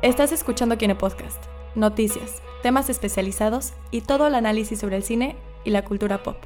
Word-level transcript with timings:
Estás 0.00 0.30
escuchando 0.30 0.78
Kine 0.78 0.94
Podcast, 0.94 1.42
noticias, 1.74 2.40
temas 2.62 2.88
especializados 2.88 3.72
y 3.90 4.02
todo 4.02 4.28
el 4.28 4.36
análisis 4.36 4.78
sobre 4.78 4.94
el 4.94 5.02
cine 5.02 5.34
y 5.64 5.70
la 5.70 5.84
cultura 5.84 6.22
pop. 6.22 6.36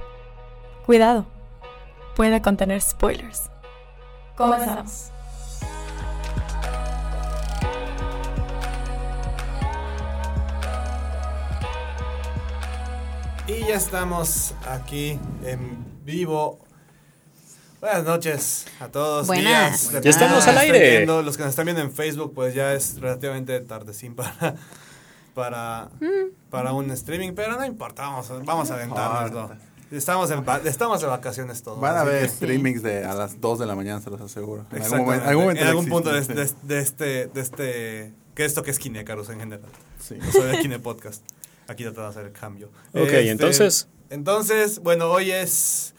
Cuidado, 0.87 1.27
puede 2.17 2.41
contener 2.41 2.81
spoilers. 2.81 3.51
Comenzamos. 4.39 5.11
Y 13.47 13.67
ya 13.67 13.75
estamos 13.75 14.55
aquí 14.67 15.21
en 15.45 16.01
vivo. 16.07 16.59
Buenas 17.83 18.05
noches 18.05 18.67
a 18.79 18.87
todos. 18.87 19.27
Buenas. 19.27 19.45
días, 19.45 19.61
Buenas. 19.87 19.93
depende 19.93 20.05
Ya 20.05 20.11
estamos 20.11 20.47
al 20.47 20.59
aire. 20.59 20.91
viendo. 20.99 21.21
Los 21.23 21.37
que 21.37 21.43
nos 21.43 21.51
están 21.51 21.65
viendo 21.65 21.83
en 21.83 21.93
Facebook, 21.93 22.33
pues 22.33 22.55
ya 22.55 22.73
es 22.75 23.01
relativamente 23.01 23.59
tardecín 23.61 24.15
para, 24.17 24.55
para, 25.35 25.91
para 26.49 26.73
un 26.75 26.93
streaming, 26.93 27.33
pero 27.35 27.57
no 27.57 27.65
importa, 27.65 28.03
vamos, 28.03 28.31
a- 28.31 28.39
vamos 28.39 28.71
a 28.71 28.75
aventárnoslo. 28.75 29.57
Estamos 29.91 30.31
en, 30.31 30.45
estamos 30.65 31.01
de 31.01 31.09
vacaciones 31.09 31.65
todos. 31.65 31.81
Van 31.81 31.97
a 31.99 32.09
que- 32.09 32.29
streamings 32.29 32.85
de 32.85 33.05
a 33.05 33.15
las 33.15 33.41
2 33.41 33.59
de 33.59 33.67
la 33.67 33.75
mañana, 33.75 34.01
se 34.01 34.11
los 34.11 34.21
aseguro. 34.21 34.65
En 34.71 34.83
algún 34.85 35.01
momento, 35.01 35.27
algún 35.29 35.43
momento 35.43 35.63
en 35.63 35.69
algún 35.69 35.89
punto 35.89 36.13
de, 36.13 36.21
de- 36.21 36.51
de 36.63 36.79
este, 36.79 37.27
de 37.27 37.41
este, 37.41 38.13
que 38.37 38.45
esto 38.45 38.63
que 38.63 38.71
es 38.71 38.79
Kinecarus 38.79 39.29
en 39.31 39.41
general. 39.41 39.69
sí. 40.01 40.15
No 40.25 40.31
soy 40.31 40.53
de 40.53 40.61
Kine 40.61 40.79
Podcast. 40.79 41.25
Aquí 41.67 41.83
tratamos 41.83 42.15
de 42.15 42.21
hacer 42.21 42.33
el 42.33 42.39
cambio. 42.41 42.69
Ok, 42.95 43.01
Este, 43.07 43.31
entonces- 43.31 43.89
Entonces, 44.09 44.79
bueno, 44.79 45.11
hoy 45.11 45.33
es 45.33 45.92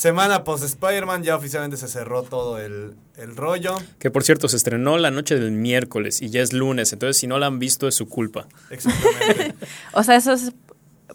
semana 0.00 0.44
post 0.44 0.64
Spider-Man. 0.64 1.22
Ya 1.22 1.36
oficialmente 1.36 1.76
se 1.76 1.86
cerró 1.88 2.22
todo 2.22 2.58
el, 2.58 2.94
el 3.16 3.36
rollo. 3.36 3.76
Que 3.98 4.10
por 4.10 4.24
cierto 4.24 4.48
se 4.48 4.56
estrenó 4.56 4.96
la 4.98 5.10
noche 5.10 5.38
del 5.38 5.52
miércoles 5.52 6.22
y 6.22 6.30
ya 6.30 6.40
es 6.42 6.52
lunes, 6.52 6.92
entonces 6.92 7.18
si 7.18 7.26
no 7.26 7.38
la 7.38 7.46
han 7.46 7.58
visto 7.58 7.86
es 7.86 7.94
su 7.94 8.08
culpa. 8.08 8.46
Exactamente. 8.70 9.54
O 9.92 10.02
sea, 10.02 10.16
esas 10.16 10.52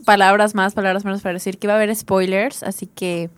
palabras 0.06 0.54
más, 0.54 0.74
palabras 0.74 1.04
menos 1.06 1.22
para 1.22 1.34
decir 1.34 1.58
que 1.58 1.66
iba 1.68 1.74
a 1.74 1.78
haber 1.78 1.96
spoilers, 1.96 2.62
así 2.64 2.86
que... 2.88 3.30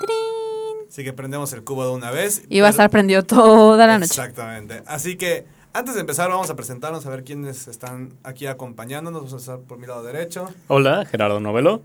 ¡trin! 0.00 0.88
Así 0.88 1.04
que 1.04 1.12
prendemos 1.12 1.52
el 1.52 1.62
cubo 1.62 1.84
de 1.86 1.92
una 1.92 2.10
vez. 2.10 2.42
Iba 2.48 2.66
a 2.66 2.70
Pero- 2.70 2.70
estar 2.70 2.90
prendido 2.90 3.22
toda 3.22 3.86
la 3.86 3.98
noche. 3.98 4.10
Exactamente. 4.10 4.82
Así 4.86 5.16
que 5.16 5.46
antes 5.72 5.94
de 5.94 6.00
empezar, 6.00 6.28
vamos 6.30 6.50
a 6.50 6.56
presentarnos 6.56 7.06
a 7.06 7.10
ver 7.10 7.22
quiénes 7.22 7.68
están 7.68 8.14
aquí 8.24 8.46
acompañándonos. 8.46 9.20
Vamos 9.22 9.34
a 9.34 9.36
estar 9.36 9.58
por 9.60 9.78
mi 9.78 9.86
lado 9.86 10.02
derecho. 10.02 10.52
Hola, 10.66 11.04
Gerardo 11.06 11.38
Novelo. 11.38 11.82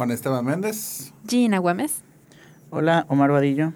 Juan 0.00 0.12
Esteban 0.12 0.42
Méndez. 0.46 1.12
Gina 1.28 1.58
Güemes. 1.58 2.00
Hola, 2.70 3.04
Omar 3.10 3.30
Vadillo. 3.32 3.74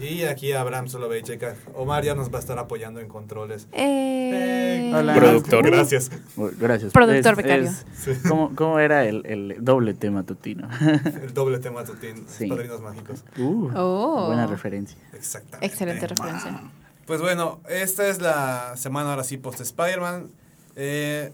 Y 0.00 0.22
aquí 0.22 0.52
Abraham 0.52 0.88
Soloveicheka. 0.88 1.54
Omar 1.74 2.02
ya 2.02 2.14
nos 2.14 2.32
va 2.32 2.38
a 2.38 2.40
estar 2.40 2.58
apoyando 2.58 2.98
en 2.98 3.08
controles. 3.08 3.68
Eh, 3.72 4.90
Hola. 4.94 5.14
Productor. 5.16 5.66
Gracias. 5.70 6.10
Gracias. 6.58 6.92
Productor 6.94 7.32
Es- 7.32 7.36
becario. 7.36 7.68
es- 7.68 8.22
¿cómo, 8.26 8.54
cómo 8.56 8.78
era 8.78 9.04
el, 9.04 9.26
el 9.26 9.56
doble 9.60 9.92
tema 9.92 10.22
tutino? 10.22 10.66
El 11.22 11.34
doble 11.34 11.58
tema 11.58 11.84
tutín. 11.84 12.24
Sí. 12.26 12.46
Padrinos 12.48 12.80
mágicos. 12.80 13.22
Uh, 13.36 13.68
Oh. 13.76 14.26
Buena 14.28 14.46
referencia. 14.46 14.96
Exactamente. 15.12 15.66
Excelente 15.66 16.06
referencia. 16.06 16.58
Pues 17.06 17.20
bueno, 17.20 17.60
esta 17.68 18.08
es 18.08 18.22
la 18.22 18.72
semana 18.78 19.10
ahora 19.10 19.24
sí 19.24 19.36
post 19.36 19.60
Spider-Man. 19.60 20.30
Eh, 20.74 21.32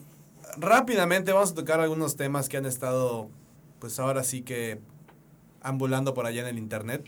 rápidamente 0.57 1.31
vamos 1.31 1.53
a 1.53 1.55
tocar 1.55 1.79
algunos 1.79 2.17
temas 2.17 2.49
que 2.49 2.57
han 2.57 2.67
estado, 2.67 3.31
pues 3.83 3.99
ahora 3.99 4.23
sí 4.23 4.43
que 4.43 4.79
ambulando 5.61 6.15
por 6.15 6.25
allá 6.27 6.43
en 6.43 6.47
el 6.49 6.59
internet. 6.59 7.05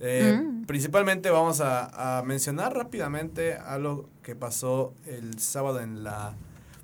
Eh, 0.00 0.38
Mm. 0.42 0.66
Principalmente 0.66 1.30
vamos 1.30 1.60
a, 1.60 2.18
a 2.18 2.22
mencionar 2.22 2.74
rápidamente 2.76 3.54
algo 3.54 4.08
que 4.22 4.36
pasó 4.36 4.94
el 5.06 5.38
sábado 5.40 5.80
en 5.80 6.04
la... 6.04 6.34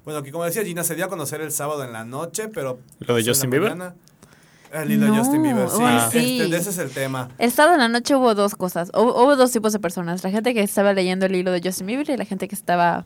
Bueno, 0.04 0.22
que 0.22 0.32
como 0.32 0.44
decía 0.44 0.64
Gina, 0.64 0.82
se 0.82 0.94
dio 0.96 1.04
a 1.04 1.08
conocer 1.08 1.40
el 1.40 1.52
sábado 1.52 1.84
en 1.84 1.92
la 1.92 2.04
noche, 2.04 2.48
pero... 2.48 2.80
¿Lo 3.00 3.14
de 3.14 3.20
en 3.20 3.26
Justin 3.28 3.50
Bieber? 3.50 3.70
mañana. 3.76 3.94
El 4.72 4.90
hilo 4.92 5.04
de 5.06 5.12
No, 5.12 5.18
Justin 5.18 5.42
Bieber, 5.42 5.68
sí. 5.68 5.82
Este, 5.84 6.20
sí. 6.20 6.50
de 6.50 6.56
ese 6.56 6.70
es 6.70 6.78
el 6.78 6.90
tema. 6.90 7.28
El 7.38 7.52
sábado 7.52 7.74
en 7.74 7.80
la 7.80 7.88
noche 7.88 8.14
hubo 8.16 8.34
dos 8.34 8.54
cosas. 8.56 8.90
Hubo, 8.94 9.22
hubo 9.22 9.36
dos 9.36 9.52
tipos 9.52 9.72
de 9.72 9.78
personas. 9.78 10.22
La 10.24 10.30
gente 10.30 10.54
que 10.54 10.62
estaba 10.62 10.92
leyendo 10.92 11.26
el 11.26 11.34
hilo 11.36 11.52
de 11.52 11.60
Justin 11.62 11.86
Bieber 11.86 12.08
y 12.10 12.16
la 12.16 12.24
gente 12.24 12.48
que 12.48 12.54
estaba 12.54 13.04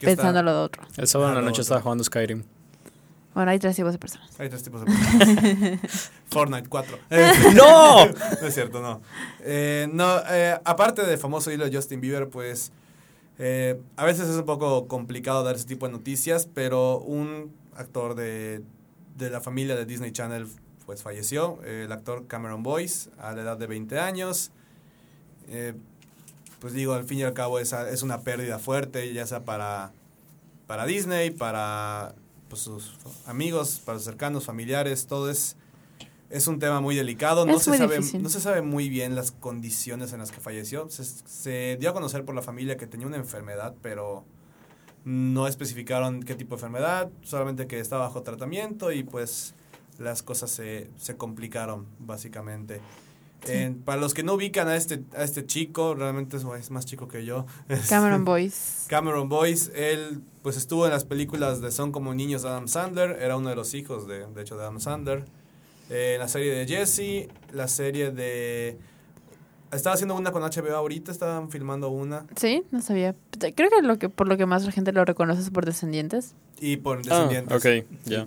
pensando 0.00 0.30
está- 0.30 0.42
lo 0.42 0.52
de 0.52 0.58
otro. 0.58 0.82
El 0.96 1.06
sábado 1.06 1.30
en 1.30 1.36
Ah, 1.36 1.40
la 1.40 1.46
noche 1.46 1.60
otro. 1.60 1.62
estaba 1.62 1.80
jugando 1.82 2.02
Skyrim. 2.04 2.44
Bueno, 3.34 3.50
hay 3.50 3.58
tres 3.58 3.74
tipos 3.74 3.92
de 3.92 3.98
personas. 3.98 4.30
Hay 4.38 4.48
tres 4.48 4.62
tipos 4.62 4.84
de 4.84 4.86
personas. 4.86 6.10
Fortnite 6.26 6.68
4. 6.68 6.98
Eh, 7.10 7.32
¡No! 7.54 8.06
no 8.40 8.46
es 8.46 8.54
cierto, 8.54 8.80
no. 8.80 9.02
Eh, 9.40 9.88
no, 9.92 10.20
eh, 10.30 10.58
aparte 10.64 11.04
del 11.04 11.18
famoso 11.18 11.50
hilo 11.50 11.68
de 11.68 11.76
Justin 11.76 12.00
Bieber, 12.00 12.28
pues 12.28 12.70
eh, 13.38 13.80
a 13.96 14.04
veces 14.04 14.28
es 14.28 14.36
un 14.36 14.44
poco 14.44 14.86
complicado 14.86 15.42
dar 15.42 15.56
ese 15.56 15.66
tipo 15.66 15.86
de 15.86 15.92
noticias, 15.92 16.48
pero 16.54 17.00
un 17.00 17.52
actor 17.76 18.14
de, 18.14 18.62
de 19.16 19.30
la 19.30 19.40
familia 19.40 19.74
de 19.74 19.84
Disney 19.84 20.12
Channel 20.12 20.46
pues 20.86 21.02
falleció, 21.02 21.60
el 21.64 21.90
actor 21.90 22.26
Cameron 22.28 22.62
Boyce, 22.62 23.10
a 23.18 23.32
la 23.32 23.42
edad 23.42 23.56
de 23.56 23.66
20 23.66 23.98
años. 23.98 24.52
Pues 26.60 26.72
digo, 26.72 26.92
al 26.92 27.04
fin 27.04 27.18
y 27.18 27.22
al 27.22 27.32
cabo 27.32 27.58
es, 27.58 27.72
es 27.72 28.02
una 28.02 28.20
pérdida 28.20 28.58
fuerte, 28.58 29.12
ya 29.12 29.26
sea 29.26 29.44
para, 29.44 29.92
para 30.66 30.84
Disney, 30.84 31.30
para 31.30 32.14
pues, 32.62 32.84
sus 32.84 32.94
amigos, 33.26 33.80
para 33.84 33.98
sus 33.98 34.04
cercanos, 34.04 34.44
familiares, 34.44 35.06
todo 35.06 35.30
es, 35.30 35.56
es 36.30 36.46
un 36.46 36.58
tema 36.58 36.80
muy 36.80 36.94
delicado. 36.96 37.46
No 37.46 37.56
Es 37.56 37.62
se, 37.64 37.70
muy 37.70 37.78
sabe, 37.78 37.96
difícil. 37.98 38.22
no 38.22 38.28
se 38.28 38.40
sabe 38.40 38.62
muy 38.62 38.88
bien 38.88 39.14
las 39.16 39.32
condiciones 39.32 40.12
en 40.12 40.18
las 40.20 40.30
que 40.30 40.40
falleció. 40.40 40.88
Se, 40.90 41.04
se 41.04 41.76
dio 41.80 41.90
a 41.90 41.92
conocer 41.92 42.24
por 42.24 42.34
la 42.34 42.42
familia 42.42 42.76
que 42.76 42.86
tenía 42.86 43.06
una 43.06 43.16
enfermedad, 43.16 43.74
pero 43.82 44.24
no 45.04 45.46
especificaron 45.46 46.22
qué 46.22 46.34
tipo 46.34 46.56
de 46.56 46.60
enfermedad, 46.60 47.10
solamente 47.22 47.66
que 47.66 47.78
estaba 47.80 48.06
bajo 48.06 48.22
tratamiento 48.22 48.90
y 48.92 49.02
pues 49.02 49.54
las 49.98 50.22
cosas 50.22 50.50
se, 50.50 50.90
se 50.96 51.16
complicaron 51.16 51.86
básicamente. 51.98 52.80
Eh, 53.48 53.74
para 53.84 54.00
los 54.00 54.14
que 54.14 54.22
no 54.22 54.34
ubican 54.34 54.68
a 54.68 54.76
este, 54.76 55.02
a 55.16 55.22
este 55.24 55.44
chico, 55.46 55.94
realmente 55.94 56.36
es, 56.36 56.44
es 56.58 56.70
más 56.70 56.86
chico 56.86 57.08
que 57.08 57.24
yo. 57.24 57.46
Es- 57.68 57.88
Cameron 57.88 58.24
Boyce. 58.24 58.88
Cameron 58.88 59.28
Boyce, 59.28 59.70
él 59.92 60.20
pues 60.42 60.56
estuvo 60.56 60.84
en 60.86 60.92
las 60.92 61.04
películas 61.04 61.60
de 61.60 61.70
Son 61.70 61.90
como 61.92 62.14
niños 62.14 62.42
de 62.42 62.48
Adam 62.50 62.68
Sandler, 62.68 63.18
era 63.20 63.36
uno 63.36 63.48
de 63.50 63.56
los 63.56 63.74
hijos 63.74 64.06
de, 64.06 64.26
de 64.26 64.42
hecho 64.42 64.56
de 64.56 64.62
Adam 64.62 64.80
Sandler. 64.80 65.24
Eh, 65.90 66.16
la 66.18 66.28
serie 66.28 66.52
de 66.54 66.66
Jesse, 66.66 67.28
la 67.52 67.68
serie 67.68 68.10
de... 68.10 68.78
Estaba 69.72 69.94
haciendo 69.94 70.14
una 70.14 70.30
con 70.30 70.42
HBO 70.42 70.76
ahorita, 70.76 71.10
estaban 71.10 71.50
filmando 71.50 71.88
una. 71.90 72.26
Sí, 72.36 72.62
no 72.70 72.80
sabía. 72.80 73.16
Creo 73.56 73.70
que, 73.70 73.82
lo 73.82 73.98
que 73.98 74.08
por 74.08 74.28
lo 74.28 74.36
que 74.36 74.46
más 74.46 74.64
la 74.64 74.70
gente 74.70 74.92
lo 74.92 75.04
reconoce 75.04 75.40
es 75.42 75.50
por 75.50 75.66
Descendientes. 75.66 76.34
Y 76.60 76.76
por 76.76 76.98
Ah, 76.98 77.26
Descendientes. 77.26 77.56
ok, 77.56 77.86
ya. 78.04 78.26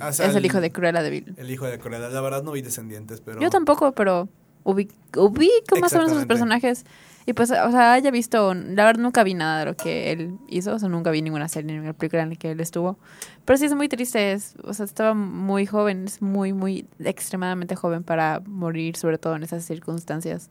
Ah, 0.00 0.08
o 0.08 0.12
sea, 0.12 0.26
es 0.28 0.34
el 0.36 0.44
hijo 0.44 0.60
de 0.60 0.70
Cruella 0.70 1.02
de 1.02 1.08
Vil. 1.10 1.34
El 1.38 1.50
hijo 1.50 1.64
de 1.66 1.78
Corea. 1.78 1.98
La 1.98 2.20
verdad 2.20 2.42
no 2.42 2.52
vi 2.52 2.60
Descendientes, 2.60 3.22
pero... 3.22 3.40
Yo 3.40 3.48
tampoco, 3.48 3.92
pero 3.92 4.28
ubi- 4.64 4.90
ubico 5.16 5.76
más 5.80 5.92
o 5.92 5.98
menos 5.98 6.10
los 6.12 6.26
personajes. 6.26 6.84
Y 7.24 7.34
pues, 7.34 7.52
o 7.52 7.70
sea, 7.70 7.92
haya 7.92 8.10
visto, 8.10 8.52
la 8.52 8.84
verdad 8.84 9.00
nunca 9.00 9.22
vi 9.22 9.34
nada 9.34 9.60
de 9.60 9.66
lo 9.66 9.76
que 9.76 10.10
él 10.10 10.36
hizo, 10.48 10.74
o 10.74 10.78
sea, 10.80 10.88
nunca 10.88 11.12
vi 11.12 11.22
ninguna 11.22 11.46
serie, 11.48 11.72
ninguna 11.72 11.92
película 11.92 12.22
en 12.24 12.30
la 12.30 12.34
que 12.36 12.50
él 12.50 12.60
estuvo. 12.60 12.98
Pero 13.44 13.56
sí 13.58 13.66
es 13.66 13.74
muy 13.76 13.88
triste, 13.88 14.32
es, 14.32 14.54
o 14.64 14.74
sea, 14.74 14.84
estaba 14.84 15.14
muy 15.14 15.64
joven, 15.64 16.06
es 16.06 16.20
muy, 16.20 16.52
muy 16.52 16.84
extremadamente 16.98 17.76
joven 17.76 18.02
para 18.02 18.40
morir, 18.44 18.96
sobre 18.96 19.18
todo 19.18 19.36
en 19.36 19.44
esas 19.44 19.64
circunstancias. 19.64 20.50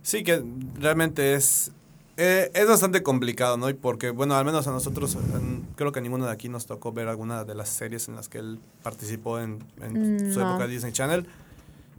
Sí, 0.00 0.24
que 0.24 0.42
realmente 0.80 1.34
es... 1.34 1.70
eh, 2.16 2.50
es 2.54 2.66
bastante 2.66 3.02
complicado, 3.02 3.58
¿no? 3.58 3.68
Y 3.68 3.74
porque, 3.74 4.08
bueno, 4.08 4.36
al 4.36 4.46
menos 4.46 4.66
a 4.66 4.70
nosotros, 4.70 5.18
en- 5.34 5.66
creo 5.76 5.92
que 5.92 5.98
a 5.98 6.02
ninguno 6.02 6.24
de 6.24 6.32
aquí 6.32 6.48
nos 6.48 6.64
tocó 6.64 6.92
ver 6.92 7.08
alguna 7.08 7.44
de 7.44 7.54
las 7.54 7.68
series 7.68 8.08
en 8.08 8.16
las 8.16 8.30
que 8.30 8.38
él 8.38 8.58
participó 8.82 9.38
en, 9.38 9.58
en 9.82 10.32
su 10.32 10.40
época 10.40 10.66
de 10.66 10.68
Disney 10.72 10.92
Channel. 10.92 11.26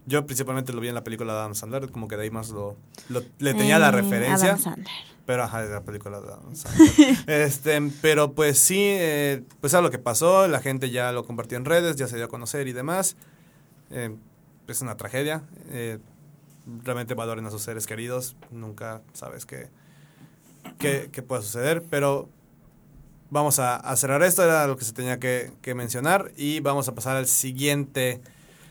Yo 0.07 0.25
principalmente 0.25 0.71
lo 0.73 0.81
vi 0.81 0.87
en 0.89 0.95
la 0.95 1.03
película 1.03 1.33
de 1.33 1.39
Adam 1.39 1.55
Sandler, 1.55 1.89
como 1.91 2.07
que 2.07 2.15
de 2.17 2.23
ahí 2.23 2.29
más 2.31 2.49
lo, 2.49 2.75
lo- 3.09 3.23
le 3.39 3.53
tenía 3.53 3.79
la 3.79 3.89
Eh, 3.89 3.91
referencia. 3.91 4.49
Adam 4.49 4.59
Sandler. 4.61 4.93
Pero 5.25 5.43
ajá, 5.43 5.63
es 5.63 5.71
la 5.71 5.81
película 5.81 6.21
de 6.21 6.27
Adam 6.27 6.55
Sandler. 6.55 7.17
este, 7.27 7.81
pero 8.01 8.33
pues 8.33 8.59
sí, 8.59 8.77
eh, 8.79 9.41
pues 9.61 9.73
a 9.73 9.81
lo 9.81 9.89
que 9.89 9.97
pasó, 9.97 10.47
la 10.47 10.59
gente 10.59 10.91
ya 10.91 11.11
lo 11.11 11.25
compartió 11.25 11.57
en 11.57 11.65
redes, 11.65 11.95
ya 11.95 12.07
se 12.07 12.17
dio 12.17 12.25
a 12.25 12.27
conocer 12.29 12.67
y 12.67 12.73
demás. 12.73 13.15
Eh, 13.89 14.15
es 14.67 14.81
una 14.81 14.95
tragedia. 14.97 15.43
realmente 16.83 17.13
valoren 17.15 17.45
a 17.45 17.51
sus 17.51 17.63
seres 17.63 17.87
queridos. 17.87 18.35
Nunca 18.51 19.01
sabes 19.13 19.45
qué, 19.47 19.69
qué, 20.77 21.09
suceder. 21.41 21.83
Pero 21.89 22.29
vamos 23.31 23.57
a, 23.59 23.75
a 23.77 23.95
cerrar 23.95 24.21
esto, 24.23 24.43
era 24.43 24.67
lo 24.67 24.77
que 24.77 24.85
se 24.85 24.93
tenía 24.93 25.19
que, 25.19 25.51
que 25.61 25.73
mencionar. 25.75 26.31
Y 26.37 26.59
vamos 26.59 26.87
a 26.87 26.93
pasar 26.95 27.15
al 27.15 27.25
siguiente. 27.27 28.21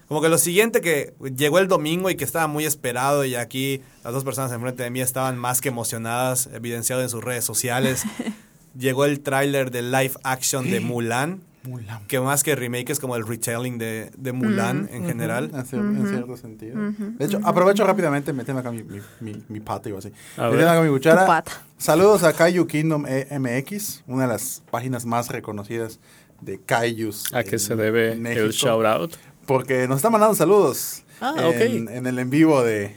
Como 0.08 0.20
que 0.20 0.28
lo 0.28 0.38
siguiente 0.38 0.80
que 0.80 1.14
llegó 1.36 1.58
el 1.58 1.68
domingo 1.68 2.10
y 2.10 2.16
que 2.16 2.24
estaba 2.24 2.46
muy 2.46 2.64
esperado 2.64 3.24
y 3.24 3.34
aquí 3.34 3.80
las 4.04 4.12
dos 4.12 4.24
personas 4.24 4.52
enfrente 4.52 4.82
de 4.82 4.90
mí 4.90 5.00
estaban 5.00 5.38
más 5.38 5.60
que 5.60 5.68
emocionadas, 5.70 6.48
evidenciado 6.52 7.02
en 7.02 7.08
sus 7.08 7.22
redes 7.24 7.44
sociales. 7.44 8.04
llegó 8.78 9.04
el 9.04 9.20
tráiler 9.20 9.70
de 9.70 9.82
live 9.82 10.12
action 10.24 10.70
de 10.70 10.80
Mulan. 10.80 11.40
Mulan. 11.66 12.04
que 12.08 12.20
más 12.20 12.42
que 12.42 12.54
remake 12.54 12.90
es 12.90 13.00
como 13.00 13.16
el 13.16 13.26
retelling 13.26 13.78
de, 13.78 14.10
de 14.18 14.32
Mulan 14.32 14.86
en 14.92 15.06
general. 15.06 15.44
En, 15.54 15.64
cier- 15.64 15.96
en 15.98 16.06
cierto 16.08 16.36
sentido. 16.36 16.76
De 16.98 17.24
hecho, 17.24 17.40
aprovecho 17.42 17.86
rápidamente 17.86 18.34
metiendo 18.34 18.60
acá 18.60 18.70
mi, 18.70 18.82
mi, 18.82 19.00
mi, 19.20 19.42
mi 19.48 19.60
pata, 19.60 19.88
iba 19.88 19.98
así. 19.98 20.12
Metiendo 20.36 20.68
acá 20.70 20.82
mi 20.82 20.90
cuchara. 20.90 21.26
pata. 21.26 21.62
Saludos 21.78 22.22
a 22.22 22.34
Kaiju 22.34 22.66
Kingdom 22.66 23.06
E- 23.08 23.28
MX, 23.38 24.02
una 24.06 24.22
de 24.24 24.28
las 24.28 24.62
páginas 24.70 25.06
más 25.06 25.28
reconocidas 25.28 26.00
de 26.42 26.60
Kaijus. 26.60 27.32
¿A 27.32 27.42
qué 27.44 27.58
se 27.58 27.76
debe 27.76 28.14
México, 28.16 28.44
el 28.44 28.52
shout 28.52 28.84
out? 28.84 29.14
Porque 29.46 29.86
nos 29.88 29.96
está 29.98 30.10
mandando 30.10 30.34
saludos 30.34 31.02
Ah, 31.20 31.34
en, 31.38 31.44
ok. 31.86 31.90
en 31.96 32.06
el 32.06 32.18
en 32.18 32.30
vivo 32.30 32.62
de, 32.62 32.94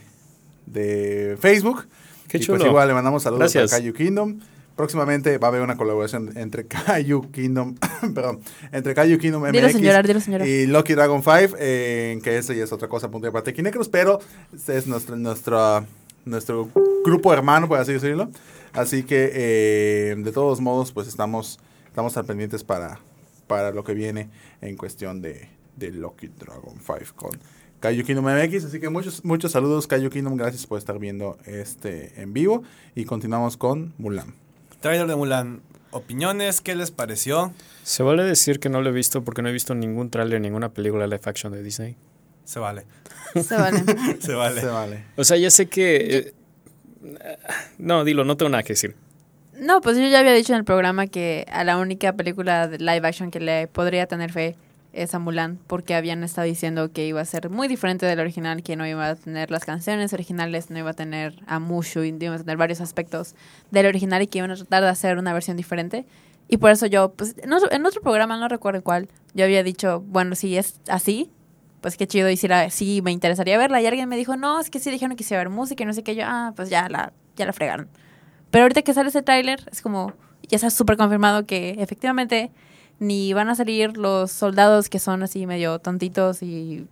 de 0.66 1.36
Facebook. 1.40 1.86
Qué 2.28 2.38
y 2.38 2.40
chulo. 2.40 2.58
pues 2.58 2.68
igual 2.68 2.88
le 2.88 2.94
mandamos 2.94 3.22
saludos 3.22 3.52
Gracias. 3.52 3.72
a 3.72 3.76
Kaiju 3.78 3.94
Kingdom. 3.94 4.40
Próximamente 4.76 5.38
va 5.38 5.48
a 5.48 5.50
haber 5.50 5.62
una 5.62 5.76
colaboración 5.76 6.36
entre 6.36 6.66
Kaiju 6.66 7.32
Kingdom, 7.32 7.74
perdón, 8.14 8.40
entre 8.70 8.94
Kaiju 8.94 9.18
Kingdom 9.18 9.42
MX 9.42 9.52
Dilo 9.52 9.68
llorar, 9.80 10.06
dilo 10.06 10.20
llorar. 10.20 10.46
y 10.46 10.66
Lucky 10.66 10.94
Dragon 10.94 11.20
5, 11.22 11.56
eh, 11.58 12.20
que 12.22 12.38
eso 12.38 12.52
ya 12.52 12.62
es 12.64 12.72
otra 12.72 12.86
cosa, 12.86 13.10
punto 13.10 13.24
de 13.24 13.30
aparte 13.30 13.50
de 13.50 13.56
Kinecros, 13.56 13.88
pero 13.88 14.20
este 14.54 14.76
es 14.78 14.86
nuestro, 14.86 15.16
nuestro, 15.16 15.84
nuestro 16.24 16.68
grupo 17.04 17.32
hermano, 17.32 17.66
por 17.66 17.78
así 17.80 17.92
decirlo. 17.94 18.30
Así 18.72 19.02
que, 19.02 19.30
eh, 19.32 20.14
de 20.16 20.30
todos 20.32 20.60
modos, 20.60 20.92
pues 20.92 21.08
estamos, 21.08 21.58
estamos 21.88 22.16
al 22.16 22.24
pendientes 22.26 22.62
para, 22.62 23.00
para 23.48 23.72
lo 23.72 23.82
que 23.82 23.94
viene 23.94 24.28
en 24.60 24.76
cuestión 24.76 25.20
de, 25.22 25.48
de 25.78 25.90
Lucky 25.92 26.28
Dragon 26.28 26.74
5 26.78 27.14
con 27.16 27.30
Kaiju 27.80 28.04
Kingdom 28.04 28.24
MX. 28.24 28.64
Así 28.64 28.80
que 28.80 28.88
muchos, 28.88 29.24
muchos 29.24 29.52
saludos, 29.52 29.86
Kaiju 29.86 30.10
Kingdom. 30.10 30.36
Gracias 30.36 30.66
por 30.66 30.78
estar 30.78 30.98
viendo 30.98 31.38
este 31.46 32.20
en 32.20 32.32
vivo. 32.32 32.62
Y 32.94 33.04
continuamos 33.04 33.56
con 33.56 33.94
Mulan. 33.98 34.34
Trailer 34.80 35.06
de 35.06 35.16
Mulan. 35.16 35.60
Opiniones, 35.90 36.60
¿qué 36.60 36.74
les 36.74 36.90
pareció? 36.90 37.52
Se 37.82 38.02
vale 38.02 38.22
decir 38.22 38.60
que 38.60 38.68
no 38.68 38.82
lo 38.82 38.90
he 38.90 38.92
visto 38.92 39.24
porque 39.24 39.40
no 39.40 39.48
he 39.48 39.52
visto 39.52 39.74
ningún 39.74 40.10
tráiler, 40.10 40.40
ninguna 40.40 40.68
película 40.68 41.06
live 41.06 41.20
action 41.24 41.52
de 41.52 41.62
Disney. 41.62 41.96
Se 42.44 42.58
vale. 42.58 42.84
Se 43.34 43.56
vale. 43.56 43.84
Se 44.20 44.34
vale. 44.34 44.60
Se 44.60 44.66
vale. 44.66 45.04
O 45.16 45.24
sea, 45.24 45.36
ya 45.36 45.50
sé 45.50 45.66
que... 45.66 45.96
eh, 46.18 46.34
no, 47.78 48.04
dilo, 48.04 48.24
no 48.24 48.36
tengo 48.36 48.50
nada 48.50 48.62
que 48.62 48.74
decir. 48.74 48.96
No, 49.58 49.80
pues 49.80 49.96
yo 49.96 50.06
ya 50.06 50.20
había 50.20 50.32
dicho 50.32 50.52
en 50.52 50.58
el 50.58 50.64
programa 50.64 51.06
que 51.06 51.46
a 51.50 51.64
la 51.64 51.78
única 51.78 52.12
película 52.12 52.68
de 52.68 52.78
live 52.78 53.06
action 53.06 53.30
que 53.30 53.40
le 53.40 53.66
podría 53.66 54.06
tener 54.06 54.30
fe 54.32 54.56
es 55.02 55.14
a 55.14 55.18
Mulan, 55.18 55.58
porque 55.66 55.94
habían 55.94 56.22
estado 56.24 56.46
diciendo 56.46 56.92
que 56.92 57.06
iba 57.06 57.20
a 57.20 57.24
ser 57.24 57.50
muy 57.50 57.68
diferente 57.68 58.06
del 58.06 58.20
original, 58.20 58.62
que 58.62 58.76
no 58.76 58.86
iba 58.86 59.08
a 59.08 59.14
tener 59.14 59.50
las 59.50 59.64
canciones 59.64 60.12
originales, 60.12 60.70
no 60.70 60.78
iba 60.78 60.90
a 60.90 60.94
tener 60.94 61.42
a 61.46 61.58
Mushu, 61.58 62.02
iba 62.02 62.34
a 62.34 62.38
tener 62.38 62.56
varios 62.56 62.80
aspectos 62.80 63.34
del 63.70 63.86
original 63.86 64.22
y 64.22 64.26
que 64.26 64.38
iban 64.38 64.50
a 64.50 64.56
tratar 64.56 64.82
de 64.82 64.88
hacer 64.88 65.18
una 65.18 65.32
versión 65.32 65.56
diferente. 65.56 66.06
Y 66.48 66.56
por 66.56 66.70
eso 66.70 66.86
yo, 66.86 67.12
pues 67.12 67.36
en 67.38 67.52
otro, 67.52 67.70
en 67.70 67.84
otro 67.84 68.00
programa, 68.00 68.36
no 68.38 68.48
recuerdo 68.48 68.82
cuál, 68.82 69.08
yo 69.34 69.44
había 69.44 69.62
dicho, 69.62 70.02
bueno, 70.06 70.34
si 70.34 70.56
es 70.56 70.80
así, 70.88 71.30
pues 71.80 71.96
qué 71.96 72.06
chido, 72.06 72.30
y 72.30 72.36
si, 72.36 73.02
me 73.02 73.12
interesaría 73.12 73.58
verla. 73.58 73.80
Y 73.80 73.86
alguien 73.86 74.08
me 74.08 74.16
dijo, 74.16 74.36
no, 74.36 74.60
es 74.60 74.70
que 74.70 74.80
sí 74.80 74.90
dijeron 74.90 75.10
que 75.10 75.18
quisiera 75.18 75.42
ver 75.42 75.50
música 75.50 75.82
y 75.82 75.86
no 75.86 75.92
sé 75.92 76.02
qué, 76.02 76.14
yo, 76.14 76.24
ah, 76.26 76.52
pues 76.56 76.70
ya 76.70 76.88
la, 76.88 77.12
ya 77.36 77.46
la 77.46 77.52
fregaron. 77.52 77.88
Pero 78.50 78.64
ahorita 78.64 78.82
que 78.82 78.94
sale 78.94 79.10
ese 79.10 79.22
tráiler, 79.22 79.68
es 79.70 79.82
como, 79.82 80.14
ya 80.48 80.56
está 80.56 80.70
súper 80.70 80.96
confirmado 80.96 81.46
que 81.46 81.76
efectivamente 81.78 82.50
ni 82.98 83.32
van 83.32 83.48
a 83.48 83.54
salir 83.54 83.96
los 83.96 84.30
soldados 84.32 84.88
que 84.88 84.98
son 84.98 85.22
así 85.22 85.46
medio 85.46 85.78
tontitos 85.78 86.42
y 86.42 86.86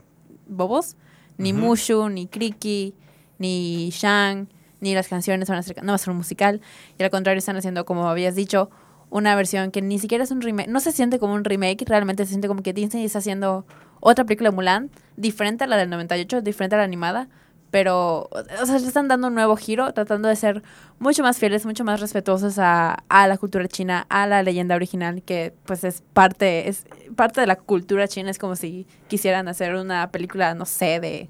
bobos, 0.46 0.96
ni 1.38 1.52
Ujú. 1.52 1.60
Mushu, 1.62 2.08
ni 2.08 2.26
Kriki, 2.26 2.94
ni 3.38 3.90
Shang, 3.90 4.48
ni 4.80 4.94
las 4.94 5.08
canciones 5.08 5.48
van 5.48 5.58
a 5.58 5.62
ser, 5.62 5.82
no 5.82 5.92
va 5.92 5.96
a 5.96 5.98
ser 5.98 6.10
un 6.10 6.18
musical. 6.18 6.60
Y 6.98 7.02
al 7.02 7.10
contrario, 7.10 7.38
están 7.38 7.56
haciendo, 7.56 7.84
como 7.84 8.08
habías 8.08 8.34
dicho, 8.34 8.70
una 9.10 9.34
versión 9.34 9.70
que 9.70 9.82
ni 9.82 9.98
siquiera 9.98 10.24
es 10.24 10.30
un 10.30 10.40
remake, 10.40 10.68
no 10.68 10.80
se 10.80 10.92
siente 10.92 11.18
como 11.18 11.34
un 11.34 11.44
remake, 11.44 11.84
realmente 11.86 12.24
se 12.24 12.30
siente 12.30 12.48
como 12.48 12.62
que 12.62 12.72
Disney 12.72 13.04
está 13.04 13.18
haciendo 13.18 13.64
otra 14.00 14.24
película 14.24 14.50
de 14.50 14.56
Mulan, 14.56 14.90
diferente 15.16 15.64
a 15.64 15.66
la 15.66 15.76
del 15.76 15.90
98, 15.90 16.42
diferente 16.42 16.76
a 16.76 16.78
la 16.78 16.84
animada, 16.84 17.28
pero, 17.70 18.28
o 18.30 18.66
sea, 18.66 18.78
le 18.78 18.86
están 18.86 19.08
dando 19.08 19.28
un 19.28 19.34
nuevo 19.34 19.56
giro, 19.56 19.92
tratando 19.92 20.28
de 20.28 20.36
ser 20.36 20.62
mucho 20.98 21.22
más 21.22 21.38
fieles, 21.38 21.66
mucho 21.66 21.84
más 21.84 22.00
respetuosos 22.00 22.58
a, 22.58 22.94
a 23.08 23.26
la 23.28 23.36
cultura 23.36 23.66
china, 23.68 24.06
a 24.08 24.26
la 24.26 24.42
leyenda 24.42 24.74
original, 24.76 25.22
que 25.22 25.52
pues 25.66 25.84
es 25.84 26.02
parte, 26.12 26.68
es 26.68 26.84
parte 27.16 27.40
de 27.40 27.46
la 27.46 27.56
cultura 27.56 28.08
china, 28.08 28.30
es 28.30 28.38
como 28.38 28.56
si 28.56 28.86
quisieran 29.08 29.48
hacer 29.48 29.74
una 29.74 30.10
película, 30.10 30.54
no 30.54 30.64
sé, 30.64 31.00
de... 31.00 31.28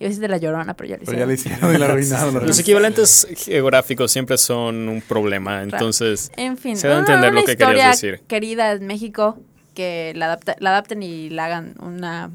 Yo 0.00 0.06
decía 0.06 0.20
de 0.22 0.28
La 0.28 0.36
Llorona, 0.38 0.74
pero 0.74 0.90
ya 0.90 0.96
lo 0.96 1.04
Pero 1.04 1.18
ya 1.26 1.32
hicieron. 1.32 1.72
le 1.72 1.74
hicieron 1.74 1.74
y 1.74 1.78
la 1.78 1.86
arruinaron. 2.22 2.46
Los 2.46 2.58
equivalentes 2.60 3.26
geográficos 3.36 4.12
siempre 4.12 4.38
son 4.38 4.88
un 4.88 5.00
problema, 5.02 5.62
entonces... 5.62 6.30
En 6.36 6.56
fin, 6.56 6.76
Se 6.76 6.86
da 6.86 6.96
a 6.96 6.98
entender 7.00 7.32
una 7.32 7.40
lo 7.40 7.46
que 7.46 7.56
querías 7.56 8.00
decir. 8.00 8.20
querida 8.28 8.70
en 8.72 8.86
México 8.86 9.38
que 9.74 10.12
la, 10.14 10.26
adapta- 10.26 10.56
la 10.60 10.70
adapten 10.70 11.02
y 11.02 11.30
la 11.30 11.46
hagan 11.46 11.74
una... 11.80 12.30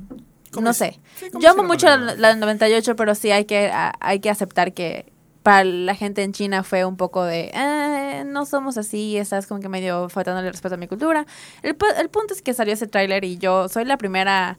No 0.61 0.73
sé. 0.73 1.00
sí, 1.15 1.27
Yo 1.39 1.51
amo 1.51 1.63
mucho 1.63 1.88
la, 1.88 2.15
la 2.15 2.27
del 2.29 2.39
98, 2.39 2.95
pero 2.95 3.15
sí 3.15 3.31
hay 3.31 3.45
que, 3.45 3.67
a- 3.71 3.94
hay 4.00 4.19
que 4.19 4.29
aceptar 4.29 4.73
que 4.73 5.11
para 5.44 5.63
la 5.65 5.94
gente 5.95 6.23
en 6.23 6.31
China 6.31 6.63
fue 6.63 6.85
un 6.85 6.95
poco 6.95 7.23
de, 7.25 7.51
"Eh, 7.53 8.23
no 8.25 8.45
somos 8.45 8.77
así, 8.77 9.17
estás 9.17 9.45
como 9.45 9.59
que 9.59 9.67
medio 9.69 10.07
faltándole 10.09 10.50
respeto 10.51 10.75
a 10.75 10.77
mi 10.77 10.88
cultura. 10.88 11.25
El, 11.61 11.75
el 12.00 12.09
punto 12.09 12.33
es 12.33 12.41
que 12.41 12.53
salió 12.53 12.73
ese 12.73 12.88
tráiler 12.88 13.23
y 13.25 13.38
yo 13.38 13.67
soy 13.67 13.83
la 13.85 13.97
primera 13.97 14.57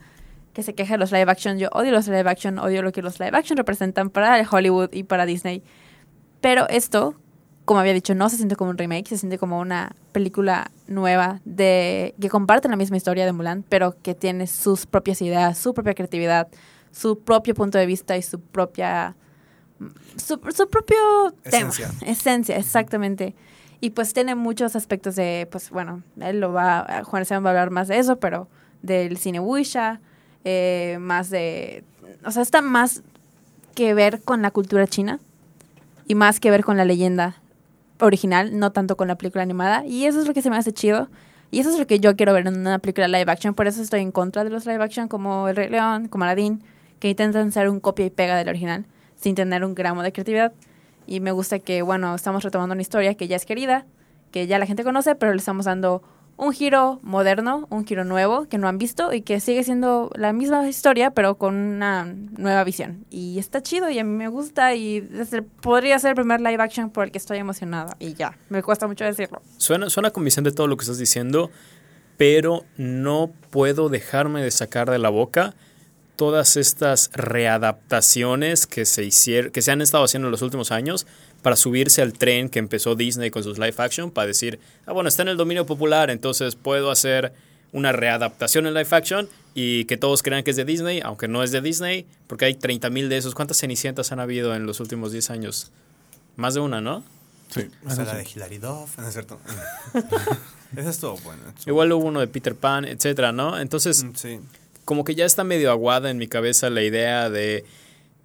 que 0.52 0.62
se 0.62 0.74
queja 0.74 0.94
de 0.94 0.98
los 0.98 1.10
live 1.10 1.30
action. 1.30 1.58
Yo 1.58 1.68
odio 1.72 1.90
los 1.90 2.06
live 2.06 2.28
action, 2.30 2.58
odio 2.58 2.82
lo 2.82 2.92
que 2.92 3.00
los 3.02 3.18
live 3.18 3.36
action 3.36 3.56
representan 3.56 4.10
para 4.10 4.46
Hollywood 4.48 4.90
y 4.92 5.04
para 5.04 5.24
Disney. 5.26 5.62
Pero 6.40 6.68
esto, 6.68 7.14
como 7.64 7.80
había 7.80 7.94
dicho, 7.94 8.14
no 8.14 8.28
se 8.28 8.36
siente 8.36 8.56
como 8.56 8.70
un 8.70 8.78
remake, 8.78 9.08
se 9.08 9.18
siente 9.18 9.38
como 9.38 9.58
una 9.58 9.96
película 10.12 10.70
nueva 10.86 11.40
de 11.44 12.14
que 12.20 12.28
comparte 12.28 12.68
la 12.68 12.76
misma 12.76 12.96
historia 12.96 13.24
de 13.24 13.32
Mulan, 13.32 13.64
pero 13.68 13.96
que 14.02 14.14
tiene 14.14 14.46
sus 14.46 14.86
propias 14.86 15.22
ideas, 15.22 15.56
su 15.56 15.72
propia 15.72 15.94
creatividad, 15.94 16.48
su 16.92 17.20
propio 17.20 17.54
punto 17.54 17.78
de 17.78 17.86
vista 17.86 18.16
y 18.16 18.22
su 18.22 18.40
propia 18.40 19.16
su, 20.16 20.40
su 20.54 20.68
propio 20.68 20.96
Esencia. 21.44 21.88
tema, 21.88 22.10
esencia, 22.12 22.56
exactamente. 22.56 23.34
Y 23.80 23.90
pues 23.90 24.14
tiene 24.14 24.34
muchos 24.34 24.76
aspectos 24.76 25.16
de, 25.16 25.48
pues 25.50 25.70
bueno, 25.70 26.02
él 26.20 26.40
lo 26.40 26.52
va, 26.52 27.02
Juan 27.04 27.22
Esteban 27.22 27.44
va 27.44 27.48
a 27.48 27.52
hablar 27.52 27.70
más 27.70 27.88
de 27.88 27.98
eso, 27.98 28.16
pero 28.16 28.48
del 28.82 29.16
cine 29.18 29.40
Wuxia, 29.40 30.00
eh, 30.44 30.98
más 31.00 31.30
de, 31.30 31.84
o 32.24 32.30
sea, 32.30 32.42
está 32.42 32.62
más 32.62 33.02
que 33.74 33.92
ver 33.94 34.22
con 34.22 34.42
la 34.42 34.50
cultura 34.50 34.86
china 34.86 35.18
y 36.06 36.14
más 36.14 36.40
que 36.40 36.50
ver 36.50 36.64
con 36.64 36.76
la 36.76 36.84
leyenda 36.84 37.36
original, 38.00 38.58
no 38.58 38.72
tanto 38.72 38.96
con 38.96 39.08
la 39.08 39.16
película 39.16 39.42
animada. 39.42 39.84
Y 39.86 40.06
eso 40.06 40.20
es 40.20 40.26
lo 40.26 40.34
que 40.34 40.42
se 40.42 40.50
me 40.50 40.56
hace 40.56 40.72
chido. 40.72 41.08
Y 41.50 41.60
eso 41.60 41.70
es 41.70 41.78
lo 41.78 41.86
que 41.86 42.00
yo 42.00 42.16
quiero 42.16 42.32
ver 42.32 42.46
en 42.46 42.58
una 42.58 42.78
película 42.78 43.06
live 43.08 43.30
action. 43.30 43.54
Por 43.54 43.66
eso 43.66 43.80
estoy 43.80 44.00
en 44.00 44.12
contra 44.12 44.44
de 44.44 44.50
los 44.50 44.66
live 44.66 44.82
action 44.82 45.08
como 45.08 45.48
El 45.48 45.56
Rey 45.56 45.68
León, 45.68 46.08
como 46.08 46.24
Aladdin, 46.24 46.62
que 46.98 47.10
intentan 47.10 47.52
ser 47.52 47.68
un 47.68 47.80
copia 47.80 48.06
y 48.06 48.10
pega 48.10 48.36
del 48.36 48.48
original 48.48 48.86
sin 49.16 49.34
tener 49.34 49.64
un 49.64 49.74
gramo 49.74 50.02
de 50.02 50.12
creatividad. 50.12 50.52
Y 51.06 51.20
me 51.20 51.32
gusta 51.32 51.58
que, 51.58 51.82
bueno, 51.82 52.14
estamos 52.14 52.42
retomando 52.42 52.72
una 52.72 52.82
historia 52.82 53.14
que 53.14 53.28
ya 53.28 53.36
es 53.36 53.46
querida, 53.46 53.86
que 54.32 54.46
ya 54.46 54.58
la 54.58 54.66
gente 54.66 54.84
conoce, 54.84 55.14
pero 55.14 55.32
le 55.32 55.38
estamos 55.38 55.66
dando 55.66 56.02
un 56.36 56.52
giro 56.52 56.98
moderno, 57.02 57.66
un 57.70 57.86
giro 57.86 58.04
nuevo 58.04 58.46
que 58.48 58.58
no 58.58 58.68
han 58.68 58.78
visto 58.78 59.12
y 59.12 59.22
que 59.22 59.40
sigue 59.40 59.62
siendo 59.64 60.10
la 60.14 60.32
misma 60.32 60.68
historia, 60.68 61.10
pero 61.10 61.36
con 61.36 61.54
una 61.54 62.04
nueva 62.04 62.64
visión. 62.64 63.04
Y 63.10 63.38
está 63.38 63.62
chido 63.62 63.88
y 63.90 63.98
a 63.98 64.04
mí 64.04 64.16
me 64.16 64.28
gusta 64.28 64.74
y 64.74 65.08
podría 65.60 65.98
ser 65.98 66.10
el 66.10 66.16
primer 66.16 66.40
live 66.40 66.62
action 66.62 66.90
por 66.90 67.04
el 67.04 67.12
que 67.12 67.18
estoy 67.18 67.38
emocionada. 67.38 67.96
Y 67.98 68.14
ya, 68.14 68.36
me 68.48 68.62
cuesta 68.62 68.86
mucho 68.86 69.04
decirlo. 69.04 69.42
Suena, 69.58 69.90
suena 69.90 70.10
convincente 70.10 70.50
todo 70.50 70.66
lo 70.66 70.76
que 70.76 70.82
estás 70.82 70.98
diciendo, 70.98 71.50
pero 72.16 72.64
no 72.76 73.30
puedo 73.50 73.88
dejarme 73.88 74.42
de 74.42 74.50
sacar 74.50 74.90
de 74.90 74.98
la 74.98 75.10
boca 75.10 75.54
todas 76.16 76.56
estas 76.56 77.10
readaptaciones 77.12 78.66
que 78.66 78.84
se 78.86 79.04
hicieron, 79.04 79.50
que 79.50 79.62
se 79.62 79.72
han 79.72 79.80
estado 79.80 80.04
haciendo 80.04 80.28
en 80.28 80.32
los 80.32 80.42
últimos 80.42 80.70
años 80.70 81.06
para 81.44 81.54
subirse 81.56 82.02
al 82.02 82.14
tren 82.14 82.48
que 82.48 82.58
empezó 82.58 82.96
Disney 82.96 83.30
con 83.30 83.44
sus 83.44 83.58
live 83.58 83.74
action, 83.76 84.10
para 84.10 84.26
decir, 84.26 84.58
ah, 84.86 84.92
bueno, 84.92 85.08
está 85.08 85.22
en 85.22 85.28
el 85.28 85.36
dominio 85.36 85.64
popular, 85.66 86.10
entonces 86.10 86.56
puedo 86.56 86.90
hacer 86.90 87.32
una 87.70 87.92
readaptación 87.92 88.66
en 88.66 88.74
live 88.74 88.88
action 88.90 89.28
y 89.54 89.84
que 89.84 89.96
todos 89.96 90.22
crean 90.22 90.42
que 90.42 90.50
es 90.52 90.56
de 90.56 90.64
Disney, 90.64 91.00
aunque 91.04 91.28
no 91.28 91.42
es 91.42 91.52
de 91.52 91.60
Disney, 91.60 92.06
porque 92.26 92.46
hay 92.46 92.54
30 92.54 92.88
mil 92.90 93.08
de 93.08 93.16
esos. 93.18 93.34
¿Cuántas 93.34 93.58
cenicientas 93.58 94.10
han 94.10 94.20
habido 94.20 94.54
en 94.56 94.64
los 94.66 94.80
últimos 94.80 95.12
10 95.12 95.30
años? 95.30 95.70
Más 96.36 96.54
de 96.54 96.60
una, 96.60 96.80
¿no? 96.80 97.04
Sí, 97.52 97.68
O 97.86 97.90
sea, 97.90 98.02
eso 98.04 98.12
la 98.12 98.18
de 98.18 98.26
Hilary 98.34 98.58
Duff, 98.58 98.98
¿no 98.98 99.06
es 99.06 99.12
cierto? 99.12 99.38
Eso 100.76 100.88
estuvo 100.90 101.16
bueno. 101.18 101.42
Igual 101.66 101.92
hubo 101.92 102.06
uno 102.06 102.18
de 102.20 102.26
Peter 102.26 102.54
Pan, 102.56 102.84
etcétera, 102.84 103.30
¿no? 103.32 103.60
Entonces, 103.60 104.02
Mm, 104.02 104.14
Sí. 104.16 104.40
como 104.84 105.04
que 105.04 105.14
ya 105.14 105.24
está 105.24 105.44
medio 105.44 105.70
aguada 105.70 106.10
en 106.10 106.18
mi 106.18 106.26
cabeza 106.26 106.68
la 106.70 106.82
idea 106.82 107.30
de 107.30 107.64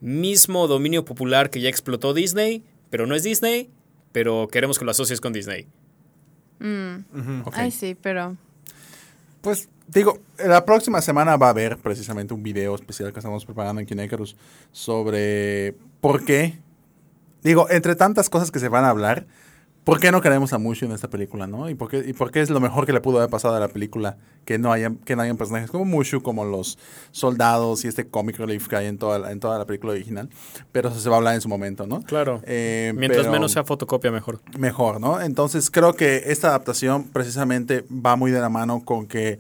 mismo 0.02 0.68
dominio 0.68 1.06
popular 1.06 1.50
que 1.52 1.62
ya 1.62 1.70
explotó 1.70 2.14
Disney, 2.14 2.64
pero 2.90 3.06
no 3.06 3.16
es 3.16 3.24
Disney, 3.24 3.70
pero 4.12 4.48
queremos 4.52 4.80
que 4.80 4.86
lo 4.86 4.92
asocies 4.92 5.22
con 5.22 5.34
Disney. 5.34 5.68
Mm. 6.60 7.44
Ay, 7.54 7.72
sí, 7.72 7.96
pero... 8.00 8.36
Pues 9.42 9.70
digo, 9.88 10.20
la 10.38 10.66
próxima 10.66 11.02
semana 11.02 11.38
va 11.38 11.48
a 11.48 11.50
haber 11.52 11.78
precisamente 11.78 12.34
un 12.34 12.44
video 12.44 12.76
especial 12.76 13.14
que 13.14 13.20
estamos 13.20 13.46
preparando 13.46 13.80
en 13.80 13.88
Kinecarus 13.88 14.36
sobre 14.72 15.76
por 16.02 16.26
qué. 16.26 16.60
Digo, 17.42 17.70
entre 17.70 17.96
tantas 17.96 18.30
cosas 18.30 18.52
que 18.52 18.60
se 18.60 18.68
van 18.68 18.84
a 18.84 18.90
hablar, 18.90 19.26
¿por 19.90 20.00
qué 20.00 20.12
no 20.12 20.22
queremos 20.22 20.54
a 20.54 20.58
Mushu 20.58 20.86
en 20.86 20.92
esta 20.92 21.10
película, 21.10 21.48
no? 21.48 21.70
¿Y 21.70 21.76
por, 21.76 21.90
qué, 21.90 22.04
¿Y 22.08 22.14
por 22.14 22.32
qué 22.32 22.42
es 22.42 22.50
lo 22.50 22.60
mejor 22.60 22.86
que 22.86 22.94
le 22.94 23.02
pudo 23.02 23.18
haber 23.18 23.30
pasado 23.30 23.56
a 23.56 23.60
la 23.60 23.68
película 23.68 24.18
que 24.46 24.58
no 24.58 24.72
hayan, 24.72 24.96
que 24.98 25.16
no 25.16 25.22
hayan 25.22 25.38
personajes 25.38 25.70
como 25.72 25.86
Mushu, 25.86 26.22
como 26.22 26.46
los 26.46 26.78
soldados 27.12 27.86
y 27.86 27.88
este 27.88 28.08
comic 28.08 28.38
relief 28.38 28.68
que 28.68 28.76
hay 28.76 28.88
en 28.88 28.98
toda, 28.98 29.20
la- 29.20 29.32
en 29.32 29.40
toda 29.40 29.58
la 29.58 29.66
película 29.66 29.94
original? 29.94 30.30
Pero 30.72 30.90
eso 30.90 31.00
se 31.00 31.10
va 31.10 31.16
a 31.16 31.18
hablar 31.18 31.36
en 31.36 31.42
su 31.42 31.50
momento, 31.50 31.88
¿no? 31.88 32.02
Claro. 32.04 32.42
Eh, 32.46 32.94
Mientras 32.96 33.22
pero- 33.24 33.32
menos 33.32 33.52
sea 33.52 33.64
fotocopia, 33.64 34.12
mejor. 34.12 34.42
mejor, 34.58 35.00
¿no? 35.02 35.22
Entonces 35.22 35.70
creo 35.72 35.94
que 35.94 36.24
esta 36.28 36.50
adaptación 36.50 37.06
precisamente 37.06 37.84
va 37.92 38.16
muy 38.16 38.32
de 38.32 38.40
la 38.40 38.50
mano 38.50 38.84
con 38.86 39.08
que 39.08 39.40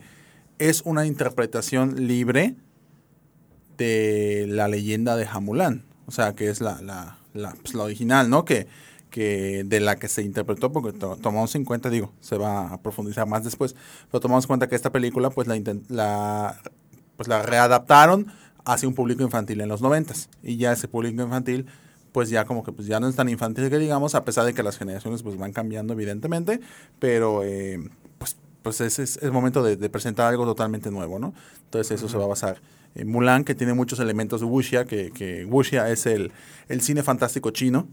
es 0.57 0.81
una 0.85 1.05
interpretación 1.05 2.07
libre 2.07 2.55
de 3.77 4.45
la 4.47 4.67
leyenda 4.67 5.15
de 5.15 5.25
Hamulán, 5.25 5.83
o 6.05 6.11
sea, 6.11 6.35
que 6.35 6.49
es 6.49 6.59
la, 6.61 6.81
la, 6.81 7.17
la, 7.33 7.53
pues, 7.61 7.73
la 7.73 7.83
original, 7.83 8.29
¿no? 8.29 8.43
Que, 8.45 8.67
que 9.09 9.63
de 9.65 9.79
la 9.79 9.95
que 9.97 10.07
se 10.07 10.21
interpretó, 10.23 10.71
porque 10.71 10.97
to- 10.97 11.17
tomamos 11.17 11.55
en 11.55 11.65
cuenta, 11.65 11.89
digo, 11.89 12.11
se 12.21 12.37
va 12.37 12.73
a 12.73 12.81
profundizar 12.81 13.27
más 13.27 13.43
después, 13.43 13.75
pero 14.11 14.21
tomamos 14.21 14.45
en 14.45 14.47
cuenta 14.49 14.67
que 14.67 14.75
esta 14.75 14.91
película, 14.91 15.29
pues 15.29 15.47
la, 15.47 15.59
la, 15.87 16.61
pues, 17.17 17.27
la 17.27 17.41
readaptaron 17.41 18.27
hacia 18.65 18.87
un 18.87 18.95
público 18.95 19.23
infantil 19.23 19.61
en 19.61 19.69
los 19.69 19.81
noventas, 19.81 20.29
y 20.43 20.57
ya 20.57 20.71
ese 20.73 20.87
público 20.87 21.21
infantil 21.23 21.65
pues 22.11 22.29
ya 22.31 22.45
como 22.45 22.63
que 22.63 22.71
pues 22.71 22.87
ya 22.87 22.99
no 22.99 23.07
es 23.07 23.15
tan 23.15 23.29
infantil 23.29 23.69
que 23.69 23.77
digamos, 23.77 24.15
a 24.15 24.25
pesar 24.25 24.43
de 24.43 24.53
que 24.55 24.63
las 24.63 24.79
generaciones 24.79 25.21
pues 25.21 25.37
van 25.37 25.53
cambiando 25.53 25.93
evidentemente, 25.93 26.59
pero 26.97 27.43
eh, 27.43 27.79
pues, 28.17 28.35
pues 28.63 28.81
es, 28.81 28.97
es, 28.97 29.17
es 29.17 29.31
momento 29.31 29.61
de, 29.61 29.75
de 29.75 29.89
presentar 29.91 30.27
algo 30.27 30.43
totalmente 30.45 30.89
nuevo, 30.89 31.19
¿no? 31.19 31.35
Entonces 31.65 31.91
eso 31.99 32.09
se 32.09 32.17
va 32.17 32.23
a 32.23 32.27
basar 32.27 32.61
en 32.95 33.07
Mulan, 33.09 33.43
que 33.43 33.53
tiene 33.53 33.75
muchos 33.75 33.99
elementos 33.99 34.41
de 34.41 34.47
wuxia, 34.47 34.85
que, 34.85 35.11
que 35.11 35.45
wuxia 35.45 35.87
es 35.91 36.07
el, 36.07 36.31
el 36.67 36.81
cine 36.81 37.03
fantástico 37.03 37.51
chino. 37.51 37.87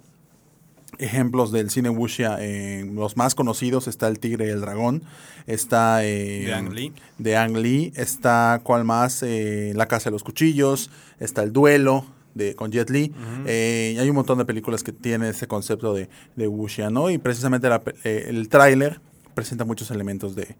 Ejemplos 0.99 1.53
del 1.53 1.69
cine 1.71 1.91
wuxia, 1.91 2.39
eh, 2.41 2.89
los 2.91 3.17
más 3.17 3.35
conocidos 3.35 3.87
está 3.87 4.09
El 4.09 4.19
Tigre 4.19 4.47
y 4.47 4.51
el 4.51 4.61
Dragón, 4.63 5.03
está... 5.47 6.05
eh, 6.05 6.45
De 6.47 6.55
Ang 6.55 6.73
Lee. 6.73 6.93
de 7.19 7.37
Ang 7.37 7.57
Lee, 7.59 7.93
está 7.97 8.61
cuál 8.63 8.85
más, 8.85 9.23
Eh, 9.23 9.73
La 9.77 9.87
Casa 9.87 10.09
de 10.11 10.13
los 10.13 10.23
Cuchillos, 10.25 10.91
está 11.21 11.43
El 11.43 11.53
Duelo 11.53 12.07
de, 12.35 12.55
con 12.55 12.71
Jet 12.73 12.89
Li, 12.91 13.13
Eh, 13.47 13.93
y 13.97 13.99
hay 13.99 14.09
un 14.09 14.17
montón 14.17 14.39
de 14.39 14.45
películas 14.47 14.83
que 14.83 14.93
tienen 14.93 15.29
ese 15.31 15.47
concepto 15.47 15.93
de, 15.93 16.09
de 16.35 16.47
wuxia, 16.49 16.89
¿no? 16.89 17.11
Y 17.11 17.19
precisamente 17.19 17.69
la 17.69 17.83
eh, 18.05 18.27
el 18.29 18.49
tráiler 18.49 19.01
presenta 19.35 19.65
muchos 19.67 19.91
elementos 19.91 20.35
de, 20.35 20.57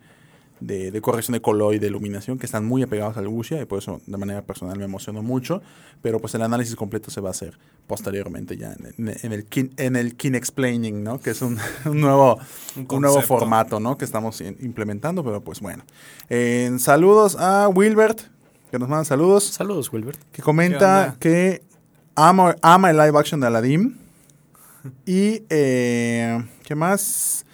de, 0.61 0.91
de 0.91 1.01
corrección 1.01 1.35
de 1.35 1.41
color 1.43 1.75
y 1.75 1.79
de 1.79 1.87
iluminación 1.89 2.39
que 2.39 2.47
están 2.47 2.65
muy 2.65 2.83
apegados 2.83 3.17
al 3.19 3.29
wuxia 3.29 3.61
y 3.61 3.65
por 3.67 3.79
eso 3.79 4.01
de 4.07 4.17
manera 4.17 4.43
personal 4.43 4.79
me 4.79 4.85
emocionó 4.85 5.23
mucho, 5.23 5.63
pero 6.03 6.19
pues 6.19 6.35
el 6.35 6.43
análisis 6.43 6.75
completo 6.77 7.11
se 7.11 7.21
va 7.21 7.29
a 7.29 7.33
hacer 7.33 7.59
posteriormente 7.87 8.57
ya 8.57 8.73
en, 8.73 9.09
en- 9.09 9.17
en 9.23 9.33
el 9.33 9.45
kin, 9.45 9.73
en 9.77 9.97
el 9.97 10.17
kin 10.17 10.35
explaining, 10.35 11.03
¿no? 11.05 11.21
Que 11.21 11.31
es 11.31 11.43
un, 11.43 11.59
un 11.85 12.01
nuevo 12.01 12.39
Un 12.77 12.87
un 12.91 13.01
nuevo 13.03 13.21
formato, 13.23 13.81
¿no? 13.81 13.97
Que 13.99 14.05
estamos 14.05 14.41
in- 14.41 14.57
implementando, 14.61 15.23
pero 15.25 15.43
pues 15.43 15.61
bueno. 15.61 15.85
Eh, 16.31 16.71
saludos 16.79 17.37
a 17.39 17.69
Wilbert, 17.69 18.21
que 18.71 18.79
nos 18.79 18.89
manda 18.89 19.05
saludos, 19.05 19.45
Saludos, 19.45 19.93
Wilbert. 19.93 20.19
que 20.33 20.43
comenta 20.43 21.17
que 21.21 21.63
ama, 22.17 22.57
ama 22.63 22.91
el 22.91 22.97
live 22.97 23.19
action 23.19 23.41
de 23.41 23.47
Aladdin. 23.47 23.99
Y, 25.05 25.43
eh, 25.51 26.45
¿qué 26.65 26.75
más? 26.75 27.46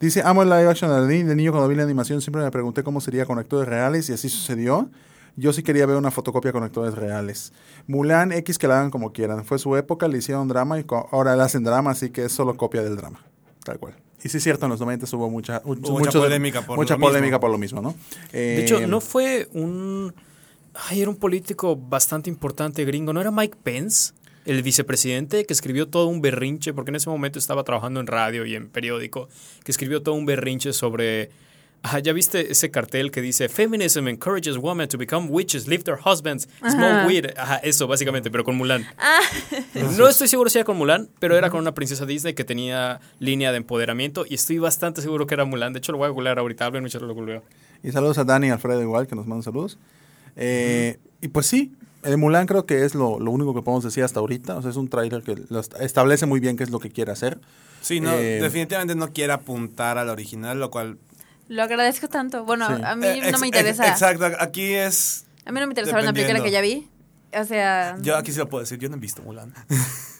Dice, 0.00 0.22
amo 0.24 0.42
el 0.42 0.48
live 0.48 0.68
action 0.68 0.90
de 0.90 0.96
Aladdin. 0.96 1.28
De 1.28 1.36
niño 1.36 1.52
cuando 1.52 1.68
vi 1.68 1.74
la 1.76 1.82
animación 1.82 2.20
siempre 2.22 2.42
me 2.42 2.50
pregunté 2.50 2.82
cómo 2.82 3.00
sería 3.00 3.26
con 3.26 3.38
actores 3.38 3.68
reales 3.68 4.08
y 4.08 4.12
así 4.14 4.28
sucedió. 4.28 4.88
Yo 5.36 5.52
sí 5.52 5.62
quería 5.62 5.86
ver 5.86 5.96
una 5.96 6.10
fotocopia 6.10 6.52
con 6.52 6.62
actores 6.64 6.94
reales. 6.94 7.52
Mulan 7.86 8.32
X 8.32 8.58
que 8.58 8.66
la 8.66 8.78
hagan 8.78 8.90
como 8.90 9.12
quieran. 9.12 9.44
Fue 9.44 9.58
su 9.58 9.76
época, 9.76 10.08
le 10.08 10.18
hicieron 10.18 10.48
drama 10.48 10.78
y 10.80 10.86
ahora 11.12 11.36
le 11.36 11.42
hacen 11.42 11.62
drama, 11.64 11.90
así 11.92 12.10
que 12.10 12.24
es 12.24 12.32
solo 12.32 12.56
copia 12.56 12.82
del 12.82 12.96
drama. 12.96 13.22
Tal 13.64 13.78
cual. 13.78 13.94
Y 14.22 14.28
sí 14.28 14.38
es 14.38 14.42
cierto, 14.42 14.66
en 14.66 14.70
los 14.70 14.80
90 14.80 15.06
hubo 15.16 15.30
mucha, 15.30 15.62
Hubo 15.64 15.76
mucha 15.76 15.92
mucho- 15.92 16.20
polémica 16.20 16.62
por 16.62 16.76
mucha 16.76 16.94
lo 16.94 16.98
mismo. 16.98 17.08
polémica 17.08 17.40
por 17.40 17.50
lo 17.50 17.58
mismo, 17.58 17.80
¿no? 17.80 17.94
De 18.32 18.62
hecho, 18.62 18.78
Eh, 18.80 18.86
no 18.86 19.00
fue 19.00 19.48
un. 19.52 20.12
Ay, 20.88 21.00
era 21.02 21.10
un 21.10 21.16
político 21.16 21.76
bastante 21.76 22.28
importante 22.30 22.84
gringo. 22.84 23.12
¿No 23.12 23.20
era 23.20 23.30
Mike 23.30 23.56
Pence? 23.62 24.12
El 24.46 24.62
vicepresidente 24.62 25.44
que 25.44 25.52
escribió 25.52 25.88
todo 25.88 26.06
un 26.06 26.20
berrinche, 26.22 26.72
porque 26.72 26.90
en 26.90 26.96
ese 26.96 27.10
momento 27.10 27.38
estaba 27.38 27.62
trabajando 27.64 28.00
en 28.00 28.06
radio 28.06 28.46
y 28.46 28.54
en 28.54 28.68
periódico, 28.68 29.28
que 29.64 29.70
escribió 29.72 30.02
todo 30.02 30.14
un 30.14 30.26
berrinche 30.26 30.72
sobre. 30.72 31.30
Ajá, 31.82 31.98
¿ya 32.00 32.12
viste 32.12 32.52
ese 32.52 32.70
cartel 32.70 33.10
que 33.10 33.22
dice 33.22 33.48
Feminism 33.48 34.06
encourages 34.06 34.58
women 34.58 34.86
to 34.86 34.98
become 34.98 35.28
witches, 35.30 35.66
leave 35.66 35.82
their 35.82 35.96
husbands, 36.04 36.46
smoke 36.60 37.06
weed? 37.06 37.26
Ajá, 37.38 37.56
eso 37.56 37.86
básicamente, 37.86 38.30
pero 38.30 38.44
con 38.44 38.56
Mulan. 38.56 38.86
No 39.96 40.06
estoy 40.08 40.28
seguro 40.28 40.50
si 40.50 40.58
era 40.58 40.64
con 40.66 40.76
Mulan, 40.76 41.08
pero 41.18 41.36
era 41.38 41.48
con 41.48 41.60
una 41.60 41.72
princesa 41.72 42.04
Disney 42.04 42.34
que 42.34 42.44
tenía 42.44 43.00
línea 43.18 43.50
de 43.50 43.56
empoderamiento 43.58 44.26
y 44.28 44.34
estoy 44.34 44.58
bastante 44.58 45.00
seguro 45.00 45.26
que 45.26 45.32
era 45.34 45.46
Mulan. 45.46 45.72
De 45.72 45.78
hecho, 45.78 45.92
lo 45.92 45.98
voy 45.98 46.06
a 46.06 46.10
googlear 46.10 46.38
ahorita. 46.38 46.66
Hablen 46.66 46.82
mucho, 46.82 47.00
lo 47.00 47.14
googleo. 47.14 47.42
Y 47.82 47.92
saludos 47.92 48.18
a 48.18 48.24
Dani 48.24 48.48
y 48.48 48.50
Alfredo 48.50 48.82
igual, 48.82 49.06
que 49.06 49.14
nos 49.16 49.26
mandan 49.26 49.42
saludos. 49.42 49.78
Eh, 50.36 50.98
Y 51.22 51.28
pues 51.28 51.46
sí, 51.46 51.72
el 52.02 52.16
Mulan 52.18 52.46
creo 52.46 52.66
que 52.66 52.84
es 52.84 52.94
lo, 52.94 53.18
lo 53.20 53.30
único 53.30 53.54
que 53.54 53.62
podemos 53.62 53.84
decir 53.84 54.04
hasta 54.04 54.20
ahorita. 54.20 54.56
O 54.56 54.62
sea, 54.62 54.70
es 54.70 54.76
un 54.76 54.88
trailer 54.88 55.22
que 55.22 55.36
establece 55.80 56.26
muy 56.26 56.40
bien 56.40 56.56
qué 56.56 56.64
es 56.64 56.70
lo 56.70 56.80
que 56.80 56.90
quiere 56.90 57.12
hacer. 57.12 57.40
Sí, 57.82 58.00
no, 58.00 58.12
Eh, 58.12 58.40
definitivamente 58.42 58.94
no 58.94 59.12
quiere 59.12 59.32
apuntar 59.32 59.98
al 59.98 60.08
original, 60.08 60.58
lo 60.60 60.70
cual... 60.70 60.98
Lo 61.48 61.62
agradezco 61.62 62.08
tanto. 62.08 62.44
Bueno, 62.44 62.66
Sí. 62.76 62.82
a 62.84 62.94
mí 62.94 63.06
Eh, 63.06 63.32
no 63.32 63.38
me 63.38 63.46
interesa. 63.48 63.84
ex- 63.84 63.92
Exacto, 64.02 64.26
aquí 64.38 64.72
es... 64.74 65.24
A 65.44 65.52
mí 65.52 65.58
no 65.60 65.66
me 65.66 65.72
interesa 65.72 65.94
ver 65.96 66.04
una 66.04 66.12
película 66.12 66.42
que 66.42 66.50
ya 66.50 66.60
vi. 66.60 66.88
O 67.38 67.44
sea, 67.44 67.96
Yo 68.02 68.16
aquí 68.16 68.32
sí 68.32 68.38
lo 68.38 68.48
puedo 68.48 68.62
decir, 68.62 68.78
yo 68.78 68.88
no 68.88 68.96
he 68.96 69.00
visto 69.00 69.22
Mulan. 69.22 69.52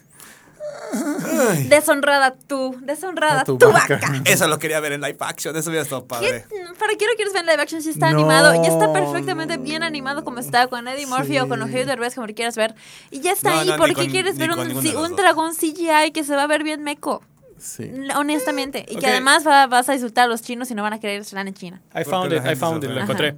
deshonrada 1.68 2.34
tú, 2.46 2.76
deshonrada 2.82 3.44
tu 3.44 3.56
tú, 3.58 3.70
vaca. 3.72 3.94
vaca. 4.02 4.22
Eso 4.24 4.46
lo 4.48 4.58
quería 4.58 4.80
ver 4.80 4.92
en 4.92 5.00
live 5.00 5.16
action, 5.20 5.54
eso 5.56 5.70
hubiera 5.70 5.82
estado 5.82 6.04
padre. 6.06 6.44
¿Qué? 6.48 6.56
¿Para 6.78 6.94
qué 6.96 7.06
lo 7.06 7.14
quieres 7.16 7.32
ver 7.32 7.42
en 7.42 7.46
live 7.50 7.62
action 7.62 7.82
si 7.82 7.90
está 7.90 8.10
No. 8.10 8.18
animado? 8.20 8.54
Ya 8.62 8.68
está 8.70 8.92
perfectamente 8.92 9.56
bien 9.56 9.82
animado 9.82 10.24
como 10.24 10.38
está, 10.40 10.66
con 10.68 10.86
Eddie 10.88 11.06
Murphy 11.06 11.38
o 11.38 11.48
con. 11.48 11.60
Eugenio 11.60 11.86
Derbez, 11.86 12.14
como 12.14 12.26
lo 12.26 12.34
quieras 12.34 12.56
ver. 12.56 12.74
Y 13.10 13.20
ya 13.20 13.32
está 13.32 13.50
No, 13.50 13.60
ahí, 13.60 13.72
¿por 13.78 13.88
qué 13.88 13.94
con- 13.94 14.06
quieres 14.06 14.38
ver 14.38 14.50
un, 14.50 14.58
un 14.58 15.16
dragón 15.16 15.54
CGI 15.54 16.10
que 16.12 16.24
se 16.24 16.34
va 16.34 16.44
a 16.44 16.46
ver 16.46 16.64
bien 16.64 16.82
meco? 16.82 17.22
Sí. 17.58 17.90
Honestamente. 18.16 18.86
Y 18.88 18.96
que 18.96 19.06
además 19.06 19.46
va- 19.46 19.66
vas 19.66 19.88
a 19.90 19.94
insultar 19.94 20.24
a 20.24 20.28
los 20.28 20.40
chinos 20.40 20.70
y 20.70 20.74
no 20.74 20.82
van 20.82 20.94
a 20.94 21.00
querer 21.00 21.20
estar 21.20 21.46
en 21.46 21.52
China. 21.54 21.80
I 21.94 22.04
found 22.04 22.32
it, 22.32 22.42
I 22.50 22.56
found 22.56 22.82
it, 22.82 22.90
lo 22.90 23.00
encontré. 23.00 23.36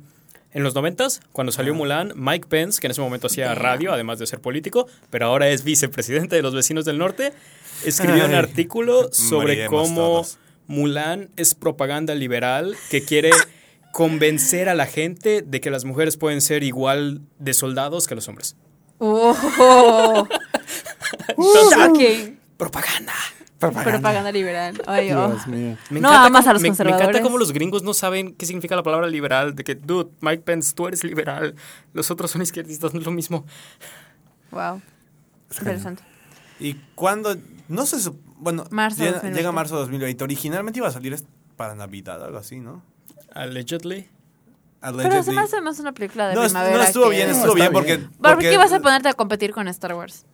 En 0.54 0.62
los 0.62 0.74
noventas, 0.74 1.22
cuando 1.32 1.50
salió 1.50 1.74
Mulan, 1.74 2.12
Mike 2.14 2.46
Pence, 2.46 2.78
que 2.78 2.86
en 2.86 2.90
ese 2.90 3.00
momento 3.00 3.26
hacía 3.26 3.54
radio, 3.54 3.92
además 3.92 4.18
de 4.18 4.26
ser 4.26 4.40
político, 4.40 4.86
pero 5.08 5.26
ahora 5.26 5.48
es 5.48 5.64
vicepresidente 5.64 6.36
de 6.36 6.42
los 6.42 6.54
vecinos 6.54 6.84
del 6.84 6.98
norte, 6.98 7.32
escribió 7.86 8.26
un 8.26 8.34
artículo 8.34 9.08
sobre 9.12 9.66
cómo 9.66 9.94
todos. 9.94 10.38
Mulan 10.66 11.30
es 11.36 11.54
propaganda 11.54 12.14
liberal 12.14 12.76
que 12.90 13.02
quiere 13.02 13.30
convencer 13.92 14.68
a 14.68 14.74
la 14.74 14.86
gente 14.86 15.40
de 15.40 15.60
que 15.62 15.70
las 15.70 15.84
mujeres 15.84 16.18
pueden 16.18 16.42
ser 16.42 16.64
igual 16.64 17.22
de 17.38 17.54
soldados 17.54 18.06
que 18.06 18.14
los 18.14 18.28
hombres. 18.28 18.56
¡Oh! 18.98 20.28
Shocking. 21.70 22.38
Propaganda. 22.58 23.14
Propaganda 23.70 24.32
liberal. 24.32 24.82
Ay, 24.86 25.12
oh. 25.12 25.28
Dios 25.28 25.46
mío. 25.46 25.76
Me 25.90 26.00
No 26.00 26.08
encanta 26.08 26.26
amas 26.26 26.40
a 26.46 26.50
cómo- 26.50 26.52
los 26.54 26.62
me- 26.62 26.68
Me 26.68 26.74
encanta 26.74 26.84
conservadores. 26.92 27.22
cómo 27.22 27.38
los 27.38 27.52
gringos 27.52 27.82
no 27.82 27.94
saben 27.94 28.34
qué 28.34 28.46
significa 28.46 28.74
la 28.76 28.82
palabra 28.82 29.06
liberal. 29.08 29.54
De 29.54 29.64
que, 29.64 29.74
dude, 29.74 30.10
Mike 30.20 30.42
Pence, 30.42 30.72
tú 30.74 30.88
eres 30.88 31.04
liberal. 31.04 31.54
Los 31.92 32.10
otros 32.10 32.30
son 32.30 32.42
izquierdistas, 32.42 32.92
no 32.94 33.00
es 33.00 33.06
lo 33.06 33.12
mismo. 33.12 33.44
Wow. 34.50 34.80
Interesante. 35.58 36.02
Y 36.60 36.74
cuando, 36.94 37.36
no 37.68 37.86
sé, 37.86 37.96
bueno, 38.38 38.64
Marzo 38.70 38.98
llega, 38.98 39.12
2020. 39.12 39.38
llega 39.40 39.52
marzo 39.52 39.74
de 39.76 39.80
2020. 39.82 40.24
Originalmente 40.24 40.78
iba 40.78 40.88
a 40.88 40.92
salir 40.92 41.12
es- 41.12 41.24
para 41.56 41.74
Navidad, 41.74 42.22
algo 42.24 42.38
así, 42.38 42.60
¿no? 42.60 42.82
Allegedly. 43.34 44.08
Pero 44.80 44.98
Allegedly. 44.98 45.22
se 45.22 45.32
me 45.32 45.40
hace 45.42 45.60
más 45.60 45.78
una 45.78 45.92
película 45.92 46.28
de 46.28 46.34
no, 46.34 46.42
es- 46.42 46.52
primavera. 46.52 46.76
no 46.78 46.82
estuvo 46.82 47.04
que- 47.10 47.16
bien, 47.16 47.30
estuvo 47.30 47.54
bien 47.54 47.72
porque, 47.72 47.96
bien. 47.98 48.10
¿Por 48.20 48.38
qué 48.38 48.56
vas 48.56 48.72
a 48.72 48.80
ponerte 48.80 49.08
a 49.08 49.14
competir 49.14 49.52
con 49.52 49.68
Star 49.68 49.94
Wars? 49.94 50.24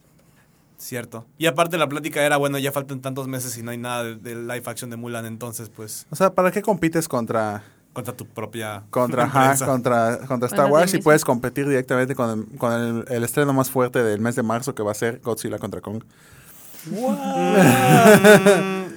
Cierto. 0.78 1.26
Y 1.38 1.46
aparte 1.46 1.76
la 1.76 1.88
plática 1.88 2.22
era, 2.24 2.36
bueno, 2.36 2.56
ya 2.58 2.70
faltan 2.72 3.00
tantos 3.02 3.26
meses 3.28 3.58
y 3.58 3.62
no 3.62 3.72
hay 3.72 3.78
nada 3.78 4.04
de, 4.04 4.16
de 4.16 4.34
live 4.36 4.62
action 4.64 4.88
de 4.90 4.96
Mulan, 4.96 5.26
entonces 5.26 5.68
pues 5.70 6.06
O 6.10 6.16
sea, 6.16 6.32
¿para 6.34 6.50
qué 6.52 6.62
compites 6.62 7.08
contra 7.08 7.64
contra 7.92 8.14
tu 8.16 8.26
propia 8.26 8.84
contra, 8.90 9.24
ajá, 9.32 9.56
contra, 9.66 10.18
contra 10.28 10.46
Star 10.46 10.68
Bueno, 10.68 10.74
Wars 10.82 10.94
y 10.94 10.98
puedes 10.98 11.24
competir 11.24 11.68
directamente 11.68 12.14
con, 12.14 12.30
el, 12.52 12.58
con 12.58 12.72
el, 12.72 13.04
el 13.08 13.24
estreno 13.24 13.52
más 13.52 13.70
fuerte 13.70 14.04
del 14.04 14.20
mes 14.20 14.36
de 14.36 14.44
marzo 14.44 14.72
que 14.74 14.84
va 14.84 14.92
a 14.92 14.94
ser 14.94 15.20
Godzilla 15.20 15.58
contra 15.58 15.80
Kong. 15.80 16.02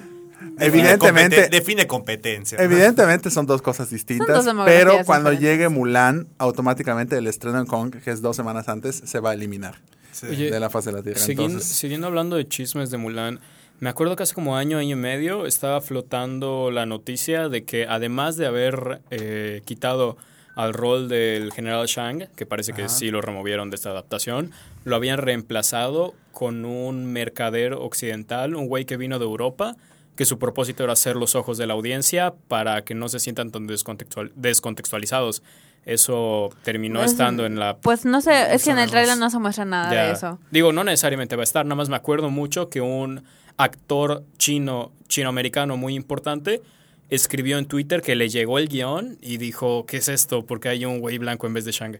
Define 0.57 0.91
Evidentemente- 0.91 1.45
competen- 1.45 1.49
define 1.49 1.87
competencia. 1.87 2.57
¿no? 2.57 2.63
Evidentemente 2.63 3.31
son 3.31 3.45
dos 3.47 3.61
cosas 3.61 3.89
distintas, 3.89 4.45
dos 4.45 4.55
pero 4.65 5.03
cuando 5.05 5.31
diferentes. 5.31 5.39
llegue 5.59 5.69
Mulan, 5.69 6.27
automáticamente 6.37 7.17
el 7.17 7.25
estreno 7.27 7.59
en 7.59 7.65
Kong, 7.65 7.95
que 8.03 8.11
es 8.11 8.21
dos 8.21 8.35
semanas 8.35 8.69
antes, 8.69 9.01
se 9.03 9.19
va 9.19 9.31
a 9.31 9.33
eliminar 9.33 9.75
Sí. 10.11 10.27
Oye, 10.27 10.51
de 10.51 10.59
la 10.59 10.69
faz 10.69 10.85
de 10.85 10.91
la 10.91 11.01
Tierra. 11.01 11.19
Siguiendo, 11.19 11.59
siguiendo 11.59 12.07
hablando 12.07 12.35
de 12.35 12.47
chismes 12.47 12.91
de 12.91 12.97
Mulan, 12.97 13.39
me 13.79 13.89
acuerdo 13.89 14.15
que 14.15 14.23
hace 14.23 14.33
como 14.35 14.57
año, 14.57 14.77
año 14.77 14.95
y 14.95 14.99
medio 14.99 15.45
estaba 15.47 15.81
flotando 15.81 16.69
la 16.71 16.85
noticia 16.85 17.49
de 17.49 17.63
que 17.63 17.87
además 17.87 18.37
de 18.37 18.45
haber 18.45 19.01
eh, 19.09 19.61
quitado 19.65 20.17
al 20.55 20.73
rol 20.73 21.07
del 21.07 21.51
general 21.53 21.87
Shang, 21.87 22.27
que 22.35 22.45
parece 22.45 22.73
que 22.73 22.83
Ajá. 22.83 22.89
sí 22.89 23.09
lo 23.09 23.21
removieron 23.21 23.69
de 23.69 23.75
esta 23.77 23.89
adaptación, 23.89 24.51
lo 24.83 24.95
habían 24.97 25.17
reemplazado 25.17 26.13
con 26.31 26.65
un 26.65 27.05
mercader 27.11 27.73
occidental, 27.73 28.55
un 28.55 28.67
güey 28.67 28.85
que 28.85 28.97
vino 28.97 29.17
de 29.17 29.25
Europa, 29.25 29.75
que 30.15 30.25
su 30.25 30.37
propósito 30.37 30.83
era 30.83 30.95
ser 30.97 31.15
los 31.15 31.35
ojos 31.35 31.57
de 31.57 31.65
la 31.67 31.73
audiencia 31.73 32.33
para 32.49 32.83
que 32.83 32.93
no 32.93 33.07
se 33.09 33.19
sientan 33.19 33.49
tan 33.49 33.65
descontextual- 33.67 34.31
descontextualizados. 34.35 35.41
Eso 35.85 36.49
terminó 36.63 36.99
Pues, 36.99 37.11
estando 37.11 37.45
en 37.45 37.57
la 37.59 37.77
Pues 37.77 38.05
no 38.05 38.21
sé, 38.21 38.53
es 38.53 38.63
que 38.63 38.69
en 38.71 38.77
el 38.79 38.89
trailer 38.91 39.17
no 39.17 39.29
se 39.29 39.39
muestra 39.39 39.65
nada 39.65 39.91
Ya. 39.91 40.05
de 40.07 40.11
eso. 40.13 40.39
Digo, 40.51 40.71
no 40.73 40.83
necesariamente 40.83 41.35
va 41.35 41.41
a 41.41 41.43
estar, 41.43 41.65
nada 41.65 41.75
más 41.75 41.89
me 41.89 41.95
acuerdo 41.95 42.29
mucho 42.29 42.69
que 42.69 42.81
un 42.81 43.23
actor 43.57 44.23
chino, 44.37 44.91
chinoamericano 45.07 45.77
muy 45.77 45.95
importante, 45.95 46.61
escribió 47.09 47.57
en 47.57 47.65
Twitter 47.65 48.01
que 48.01 48.15
le 48.15 48.29
llegó 48.29 48.59
el 48.59 48.67
guion 48.69 49.17
y 49.21 49.37
dijo, 49.37 49.85
¿qué 49.87 49.97
es 49.97 50.07
esto? 50.07 50.45
Porque 50.45 50.69
hay 50.69 50.85
un 50.85 50.99
güey 50.99 51.17
blanco 51.17 51.47
en 51.47 51.53
vez 51.53 51.65
de 51.65 51.71
Shang. 51.71 51.99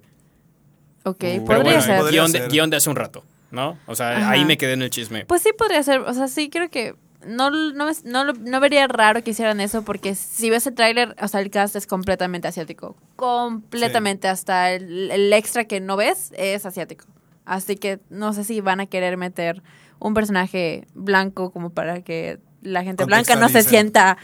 Ok, 1.04 1.16
Uh, 1.16 1.18
Pero 1.20 1.46
podría 1.46 1.64
bueno, 1.64 1.82
ser. 1.82 2.12
guion 2.12 2.32
de, 2.32 2.40
ser. 2.40 2.50
guion 2.52 2.70
de 2.70 2.78
hace 2.78 2.90
un 2.90 2.96
rato, 2.96 3.24
¿no? 3.50 3.78
O 3.88 3.96
sea, 3.96 4.18
Ajá. 4.18 4.30
ahí 4.32 4.46
me 4.46 4.58
quedé 4.58 4.74
en 4.74 4.84
el 4.84 4.92
chisme. 4.92 5.26
Pues 5.26 5.42
sí 5.42 5.50
podría 5.58 5.82
ser, 5.82 6.02
o 6.02 6.14
sea, 6.14 6.28
sí 6.28 6.50
creo 6.52 6.70
que 6.70 6.94
no, 7.26 7.50
no, 7.50 7.90
no, 8.04 8.34
no 8.34 8.60
vería 8.60 8.88
raro 8.88 9.24
que 9.24 9.32
hicieran 9.32 9.60
eso 9.60 9.84
porque 9.84 10.16
si 10.16 10.50
ves 10.50 10.68
el 10.68 10.76
tráiler, 10.76 11.16
o 11.22 11.28
sea, 11.28 11.42
el 11.42 11.50
cast 11.50 11.76
es 11.76 11.88
completamente 11.88 12.48
asiático. 12.48 12.96
Completamente, 13.16 14.28
hasta 14.28 14.72
el, 14.72 15.12
el 15.12 15.32
extra 15.34 15.66
que 15.66 15.80
no 15.80 15.98
ves 15.98 16.32
es 16.38 16.66
asiático. 16.66 17.06
Así 17.46 17.76
que 17.76 18.00
no 18.10 18.34
sé 18.34 18.44
si 18.44 18.62
van 18.62 18.80
a 18.80 18.86
querer 18.86 19.18
meter 19.18 19.62
un 20.00 20.14
personaje 20.14 20.88
blanco 20.94 21.52
como 21.52 21.70
para 21.70 22.02
que 22.02 22.40
la 22.62 22.84
gente 22.84 23.06
blanca 23.06 23.36
no 23.36 23.50
se 23.50 23.64
sienta 23.64 24.18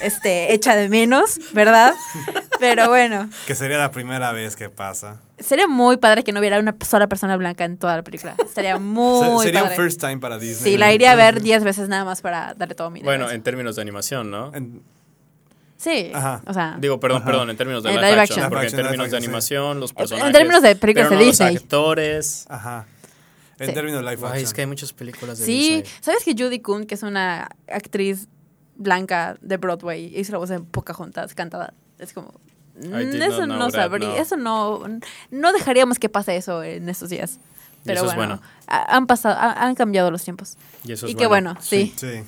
este, 0.00 0.52
hecha 0.54 0.74
de 0.74 0.88
menos, 0.88 1.38
¿verdad? 1.52 1.94
Pero 2.58 2.88
bueno, 2.88 3.28
Que 3.46 3.54
sería 3.54 3.78
la 3.78 3.90
primera 3.90 4.32
vez 4.32 4.56
que 4.56 4.68
pasa. 4.70 5.20
sería 5.38 5.66
muy 5.68 5.96
padre 5.96 6.24
que 6.24 6.32
no 6.32 6.40
hubiera 6.40 6.58
una 6.58 6.74
sola 6.84 7.06
persona 7.08 7.36
blanca 7.36 7.64
en 7.64 7.76
toda 7.76 7.96
la 7.96 8.02
película. 8.02 8.34
Sería 8.54 8.74
Se- 8.76 8.78
muy 8.80 9.44
sería 9.44 9.62
padre. 9.62 9.76
un 9.76 9.82
first 9.84 10.00
time 10.00 10.18
para 10.18 10.38
Disney. 10.38 10.72
Sí, 10.72 10.78
la 10.78 10.92
iría 10.92 11.12
a 11.12 11.14
ver 11.16 11.40
10 11.42 11.64
veces 11.64 11.88
nada 11.88 12.04
más 12.04 12.20
para 12.20 12.54
darle 12.54 12.74
todo 12.74 12.90
mi 12.90 13.00
Bueno, 13.00 13.30
en 13.30 13.42
términos 13.42 13.76
de 13.76 13.82
animación, 13.82 14.30
¿no? 14.30 14.54
En- 14.54 14.82
Sí, 15.76 16.12
Ajá. 16.14 16.40
o 16.46 16.54
sea, 16.54 16.76
Digo, 16.78 17.00
perdón, 17.00 17.24
perdón, 17.24 17.50
en 17.50 17.56
términos 17.56 17.82
de 17.82 17.90
En 17.90 17.96
live, 17.96 18.10
live 18.10 18.20
action, 18.20 18.38
action. 18.38 18.50
porque 18.50 18.66
Live 18.66 18.74
en 18.78 18.86
action, 18.86 18.86
términos 18.86 19.10
de 19.10 19.18
sí. 19.18 19.24
animación, 19.24 19.80
los 19.80 19.90
En 19.90 19.96
personajes... 19.96 20.32
términos 20.32 20.62
de 20.62 20.76
películas 20.76 21.08
pero 21.08 21.18
de 21.18 21.24
no 21.24 21.30
Disney. 21.30 21.54
Los 21.54 21.62
actores... 21.64 22.46
Ajá. 22.48 22.86
En 23.62 23.68
Sí. 23.68 23.74
términos 23.74 24.04
de 24.04 24.10
live 24.10 24.22
Ay, 24.24 24.28
action. 24.30 24.44
es 24.44 24.54
que 24.54 24.60
hay 24.62 24.66
muchas 24.66 24.92
películas 24.92 25.38
de 25.38 25.44
sí. 25.46 25.84
¿sabes 26.00 26.24
que 26.24 26.32
Judy 26.32 26.60
Kuhn, 26.60 26.84
que 26.86 26.94
es 26.94 27.02
una 27.02 27.48
actriz 27.68 28.28
blanca 28.76 29.36
de 29.40 29.56
Broadway, 29.56 30.12
hizo 30.18 30.32
la 30.32 30.38
voz 30.38 30.48
de 30.48 30.60
Pocahontas 30.60 31.34
cantada? 31.34 31.74
Es 31.98 32.12
como... 32.12 32.32
I 32.82 32.86
mm, 32.88 33.22
Eso 33.22 33.46
no 33.46 33.70
sabría, 33.70 34.08
no. 34.08 34.16
eso 34.16 34.36
no... 34.36 34.82
No 35.30 35.52
dejaríamos 35.52 35.98
que 35.98 36.08
pase 36.08 36.36
eso 36.36 36.62
en 36.62 36.88
estos 36.88 37.10
días. 37.10 37.38
Pero 37.84 38.00
eso 38.00 38.10
es 38.10 38.14
bueno, 38.16 38.36
bueno. 38.36 38.52
ha- 38.68 38.96
han 38.96 39.06
pasado, 39.06 39.36
ha- 39.38 39.64
han 39.66 39.74
cambiado 39.74 40.10
los 40.10 40.22
tiempos. 40.24 40.56
Y 40.84 40.92
eso 40.92 41.06
y 41.06 41.10
es 41.10 41.16
qué 41.16 41.26
bueno, 41.26 41.56
sí. 41.60 41.92
Sí. 41.96 42.22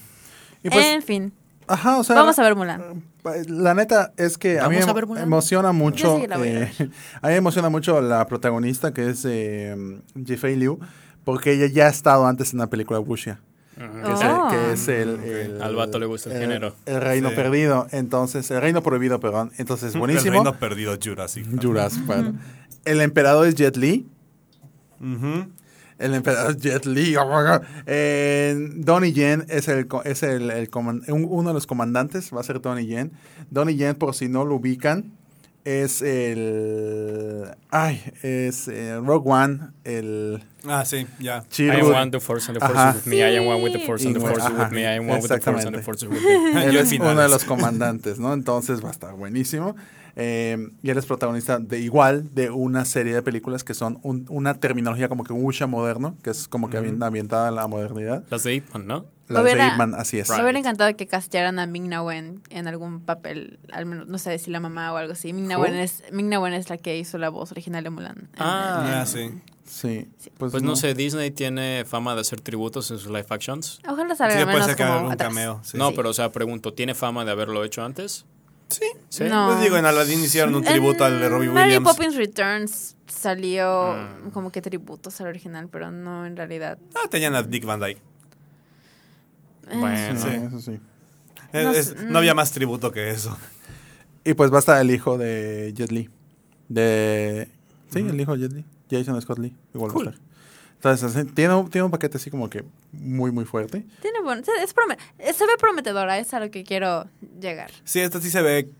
Y 0.62 0.70
pues, 0.70 0.84
en 0.86 1.02
fin, 1.02 1.32
ajá, 1.68 1.96
o 1.98 2.04
sea, 2.04 2.16
vamos 2.16 2.38
a 2.38 2.42
ver 2.42 2.56
Mulan. 2.56 3.04
La 3.48 3.72
neta 3.74 4.12
es 4.16 4.36
que 4.36 4.58
a 4.60 4.68
mí 4.68 4.76
me 4.76 4.82
a 4.82 4.92
ver 4.92 5.06
Mulan. 5.06 5.22
emociona 5.24 5.72
mucho. 5.72 6.16
Yo 6.18 6.20
sí 6.22 6.26
la 6.26 6.38
voy 6.38 6.48
a 6.48 6.62
eh, 6.64 6.72
a 7.22 7.26
mí 7.28 7.32
me 7.32 7.36
emociona 7.36 7.68
mucho 7.70 8.00
la 8.00 8.26
protagonista 8.26 8.92
que 8.92 9.10
es 9.10 9.24
eh, 9.26 9.76
Jifei 10.26 10.56
Liu, 10.56 10.78
porque 11.24 11.52
ella 11.52 11.66
ya 11.66 11.86
ha 11.86 11.90
estado 11.90 12.26
antes 12.26 12.52
en 12.52 12.58
una 12.60 12.68
película 12.68 13.00
Wuxia. 13.00 13.40
Que, 13.76 14.12
es 14.12 14.20
el, 14.20 14.30
Oh. 14.30 14.48
que 14.50 14.72
es 14.72 14.88
el, 14.88 15.08
el- 15.24 15.62
Al 15.62 15.74
vato 15.74 15.98
le 15.98 16.06
gusta 16.06 16.32
el 16.32 16.38
género. 16.38 16.76
El 16.86 17.00
reino 17.00 17.30
Sí. 17.30 17.34
perdido. 17.34 17.88
Entonces, 17.90 18.48
el 18.52 18.60
reino 18.60 18.82
prohibido, 18.84 19.18
perdón. 19.18 19.50
Entonces, 19.58 19.94
El 19.94 19.98
buenísimo. 20.00 20.32
reino 20.34 20.56
perdido 20.60 20.96
Jurassic. 21.02 21.44
Jurassic 21.60 22.06
Park. 22.06 22.34
El 22.84 23.00
emperador 23.00 23.48
es 23.48 23.56
Jet 23.56 23.76
Li. 23.76 24.06
El 25.98 26.14
emperador 26.14 26.56
Jet 26.56 26.86
Li. 26.86 27.16
oh 27.16 27.24
my 27.26 27.48
God. 27.48 27.62
Eh, 27.86 28.56
Donnie 28.76 29.12
Yen 29.12 29.44
es, 29.48 29.68
el, 29.68 29.86
co- 29.88 30.02
es 30.04 30.22
el, 30.22 30.50
el 30.50 30.68
uno 31.08 31.48
de 31.50 31.54
los 31.54 31.66
comandantes. 31.66 32.30
Va 32.34 32.40
a 32.40 32.44
ser 32.44 32.60
Donnie 32.60 32.86
Yen. 32.86 33.12
Donnie 33.50 33.76
Yen, 33.76 33.94
por 33.96 34.14
si 34.14 34.28
no 34.28 34.44
lo 34.44 34.56
ubican, 34.56 35.12
es 35.64 36.02
el. 36.02 37.44
Ay, 37.70 38.02
es 38.22 38.68
eh, 38.68 39.00
Rogue 39.04 39.30
One. 39.30 39.58
El. 39.84 40.42
Ah, 40.66 40.84
sí, 40.84 41.06
ya. 41.18 41.44
I 41.58 41.70
am 41.80 41.86
one, 41.92 42.10
the 42.10 42.20
force 42.20 42.48
and 42.48 42.58
the 42.58 42.66
force 42.66 42.78
Ajá. 42.78 42.90
is 42.90 42.96
with 42.96 43.06
me. 43.06 43.18
I 43.22 43.36
am 43.36 43.46
one 43.46 43.62
with 43.62 43.72
the 43.72 43.80
force 43.86 44.04
and 44.06 44.14
the 44.14 44.20
force 44.20 44.38
is 44.44 44.50
with 44.58 44.70
me. 44.72 44.82
I 44.86 44.96
am 44.96 45.08
one 45.08 45.20
with 45.20 45.28
the 45.28 45.40
force 45.40 45.64
and 45.66 45.76
the 45.76 45.82
force 45.82 46.02
is 46.04 46.08
with 46.10 46.22
me. 46.22 46.64
Él 46.64 46.76
es 46.76 46.92
en 46.92 47.02
uno 47.02 47.20
de 47.20 47.28
los 47.28 47.44
comandantes, 47.44 48.18
¿no? 48.18 48.32
Entonces 48.32 48.82
va 48.82 48.88
a 48.88 48.92
estar 48.92 49.14
buenísimo. 49.14 49.76
Eh, 50.16 50.56
y 50.80 50.90
él 50.90 50.96
es 50.98 51.06
protagonista 51.06 51.58
de 51.58 51.80
igual 51.80 52.32
de 52.36 52.48
una 52.48 52.84
serie 52.84 53.12
de 53.14 53.20
películas 53.22 53.64
que 53.64 53.74
son 53.74 53.98
un- 54.04 54.26
una 54.28 54.54
terminología 54.54 55.08
como 55.08 55.24
que 55.24 55.32
un 55.32 55.42
Wuxia 55.42 55.66
moderno, 55.66 56.16
que 56.22 56.30
es 56.30 56.46
como 56.46 56.70
que 56.70 56.78
ambi- 56.78 57.04
ambientada 57.04 57.48
en 57.48 57.56
la 57.56 57.66
modernidad. 57.66 58.22
Las 58.30 58.44
de 58.44 58.54
Ip 58.54 58.72
Man, 58.72 58.86
¿no? 58.86 59.06
La 59.26 59.40
Me 59.40 59.42
hubiera- 59.46 59.64
de 59.64 59.70
Ip 59.72 59.76
Man, 59.76 59.94
así 59.96 60.20
es. 60.20 60.30
Me 60.30 60.40
hubiera 60.40 60.56
encantado 60.56 60.94
que 60.96 61.08
castearan 61.08 61.58
a 61.58 61.66
Ming-Na 61.66 62.00
Wen 62.04 62.42
en 62.50 62.68
algún 62.68 63.00
papel, 63.00 63.58
al 63.72 63.86
menos, 63.86 64.06
no 64.06 64.18
sé 64.18 64.38
si 64.38 64.52
la 64.52 64.60
mamá 64.60 64.92
o 64.92 64.98
algo 64.98 65.14
así. 65.14 65.32
Ming-Na 65.32 65.56
¿Who? 65.58 65.62
Wen 65.64 65.74
es, 65.74 66.04
Wen 66.12 66.52
es 66.52 66.70
la 66.70 66.76
que 66.78 66.96
hizo 66.96 67.18
la 67.18 67.28
voz 67.30 67.50
original 67.50 67.82
de 67.82 67.90
Mulan. 67.90 68.28
Ah. 68.38 69.00
Ah, 69.00 69.06
sí. 69.06 69.32
Sí. 69.66 70.08
Pues 70.38 70.62
no 70.62 70.76
sé, 70.76 70.94
Disney 70.94 71.30
tiene 71.30 71.84
fama 71.86 72.14
de 72.14 72.20
hacer 72.20 72.40
tributos 72.40 72.90
en 72.90 72.98
sus 72.98 73.08
live 73.08 73.26
actions. 73.30 73.80
Ojalá 73.88 74.14
salga 74.14 74.38
Sí, 74.38 74.46
menos 74.46 74.66
como 74.76 75.10
atrás. 75.10 75.28
cameo. 75.28 75.60
sí. 75.64 75.76
No, 75.78 75.88
Sí. 75.88 75.94
pero 75.96 76.10
o 76.10 76.14
sea, 76.14 76.30
pregunto, 76.32 76.74
¿tiene 76.74 76.94
fama 76.94 77.24
de 77.24 77.30
haberlo 77.30 77.64
hecho 77.64 77.82
antes? 77.82 78.26
Sí. 78.68 78.84
Sí. 79.08 79.24
No. 79.24 79.48
Pues 79.48 79.60
digo, 79.62 79.76
en 79.76 79.86
Aladdin 79.86 80.22
hicieron 80.22 80.54
un 80.54 80.64
tributo 80.64 81.04
al 81.04 81.18
de 81.20 81.28
Robbie 81.28 81.48
En 81.48 81.54
Mary 81.54 81.66
Williams. 81.76 81.88
Poppins 81.96 82.16
Returns 82.16 82.96
salió 83.06 83.94
Mm. 84.26 84.30
como 84.30 84.50
que 84.52 84.60
tributos 84.62 85.20
al 85.20 85.28
original, 85.28 85.68
pero 85.70 85.90
no 85.90 86.26
en 86.26 86.36
realidad. 86.36 86.78
Ah, 86.94 87.08
tenían 87.10 87.34
a 87.34 87.42
Dick 87.42 87.64
Van 87.64 87.80
Dyke. 87.80 88.00
Eh, 89.70 89.76
Bueno. 89.78 90.20
Sí, 90.20 90.28
eso 90.28 90.60
sí. 90.60 90.80
No 91.52 91.70
es- 91.70 91.86
sé, 91.86 92.04
no 92.06 92.18
había 92.18 92.34
mm. 92.34 92.36
más 92.36 92.52
tributo 92.52 92.90
que 92.92 93.10
eso. 93.10 93.36
Y 94.24 94.34
pues 94.34 94.50
va 94.50 94.56
a 94.56 94.60
estar 94.60 94.80
el 94.80 94.90
hijo 94.90 95.18
de 95.18 95.72
Jet 95.74 95.90
Li. 95.92 96.10
De... 96.68 97.48
Sí, 97.90 98.00
el 98.00 98.20
hijo 98.20 98.36
de 98.36 98.38
Jet 98.42 98.52
Li. 98.52 98.64
Jason 98.90 99.20
Scott 99.22 99.38
Lee. 99.38 99.56
Igual 99.74 99.92
Cool. 99.92 100.06
va 100.06 100.10
a 100.10 100.14
estar. 100.14 100.24
Entonces, 101.10 101.34
tiene, 101.34 101.54
un- 101.54 101.70
tiene 101.70 101.84
un 101.86 101.90
paquete 101.90 102.18
así 102.18 102.30
como 102.30 102.50
que 102.50 102.64
muy, 102.92 103.32
muy 103.32 103.44
fuerte. 103.46 103.84
Tiene 104.02 104.20
buen- 104.20 104.44
se, 104.44 104.50
es 104.62 104.74
prome- 104.74 104.98
eh, 105.18 105.32
se 105.32 105.46
ve 105.46 105.52
prometedora, 105.58 106.18
es 106.18 106.34
a 106.34 106.40
lo 106.40 106.50
que 106.50 106.62
quiero 106.64 107.06
llegar. 107.40 107.70
Sí, 107.84 108.00
esta 108.00 108.20
sí 108.20 108.30
se 108.30 108.42
ve. 108.42 108.70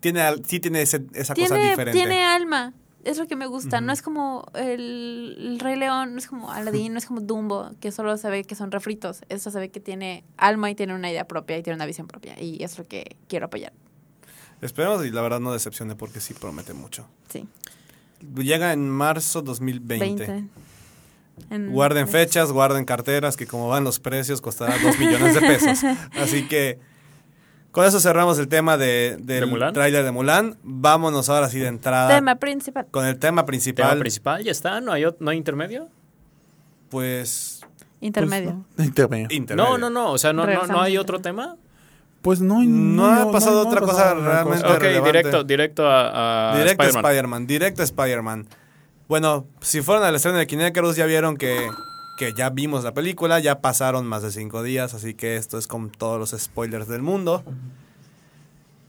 Tiene, 0.00 0.22
al- 0.22 0.44
sí 0.44 0.58
tiene 0.60 0.82
ese- 0.82 1.06
esa 1.14 1.34
cosa 1.34 1.54
Tiene, 1.54 1.70
diferente. 1.70 1.98
tiene 1.98 2.24
alma. 2.24 2.72
Es 3.04 3.18
lo 3.18 3.28
que 3.28 3.36
me 3.36 3.46
gusta. 3.46 3.80
No 3.80 3.92
es 3.92 4.02
como 4.02 4.44
el, 4.54 5.36
el 5.38 5.60
Rey 5.60 5.76
León, 5.76 6.14
no 6.14 6.18
es 6.18 6.26
como 6.26 6.50
Aladdin, 6.50 6.92
no 6.92 6.98
es 6.98 7.06
como 7.06 7.20
Dumbo, 7.20 7.70
que 7.80 7.92
solo 7.92 8.16
se 8.16 8.28
ve 8.28 8.42
que 8.42 8.56
son 8.56 8.72
refritos. 8.72 9.20
Esto 9.28 9.52
se 9.52 9.60
ve 9.60 9.70
que 9.70 9.78
tiene 9.78 10.24
alma 10.36 10.68
y 10.72 10.74
tiene 10.74 10.92
una 10.92 11.08
idea 11.08 11.28
propia 11.28 11.56
y 11.56 11.62
tiene 11.62 11.76
una 11.76 11.86
visión 11.86 12.08
propia. 12.08 12.34
Y 12.42 12.64
es 12.64 12.76
lo 12.76 12.84
que 12.84 13.16
quiero 13.28 13.46
apoyar. 13.46 13.72
Esperemos 14.60 15.06
y 15.06 15.10
la 15.12 15.22
verdad 15.22 15.38
no 15.38 15.52
decepcione 15.52 15.94
porque 15.94 16.18
sí 16.20 16.34
promete 16.34 16.74
mucho. 16.74 17.06
Sí. 17.28 17.46
Llega 18.36 18.72
en 18.72 18.88
marzo 18.90 19.42
2020. 19.42 20.26
20. 20.26 20.48
En- 21.50 21.70
Guarden 21.72 22.08
fechas, 22.08 22.50
guarden 22.50 22.84
carteras, 22.84 23.36
que 23.36 23.46
como 23.46 23.68
van 23.68 23.84
los 23.84 24.00
precios 24.00 24.40
costará 24.40 24.76
dos 24.82 24.98
millones 24.98 25.34
de 25.34 25.40
pesos. 25.40 25.78
Así 26.18 26.48
que 26.48 26.78
con 27.72 27.84
eso 27.84 28.00
cerramos 28.00 28.38
el 28.38 28.48
tema 28.48 28.78
de, 28.78 29.18
del 29.20 29.40
¿De 29.40 29.46
Mulan? 29.46 29.74
tráiler 29.74 30.02
de 30.02 30.10
Mulan. 30.12 30.56
Vámonos 30.62 31.28
ahora 31.28 31.50
sí 31.50 31.58
de 31.58 31.66
entrada 31.66 32.08
Tema 32.14 32.36
principal. 32.36 32.86
con 32.90 33.04
el 33.04 33.18
tema 33.18 33.42
¿Tema 33.42 33.46
principal. 33.46 33.98
principal 33.98 34.42
ya 34.44 34.50
está? 34.52 34.80
¿No 34.80 34.92
hay, 34.92 35.04
no 35.20 35.30
hay 35.30 35.36
intermedio? 35.36 35.88
pues 36.88 37.60
Intermedio. 38.00 38.64
Intermedio. 38.78 39.26
intermedio. 39.30 39.70
No, 39.70 39.78
no, 39.78 39.90
no. 39.90 40.12
O 40.12 40.18
sea, 40.18 40.32
¿no, 40.32 40.46
no, 40.46 40.66
no 40.66 40.80
hay 40.80 40.96
otro 40.98 41.20
tema? 41.20 41.56
Pues 42.26 42.40
no, 42.40 42.58
hay- 42.58 42.66
No 42.66 43.06
ha 43.06 43.30
pasado 43.30 43.62
no 43.62 43.68
otra 43.70 43.78
ha 43.78 43.88
cosa 43.88 44.14
realmente. 44.14 44.62
cosa. 44.64 44.74
Ok, 44.74 44.80
relevante. 44.82 45.06
directo, 45.12 45.44
directo 45.44 45.86
a, 45.88 46.54
a 46.54 46.58
Directo 46.58 46.82
Spider-Man. 46.82 47.46
Directo 47.46 47.82
a 47.82 47.84
Spider-Man. 47.84 48.48
Bueno, 49.06 49.46
si 49.60 49.80
fueron 49.80 50.02
al 50.02 50.12
estreno 50.16 50.36
de 50.36 50.48
Kinecarus 50.48 50.96
ya 50.96 51.06
vieron 51.06 51.36
que, 51.36 51.68
que 52.18 52.32
ya 52.36 52.50
vimos 52.50 52.82
la 52.82 52.92
película, 52.92 53.38
ya 53.38 53.60
pasaron 53.60 54.06
más 54.08 54.24
de 54.24 54.32
cinco 54.32 54.64
días, 54.64 54.92
así 54.92 55.14
que 55.14 55.36
esto 55.36 55.56
es 55.56 55.68
con 55.68 55.88
todos 55.88 56.18
los 56.18 56.40
spoilers 56.42 56.88
del 56.88 57.02
mundo. 57.02 57.44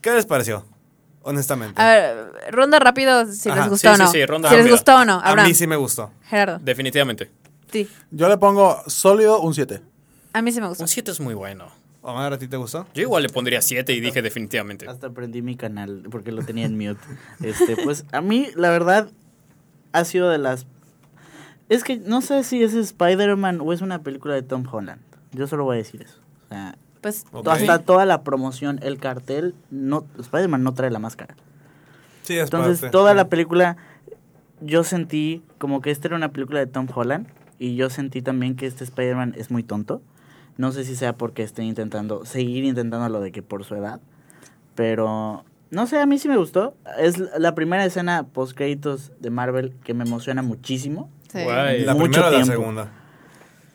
¿Qué 0.01 0.09
les 0.13 0.25
pareció? 0.25 0.65
Honestamente. 1.21 1.79
A 1.79 1.89
ver, 1.89 2.31
ronda 2.49 2.79
rápido 2.79 3.31
si 3.31 3.49
Ajá, 3.49 3.59
les 3.61 3.69
gustó 3.69 3.89
sí, 3.89 4.01
o 4.01 4.03
no. 4.03 4.11
sí, 4.11 4.17
sí, 4.19 4.25
ronda 4.25 4.49
si 4.49 4.55
les 4.55 4.67
gustó 4.71 4.95
o 4.95 5.05
no. 5.05 5.21
a 5.23 5.35
mí 5.35 5.53
sí 5.53 5.67
me 5.67 5.75
gustó. 5.75 6.09
Gerardo. 6.23 6.57
Definitivamente. 6.63 7.29
Sí. 7.71 7.87
Yo 8.09 8.29
le 8.29 8.37
pongo 8.39 8.81
sólido 8.87 9.41
un 9.41 9.53
7. 9.53 9.79
A 10.33 10.41
mí 10.41 10.51
sí 10.51 10.59
me 10.59 10.69
gustó. 10.69 10.83
Un 10.83 10.87
7 10.87 11.11
es 11.11 11.19
muy 11.19 11.35
bueno. 11.35 11.67
Omar, 12.07 12.33
¿a 12.33 12.37
ti 12.37 12.47
te 12.47 12.57
gustó? 12.57 12.87
Yo 12.93 13.01
igual 13.03 13.23
le 13.23 13.29
pondría 13.29 13.61
7 13.61 13.93
y 13.93 13.99
dije 13.99 14.21
definitivamente. 14.21 14.87
Hasta 14.87 15.09
prendí 15.09 15.41
mi 15.41 15.55
canal 15.55 16.03
porque 16.09 16.31
lo 16.31 16.41
tenía 16.43 16.65
en 16.65 16.77
mute. 16.77 17.01
Este, 17.41 17.75
pues 17.83 18.05
a 18.11 18.21
mí, 18.21 18.47
la 18.55 18.69
verdad, 18.69 19.09
ha 19.91 20.05
sido 20.05 20.29
de 20.29 20.37
las. 20.37 20.65
Es 21.69 21.83
que 21.83 21.97
no 21.97 22.21
sé 22.21 22.43
si 22.43 22.63
es 22.63 22.73
Spider-Man 22.73 23.59
o 23.61 23.73
es 23.73 23.81
una 23.81 23.99
película 24.03 24.33
de 24.35 24.41
Tom 24.41 24.65
Holland. 24.71 25.01
Yo 25.33 25.47
solo 25.47 25.65
voy 25.65 25.75
a 25.75 25.77
decir 25.79 26.01
eso. 26.01 26.19
O 26.45 26.49
sea, 26.49 26.77
Pues 27.01 27.25
hasta 27.45 27.79
toda 27.79 28.05
la 28.05 28.23
promoción, 28.23 28.79
el 28.81 28.99
cartel, 28.99 29.53
no, 29.69 30.05
Spider-Man 30.17 30.63
no 30.63 30.73
trae 30.73 30.89
la 30.91 30.99
máscara. 30.99 31.35
Sí, 32.23 32.37
es 32.37 32.45
Entonces, 32.45 32.79
parte. 32.79 32.91
toda 32.91 33.13
la 33.13 33.27
película, 33.27 33.75
yo 34.61 34.83
sentí 34.83 35.43
como 35.57 35.81
que 35.81 35.91
esta 35.91 36.07
era 36.07 36.15
una 36.15 36.31
película 36.31 36.59
de 36.59 36.67
Tom 36.67 36.87
Holland. 36.93 37.27
Y 37.59 37.75
yo 37.75 37.89
sentí 37.89 38.21
también 38.21 38.55
que 38.55 38.67
este 38.67 38.83
Spider-Man 38.83 39.33
es 39.37 39.49
muy 39.51 39.63
tonto. 39.63 40.01
No 40.57 40.71
sé 40.71 40.83
si 40.83 40.95
sea 40.95 41.13
porque 41.13 41.43
estén 41.43 41.65
intentando, 41.65 42.25
seguir 42.25 42.63
intentando 42.65 43.07
lo 43.09 43.19
de 43.21 43.31
que 43.31 43.41
por 43.41 43.63
su 43.63 43.75
edad. 43.75 43.99
Pero, 44.75 45.43
no 45.69 45.87
sé, 45.87 45.99
a 45.99 46.05
mí 46.05 46.17
sí 46.19 46.27
me 46.27 46.37
gustó. 46.37 46.75
Es 46.99 47.17
la 47.17 47.55
primera 47.55 47.85
escena 47.85 48.27
post 48.31 48.55
créditos 48.55 49.11
de 49.19 49.29
Marvel 49.29 49.75
que 49.83 49.93
me 49.93 50.03
emociona 50.03 50.41
muchísimo. 50.41 51.09
Sí. 51.31 51.43
Guay. 51.43 51.83
La 51.83 51.93
Mucho 51.93 52.03
primera 52.21 52.27
o 52.27 52.31
la 52.31 52.37
tiempo. 52.37 52.51
segunda. 52.51 52.91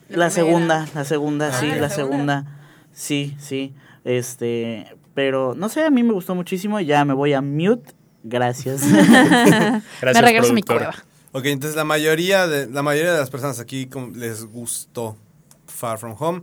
La 0.08 0.30
segunda, 0.30 0.88
la 0.94 1.04
segunda, 1.04 1.48
Ah, 1.48 1.52
sí, 1.52 1.68
¿la 1.68 1.76
la 1.76 1.88
segunda? 1.88 2.42
segunda. 2.42 2.58
Sí, 2.92 3.36
sí. 3.38 3.74
Este, 4.04 4.86
pero 5.14 5.54
no 5.54 5.68
sé, 5.68 5.84
a 5.84 5.90
mí 5.90 6.02
me 6.02 6.12
gustó 6.12 6.34
muchísimo. 6.34 6.80
Ya 6.80 7.04
me 7.04 7.14
voy 7.14 7.32
a 7.32 7.40
mute. 7.40 7.92
Gracias. 8.22 8.82
Gracias, 8.92 9.82
me 10.14 10.20
regreso 10.22 10.50
a 10.50 10.54
mi 10.54 10.62
cueva. 10.62 10.94
Ok, 11.32 11.46
entonces 11.46 11.76
la 11.76 11.84
mayoría 11.84 12.46
de, 12.46 12.68
la 12.68 12.82
mayoría 12.82 13.12
de 13.14 13.18
las 13.20 13.30
personas 13.30 13.58
aquí 13.58 13.88
les 14.14 14.44
gustó 14.44 15.16
Far 15.66 15.98
From 15.98 16.14
Home. 16.18 16.42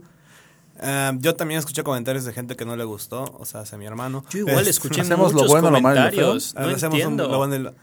Ah, 0.82 1.12
yo 1.18 1.34
también 1.36 1.58
escuché 1.58 1.82
comentarios 1.82 2.24
de 2.24 2.32
gente 2.32 2.56
que 2.56 2.64
no 2.64 2.74
le 2.74 2.84
gustó, 2.84 3.24
o 3.38 3.44
sea, 3.44 3.60
hacia 3.60 3.76
mi 3.76 3.84
hermano. 3.86 4.24
Yo 4.30 4.38
igual 4.40 4.60
Es- 4.62 4.68
escuché 4.68 5.02
Hacemos 5.02 5.32
lo 5.32 5.40
muchos 5.42 5.50
bueno, 5.50 5.70
lo 5.70 5.80
malo 5.80 5.96
y 5.96 5.98
lo 5.98 6.04
comentarios. 6.10 6.54
Ah, 6.56 6.62
No 6.62 6.68
hacemos 6.68 6.82
un- 6.94 7.00
entiendo. 7.00 7.28
lo 7.28 7.36
bueno 7.38 7.54
y 7.56 7.58
lo- 7.58 7.74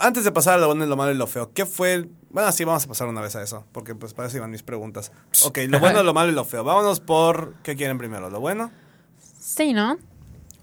Antes 0.00 0.22
de 0.24 0.30
pasar 0.30 0.54
a 0.54 0.58
lo 0.58 0.66
bueno 0.68 0.84
y 0.84 0.88
lo 0.88 0.96
malo 0.96 1.10
y 1.12 1.16
lo 1.16 1.26
feo, 1.26 1.50
¿qué 1.52 1.66
fue? 1.66 1.94
el- 1.94 2.10
Bueno, 2.30 2.52
sí, 2.52 2.62
vamos 2.64 2.84
a 2.84 2.88
pasar 2.88 3.08
una 3.08 3.20
vez 3.20 3.34
a 3.36 3.42
eso, 3.42 3.64
porque 3.72 3.94
pues 3.94 4.14
para 4.14 4.28
eso 4.28 4.36
iban 4.36 4.50
mis 4.50 4.62
preguntas. 4.62 5.10
Ok, 5.44 5.58
lo 5.68 5.80
bueno, 5.80 6.02
lo 6.02 6.12
malo 6.14 6.30
y 6.30 6.34
lo 6.34 6.44
feo. 6.44 6.62
Vámonos 6.62 7.00
por, 7.00 7.54
¿qué 7.62 7.74
quieren 7.74 7.98
primero? 7.98 8.28
¿Lo 8.30 8.38
bueno? 8.38 8.70
Sí, 9.40 9.72
¿no? 9.72 9.96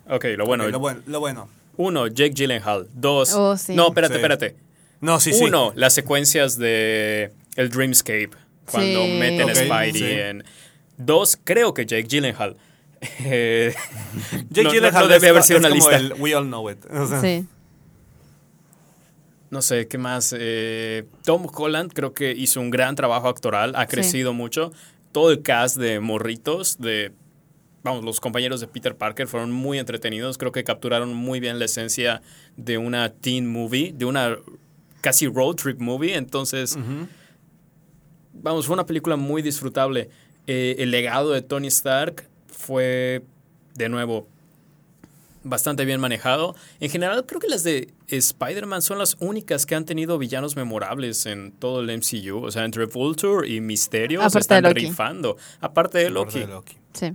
Ok, 0.10 0.26
lo 0.38 0.46
bueno. 0.46 0.66
Ok, 0.66 0.72
lo 0.72 0.80
bueno. 0.80 1.02
Lo 1.08 1.20
bueno. 1.20 1.50
Uno, 1.78 2.08
Jake 2.08 2.34
Gyllenhaal. 2.36 2.88
Dos. 2.94 3.34
Oh, 3.34 3.58
sí. 3.58 3.76
No, 3.76 3.88
espérate, 3.88 4.14
Sí. 4.14 4.18
espérate. 4.20 4.56
No, 5.02 5.20
sí, 5.20 5.34
sí. 5.34 5.44
Uno, 5.44 5.74
las 5.76 5.94
secuencias 5.94 6.58
de 6.58 7.34
el 7.56 7.70
Dreamscape. 7.70 8.30
Cuando 8.72 9.02
Sí. 9.06 9.18
meten 9.20 9.54
Spidey 9.56 9.94
sí. 9.94 10.04
en. 10.06 10.44
Dos, 10.98 11.38
creo 11.44 11.74
que 11.74 11.86
Jake 11.86 12.04
Gyllenhaal. 12.08 12.56
Eh, 13.20 13.74
Jake 14.50 14.64
no- 14.64 14.72
Gyllenhaal 14.72 15.04
no 15.08 15.14
debe 15.14 15.30
haber 15.30 15.44
sido 15.44 15.60
una 15.60 15.70
lista. 15.70 15.96
el 15.96 16.14
We 16.14 16.34
All 16.36 16.46
Know 16.46 16.70
It. 16.70 16.86
O 16.92 17.08
sea, 17.08 17.22
Sí. 17.22 17.46
No 19.52 19.62
sé, 19.62 19.88
¿qué 19.88 19.98
más? 19.98 20.36
Eh, 20.38 21.06
Tom 21.24 21.48
Holland 21.54 21.92
creo 21.94 22.14
que 22.14 22.32
hizo 22.32 22.60
un 22.60 22.72
gran 22.72 22.96
trabajo 22.96 23.28
actoral, 23.30 23.74
ha 23.76 23.86
crecido 23.86 24.34
mucho. 24.34 24.72
Todo 25.12 25.32
el 25.32 25.44
cast 25.44 25.78
de 25.78 26.00
morritos, 26.02 26.78
de, 26.80 27.14
vamos, 27.84 28.04
los 28.04 28.20
compañeros 28.20 28.60
de 28.60 28.68
Peter 28.68 28.96
Parker 28.98 29.28
fueron 29.28 29.52
muy 29.52 29.78
entretenidos. 29.80 30.38
Creo 30.38 30.52
que 30.52 30.64
capturaron 30.64 31.14
muy 31.14 31.40
bien 31.40 31.60
la 31.60 31.66
esencia 31.66 32.22
de 32.58 32.78
una 32.78 33.10
teen 33.14 33.48
movie, 33.50 33.94
de 33.94 34.06
una 34.06 34.36
casi 35.00 35.28
road 35.28 35.56
trip 35.56 35.80
movie. 35.80 36.16
Entonces, 36.16 36.78
vamos, 38.34 38.66
fue 38.66 38.74
una 38.74 38.86
película 38.86 39.16
muy 39.16 39.42
disfrutable. 39.42 40.10
Eh, 40.48 40.76
el 40.80 40.92
legado 40.92 41.32
de 41.32 41.42
Tony 41.42 41.68
Stark 41.68 42.28
fue, 42.48 43.24
de 43.76 43.90
nuevo, 43.90 44.28
bastante 45.44 45.86
bien 45.86 46.00
manejado. 46.00 46.56
En 46.80 46.90
general, 46.90 47.26
creo 47.26 47.40
que 47.40 47.48
las 47.48 47.64
de 47.64 47.94
Spider-Man 48.08 48.82
son 48.82 48.98
las 49.00 49.16
únicas 49.20 49.66
que 49.66 49.76
han 49.76 49.86
tenido 49.86 50.18
villanos 50.18 50.56
memorables 50.56 51.26
en 51.26 51.52
todo 51.52 51.82
el 51.82 51.88
MCU. 51.98 52.44
O 52.46 52.52
sea, 52.52 52.66
entre 52.66 52.86
Vulture 52.86 53.48
y 53.48 53.62
Misterio 53.62 54.20
se 54.22 54.26
Aparte 54.26 54.40
están 54.40 54.64
de 54.64 54.70
Loki. 54.70 54.86
rifando. 54.88 55.38
Aparte 55.62 55.98
de 56.00 56.10
Loki. 56.10 56.40
de 56.40 56.48
Loki. 56.48 56.78
Sí. 56.94 57.14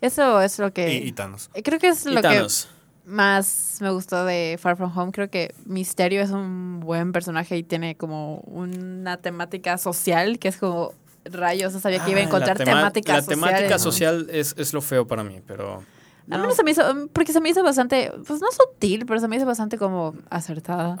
Eso 0.00 0.40
es 0.40 0.58
lo 0.58 0.72
que... 0.72 0.94
Y, 0.94 1.08
y 1.08 1.12
Thanos. 1.12 1.50
Creo 1.62 1.78
que 1.78 1.88
es 1.88 2.06
Y 2.06 2.10
lo 2.10 2.16
que 2.16 2.22
Thanos. 2.22 2.68
más 3.04 3.78
me 3.80 3.90
gustó 3.90 4.24
de 4.24 4.58
Far 4.60 4.76
From 4.76 4.96
Home. 4.96 5.12
Creo 5.12 5.30
que 5.30 5.54
Misterio 5.66 6.22
es 6.22 6.30
un 6.30 6.80
buen 6.80 7.12
personaje 7.12 7.56
y 7.56 7.62
tiene 7.62 7.96
como 7.96 8.38
una 8.46 9.18
temática 9.18 9.76
social 9.78 10.38
que 10.38 10.48
es 10.48 10.56
como 10.56 10.94
rayos. 11.24 11.72
No 11.72 11.80
sabía 11.80 12.04
que 12.04 12.10
iba 12.10 12.20
a 12.20 12.22
Ah, 12.22 12.26
encontrar 12.26 12.58
la 12.58 12.64
tema- 12.64 12.76
temática 12.78 13.12
La 13.14 13.22
social. 13.22 13.40
temática 13.40 13.78
social 13.78 14.26
es, 14.30 14.54
es 14.58 14.72
lo 14.72 14.80
feo 14.80 15.06
para 15.06 15.24
mí, 15.24 15.40
pero... 15.46 15.82
A 16.32 16.38
mí 16.38 16.46
no 16.46 16.54
se 16.54 16.62
me 16.62 16.70
hizo, 16.70 16.82
porque 17.12 17.32
se 17.32 17.40
me 17.40 17.48
hizo 17.48 17.64
bastante, 17.64 18.12
pues 18.24 18.40
no 18.40 18.46
sutil, 18.52 19.04
pero 19.04 19.18
se 19.18 19.26
me 19.26 19.34
hizo 19.36 19.46
bastante 19.46 19.78
como 19.78 20.14
acertada. 20.28 20.96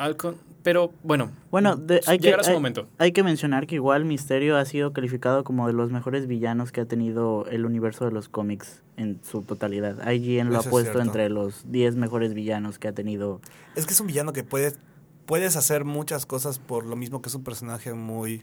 pero 0.64 0.90
bueno, 1.04 1.30
Bueno, 1.52 1.76
de- 1.76 2.00
hay, 2.06 2.18
que, 2.18 2.24
llegará 2.24 2.42
su 2.42 2.50
hay- 2.50 2.56
momento. 2.56 2.88
hay 2.98 3.12
que 3.12 3.22
mencionar 3.22 3.68
que 3.68 3.76
igual 3.76 4.04
Misterio 4.04 4.56
ha 4.56 4.64
sido 4.64 4.92
calificado 4.92 5.44
como 5.44 5.68
de 5.68 5.72
los 5.72 5.92
mejores 5.92 6.26
villanos 6.26 6.72
que 6.72 6.80
ha 6.80 6.84
tenido 6.84 7.46
el 7.46 7.64
universo 7.64 8.04
de 8.06 8.10
los 8.10 8.28
cómics 8.28 8.82
en 8.96 9.20
su 9.22 9.42
totalidad. 9.42 10.10
IGN 10.10 10.48
lo 10.48 10.54
Eso 10.54 10.58
ha 10.58 10.62
es 10.62 10.68
puesto 10.68 11.00
entre 11.00 11.28
los 11.30 11.70
10 11.70 11.94
mejores 11.94 12.34
villanos 12.34 12.80
que 12.80 12.88
ha 12.88 12.92
tenido. 12.92 13.40
Es 13.76 13.86
que 13.86 13.92
es 13.92 14.00
un 14.00 14.08
villano 14.08 14.32
que 14.32 14.42
puedes, 14.42 14.78
puedes 15.26 15.54
hacer 15.56 15.84
muchas 15.84 16.26
cosas 16.26 16.58
por 16.58 16.86
lo 16.86 16.96
mismo 16.96 17.22
que 17.22 17.28
es 17.28 17.34
un 17.36 17.44
personaje 17.44 17.94
muy 17.94 18.42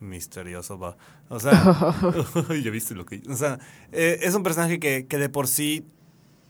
misterioso, 0.00 0.78
va. 0.78 0.96
O 1.28 1.38
sea, 1.40 1.52
ya 2.62 2.70
viste 2.70 2.94
lo 2.94 3.04
que... 3.06 3.22
O 3.28 3.36
sea, 3.36 3.58
eh, 3.92 4.18
es 4.22 4.34
un 4.34 4.42
personaje 4.42 4.80
que, 4.80 5.06
que 5.06 5.18
de 5.18 5.28
por 5.28 5.46
sí 5.48 5.84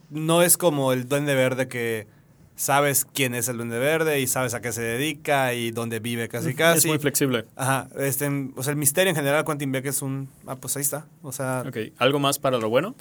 no 0.09 0.41
es 0.41 0.57
como 0.57 0.91
el 0.93 1.07
duende 1.07 1.35
verde 1.35 1.67
que 1.67 2.07
sabes 2.55 3.05
quién 3.05 3.33
es 3.33 3.47
el 3.47 3.57
duende 3.57 3.79
verde 3.79 4.19
y 4.19 4.27
sabes 4.27 4.53
a 4.53 4.61
qué 4.61 4.71
se 4.71 4.81
dedica 4.81 5.53
y 5.53 5.71
dónde 5.71 5.99
vive 5.99 6.27
casi 6.29 6.49
Es 6.49 6.55
casi. 6.55 6.87
muy 6.89 6.99
flexible. 6.99 7.45
Ajá, 7.55 7.87
este, 7.97 8.27
o 8.55 8.61
sea, 8.63 8.71
el 8.71 8.77
misterio 8.77 9.09
en 9.09 9.15
general, 9.15 9.45
Quentin 9.45 9.71
Beck 9.71 9.85
es 9.85 10.01
un... 10.01 10.29
Ah, 10.45 10.55
pues 10.55 10.75
ahí 10.77 10.81
está. 10.81 11.05
O 11.23 11.31
sea, 11.31 11.63
Ok, 11.67 11.77
¿algo 11.97 12.19
más 12.19 12.39
para 12.39 12.57
lo 12.57 12.69
bueno? 12.69 12.95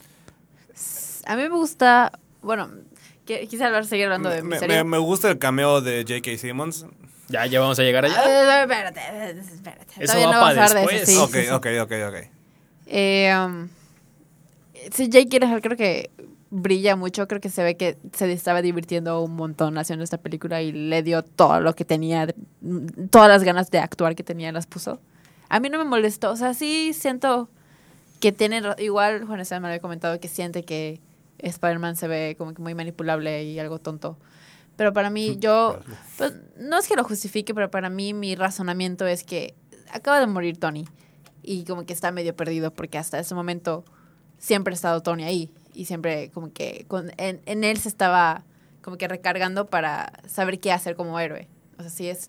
A 1.26 1.36
mí 1.36 1.42
me 1.42 1.48
gusta, 1.50 2.18
bueno, 2.42 2.70
quise 3.26 3.62
hablar, 3.64 3.84
seguir 3.86 4.06
hablando 4.06 4.30
de 4.30 4.42
me, 4.42 4.50
Misterio. 4.50 4.76
me- 4.84 4.90
me 4.92 4.98
gusta 4.98 5.30
el 5.30 5.38
cameo 5.38 5.80
de 5.82 6.04
J.K. 6.08 6.38
Simmons. 6.38 6.86
Ya, 7.30 7.46
ya 7.46 7.60
vamos 7.60 7.78
a 7.78 7.82
llegar 7.82 8.04
allá. 8.04 8.14
Ah, 8.18 8.62
espérate, 8.62 9.00
espérate. 9.40 9.94
Eso 9.98 10.12
Todavía 10.12 10.26
va 10.26 10.32
no 10.34 10.40
pa' 10.40 10.46
vamos 10.46 10.58
a 10.58 10.64
hablar 10.64 10.68
de 10.68 10.80
después. 10.80 11.02
eso, 11.02 11.12
sí, 11.12 11.18
ok, 11.18 11.34
sí, 11.34 11.42
sí. 11.42 11.50
ok, 11.50 11.66
ok, 11.82 11.92
ok. 12.08 12.30
Eh, 12.86 13.34
um, 13.46 13.68
sí, 14.92 15.08
Jake 15.08 15.26
Gyllenhaal 15.26 15.62
creo 15.62 15.76
que 15.76 16.10
brilla 16.50 16.96
mucho, 16.96 17.28
creo 17.28 17.40
que 17.40 17.48
se 17.48 17.62
ve 17.62 17.76
que 17.76 17.96
se 18.12 18.30
estaba 18.32 18.60
divirtiendo 18.60 19.22
un 19.22 19.36
montón 19.36 19.78
haciendo 19.78 20.02
esta 20.02 20.18
película 20.18 20.60
y 20.62 20.72
le 20.72 21.02
dio 21.02 21.22
todo 21.22 21.60
lo 21.60 21.74
que 21.76 21.84
tenía, 21.84 22.26
todas 23.10 23.28
las 23.28 23.44
ganas 23.44 23.70
de 23.70 23.78
actuar 23.78 24.16
que 24.16 24.24
tenía 24.24 24.50
las 24.50 24.66
puso. 24.66 25.00
A 25.48 25.60
mí 25.60 25.68
no 25.68 25.78
me 25.78 25.84
molestó, 25.84 26.32
o 26.32 26.36
sea, 26.36 26.54
sí 26.54 26.92
siento 26.92 27.48
que 28.18 28.32
tiene, 28.32 28.62
igual 28.78 29.24
Juan 29.24 29.40
Esteban 29.40 29.62
me 29.62 29.68
había 29.68 29.80
comentado 29.80 30.18
que 30.18 30.28
siente 30.28 30.64
que 30.64 31.00
Spider-Man 31.38 31.96
se 31.96 32.08
ve 32.08 32.34
como 32.36 32.52
que 32.52 32.60
muy 32.60 32.74
manipulable 32.74 33.44
y 33.44 33.58
algo 33.60 33.78
tonto. 33.78 34.18
Pero 34.80 34.94
para 34.94 35.10
mí, 35.10 35.36
yo, 35.38 35.78
pues, 36.16 36.32
no 36.56 36.78
es 36.78 36.88
que 36.88 36.96
lo 36.96 37.04
justifique, 37.04 37.52
pero 37.52 37.70
para 37.70 37.90
mí 37.90 38.14
mi 38.14 38.34
razonamiento 38.34 39.06
es 39.06 39.24
que 39.24 39.54
acaba 39.92 40.18
de 40.20 40.26
morir 40.26 40.56
Tony 40.56 40.86
y 41.42 41.66
como 41.66 41.84
que 41.84 41.92
está 41.92 42.12
medio 42.12 42.34
perdido 42.34 42.72
porque 42.72 42.96
hasta 42.96 43.18
ese 43.18 43.34
momento 43.34 43.84
siempre 44.38 44.72
ha 44.72 44.76
estado 44.76 45.02
Tony 45.02 45.24
ahí 45.24 45.52
y 45.74 45.84
siempre 45.84 46.30
como 46.30 46.50
que 46.50 46.86
con, 46.88 47.12
en, 47.18 47.42
en 47.44 47.62
él 47.62 47.76
se 47.76 47.90
estaba 47.90 48.46
como 48.80 48.96
que 48.96 49.06
recargando 49.06 49.66
para 49.66 50.14
saber 50.26 50.58
qué 50.60 50.72
hacer 50.72 50.96
como 50.96 51.20
héroe. 51.20 51.46
O 51.78 51.82
sea, 51.82 51.90
sí 51.90 52.08
es... 52.08 52.28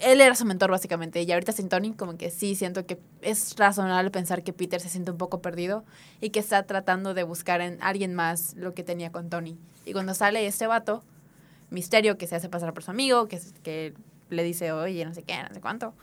Él 0.00 0.20
era 0.20 0.34
su 0.34 0.44
mentor 0.44 0.70
básicamente 0.70 1.22
y 1.22 1.32
ahorita 1.32 1.52
sin 1.52 1.70
Tony 1.70 1.94
como 1.94 2.18
que 2.18 2.30
sí 2.30 2.56
siento 2.56 2.84
que 2.84 3.00
es 3.22 3.56
razonable 3.56 4.10
pensar 4.10 4.44
que 4.44 4.52
Peter 4.52 4.82
se 4.82 4.90
siente 4.90 5.12
un 5.12 5.16
poco 5.16 5.40
perdido 5.40 5.86
y 6.20 6.28
que 6.28 6.40
está 6.40 6.64
tratando 6.64 7.14
de 7.14 7.22
buscar 7.22 7.62
en 7.62 7.82
alguien 7.82 8.14
más 8.14 8.52
lo 8.54 8.74
que 8.74 8.84
tenía 8.84 9.10
con 9.10 9.30
Tony. 9.30 9.56
Y 9.86 9.94
cuando 9.94 10.12
sale 10.12 10.46
este 10.46 10.66
vato, 10.66 11.02
Misterio, 11.70 12.18
que 12.18 12.26
se 12.26 12.36
hace 12.36 12.48
pasar 12.48 12.72
por 12.72 12.82
su 12.82 12.90
amigo, 12.90 13.28
que, 13.28 13.40
que 13.62 13.94
le 14.30 14.42
dice, 14.42 14.72
oye, 14.72 15.04
no 15.04 15.14
sé 15.14 15.22
qué, 15.22 15.36
no 15.42 15.54
sé 15.54 15.60
cuánto. 15.60 15.94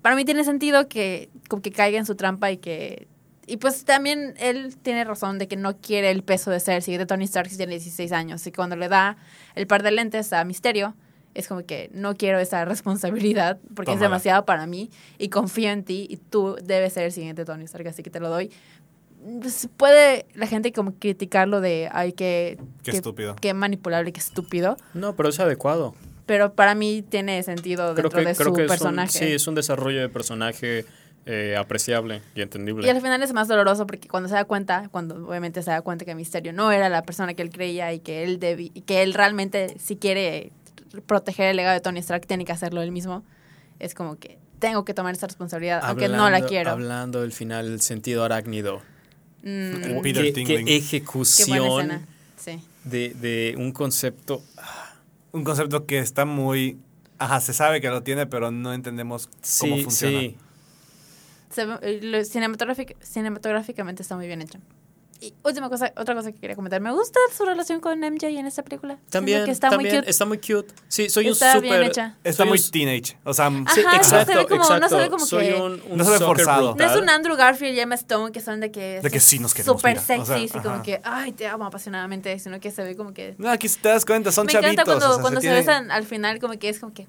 Para 0.00 0.16
mí 0.16 0.24
tiene 0.24 0.44
sentido 0.44 0.88
que 0.88 1.30
como 1.48 1.62
que 1.62 1.70
caiga 1.70 1.98
en 1.98 2.06
su 2.06 2.16
trampa 2.16 2.50
y 2.50 2.58
que... 2.58 3.08
Y 3.46 3.56
pues 3.56 3.84
también 3.84 4.34
él 4.38 4.76
tiene 4.82 5.04
razón 5.04 5.38
de 5.38 5.48
que 5.48 5.56
no 5.56 5.76
quiere 5.76 6.10
el 6.10 6.22
peso 6.22 6.50
de 6.50 6.60
ser 6.60 6.76
el 6.76 6.82
siguiente 6.82 7.06
Tony 7.06 7.24
Stark 7.24 7.50
si 7.50 7.56
tiene 7.56 7.72
16 7.72 8.12
años. 8.12 8.46
Y 8.46 8.52
cuando 8.52 8.76
le 8.76 8.88
da 8.88 9.16
el 9.54 9.66
par 9.66 9.82
de 9.82 9.90
lentes 9.90 10.32
a 10.32 10.44
Misterio, 10.44 10.94
es 11.34 11.48
como 11.48 11.64
que 11.64 11.90
no 11.92 12.16
quiero 12.16 12.38
esa 12.38 12.64
responsabilidad 12.64 13.58
porque 13.74 13.92
es 13.92 14.00
demasiado 14.00 14.44
para 14.44 14.66
mí 14.66 14.90
y 15.18 15.28
confío 15.28 15.70
en 15.70 15.84
ti 15.84 16.06
y 16.08 16.16
tú 16.16 16.56
debes 16.62 16.92
ser 16.92 17.04
el 17.04 17.12
siguiente 17.12 17.44
Tony 17.44 17.64
Stark, 17.64 17.88
así 17.88 18.02
que 18.02 18.10
te 18.10 18.20
lo 18.20 18.28
doy. 18.28 18.50
Pues, 19.40 19.68
puede 19.76 20.26
la 20.34 20.46
gente 20.46 20.72
como 20.72 20.94
criticarlo 20.94 21.60
de, 21.60 21.88
ay, 21.92 22.12
que... 22.12 22.58
Qué 22.82 22.90
que- 22.90 22.96
estúpido. 22.96 23.36
Qué 23.40 23.54
manipulable, 23.54 24.12
qué 24.12 24.20
estúpido 24.20 24.76
No, 24.94 25.14
pero 25.14 25.28
es 25.28 25.38
adecuado. 25.40 25.94
pero 26.26 26.54
para 26.54 26.74
mí 26.74 27.02
tiene 27.08 27.42
sentido 27.42 27.94
Creo 27.94 28.10
dentro 28.10 28.10
que, 28.20 28.26
de 28.28 28.34
creo 28.34 28.48
su 28.48 28.54
que 28.54 28.62
es 28.64 28.70
un, 28.70 28.76
personaje. 28.76 29.18
sí, 29.18 29.24
es 29.26 29.46
un 29.46 29.54
desarrollo 29.54 30.00
de 30.00 30.08
personaje 30.08 30.84
eh, 31.24 31.54
apreciable 31.56 32.20
y 32.34 32.40
entendible. 32.42 32.84
y 32.84 32.90
al 32.90 33.00
final 33.00 33.22
es 33.22 33.32
más 33.32 33.46
doloroso 33.46 33.86
porque 33.86 34.08
cuando 34.08 34.28
se 34.28 34.34
da 34.34 34.44
cuenta, 34.44 34.88
cuando 34.90 35.14
obviamente 35.28 35.62
se 35.62 35.70
da 35.70 35.80
cuenta 35.82 36.04
que 36.04 36.14
Misterio 36.16 36.52
no 36.52 36.72
era 36.72 36.88
la 36.88 37.02
persona 37.02 37.34
que 37.34 37.42
él 37.42 37.50
creía 37.50 37.92
y 37.92 38.00
que 38.00 38.24
él 38.24 38.40
debi- 38.40 38.72
y 38.74 38.80
que 38.80 39.02
él 39.04 39.14
realmente 39.14 39.76
si 39.78 39.94
quiere 39.96 40.50
proteger 41.06 41.48
el 41.50 41.56
legado 41.56 41.74
de 41.74 41.80
Tony 41.80 42.00
Stark 42.00 42.26
tiene 42.26 42.44
que 42.44 42.50
hacerlo 42.52 42.82
él 42.82 42.90
mismo, 42.90 43.22
es 43.78 43.94
como 43.94 44.16
que 44.18 44.38
tengo 44.58 44.84
que 44.84 44.94
tomar 44.94 45.12
esta 45.14 45.26
responsabilidad 45.28 45.80
aunque 45.84 46.08
no 46.08 46.28
la 46.28 46.44
quiero. 46.44 46.70
Hablando 46.72 47.20
del 47.20 47.32
final, 47.32 47.66
el 47.66 47.80
sentido 47.80 48.24
arácnido. 48.24 48.82
Mm, 49.42 49.82
El 49.84 50.00
Peter 50.02 50.24
qué, 50.24 50.32
Tingling. 50.32 50.66
qué 50.66 50.76
ejecución. 50.76 52.06
Sí. 52.36 52.60
de, 52.84 53.10
de 53.10 53.54
un 53.56 53.72
concepto. 53.72 54.42
Un 55.32 55.44
concepto 55.44 55.86
que 55.86 55.98
está 55.98 56.24
muy... 56.24 56.76
Ajá, 57.18 57.40
se 57.40 57.52
sabe 57.52 57.80
que 57.80 57.88
lo 57.88 58.02
tiene, 58.02 58.26
pero 58.26 58.50
no 58.50 58.72
entendemos 58.74 59.26
cómo 59.26 59.76
Sí, 59.76 59.82
funciona. 59.84 60.18
sí. 60.20 60.36
se 61.50 61.66
ve- 61.66 61.78
eh, 61.82 62.00
lo- 62.02 62.18
cinematográfic- 62.18 62.96
cinematográficamente 63.00 64.02
está 64.02 64.16
muy 64.16 64.26
bien 64.26 64.42
hecho. 64.42 64.58
Y 65.22 65.32
última 65.44 65.68
cosa, 65.70 65.92
otra 65.96 66.14
cosa 66.16 66.32
que 66.32 66.38
quería 66.40 66.56
comentar. 66.56 66.80
Me 66.80 66.90
gusta 66.92 67.18
su 67.36 67.44
relación 67.44 67.78
con 67.80 68.00
MJ 68.00 68.26
en 68.28 68.46
esta 68.46 68.62
película. 68.64 68.98
También, 69.08 69.44
que 69.44 69.52
está 69.52 69.70
también 69.70 69.90
muy 69.94 69.98
cute. 70.00 70.10
está 70.10 70.24
muy 70.24 70.38
cute. 70.38 70.74
Sí, 70.88 71.08
soy 71.08 71.28
Está 71.28 71.56
un 71.56 71.62
bien 71.62 71.82
hecha. 71.84 72.16
Está 72.24 72.44
muy 72.44 72.58
teenage. 72.60 73.16
O 73.24 73.32
sea, 73.32 73.46
Ajá, 73.46 73.74
Sí, 73.74 73.82
no 73.84 73.90
se 73.92 73.96
exacto, 73.98 74.36
ve 74.36 74.46
como- 74.46 74.58
no 74.62 74.64
se 74.66 74.74
exacto. 74.74 74.96
ve 74.98 75.10
como 75.10 75.24
soy 75.26 75.46
que- 75.48 75.54
un, 75.54 75.82
un 75.90 75.96
No 75.98 76.04
se 76.04 76.10
ve 76.10 76.18
forzado. 76.18 76.62
No 76.62 76.70
es 76.70 76.76
brutal. 76.76 77.02
un 77.02 77.08
Andrew 77.10 77.36
Garfield 77.36 77.76
y 77.76 77.80
Emma 77.80 77.94
Stone 77.94 78.32
que 78.32 78.40
son 78.40 78.58
de 78.60 78.72
que... 78.72 79.00
De 79.00 79.10
que 79.10 79.20
sí 79.20 79.38
nos 79.38 79.54
queremos, 79.54 79.80
Súper 79.80 79.98
sexy, 80.00 80.20
O 80.22 80.26
sea, 80.26 80.38
y 80.40 80.48
como 80.48 80.82
que, 80.82 81.00
ay, 81.04 81.30
te 81.32 81.46
amo 81.46 81.66
apasionadamente, 81.66 82.36
sino 82.40 82.58
que 82.58 82.70
se 82.72 82.82
ve 82.82 82.96
como 82.96 83.14
que... 83.14 83.36
no, 83.38 83.48
aquí 83.48 83.68
te 83.68 83.88
das 83.88 84.04
cuenta, 84.04 84.32
son 84.32 84.46
Me 84.46 84.52
chavitos. 84.54 84.72
encanta 84.72 84.84
cuando, 84.90 85.08
o 85.08 85.12
sea, 85.14 85.20
cuando 85.22 85.40
se, 85.40 85.46
tienen- 85.46 85.60
besan 85.64 85.90
al 85.92 86.04
final, 86.04 86.40
como 86.40 86.58
que 86.58 86.68
es 86.68 86.80
como 86.80 86.92
que... 86.92 87.06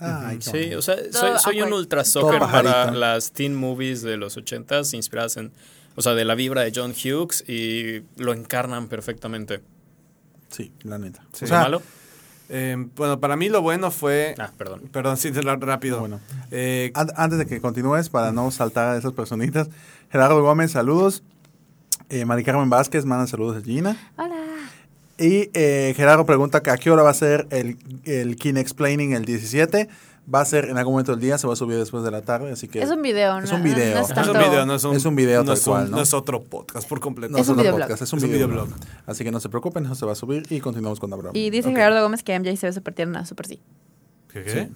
Ay, 0.00 0.38
qué 0.38 0.42
Sí, 0.68 0.74
o 0.74 0.82
sea, 0.82 0.94
soy, 1.10 1.30
soy 1.42 1.60
un 1.62 1.72
ultra 1.72 2.04
soccer 2.04 2.38
para 2.38 2.92
las 2.92 3.32
teen 3.32 3.56
movies 3.56 4.02
de 4.02 4.16
los 4.16 4.36
ochentas 4.36 4.94
inspiradas 4.94 5.36
en, 5.36 5.50
o 5.98 6.02
sea, 6.02 6.14
de 6.14 6.24
la 6.24 6.36
vibra 6.36 6.62
de 6.62 6.70
John 6.72 6.92
Hughes 6.92 7.42
y 7.48 8.02
lo 8.16 8.32
encarnan 8.32 8.86
perfectamente. 8.86 9.60
Sí, 10.48 10.72
la 10.82 10.98
neta. 10.98 11.24
Sí. 11.32 11.44
O 11.44 11.48
sea, 11.48 11.62
¿Malo? 11.62 11.82
Eh, 12.50 12.76
bueno, 12.96 13.18
para 13.20 13.34
mí 13.36 13.48
lo 13.48 13.60
bueno 13.62 13.90
fue... 13.90 14.34
Ah, 14.38 14.50
perdón. 14.56 14.82
Perdón, 14.92 15.16
sí, 15.16 15.30
rápido. 15.32 15.98
Bueno. 16.00 16.20
Eh, 16.50 16.92
an- 16.94 17.10
antes 17.16 17.38
de 17.38 17.46
que 17.46 17.60
continúes, 17.60 18.08
para 18.08 18.30
no 18.32 18.50
saltar 18.50 18.94
a 18.94 18.96
esas 18.96 19.12
personitas, 19.12 19.68
Gerardo 20.10 20.40
Gómez, 20.42 20.70
saludos. 20.70 21.22
Eh, 22.10 22.24
Mari 22.24 22.44
Carmen 22.44 22.70
Vázquez, 22.70 23.04
manda 23.04 23.26
saludos 23.26 23.58
a 23.58 23.60
Gina. 23.60 23.96
Hola. 24.16 24.34
Y 25.18 25.50
eh, 25.52 25.94
Gerardo 25.96 26.24
pregunta 26.24 26.62
que 26.62 26.70
a 26.70 26.76
qué 26.78 26.90
hora 26.92 27.02
va 27.02 27.10
a 27.10 27.14
ser 27.14 27.48
el, 27.50 27.76
el 28.04 28.36
King 28.36 28.54
Explaining 28.54 29.14
el 29.14 29.24
17. 29.24 29.88
Va 30.32 30.40
a 30.42 30.44
ser 30.44 30.66
en 30.66 30.76
algún 30.76 30.92
momento 30.92 31.12
del 31.12 31.20
día, 31.22 31.38
se 31.38 31.46
va 31.46 31.54
a 31.54 31.56
subir 31.56 31.78
después 31.78 32.04
de 32.04 32.10
la 32.10 32.20
tarde, 32.20 32.52
así 32.52 32.68
que... 32.68 32.82
Es 32.82 32.90
un 32.90 33.00
video, 33.00 33.38
Es 33.38 33.50
no, 33.50 33.56
un 33.56 33.62
no- 33.62 33.74
video. 33.74 33.94
no 33.94 34.00
es 34.04 34.10
Es 34.10 34.18
es 34.18 34.26
un 34.28 34.32
video, 34.38 34.66
no 34.66 34.74
es 34.74 34.84
un, 34.84 34.96
Es 34.96 35.04
un 35.06 35.16
video 35.16 35.40
no 35.40 35.46
tal 35.46 35.54
es 35.56 35.66
un- 35.66 35.72
cual, 35.72 35.90
¿no? 35.90 35.96
no 35.96 36.02
es 36.02 36.12
otro 36.12 36.42
podcast 36.42 36.86
por 36.86 37.00
completo. 37.00 37.32
No 37.32 37.38
Es 37.38 37.46
un 37.48 37.52
otro 37.54 37.62
videoblog. 37.62 37.86
podcast, 37.88 38.02
es 38.02 38.12
un, 38.12 38.18
Es 38.18 38.24
un 38.24 38.30
videoblog. 38.32 38.66
videoblog. 38.66 38.88
Así 39.06 39.24
que 39.24 39.30
no 39.30 39.40
se 39.40 39.48
preocupen, 39.48 39.86
eso 39.86 39.94
se 39.94 40.04
va 40.04 40.12
a 40.12 40.16
subir 40.16 40.44
y 40.50 40.60
continuamos 40.60 41.00
con 41.00 41.10
Abraham. 41.14 41.34
Y 41.34 41.48
dice. 41.48 41.70
Gerardo 41.70 42.02
Gómez 42.02 42.22
que 42.22 42.38
MJ 42.38 42.56
se 42.58 42.66
ve 42.66 42.72
súper 42.74 42.92
tierna, 42.94 43.24
súper 43.24 43.46
sí. 43.46 43.60
¿Qué? 44.30 44.42
qué? 44.44 44.50
Sí. 44.50 44.68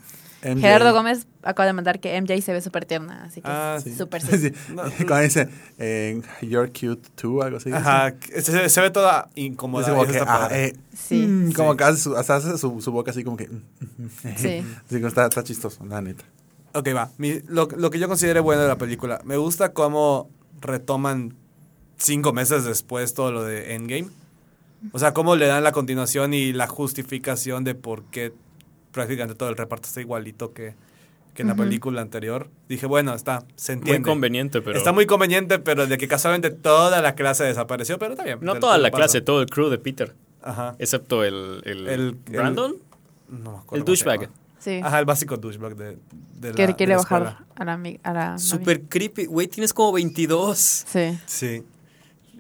MJ. 0.43 0.61
Gerardo 0.61 0.93
Gómez 0.93 1.27
acaba 1.43 1.67
de 1.67 1.73
mandar 1.73 2.01
que 2.01 2.21
MJ 2.21 2.41
se 2.43 2.53
ve 2.53 2.61
súper 2.61 2.85
tierna, 2.85 3.25
así 3.25 3.41
que 3.41 3.49
Ah, 3.49 3.79
súper 3.97 4.23
sí. 4.27 4.39
Sí. 4.39 4.53
No. 4.75 4.83
Cuando 5.07 5.19
dice, 5.21 5.49
eh, 5.79 6.21
you're 6.43 6.69
cute 6.69 7.09
too, 7.15 7.43
algo 7.43 7.59
así. 7.59 7.71
Ajá, 7.73 8.15
se, 8.41 8.69
se 8.69 8.81
ve 8.81 8.91
toda 8.91 9.29
incómoda. 9.35 9.89
Como 9.91 10.05
que, 10.07 10.19
ah, 10.27 10.49
eh, 10.51 10.75
Sí. 10.95 11.27
mm, 11.27 11.53
como 11.53 11.73
Sí. 11.73 11.77
que 11.79 11.85
hace 11.85 11.97
su, 12.03 12.17
hasta 12.17 12.37
hace 12.37 12.59
su, 12.59 12.81
su 12.81 12.93
boca 12.93 13.11
así 13.13 13.23
como 13.25 13.37
que... 13.37 13.49
Sí. 14.37 14.65
Así 14.87 15.01
que 15.01 15.07
está, 15.07 15.27
está 15.27 15.43
chistoso, 15.45 15.85
la 15.87 16.01
neta. 16.03 16.25
Ok, 16.75 16.89
va. 16.95 17.11
Mi- 17.19 17.41
lo, 17.49 17.69
lo 17.77 17.91
que 17.91 17.99
yo 17.99 18.09
consideré 18.09 18.41
bueno 18.41 18.63
de 18.63 18.69
la 18.69 18.79
película. 18.79 19.21
Me 19.25 19.37
gusta 19.37 19.73
cómo 19.73 20.29
retoman 20.61 21.35
cinco 21.99 22.33
meses 22.33 22.65
después 22.65 23.15
todo 23.15 23.31
lo 23.31 23.43
de 23.45 23.75
Endgame. 23.75 24.09
O 24.93 24.99
sea, 24.99 25.13
cómo 25.15 25.37
le 25.37 25.47
dan 25.47 25.63
la 25.63 25.71
continuación 25.73 26.35
y 26.35 26.53
la 26.53 26.67
justificación 26.67 27.63
de 27.63 27.75
por 27.77 28.03
qué 28.05 28.33
prácticamente 28.93 29.35
todo 29.37 29.49
el 29.49 29.57
reparto 29.57 29.89
está 29.89 30.01
igualito 30.01 30.53
que, 30.53 30.75
que 31.35 31.43
en 31.43 31.49
la 31.49 31.55
película 31.55 32.01
anterior. 32.03 32.49
Dije, 32.69 32.87
bueno, 32.87 33.15
está, 33.15 33.45
se 33.57 33.73
Muy 33.73 33.81
entiende. 33.81 34.09
conveniente, 34.09 34.63
pero... 34.63 34.77
Está 34.79 34.93
muy 34.93 35.07
conveniente, 35.07 35.59
pero 35.59 35.87
de 35.87 35.99
que 35.99 36.07
casualmente 36.09 36.51
toda 36.51 37.01
la 37.03 37.15
clase 37.15 37.45
desapareció, 37.45 37.99
pero 37.99 38.13
está 38.13 38.25
bien. 38.25 38.39
No 38.43 38.59
toda 38.61 38.79
la 38.79 38.91
paso. 38.91 38.99
clase, 39.01 39.21
todo 39.23 39.41
el 39.41 39.47
crew 39.47 39.69
de 39.71 39.79
Peter. 39.79 40.15
Ajá. 40.43 40.75
Excepto 40.79 41.25
el... 41.25 41.63
¿El, 41.65 41.89
El- 41.89 42.13
Brandon? 42.13 42.77
No 43.29 43.39
me 43.53 43.59
acuerdo 43.59 43.61
el 43.77 43.85
cómo 43.85 43.97
se 43.97 44.05
douchebag. 44.05 44.31
Sí. 44.59 44.81
Ajá, 44.85 44.99
el 45.01 45.05
básico 45.07 45.37
douchebag 45.37 45.75
de, 45.75 45.97
de 46.39 46.51
la, 46.51 46.55
que 46.55 46.75
quiere 46.77 46.95
bajar 46.95 47.39
a 47.57 47.65
la, 47.65 47.81
a 48.05 48.13
la. 48.13 48.39
Super 48.39 48.83
creepy. 48.83 49.25
Güey, 49.27 49.49
tienes 49.49 49.73
como 49.75 49.91
22. 49.93 50.57
Sí. 50.59 51.19
Sí. 51.27 51.65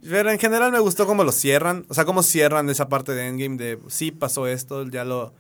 Pero 0.09 0.31
en 0.31 0.38
general 0.38 0.71
me 0.71 0.79
gustó 0.79 1.07
cómo 1.07 1.25
lo 1.25 1.33
cierran. 1.33 1.85
O 1.88 1.95
sea, 1.95 2.05
cómo 2.05 2.23
cierran 2.23 2.69
esa 2.71 2.88
parte 2.88 3.12
de 3.12 3.27
Endgame 3.27 3.57
de 3.57 3.79
sí 3.88 4.12
pasó 4.12 4.47
esto, 4.47 4.87
ya 4.88 5.05
lo. 5.05 5.33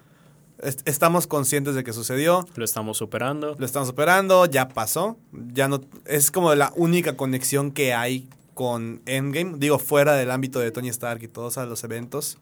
Est- 0.62 0.86
estamos 0.88 1.26
conscientes 1.26 1.74
de 1.74 1.84
que 1.84 1.92
sucedió. 1.92 2.46
Lo 2.54 2.64
estamos 2.64 2.96
superando. 2.98 3.54
Lo 3.58 3.66
estamos 3.66 3.88
superando, 3.88 4.46
ya 4.46 4.68
pasó. 4.68 5.16
Ya 5.32 5.68
no. 5.68 5.80
Es 6.06 6.30
como 6.30 6.54
la 6.54 6.72
única 6.76 7.16
conexión 7.16 7.70
que 7.72 7.94
hay 7.94 8.28
con 8.54 9.02
Endgame. 9.06 9.54
Digo, 9.58 9.78
fuera 9.78 10.14
del 10.14 10.30
ámbito 10.30 10.58
de 10.60 10.70
Tony 10.70 10.88
Stark 10.88 11.22
y 11.22 11.28
todos 11.28 11.58
a 11.58 11.66
los 11.66 11.84
eventos. 11.84 12.38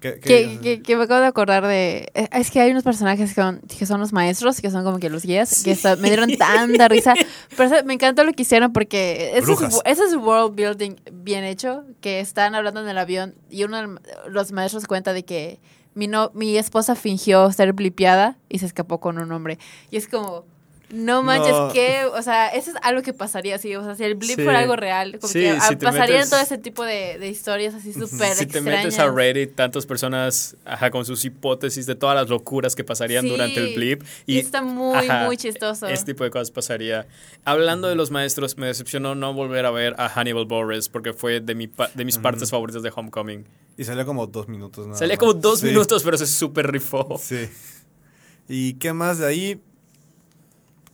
Que, 0.00 0.20
que- 0.20 0.20
Que, 0.20 0.58
que, 0.60 0.82
que 0.82 0.96
me 0.96 1.04
acabo 1.04 1.20
de 1.22 1.26
acordar 1.26 1.66
de... 1.66 2.10
eh, 2.14 2.28
Es 2.32 2.50
que 2.50 2.60
hay 2.60 2.70
unos 2.70 2.82
personajes 2.84 3.30
que 3.30 3.40
son, 3.40 3.60
que 3.60 3.86
son 3.86 3.98
los 3.98 4.12
maestros, 4.12 4.60
que 4.60 4.70
son 4.70 4.84
como 4.84 4.98
que 4.98 5.08
los 5.08 5.22
guías, 5.24 5.62
que 5.64 5.70
está- 5.70 5.96
me 5.96 6.08
dieron 6.08 6.36
tanta 6.36 6.86
risa. 6.88 7.14
Pero 7.56 7.82
me 7.86 7.94
encantó 7.94 8.22
lo 8.22 8.32
que 8.34 8.42
hicieron 8.42 8.74
porque 8.74 9.32
ese 9.38 9.52
es, 9.52 9.80
ese 9.86 10.04
es 10.04 10.14
world 10.16 10.54
building 10.54 10.96
bien 11.12 11.44
hecho, 11.44 11.84
que 12.02 12.20
están 12.20 12.54
hablando 12.54 12.82
en 12.82 12.88
el 12.88 12.98
avión 12.98 13.34
y 13.48 13.64
uno 13.64 13.80
de 13.80 13.98
los 14.28 14.52
maestros 14.52 14.86
cuenta 14.86 15.14
de 15.14 15.24
que 15.24 15.60
mi, 15.96 16.06
no, 16.06 16.30
mi 16.34 16.56
esposa 16.58 16.94
fingió 16.94 17.50
ser 17.52 17.72
blipeada 17.72 18.36
y 18.48 18.58
se 18.58 18.66
escapó 18.66 19.00
con 19.00 19.18
un 19.18 19.32
hombre. 19.32 19.58
Y 19.90 19.96
es 19.96 20.06
como... 20.06 20.44
No 20.88 21.20
manches, 21.24 21.50
No. 21.50 21.72
que, 21.72 22.04
o 22.14 22.22
sea, 22.22 22.46
eso 22.48 22.70
es 22.70 22.76
algo 22.80 23.02
que 23.02 23.12
pasaría 23.12 23.56
así, 23.56 23.74
o 23.74 23.82
sea, 23.82 23.96
si 23.96 24.04
el 24.04 24.14
blip 24.14 24.36
Sí. 24.36 24.44
fuera 24.44 24.60
algo 24.60 24.76
real, 24.76 25.18
como 25.18 25.32
Sí, 25.32 25.40
que 25.40 25.50
ah, 25.50 25.60
si 25.60 25.74
te 25.74 25.84
pasarían 25.84 26.20
metes- 26.20 26.30
todo 26.30 26.40
ese 26.40 26.58
tipo 26.58 26.84
de, 26.84 27.18
de 27.18 27.28
historias 27.28 27.74
así 27.74 27.92
súper 27.92 28.34
Si 28.34 28.46
te 28.46 28.58
extrañas. 28.58 28.84
metes 28.84 28.98
a 29.00 29.10
Reddit, 29.10 29.56
tantas 29.56 29.84
personas 29.84 30.56
ajá, 30.64 30.92
con 30.92 31.04
sus 31.04 31.24
hipótesis 31.24 31.86
de 31.86 31.96
todas 31.96 32.14
las 32.14 32.28
locuras 32.28 32.76
que 32.76 32.84
pasarían 32.84 33.22
Sí, 33.24 33.28
durante 33.30 33.58
el 33.58 33.74
blip. 33.74 34.04
y 34.26 34.38
está 34.38 34.62
muy, 34.62 35.08
muy 35.24 35.36
chistoso. 35.36 35.88
Este 35.88 36.12
tipo 36.12 36.22
de 36.22 36.30
cosas 36.30 36.52
pasaría. 36.52 37.08
Hablando 37.44 37.88
de 37.88 37.96
los 37.96 38.12
maestros, 38.12 38.56
me 38.56 38.68
decepcionó 38.68 39.16
no 39.16 39.34
volver 39.34 39.66
a 39.66 39.72
ver 39.72 39.96
a 39.98 40.08
Hannibal 40.08 40.44
Buress 40.46 40.88
porque 40.88 41.12
fue 41.12 41.40
de, 41.40 41.56
mi 41.56 41.66
pa- 41.66 41.90
de 41.94 42.04
mis 42.04 42.18
partes 42.18 42.50
favoritas 42.52 42.84
de 42.84 42.92
Homecoming. 42.94 43.44
Y 43.76 43.82
salió 43.82 44.06
como 44.06 44.28
dos 44.28 44.46
minutos. 44.48 44.86
nada 44.86 44.98
Salía 44.98 45.14
más. 45.16 45.18
como 45.18 45.34
dos 45.34 45.58
Sí. 45.60 45.66
minutos, 45.66 46.04
pero 46.04 46.16
se 46.16 46.28
súper 46.28 46.70
rifó. 46.70 47.18
Sí. 47.20 47.48
¿Y 48.48 48.74
qué 48.74 48.92
más 48.92 49.18
de 49.18 49.26
ahí? 49.26 49.60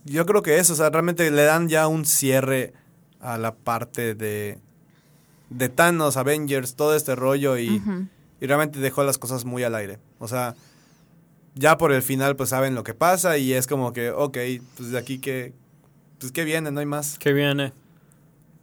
Yo 0.05 0.25
creo 0.25 0.41
que 0.41 0.57
eso, 0.57 0.73
o 0.73 0.75
sea, 0.75 0.89
realmente 0.89 1.29
le 1.31 1.43
dan 1.43 1.69
ya 1.69 1.87
un 1.87 2.05
cierre 2.05 2.73
a 3.19 3.37
la 3.37 3.55
parte 3.55 4.15
de, 4.15 4.59
de 5.49 5.69
Thanos, 5.69 6.17
Avengers, 6.17 6.75
todo 6.75 6.95
este 6.95 7.15
rollo 7.15 7.57
y, 7.57 7.81
y 8.41 8.45
realmente 8.47 8.79
dejó 8.79 9.03
las 9.03 9.17
cosas 9.17 9.45
muy 9.45 9.63
al 9.63 9.75
aire. 9.75 9.99
O 10.19 10.27
sea, 10.27 10.55
ya 11.55 11.77
por 11.77 11.91
el 11.93 12.01
final 12.01 12.35
pues 12.35 12.49
saben 12.49 12.75
lo 12.75 12.83
que 12.83 12.93
pasa 12.93 13.37
y 13.37 13.53
es 13.53 13.65
como 13.67 13.93
que, 13.93 14.09
ok, 14.11 14.37
pues 14.75 14.91
de 14.91 14.97
aquí 14.97 15.19
que, 15.19 15.53
pues 16.19 16.31
que 16.33 16.43
viene, 16.43 16.69
no 16.71 16.79
hay 16.81 16.85
más. 16.85 17.17
¿Qué 17.17 17.31
viene? 17.31 17.71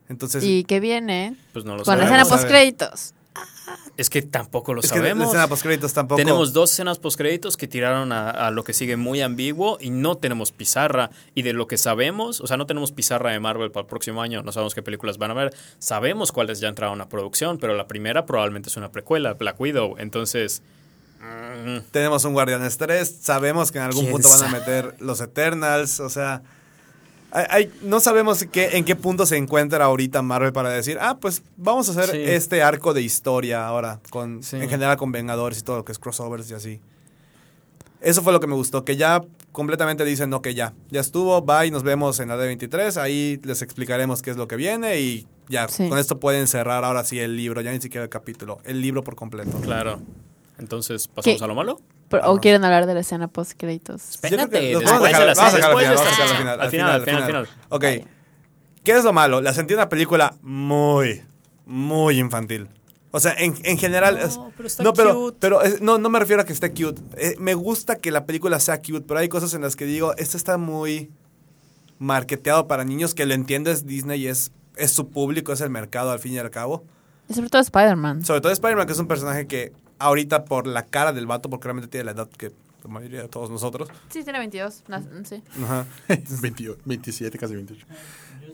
Entonces, 0.08 0.42
Y 0.44 0.64
que 0.64 0.80
viene 0.80 1.36
Pues 1.52 1.64
no 1.64 1.76
lo 1.76 1.84
con 1.84 1.96
la 1.98 2.04
sabemos. 2.04 2.26
escena 2.28 2.36
post 2.36 2.48
créditos. 2.50 3.14
Es 4.00 4.08
que 4.08 4.22
tampoco 4.22 4.72
lo 4.72 4.80
es 4.80 4.90
que 4.90 4.98
la 4.98 5.04
sabemos. 5.04 5.26
escena 5.26 5.46
postcréditos 5.46 5.92
tampoco. 5.92 6.16
Tenemos 6.16 6.54
dos 6.54 6.72
escenas 6.72 6.98
postcréditos 6.98 7.58
que 7.58 7.68
tiraron 7.68 8.12
a, 8.12 8.30
a 8.30 8.50
lo 8.50 8.64
que 8.64 8.72
sigue 8.72 8.96
muy 8.96 9.20
ambiguo 9.20 9.76
y 9.78 9.90
no 9.90 10.16
tenemos 10.16 10.52
pizarra. 10.52 11.10
Y 11.34 11.42
de 11.42 11.52
lo 11.52 11.66
que 11.66 11.76
sabemos, 11.76 12.40
o 12.40 12.46
sea, 12.46 12.56
no 12.56 12.64
tenemos 12.64 12.92
pizarra 12.92 13.32
de 13.32 13.40
Marvel 13.40 13.70
para 13.70 13.82
el 13.82 13.88
próximo 13.88 14.22
año, 14.22 14.42
no 14.42 14.52
sabemos 14.52 14.74
qué 14.74 14.80
películas 14.82 15.18
van 15.18 15.32
a 15.32 15.34
ver. 15.34 15.54
Sabemos 15.80 16.32
cuáles 16.32 16.60
ya 16.60 16.68
entraron 16.68 16.98
a 17.02 17.10
producción, 17.10 17.58
pero 17.58 17.74
la 17.74 17.86
primera 17.86 18.24
probablemente 18.24 18.70
es 18.70 18.76
una 18.78 18.90
precuela, 18.90 19.34
Black 19.34 19.60
Widow. 19.60 19.96
Entonces, 19.98 20.62
mm, 21.20 21.90
Tenemos 21.90 22.24
un 22.24 22.32
Guardianes 22.32 22.78
3, 22.78 23.18
sabemos 23.20 23.70
que 23.70 23.78
en 23.80 23.84
algún 23.84 24.04
¿Quién 24.04 24.12
punto 24.12 24.30
van 24.30 24.44
a 24.44 24.48
meter 24.48 24.94
los 25.00 25.20
Eternals, 25.20 26.00
o 26.00 26.08
sea, 26.08 26.42
hay, 27.32 27.46
hay- 27.50 27.72
no 27.82 28.00
sabemos 28.00 28.44
qué, 28.50 28.76
en 28.76 28.84
qué 28.84 28.96
punto 28.96 29.26
se 29.26 29.36
encuentra 29.36 29.84
ahorita 29.84 30.22
Marvel 30.22 30.52
para 30.52 30.70
decir, 30.70 30.98
ah, 31.00 31.18
pues 31.20 31.42
vamos 31.56 31.88
a 31.88 31.92
hacer 31.92 32.10
Sí. 32.10 32.22
este 32.22 32.62
arco 32.62 32.94
de 32.94 33.02
historia 33.02 33.66
ahora, 33.66 34.00
con, 34.10 34.42
Sí. 34.42 34.56
en 34.56 34.68
general 34.68 34.96
con 34.96 35.12
Vengadores 35.12 35.58
y 35.58 35.62
todo 35.62 35.76
lo 35.76 35.84
que 35.84 35.92
es 35.92 35.98
crossovers 35.98 36.50
y 36.50 36.54
así. 36.54 36.80
Eso 38.00 38.22
fue 38.22 38.32
lo 38.32 38.40
que 38.40 38.46
me 38.46 38.54
gustó, 38.54 38.84
que 38.84 38.96
ya 38.96 39.20
completamente 39.52 40.04
dicen, 40.04 40.30
no, 40.30 40.40
que 40.40 40.54
ya, 40.54 40.72
ya 40.90 41.00
estuvo, 41.00 41.42
bye, 41.42 41.70
nos 41.70 41.82
vemos 41.82 42.18
en 42.20 42.28
la 42.28 42.36
D23, 42.36 42.96
ahí 42.96 43.38
les 43.44 43.60
explicaremos 43.62 44.22
qué 44.22 44.30
es 44.30 44.36
lo 44.38 44.48
que 44.48 44.56
viene 44.56 45.00
y 45.00 45.26
ya, 45.48 45.68
Sí. 45.68 45.88
con 45.88 45.98
esto 45.98 46.18
pueden 46.18 46.46
cerrar 46.46 46.84
ahora 46.84 47.04
sí 47.04 47.18
el 47.18 47.36
libro, 47.36 47.60
ya 47.60 47.72
ni 47.72 47.80
siquiera 47.80 48.04
el 48.04 48.08
capítulo, 48.10 48.58
el 48.64 48.80
libro 48.80 49.02
por 49.04 49.16
completo. 49.16 49.60
claro. 49.60 50.00
Entonces, 50.58 51.08
¿pasamos 51.08 51.38
¿Qué? 51.38 51.44
a 51.44 51.46
lo 51.46 51.54
malo? 51.54 51.78
Pero- 52.10 52.30
¿O 52.32 52.40
quieren 52.40 52.64
hablar 52.64 52.86
de 52.86 52.94
la 52.94 53.00
escena 53.00 53.28
post 53.28 53.52
créditos? 53.56 54.10
Espérate, 54.10 54.74
vamos 54.74 54.90
a 54.90 54.98
de 55.00 55.08
dejar- 55.08 55.36
vamos 55.36 55.38
a 55.38 55.56
al 55.56 55.60
final, 56.36 56.60
Al 56.60 56.70
final, 56.70 56.90
al 56.90 57.02
final, 57.02 57.22
al 57.22 57.26
final. 57.26 57.48
Ok. 57.70 57.84
¿Qué 58.84 58.92
es 58.92 59.04
lo 59.04 59.12
malo? 59.12 59.40
La 59.40 59.54
sentí 59.54 59.74
una 59.74 59.88
película 59.88 60.34
muy, 60.42 61.22
muy 61.66 62.18
infantil. 62.18 62.68
O 63.12 63.20
sea, 63.20 63.32
en, 63.38 63.54
en 63.64 63.76
general... 63.78 64.18
No, 64.18 64.24
es- 64.26 64.40
pero 64.56 64.66
está 64.66 64.82
no, 64.82 64.92
pero, 64.92 65.14
cute. 65.14 65.36
pero 65.40 65.62
es- 65.62 65.80
no, 65.80 65.98
no 65.98 66.08
me 66.10 66.18
refiero 66.18 66.42
a 66.42 66.44
que 66.44 66.52
esté 66.52 66.70
cute. 66.72 67.00
Eh, 67.16 67.36
me 67.38 67.54
gusta 67.54 67.96
que 67.96 68.10
la 68.10 68.24
película 68.26 68.58
sea 68.60 68.78
cute, 68.82 69.02
pero 69.02 69.20
hay 69.20 69.28
cosas 69.28 69.54
en 69.54 69.62
las 69.62 69.76
que 69.76 69.84
digo, 69.84 70.14
esto 70.16 70.36
está 70.36 70.56
muy 70.58 71.10
marketeado 71.98 72.66
para 72.66 72.84
niños, 72.84 73.14
que 73.14 73.26
lo 73.26 73.34
entiendes, 73.34 73.86
Disney 73.86 74.26
es, 74.26 74.52
es 74.76 74.92
su 74.92 75.08
público, 75.10 75.52
es 75.52 75.60
el 75.60 75.70
mercado 75.70 76.10
al 76.10 76.18
fin 76.18 76.32
y 76.34 76.38
al 76.38 76.50
cabo. 76.50 76.84
Y 77.28 77.34
sobre 77.34 77.50
todo 77.50 77.60
Spider-Man. 77.62 78.24
Sobre 78.24 78.40
todo 78.40 78.52
Spider-Man, 78.52 78.86
que 78.86 78.92
es 78.92 78.98
un 78.98 79.06
personaje 79.06 79.46
que 79.46 79.72
ahorita 80.00 80.44
por 80.44 80.66
la 80.66 80.86
cara 80.86 81.12
del 81.12 81.26
vato, 81.26 81.48
porque 81.48 81.64
realmente 81.66 81.88
tiene 81.88 82.04
la 82.06 82.10
edad 82.12 82.28
que 82.28 82.50
la 82.82 82.90
mayoría 82.90 83.22
de 83.22 83.28
todos 83.28 83.50
nosotros. 83.50 83.88
Sí, 84.08 84.24
tiene 84.24 84.38
22. 84.40 84.84
no, 84.88 85.00
sí. 85.24 85.42
Ajá. 85.62 85.86
28, 86.42 86.80
27, 86.84 87.38
casi 87.38 87.54
28. 87.54 87.86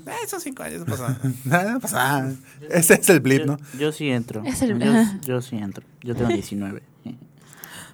Eh, 0.06 0.10
son 0.28 0.40
cinco 0.40 0.62
años, 0.62 0.80
no 0.80 0.86
pasa 0.86 1.18
nada. 1.44 1.72
No 1.72 1.80
pasa 1.80 1.96
nada. 1.96 2.34
Ese 2.70 2.94
es 2.94 3.08
el 3.08 3.20
blip, 3.20 3.44
¿no? 3.46 3.56
yo 3.78 3.90
sí 3.92 4.10
entro. 4.10 4.42
Es 4.44 4.62
el- 4.62 4.78
yo, 4.78 4.92
yo 5.22 5.40
sí 5.42 5.56
entro. 5.56 5.84
Yo 6.02 6.14
tengo 6.14 6.28
19. 6.28 6.82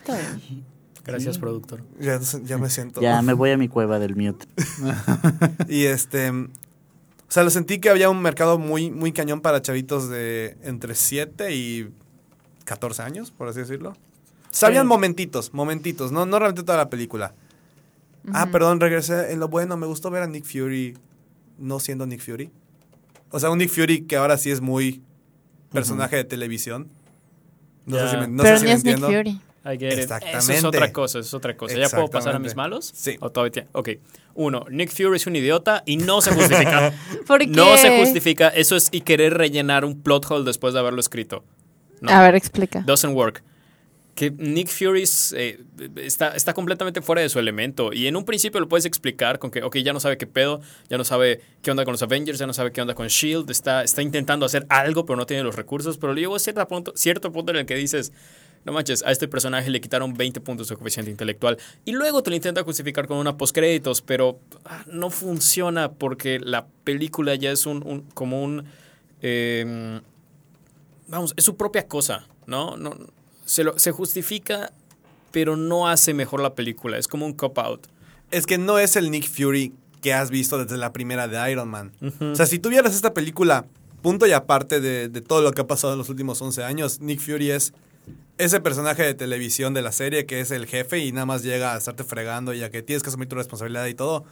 Está 0.01 0.19
bien. 0.19 0.65
Gracias, 1.05 1.38
productor. 1.38 1.83
Ya, 1.99 2.21
ya 2.45 2.59
me 2.59 2.71
siento. 2.71 3.01
Ya 3.01 3.23
me 3.23 3.33
voy 3.33 3.51
a 3.51 3.57
mi 3.59 3.69
cueva 3.69 3.99
del 3.99 4.15
mute. 4.17 4.47
Y 5.69 5.85
este. 5.85 6.31
O 6.31 6.49
sea, 7.35 7.43
lo 7.45 7.51
sentí 7.51 7.79
que 7.81 7.88
había 7.88 8.11
un 8.11 8.21
mercado 8.21 8.59
muy, 8.59 8.91
muy 8.91 9.12
cañón 9.12 9.41
para 9.41 9.62
chavitos 9.62 10.09
de 10.11 10.57
entre 10.62 10.95
7 10.95 11.55
y 11.57 11.88
14 12.64 13.03
años, 13.03 13.31
por 13.31 13.48
así 13.48 13.61
decirlo. 13.61 13.96
Habían 14.62 14.87
momentitos, 14.87 15.55
momentitos, 15.55 16.12
no, 16.12 16.27
no 16.27 16.38
realmente 16.38 16.62
toda 16.62 16.79
la 16.79 16.90
película. 16.90 17.35
Ah, 18.33 18.48
perdón, 18.53 18.81
regresé 18.81 19.33
en 19.33 19.40
lo 19.40 19.48
bueno. 19.48 19.77
Me 19.77 19.87
gustó 19.87 20.11
ver 20.11 20.22
a 20.22 20.27
Nick 20.27 20.44
Fury 20.44 20.96
no 21.59 21.81
siendo 21.81 22.07
Nick 22.07 22.20
Fury. 22.20 22.51
O 23.31 23.40
sea, 23.40 23.51
un 23.51 23.59
Nick 23.59 23.70
Fury 23.70 24.03
que 24.03 24.16
ahora 24.16 24.37
sí 24.37 24.51
es 24.51 24.61
muy 24.61 25.03
personaje 25.72 26.16
de 26.16 26.25
televisión. 26.25 26.90
No 27.87 27.98
sé 27.98 28.11
si 28.11 28.16
me, 28.16 28.29
no 28.29 28.42
Pero 28.42 28.57
sé 28.57 28.61
si 28.61 28.66
me 28.66 28.72
es 28.72 28.85
Nick 28.85 28.94
entiendo. 28.94 29.07
Fury. 29.07 29.40
I 29.64 29.79
get 29.79 29.92
it. 29.92 29.98
Exactamente. 30.01 30.38
Eso 30.38 30.53
es 30.53 30.64
otra 30.64 30.92
cosa, 30.92 31.18
eso 31.20 31.29
es 31.29 31.35
otra 31.35 31.57
cosa. 31.57 31.77
¿Ya 31.77 31.88
puedo 31.88 32.09
pasar 32.09 32.35
a 32.35 32.38
mis 32.38 32.57
malos? 32.57 32.90
Sí. 32.94 33.16
¿O 33.20 33.31
todavía 33.31 33.66
Ok. 33.72 33.90
Uno, 34.35 34.64
Nick 34.70 34.90
Fury 34.90 35.16
es 35.16 35.27
un 35.27 35.37
idiota 35.37 35.83
y 35.87 35.96
no 35.98 36.20
se 36.20 36.33
justifica. 36.33 36.92
¿Por 37.27 37.40
qué? 37.40 37.46
no 37.46 37.77
se 37.77 37.98
justifica. 37.98 38.48
Eso 38.48 38.77
es 38.77 38.88
y 38.90 39.03
querer 39.03 39.35
rellenar 39.35 39.85
un 39.85 40.03
plot 40.03 40.27
hole 40.31 40.44
después 40.44 40.75
de 40.75 40.81
haberlo 40.81 41.01
escrito. 41.01 41.44
No. 42.03 42.11
A 42.12 42.21
ver, 42.23 42.35
explica. 42.35 42.81
Doesn't 42.87 43.15
work. 43.15 43.43
Que 44.15 44.31
Nick 44.31 44.69
Fury 44.69 45.05
eh, 45.37 45.59
está, 45.97 46.37
está 46.37 46.53
completamente 46.53 47.01
fuera 47.01 47.23
de 47.23 47.31
su 47.31 47.38
elemento. 47.38 47.95
Y 47.95 48.09
en 48.09 48.17
un 48.17 48.27
principio 48.27 48.61
lo 48.61 48.69
puedes 48.69 48.85
explicar 48.85 49.38
con 49.38 49.51
que, 49.51 49.62
ok, 49.62 49.79
ya 49.79 49.95
no 49.95 50.01
sabe 50.01 50.19
qué 50.19 50.27
pedo, 50.27 50.61
ya 50.91 50.99
no 50.99 51.05
sabe 51.05 51.41
qué 51.62 51.71
onda 51.71 51.85
con 51.87 51.93
los 51.93 52.03
Avengers, 52.03 52.38
ya 52.38 52.47
no 52.47 52.53
sabe 52.53 52.73
qué 52.73 52.83
onda 52.83 52.95
con 52.95 53.07
Shield, 53.07 53.51
está, 53.51 53.83
está 53.83 54.03
intentando 54.03 54.45
hacer 54.45 54.67
algo, 54.69 55.07
pero 55.07 55.17
no 55.17 55.25
tiene 55.25 55.43
los 55.43 55.57
recursos. 55.57 55.97
Pero 55.97 56.12
luego 56.12 56.38
cierto 56.38 56.69
punto, 56.69 56.93
cierto 56.95 57.33
punto 57.33 57.53
en 57.53 57.59
el 57.61 57.65
que 57.67 57.75
dices, 57.75 58.12
no 58.67 58.73
manches, 58.73 59.03
a 59.03 59.12
este 59.12 59.29
personaje 59.29 59.71
le 59.71 59.81
quitaron 59.81 60.12
20 60.12 60.43
puntos 60.43 60.69
de 60.69 60.77
coeficiente 60.77 61.11
intelectual. 61.11 61.57
Y 61.87 61.93
luego 61.93 62.23
te 62.23 62.29
lo 62.29 62.37
intenta 62.37 62.62
justificar 62.65 63.07
con 63.07 63.17
una 63.17 63.38
postcréditos, 63.38 64.03
pero 64.03 64.38
ah, 64.67 64.85
no 64.88 65.09
funciona 65.09 65.91
porque 65.91 66.38
la 66.38 66.67
película 66.85 67.35
ya 67.35 67.51
es 67.51 67.65
un, 67.65 67.83
un- 67.87 68.03
como 68.12 68.43
un. 68.45 68.65
eh, 69.23 70.01
vamos, 71.12 71.35
es 71.37 71.44
su 71.44 71.57
propia 71.57 71.87
cosa, 71.87 72.27
¿no? 72.46 72.77
no 72.77 72.96
se, 73.44 73.62
lo- 73.64 73.79
se 73.79 73.92
justifica, 73.92 74.72
pero 75.31 75.57
no 75.57 75.88
hace 75.88 76.14
mejor 76.14 76.40
la 76.40 76.55
película. 76.55 76.98
Es 76.98 77.07
como 77.09 77.25
un 77.27 77.33
cop-out. 77.35 77.87
Es 78.31 78.46
que 78.46 78.59
no 78.59 78.79
es 78.79 78.96
el 78.96 79.11
Nick 79.11 79.29
Fury 79.29 79.72
que 80.01 80.12
has 80.14 80.31
visto 80.31 80.59
desde 80.59 80.77
la 80.79 80.92
primera 80.92 81.29
de 81.29 81.53
Iron 81.53 81.68
Man. 81.68 81.92
O 82.20 82.35
sea, 82.35 82.46
si 82.46 82.59
tuvieras 82.59 82.94
esta 82.94 83.14
película, 83.14 83.66
punto 84.03 84.27
y 84.27 84.33
aparte 84.33 84.81
de, 84.81 85.09
de 85.09 85.20
todo 85.20 85.42
lo 85.42 85.53
que 85.53 85.61
ha 85.61 85.66
pasado 85.66 85.92
en 85.92 85.98
los 85.98 86.09
últimos 86.09 86.42
11 86.42 86.64
años, 86.64 87.01
Nick 87.01 87.20
Fury 87.20 87.51
es 87.53 87.72
ese 88.38 88.61
personaje 88.61 89.03
de 89.05 89.14
televisión 89.14 89.75
de 89.75 89.83
la 89.83 89.92
serie 89.92 90.27
que 90.27 90.40
es 90.40 90.51
el 90.51 90.66
jefe 90.66 90.98
y 90.98 91.12
nada 91.12 91.27
más 91.27 91.42
llega 91.44 91.75
a 91.75 91.79
estarte 91.79 92.03
fregando 92.03 92.53
y 92.55 92.62
a 92.64 92.70
que 92.70 92.83
tienes 92.83 93.03
que 93.03 93.11
asumir 93.11 93.29
tu 93.29 93.37
responsabilidad 93.37 93.87
y 93.87 93.94
todo. 93.94 94.25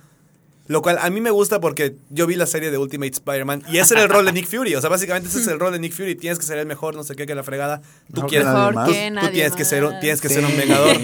Lo 0.70 0.82
cual 0.82 0.98
a 1.00 1.10
mí 1.10 1.20
me 1.20 1.32
gusta 1.32 1.58
porque 1.58 1.96
yo 2.10 2.28
vi 2.28 2.36
la 2.36 2.46
serie 2.46 2.70
de 2.70 2.78
Ultimate 2.78 3.10
Spider-Man 3.10 3.64
y 3.72 3.78
ese 3.78 3.94
era 3.94 4.04
el 4.04 4.08
rol 4.08 4.24
de 4.24 4.32
Nick 4.32 4.46
Fury. 4.46 4.76
O 4.76 4.80
sea, 4.80 4.88
básicamente 4.88 5.28
ese 5.28 5.40
es 5.40 5.48
el 5.48 5.58
rol 5.58 5.72
de 5.72 5.80
Nick 5.80 5.92
Fury. 5.92 6.14
Tienes 6.14 6.38
que 6.38 6.44
ser 6.44 6.58
el 6.58 6.66
mejor, 6.66 6.94
no 6.94 7.02
sé 7.02 7.16
qué, 7.16 7.26
que 7.26 7.34
la 7.34 7.42
fregada. 7.42 7.82
Tú 8.14 8.20
quieres, 8.28 8.46
tú 8.46 8.52
nadie 8.52 9.10
tienes 9.32 9.56
que 9.56 9.64
ser, 9.64 9.84
un- 9.84 9.98
tienes 9.98 10.20
que 10.20 10.28
ser 10.28 10.44
un 10.44 10.56
vengador. 10.56 10.96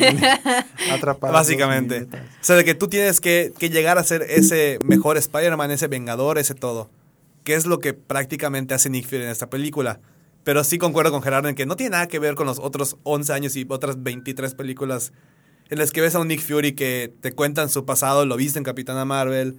Atrapado. 0.92 1.33
Básicamente. 1.33 2.07
O 2.12 2.44
sea, 2.44 2.55
de 2.55 2.64
que 2.64 2.76
tú 2.76 2.87
tienes 2.87 3.20
que, 3.20 3.52
que 3.59 3.68
llegar 3.70 3.98
a 3.98 4.05
ser 4.05 4.22
ese 4.29 4.79
mejor 4.85 5.16
Spider-Man, 5.16 5.72
ese 5.72 5.88
vengador, 5.88 6.38
ese 6.38 6.55
todo. 6.55 6.88
Que 7.42 7.55
es 7.55 7.66
lo 7.66 7.81
que 7.81 7.92
prácticamente 7.92 8.72
hace 8.72 8.88
Nick 8.88 9.07
Fury 9.07 9.22
en 9.24 9.31
esta 9.31 9.50
película. 9.50 9.98
Pero 10.44 10.62
sí 10.62 10.79
concuerdo 10.79 11.11
con 11.11 11.22
Gerardo 11.22 11.48
en 11.48 11.57
que 11.57 11.66
no 11.66 11.74
tiene 11.74 11.90
nada 11.90 12.07
que 12.07 12.20
ver 12.20 12.37
con 12.37 12.46
los 12.46 12.61
otros 12.61 12.98
11 13.02 13.33
años 13.33 13.57
y 13.57 13.66
otras 13.68 14.00
23 14.05 14.55
películas 14.55 15.12
en 15.70 15.79
las 15.79 15.90
que 15.90 16.00
ves 16.00 16.14
a 16.14 16.20
un 16.20 16.29
Nick 16.29 16.40
Fury 16.40 16.72
que 16.74 17.12
te 17.20 17.33
cuentan 17.33 17.68
su 17.68 17.85
pasado, 17.85 18.24
lo 18.26 18.37
viste 18.37 18.59
en 18.59 18.64
Capitana 18.64 19.05
Marvel, 19.05 19.57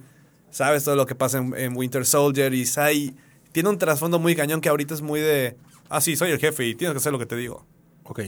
sabes 0.50 0.84
todo 0.84 0.96
lo 0.96 1.06
que 1.06 1.14
pasa 1.14 1.38
en, 1.38 1.54
en 1.56 1.76
Winter 1.76 2.04
Soldier 2.06 2.54
y 2.54 2.62
sai- 2.64 3.14
tiene 3.52 3.68
un 3.68 3.78
trasfondo 3.78 4.18
muy 4.18 4.34
cañón 4.36 4.60
que 4.60 4.68
ahorita 4.68 4.94
es 4.94 5.02
muy 5.02 5.20
de, 5.20 5.56
ah, 5.88 6.00
sí, 6.00 6.16
soy 6.16 6.30
el 6.30 6.38
jefe 6.38 6.66
y 6.66 6.74
tienes 6.74 6.94
que 6.94 6.98
hacer 6.98 7.12
lo 7.12 7.18
que 7.18 7.26
te 7.26 7.36
digo. 7.36 7.64
Ok. 8.04 8.20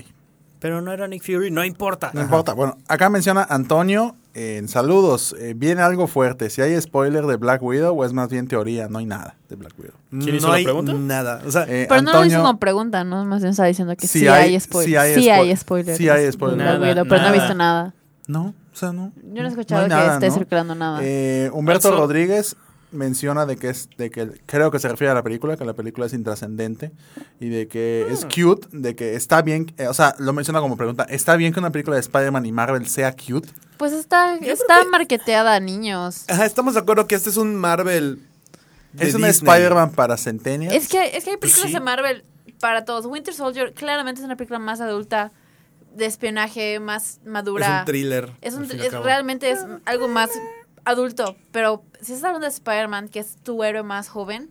Pero 0.59 0.83
no 0.83 0.93
era 0.93 1.09
Nick 1.09 1.23
Fury, 1.25 1.51
no 1.51 1.65
importa. 1.65 2.11
No 2.13 2.21
importa. 2.21 2.53
Bueno, 2.53 2.77
acá 2.89 3.09
menciona 3.09 3.47
Antonio 3.49 4.15
en 4.35 4.69
saludos. 4.69 5.35
eh, 5.39 5.55
viene 5.57 5.83
algo 5.83 6.07
fuerte. 6.07 6.51
Si 6.51 6.61
hay 6.63 6.81
spoiler 6.81 7.27
de 7.27 7.37
Black 7.37 7.63
Widow 7.63 7.99
o 7.99 8.05
es 8.05 8.13
más 8.13 8.29
bien 8.29 8.47
teoría, 8.49 8.89
no 8.89 8.99
hay 8.99 9.07
nada 9.07 9.37
de 9.49 9.57
Black 9.57 9.73
Widow. 9.79 9.95
¿Quién 10.11 10.37
hizo 10.37 10.47
no 10.47 10.53
la 10.53 10.59
hay 10.59 10.65
pregunta? 10.65 10.93
nada. 10.95 11.43
O 11.47 11.51
sea, 11.51 11.63
Eh, 11.69 11.87
Pero 11.89 12.03
no 12.03 12.13
lo 12.13 12.19
hizo 12.19 12.37
Antonio- 12.37 12.43
como 12.47 12.59
pregunta, 12.59 13.05
¿no? 13.05 13.25
Más 13.25 13.41
bien 13.43 13.51
está 13.51 13.65
diciendo 13.65 13.97
que 13.97 14.07
sí, 14.07 14.21
Sí 14.21 14.29
hay, 14.29 14.55
hay- 14.55 14.61
spoilers. 14.61 14.87
sí 14.91 14.97
hay 14.97 15.15
Sí 15.15 15.29
hay 15.31 15.41
spoil- 15.51 15.57
spoilers. 15.57 15.99
sí 15.99 16.09
hay 16.09 16.33
spoilers. 16.33 16.59
de 16.59 16.65
Black 16.65 16.79
Nada, 16.81 16.91
Widow, 16.91 17.05
pero 17.09 17.21
no 17.23 17.27
he 17.27 17.31
nada. 17.31 17.33
visto 17.43 17.55
nada. 17.55 17.95
No, 18.29 18.43
o 18.73 18.77
sea, 18.77 18.93
no. 18.93 19.13
Yo 19.17 19.23
no 19.35 19.41
he 19.41 19.43
no 19.43 19.49
escuchado 19.49 19.83
que 19.85 19.89
nada, 19.89 20.15
esté 20.15 20.29
¿no? 20.29 20.35
circulando 20.35 20.75
nada. 20.75 20.99
Eh, 21.03 21.51
Humberto 21.53 21.91
Rodríguez 21.91 22.55
menciona 22.93 23.47
de 23.47 23.57
que 23.57 23.69
es 23.71 23.89
de 23.97 24.11
que 24.11 24.31
creo 24.47 24.71
que 24.71 24.79
se 24.79 24.89
refiere 24.89 25.11
a 25.11 25.15
la 25.15 25.23
película, 25.23 25.57
que 25.57 25.65
la 25.65 25.75
película 25.75 26.07
es 26.07 26.13
intrascendente 26.13 26.91
y 27.39 27.49
de 27.49 27.69
que 27.69 28.07
es 28.11 28.25
cute, 28.27 28.67
de 28.73 28.95
que 28.97 29.15
está 29.15 29.43
bien, 29.43 29.73
eh, 29.79 29.87
o 29.89 29.95
sea, 29.95 30.15
lo 30.19 30.33
menciona 30.33 30.61
como 30.61 30.77
pregunta, 30.77 31.05
¿está 31.05 31.37
bien 31.37 31.53
que 31.53 31.61
una 31.61 31.71
película 31.71 31.97
de 31.97 32.01
Spider-Man 32.01 32.47
y 32.47 32.53
Marvel 32.53 32.87
sea 32.89 33.15
cute? 33.15 33.49
pues 33.77 33.93
está, 33.93 34.37
está 34.37 34.85
marketeada 34.91 35.55
a 35.55 35.61
niños. 35.61 36.25
Ajá, 36.29 36.45
estamos 36.47 36.75
de 36.75 36.81
acuerdo 36.81 37.07
que 37.07 37.15
este 37.15 37.31
es 37.31 37.37
un 37.39 37.57
Marvel. 37.57 38.21
de 38.93 39.09
Es 39.09 39.15
una 39.15 39.29
Disney. 39.29 39.49
Spider-Man 39.51 39.93
para 39.93 40.17
Centennials. 40.19 40.75
Es 40.75 40.89
que, 40.89 41.17
es 41.17 41.25
que 41.25 41.31
hay 41.31 41.37
películas 41.39 41.69
sí. 41.69 41.73
de 41.75 41.81
Marvel 41.81 42.25
para 42.61 42.85
todos. 42.85 43.07
Winter 43.07 43.33
Soldier 43.33 43.73
claramente 43.73 44.21
es 44.21 44.25
una 44.27 44.37
película 44.37 44.59
más 44.59 44.81
adulta, 44.83 45.33
de 45.95 46.05
espionaje, 46.07 46.79
más 46.79 47.21
madura. 47.25 47.67
Es 47.67 47.79
un 47.81 47.85
thriller. 47.87 48.33
Es 48.43 48.55
un- 48.55 48.65
es- 48.65 48.93
realmente 48.93 49.51
es 49.51 49.61
algo 49.87 50.09
más 50.09 50.29
adulto, 50.85 51.37
pero 51.53 51.83
si 52.01 52.13
estás 52.13 52.25
hablando 52.25 52.47
de 52.47 52.53
Spider-Man, 52.53 53.09
que 53.09 53.21
es 53.21 53.37
tu 53.43 53.63
héroe 53.65 53.83
más 53.83 54.09
joven, 54.09 54.51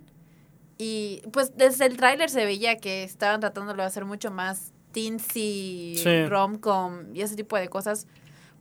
y 0.78 1.22
pues 1.34 1.58
desde 1.58 1.86
el 1.86 1.98
tráiler 1.98 2.30
se 2.30 2.46
veía 2.46 2.78
que 2.78 3.04
estaban 3.04 3.39
tratándolo 3.42 3.84
de 3.84 3.88
hacer 3.88 4.06
mucho 4.06 4.32
más 4.32 4.72
teensy, 4.92 5.96
Sí. 6.02 6.26
rom-com 6.28 7.13
y 7.15 7.22
ese 7.22 7.36
tipo 7.36 7.58
de 7.58 7.68
cosas. 7.68 8.08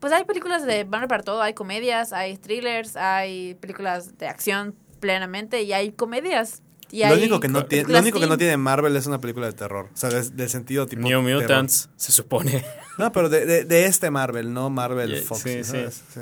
Pues 0.01 0.13
hay 0.13 0.25
películas 0.25 0.65
de 0.65 0.85
Marvel 0.85 1.09
para 1.09 1.23
todo, 1.23 1.43
hay 1.43 1.55
comedias, 1.55 2.13
hay 2.13 2.37
thrillers, 2.37 2.97
hay 2.97 3.55
películas 3.57 4.17
de 4.19 4.29
acción 4.29 4.75
plenamente 5.01 5.63
y 5.63 5.73
hay 5.73 5.93
comedias. 5.93 6.63
Y 6.91 7.01
Lo 7.01 7.07
hay 7.07 7.19
único, 7.19 7.39
que 7.41 7.49
no 7.49 7.67
tiene, 7.67 7.93
lo 7.93 7.99
único 7.99 8.19
que 8.19 8.27
no 8.27 8.39
tiene 8.39 8.57
Marvel 8.57 8.97
es 8.97 9.07
una 9.07 9.21
película 9.21 9.47
de 9.47 9.53
terror. 9.53 9.91
O 9.93 9.97
sea, 9.97 10.09
de, 10.09 10.23
de 10.31 10.49
sentido 10.49 10.87
tipo. 10.87 11.03
New 11.03 11.21
terror. 11.23 11.43
Mutants, 11.43 11.91
se 11.97 12.13
supone. 12.13 12.65
No, 12.97 13.13
pero 13.13 13.29
de, 13.29 13.45
de, 13.45 13.65
de 13.65 13.85
este 13.85 14.11
Marvel, 14.11 14.53
no 14.55 14.71
Marvel 14.71 15.11
Yeah, 15.13 15.23
Fox. 15.23 15.41
sí, 15.43 15.65
¿sabes? 15.65 16.03
Sí. 16.13 16.21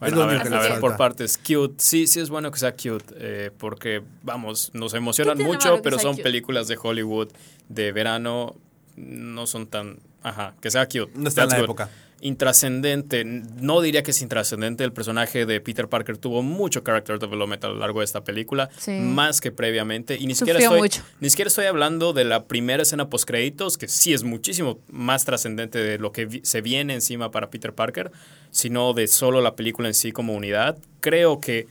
Bueno, 0.00 0.16
lo 0.16 0.22
a 0.22 0.26
ver, 0.26 0.42
que 0.42 0.54
a 0.54 0.60
ver, 0.60 0.80
por 0.80 0.96
partes. 0.96 1.36
Cute. 1.38 1.74
Sí, 1.78 2.06
sí 2.06 2.20
es 2.20 2.30
bueno 2.30 2.50
que 2.50 2.58
sea 2.58 2.72
cute. 2.72 3.04
eh, 3.16 3.50
porque, 3.56 4.02
vamos, 4.22 4.70
nos 4.74 4.94
emocionan 4.94 5.38
mucho, 5.38 5.80
pero 5.82 5.98
son 5.98 6.12
cute? 6.12 6.22
películas 6.22 6.68
de 6.68 6.78
Hollywood 6.80 7.28
de 7.68 7.92
verano. 7.92 8.54
No 8.96 9.46
son 9.46 9.66
tan. 9.66 9.98
Ajá, 10.22 10.54
que 10.60 10.70
sea 10.70 10.86
cute. 10.86 11.10
No 11.14 11.28
está 11.28 11.44
en 11.44 11.48
la 11.50 11.56
good. 11.56 11.64
época. 11.64 11.90
Intrascendente. 12.20 13.24
No 13.24 13.80
diría 13.80 14.02
que 14.02 14.10
es 14.10 14.22
intrascendente. 14.22 14.84
El 14.84 14.92
personaje 14.92 15.46
de 15.46 15.60
Peter 15.60 15.88
Parker 15.88 16.18
tuvo 16.18 16.42
mucho 16.42 16.82
character 16.82 17.18
development 17.18 17.64
a 17.64 17.68
lo 17.68 17.76
largo 17.76 18.00
de 18.00 18.04
esta 18.04 18.24
película. 18.24 18.70
Sí. 18.78 18.92
Más 18.92 19.40
que 19.40 19.52
previamente. 19.52 20.16
Y 20.18 20.26
ni 20.26 20.34
siquiera, 20.34 20.58
estoy, 20.58 20.80
mucho. 20.80 21.02
ni 21.20 21.30
siquiera 21.30 21.48
estoy 21.48 21.66
hablando 21.66 22.12
de 22.12 22.24
la 22.24 22.44
primera 22.44 22.82
escena 22.82 23.08
post 23.08 23.26
créditos, 23.26 23.78
que 23.78 23.88
sí 23.88 24.12
es 24.12 24.24
muchísimo 24.24 24.80
más 24.88 25.24
trascendente 25.24 25.78
de 25.78 25.98
lo 25.98 26.12
que 26.12 26.40
se 26.42 26.60
viene 26.60 26.94
encima 26.94 27.30
para 27.30 27.50
Peter 27.50 27.72
Parker, 27.72 28.10
sino 28.50 28.92
de 28.94 29.06
solo 29.06 29.40
la 29.40 29.54
película 29.54 29.88
en 29.88 29.94
sí 29.94 30.12
como 30.12 30.34
unidad. 30.34 30.76
Creo 31.00 31.40
que 31.40 31.68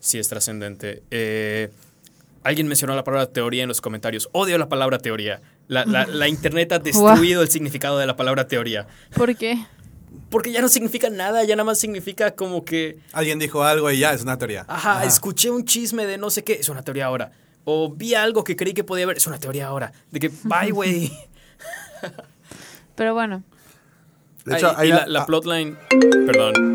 sí 0.00 0.18
es 0.18 0.28
trascendente. 0.28 1.02
Eh, 1.10 1.70
alguien 2.42 2.66
mencionó 2.66 2.96
la 2.96 3.04
palabra 3.04 3.26
teoría 3.26 3.62
en 3.62 3.68
los 3.68 3.80
comentarios. 3.80 4.28
Odio 4.32 4.58
la 4.58 4.68
palabra 4.68 4.98
teoría. 4.98 5.40
La, 5.70 5.84
la- 5.84 6.04
la 6.04 6.26
internet 6.26 6.72
ha 6.72 6.80
destruido 6.80 7.42
el 7.42 7.48
significado 7.48 7.96
de 7.96 8.04
la 8.04 8.16
palabra 8.16 8.48
teoría. 8.48 8.88
¿Por 9.14 9.36
qué? 9.36 9.64
Porque 10.28 10.50
ya 10.50 10.60
no 10.60 10.68
significa 10.68 11.08
nada, 11.10 11.44
ya 11.44 11.54
nada 11.54 11.62
más 11.64 11.78
significa 11.78 12.32
como 12.34 12.64
que, 12.64 12.98
Alguien 13.12 13.38
dijo 13.38 13.62
algo 13.62 13.88
y 13.92 14.00
ya, 14.00 14.12
es 14.12 14.22
una 14.22 14.36
teoría. 14.36 14.64
ajá, 14.66 15.04
escuché 15.04 15.48
un 15.48 15.64
chisme 15.64 16.06
de 16.06 16.18
no 16.18 16.28
sé 16.30 16.42
qué, 16.42 16.54
es 16.54 16.68
una 16.68 16.82
teoría 16.82 17.06
ahora. 17.06 17.30
O 17.64 17.88
vi 17.88 18.14
algo 18.16 18.42
que 18.42 18.56
creí 18.56 18.74
que 18.74 18.82
podía 18.82 19.04
haber, 19.04 19.18
es 19.18 19.28
una 19.28 19.38
teoría 19.38 19.68
ahora. 19.68 19.92
De 20.10 20.18
que, 20.18 20.32
bye, 20.42 20.72
güey. 20.72 21.12
Pero 22.96 23.14
bueno, 23.14 23.44
De 24.44 24.56
hecho, 24.56 24.70
Ay, 24.76 24.88
hay 24.88 24.88
la, 24.88 25.06
la 25.06 25.20
ah, 25.20 25.26
plotline, 25.26 25.78
perdón. 26.26 26.74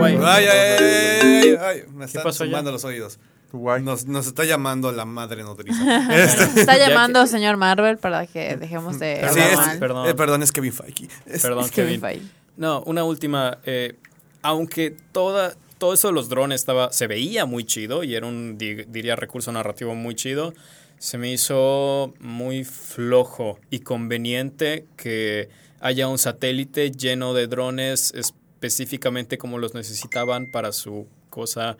Ay, 0.00 0.16
ay, 0.22 0.46
ay, 0.46 0.78
ay, 0.80 1.56
ay, 1.60 1.82
me 1.92 2.04
están 2.04 2.22
pasó 2.22 2.44
ya? 2.44 2.62
los 2.62 2.84
oídos. 2.84 3.18
Guay. 3.52 3.82
Nos, 3.82 4.06
nos 4.06 4.26
está 4.26 4.44
llamando 4.44 4.90
la 4.92 5.04
madre 5.04 5.42
nodriza. 5.42 5.80
Este, 6.12 6.60
está 6.60 6.76
Ya 6.76 6.88
llamando 6.88 7.26
señor 7.26 7.56
Marvel 7.56 7.98
para 7.98 8.26
que 8.26 8.56
dejemos 8.56 8.98
de 8.98 9.18
Perdón, 9.20 9.34
sí, 9.34 9.40
es- 9.72 9.78
perdón. 9.78 10.08
eh, 10.08 10.14
perdón, 10.14 10.42
es 10.42 10.52
Kevin 10.52 10.72
Feige. 10.72 11.08
Es- 11.26 11.42
Perdón, 11.42 11.64
Es 11.66 11.70
Kevin. 11.70 12.00
fallé. 12.00 12.22
No, 12.56 12.82
una 12.82 13.04
última. 13.04 13.58
eh, 13.64 13.94
aunque 14.42 14.96
toda, 15.12 15.54
todo 15.78 15.94
eso 15.94 16.08
de 16.08 16.14
los 16.14 16.28
drones 16.28 16.60
estaba, 16.60 16.92
se 16.92 17.06
veía 17.06 17.46
muy 17.46 17.64
chido 17.64 18.02
y 18.04 18.14
era 18.14 18.26
un, 18.26 18.58
di- 18.58 18.84
diría, 18.88 19.14
recurso 19.16 19.52
narrativo 19.52 19.94
muy 19.94 20.14
chido, 20.16 20.52
se 20.98 21.16
me 21.18 21.30
hizo 21.32 22.12
muy 22.20 22.64
flojo 22.64 23.58
y 23.70 23.80
conveniente 23.80 24.84
que 24.96 25.48
haya 25.80 26.08
un 26.08 26.18
satélite 26.18 26.90
lleno 26.92 27.34
de 27.34 27.46
drones 27.48 28.12
específicamente 28.14 29.38
como 29.38 29.58
los 29.58 29.74
necesitaban 29.74 30.46
para 30.50 30.72
su 30.72 31.06
cosa 31.30 31.76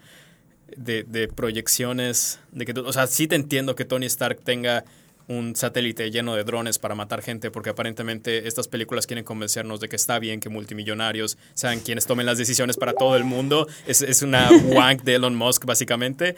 de, 0.77 1.05
de 1.05 1.29
proyecciones. 1.29 2.39
De 2.53 2.65
que, 2.67 2.73
o 2.79 2.93
sea, 2.93 3.07
sí 3.07 3.27
te 3.27 3.35
entiendo 3.37 3.75
que 3.75 3.85
Tony 3.85 4.07
Stark 4.07 4.41
tenga 4.43 4.85
un 5.29 5.55
satélite 5.55 6.11
lleno 6.11 6.35
de 6.35 6.43
drones 6.45 6.79
para 6.81 6.95
matar 6.97 7.23
gente, 7.23 7.51
porque 7.51 7.71
aparentemente 7.71 8.49
estas 8.49 8.67
películas 8.69 9.07
quieren 9.07 9.25
convencernos 9.25 9.79
de 9.81 9.89
que 9.89 9.97
está 9.97 10.19
bien 10.19 10.41
que 10.41 10.49
multimillonarios 10.49 11.39
sean 11.55 11.79
quienes 11.81 12.07
tomen 12.07 12.27
las 12.27 12.39
decisiones 12.39 12.77
para 12.77 12.93
todo 12.93 13.17
el 13.17 13.25
mundo. 13.25 13.67
Es, 13.87 14.03
es 14.03 14.23
una 14.23 14.51
wank 14.67 15.03
de 15.03 15.15
Elon 15.15 15.35
Musk, 15.37 15.65
básicamente. 15.65 16.35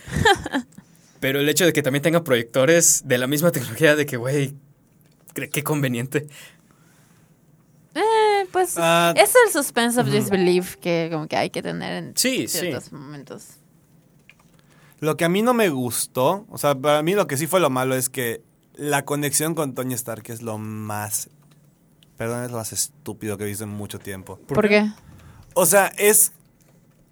Pero 1.18 1.40
el 1.40 1.48
hecho 1.48 1.64
de 1.64 1.72
que 1.72 1.82
también 1.82 2.02
tenga 2.02 2.22
proyectores 2.22 3.02
de 3.06 3.16
la 3.18 3.26
misma 3.26 3.50
tecnología 3.50 3.96
de 3.96 4.04
que, 4.04 4.18
güey, 4.18 4.54
qué 5.50 5.62
conveniente. 5.64 6.26
Eh, 7.94 8.46
pues 8.52 8.74
Ah, 8.76 9.14
es 9.16 9.32
el 9.46 9.52
suspense 9.52 9.98
of 10.00 10.10
disbelief 10.10 10.76
que 10.76 11.08
como 11.12 11.26
que 11.28 11.36
hay 11.36 11.50
que 11.50 11.62
tener 11.62 11.92
en 12.04 12.16
Sí, 12.16 12.48
sí. 12.48 12.58
ciertos 12.58 12.92
momentos. 12.92 13.44
Lo 15.04 15.18
que 15.18 15.26
a 15.26 15.28
mí 15.28 15.42
no 15.42 15.52
me 15.52 15.68
gustó, 15.68 16.46
o 16.48 16.56
sea, 16.56 16.74
para 16.74 17.02
mí 17.02 17.12
lo 17.12 17.26
que 17.26 17.36
sí 17.36 17.46
fue 17.46 17.60
lo 17.60 17.68
malo 17.68 17.94
es 17.94 18.08
que 18.08 18.40
la 18.74 19.04
conexión 19.04 19.54
con 19.54 19.74
Tony 19.74 19.92
Stark 19.92 20.24
es 20.28 20.40
lo 20.40 20.56
más, 20.56 21.28
perdón, 22.16 22.44
es 22.44 22.50
lo 22.50 22.56
más 22.56 22.72
estúpido 22.72 23.36
que 23.36 23.44
he 23.44 23.46
visto 23.46 23.64
en 23.64 23.70
mucho 23.70 23.98
tiempo. 23.98 24.38
¿Por, 24.38 24.66
qué? 24.66 24.90
O 25.52 25.66
sea, 25.66 25.88
es 25.98 26.32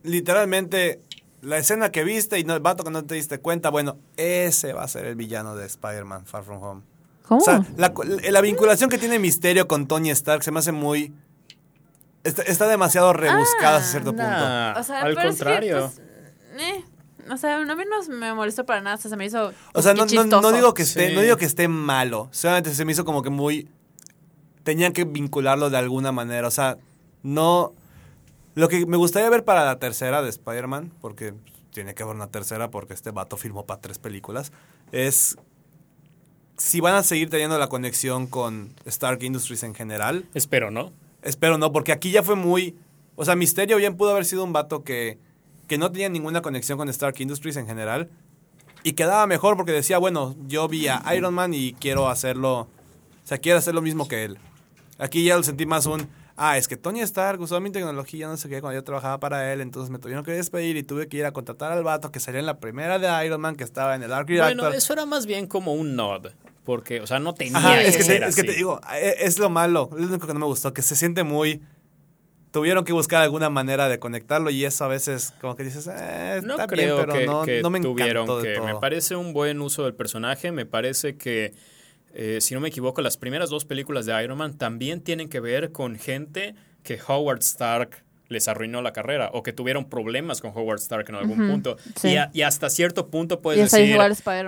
literalmente 0.04 1.02
la 1.42 1.58
escena 1.58 1.92
que 1.92 2.02
viste 2.02 2.38
y 2.38 2.44
no, 2.44 2.54
el 2.54 2.60
vato 2.60 2.82
que 2.82 2.90
no 2.90 3.04
te 3.04 3.14
diste 3.14 3.40
cuenta, 3.40 3.68
bueno, 3.68 3.98
ese 4.16 4.72
va 4.72 4.84
a 4.84 4.88
ser 4.88 5.04
el 5.04 5.14
villano 5.14 5.54
de 5.54 5.66
Spider-Man 5.66 6.24
Far 6.24 6.44
From 6.44 6.62
Home. 6.62 6.82
¿Cómo? 7.28 7.42
O 7.42 7.44
sea, 7.44 7.62
la, 7.76 7.92
la 8.30 8.40
vinculación 8.40 8.88
que 8.88 8.96
tiene 8.96 9.18
Misterio 9.18 9.68
con 9.68 9.86
Tony 9.86 10.08
Stark 10.12 10.42
se 10.44 10.50
me 10.50 10.60
hace 10.60 10.72
muy... 10.72 11.12
Está, 12.24 12.40
está 12.40 12.66
demasiado 12.68 13.12
rebuscada 13.12 13.76
hasta 13.76 13.90
cierto 13.90 14.12
punto. 14.12 14.24
O 14.24 14.82
sea, 14.82 15.02
al 15.02 15.14
pero 15.14 15.28
es 15.28 15.36
que, 15.36 15.44
contrario. 15.44 15.92
pues, 15.94 15.98
eh, 16.58 16.84
o 17.30 17.36
sea, 17.36 17.56
a 17.56 17.58
mí 17.60 17.84
no 17.88 18.14
me 18.16 18.34
molestó 18.34 18.64
para 18.66 18.80
nada, 18.80 18.96
o 18.96 18.98
sea, 18.98 19.10
se 19.10 19.16
me 19.16 19.24
hizo 19.26 19.52
O 19.72 19.82
sea, 19.82 19.94
no, 19.94 20.06
no, 20.06 20.40
no 20.40 20.52
digo 20.52 20.74
que 20.74 20.82
esté, 20.82 21.08
Sí. 21.08 21.14
no 21.14 21.20
digo 21.20 21.36
que 21.36 21.44
esté 21.44 21.68
malo. 21.68 22.28
Solamente 22.32 22.74
se 22.74 22.84
me 22.84 22.92
hizo 22.92 23.04
como 23.04 23.22
que 23.22 23.30
muy. 23.30 23.68
Tenían 24.64 24.92
que 24.92 25.04
vincularlo 25.04 25.70
de 25.70 25.78
alguna 25.78 26.12
manera. 26.12 26.46
O 26.46 26.50
sea, 26.50 26.78
no. 27.22 27.72
Lo 28.54 28.68
que 28.68 28.86
me 28.86 28.96
gustaría 28.96 29.30
ver 29.30 29.44
para 29.44 29.64
la 29.64 29.78
tercera 29.78 30.22
de 30.22 30.28
Spider-Man, 30.28 30.92
porque 31.00 31.34
tiene 31.72 31.94
que 31.94 32.02
haber 32.02 32.16
una 32.16 32.26
tercera, 32.26 32.70
porque 32.70 32.92
este 32.92 33.10
vato 33.10 33.36
firmó 33.36 33.64
para 33.64 33.80
tres 33.80 33.98
películas, 33.98 34.52
es 34.92 35.36
si 36.58 36.80
van 36.80 36.94
a 36.94 37.02
seguir 37.02 37.30
teniendo 37.30 37.58
la 37.58 37.68
conexión 37.68 38.26
con 38.26 38.74
Stark 38.84 39.22
Industries 39.22 39.62
en 39.62 39.74
general. 39.74 40.26
Espero, 40.34 40.70
¿no? 40.70 40.92
Espero 41.22 41.58
no, 41.58 41.72
porque 41.72 41.92
aquí 41.92 42.10
ya 42.10 42.22
fue 42.22 42.36
muy. 42.36 42.76
O 43.16 43.24
sea, 43.24 43.36
Misterio 43.36 43.76
bien 43.78 43.96
pudo 43.96 44.10
haber 44.10 44.24
sido 44.24 44.44
un 44.44 44.52
vato 44.52 44.84
que, 44.84 45.18
que 45.72 45.78
no 45.78 45.90
tenía 45.90 46.10
ninguna 46.10 46.42
conexión 46.42 46.76
con 46.76 46.90
Stark 46.90 47.14
Industries 47.18 47.56
en 47.56 47.66
general. 47.66 48.10
Y 48.82 48.92
quedaba 48.92 49.26
mejor 49.26 49.56
porque 49.56 49.72
decía, 49.72 49.96
bueno, 49.96 50.36
yo 50.46 50.68
vi 50.68 50.86
a 50.86 51.02
Iron 51.16 51.32
Man 51.32 51.54
y 51.54 51.72
quiero 51.72 52.10
hacerlo. 52.10 52.58
O 52.60 52.68
sea, 53.24 53.38
quiero 53.38 53.58
hacer 53.58 53.74
lo 53.74 53.80
mismo 53.80 54.06
que 54.06 54.24
él. 54.24 54.36
Aquí 54.98 55.24
ya 55.24 55.34
lo 55.34 55.42
sentí 55.42 55.64
más 55.64 55.86
un. 55.86 56.06
Ah, 56.36 56.58
es 56.58 56.68
que 56.68 56.76
Tony 56.76 57.00
Stark 57.00 57.40
usó 57.40 57.58
mi 57.58 57.70
tecnología, 57.70 58.28
no 58.28 58.36
sé 58.36 58.50
qué, 58.50 58.60
cuando 58.60 58.78
yo 58.78 58.84
trabajaba 58.84 59.18
para 59.18 59.50
él, 59.50 59.62
entonces 59.62 59.90
me 59.90 59.98
tuvieron 59.98 60.26
que 60.26 60.32
despedir 60.32 60.76
y 60.76 60.82
tuve 60.82 61.08
que 61.08 61.16
ir 61.16 61.24
a 61.24 61.32
contratar 61.32 61.72
al 61.72 61.82
vato 61.82 62.12
que 62.12 62.20
salía 62.20 62.40
en 62.40 62.46
la 62.46 62.58
primera 62.60 62.98
de 62.98 63.26
Iron 63.26 63.40
Man, 63.40 63.56
que 63.56 63.64
estaba 63.64 63.94
en 63.94 64.02
el 64.02 64.08
Bueno, 64.10 64.24
Reactor. 64.26 64.74
eso 64.74 64.92
era 64.92 65.06
más 65.06 65.24
bien 65.24 65.46
como 65.46 65.72
un 65.72 65.96
nod. 65.96 66.26
Porque, 66.64 67.00
o 67.00 67.06
sea, 67.06 67.18
no 67.18 67.32
tenía 67.32 67.56
Ajá, 67.56 67.78
que 67.78 67.88
es, 67.88 67.96
que 67.96 68.02
ser 68.02 68.20
te, 68.20 68.28
es 68.28 68.34
que 68.34 68.42
así. 68.42 68.50
te 68.50 68.56
digo, 68.56 68.78
e- 68.94 69.16
es 69.20 69.38
lo 69.38 69.48
malo, 69.48 69.88
es 69.94 70.00
lo 70.02 70.06
único 70.08 70.26
que 70.26 70.34
no 70.34 70.40
me 70.40 70.46
gustó, 70.46 70.74
que 70.74 70.82
se 70.82 70.96
siente 70.96 71.22
muy... 71.22 71.62
Tuvieron 72.52 72.84
que 72.84 72.92
buscar 72.92 73.22
alguna 73.22 73.48
manera 73.50 73.88
de 73.88 73.98
conectarlo 73.98 74.50
y 74.50 74.64
eso 74.64 74.84
a 74.84 74.88
veces 74.88 75.32
como 75.40 75.56
que 75.56 75.64
dices, 75.64 75.86
eh, 75.88 76.34
está 76.36 76.46
No 76.46 76.56
bien, 76.56 76.66
creo 76.68 76.96
pero 77.00 77.12
que, 77.14 77.26
no, 77.26 77.44
que 77.44 77.62
no 77.62 77.70
me 77.70 77.80
tuvieron 77.80 78.26
de 78.42 78.54
que. 78.54 78.60
Me 78.60 78.74
parece 78.76 79.16
un 79.16 79.32
buen 79.32 79.60
uso 79.62 79.84
del 79.84 79.94
personaje. 79.94 80.52
Me 80.52 80.66
parece 80.66 81.16
que, 81.16 81.54
eh, 82.14 82.38
si 82.42 82.54
no 82.54 82.60
me 82.60 82.68
equivoco, 82.68 83.00
las 83.00 83.16
primeras 83.16 83.48
dos 83.50 83.64
películas 83.64 84.04
de 84.06 84.22
Iron 84.22 84.36
Man 84.38 84.58
también 84.58 85.00
tienen 85.00 85.28
que 85.30 85.40
ver 85.40 85.72
con 85.72 85.96
gente 85.98 86.54
que 86.82 86.98
Howard 87.08 87.38
Stark 87.40 88.04
les 88.28 88.48
arruinó 88.48 88.80
la 88.82 88.92
carrera 88.94 89.30
o 89.34 89.42
que 89.42 89.52
tuvieron 89.52 89.88
problemas 89.90 90.40
con 90.40 90.52
Howard 90.54 90.78
Stark 90.78 91.06
en 91.08 91.14
algún 91.16 91.48
punto. 91.48 91.76
sí. 91.96 92.08
Y, 92.12 92.16
a- 92.16 92.30
y 92.32 92.42
hasta 92.42 92.70
cierto 92.70 93.08
punto 93.08 93.40
puedes 93.40 93.60
decir, 93.78 93.96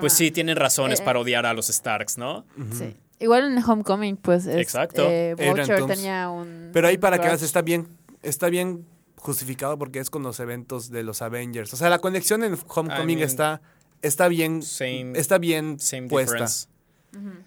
pues 0.00 0.12
sí, 0.14 0.30
tienen 0.30 0.57
razones 0.57 1.00
Eh, 1.00 1.05
para 1.05 1.18
odiar 1.20 1.44
a 1.46 1.52
los 1.55 1.66
Starks, 1.68 2.16
¿no? 2.18 2.44
Sí. 2.72 2.94
Igual 3.21 3.45
en 3.45 3.62
Homecoming, 3.62 4.17
pues, 4.17 4.47
es, 4.47 4.57
Exacto. 4.57 5.03
eh, 5.09 5.35
Vulture 5.35 5.87
tenía 5.87 6.29
un... 6.29 6.71
Pero 6.73 6.89
ahí 6.89 6.97
un 6.97 7.01
para 7.01 7.19
que 7.19 7.29
veas, 7.29 7.43
está 7.43 7.62
bien, 7.62 7.89
está 8.23 8.49
bien 8.49 8.87
justificado 9.17 9.79
porque 9.79 10.01
es 10.01 10.11
con 10.11 10.23
los 10.23 10.41
eventos 10.41 10.91
de 10.91 11.03
los 11.03 11.23
Avengers. 11.23 11.73
O 11.73 11.77
sea, 11.77 11.89
la 11.89 11.99
conexión 11.99 12.45
en 12.45 12.59
Homecoming 12.69 13.19
I 13.19 13.21
mean, 13.21 13.27
está, 13.27 13.62
está 14.03 14.29
bien, 14.29 14.62
Same, 14.62 15.12
está 15.15 15.39
bien 15.39 15.79
same 15.81 16.09
puesta. 16.09 16.33
difference. 16.33 16.69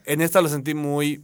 En 0.05 0.21
esta 0.21 0.41
lo 0.41 0.47
sentí 0.47 0.73
muy, 0.73 1.21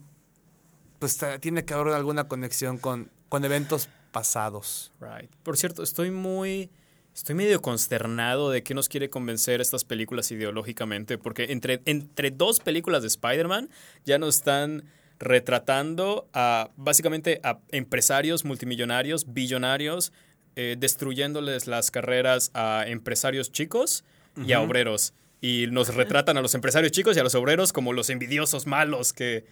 pues 0.99 1.17
tiene 1.39 1.63
que 1.65 1.73
haber 1.73 1.93
alguna 1.93 2.27
conexión 2.27 2.77
con, 2.77 3.09
con 3.29 3.45
eventos 3.45 3.89
pasados. 4.11 4.91
Right. 4.99 5.31
Por 5.43 5.57
cierto, 5.57 5.81
estoy 5.83 6.11
muy. 6.11 6.69
Estoy 7.15 7.35
medio 7.35 7.61
consternado 7.61 8.49
de 8.49 8.63
que 8.63 8.73
nos 8.73 8.89
quiere 8.89 9.09
convencer 9.09 9.61
estas 9.61 9.83
películas 9.83 10.31
ideológicamente, 10.31 11.19
porque 11.19 11.51
entre, 11.51 11.81
entre 11.85 12.31
dos 12.31 12.59
películas 12.59 13.03
de 13.03 13.07
Spider-Man 13.07 13.69
ya 14.03 14.17
nos 14.17 14.37
están 14.37 14.83
retratando 15.19 16.27
a 16.33 16.71
básicamente 16.75 17.39
a 17.43 17.59
empresarios 17.71 18.45
multimillonarios, 18.45 19.31
billonarios, 19.31 20.11
eh, 20.55 20.75
destruyéndoles 20.77 21.67
las 21.67 21.91
carreras 21.91 22.51
a 22.53 22.85
empresarios 22.87 23.51
chicos 23.51 24.03
y 24.45 24.53
a 24.53 24.61
obreros. 24.61 25.13
Y 25.39 25.67
nos 25.69 25.93
retratan 25.93 26.37
a 26.37 26.41
los 26.41 26.55
empresarios 26.55 26.91
chicos 26.91 27.15
y 27.15 27.19
a 27.19 27.23
los 27.23 27.35
obreros 27.35 27.73
como 27.73 27.93
los 27.93 28.09
envidiosos 28.09 28.65
malos 28.65 29.13
que... 29.13 29.45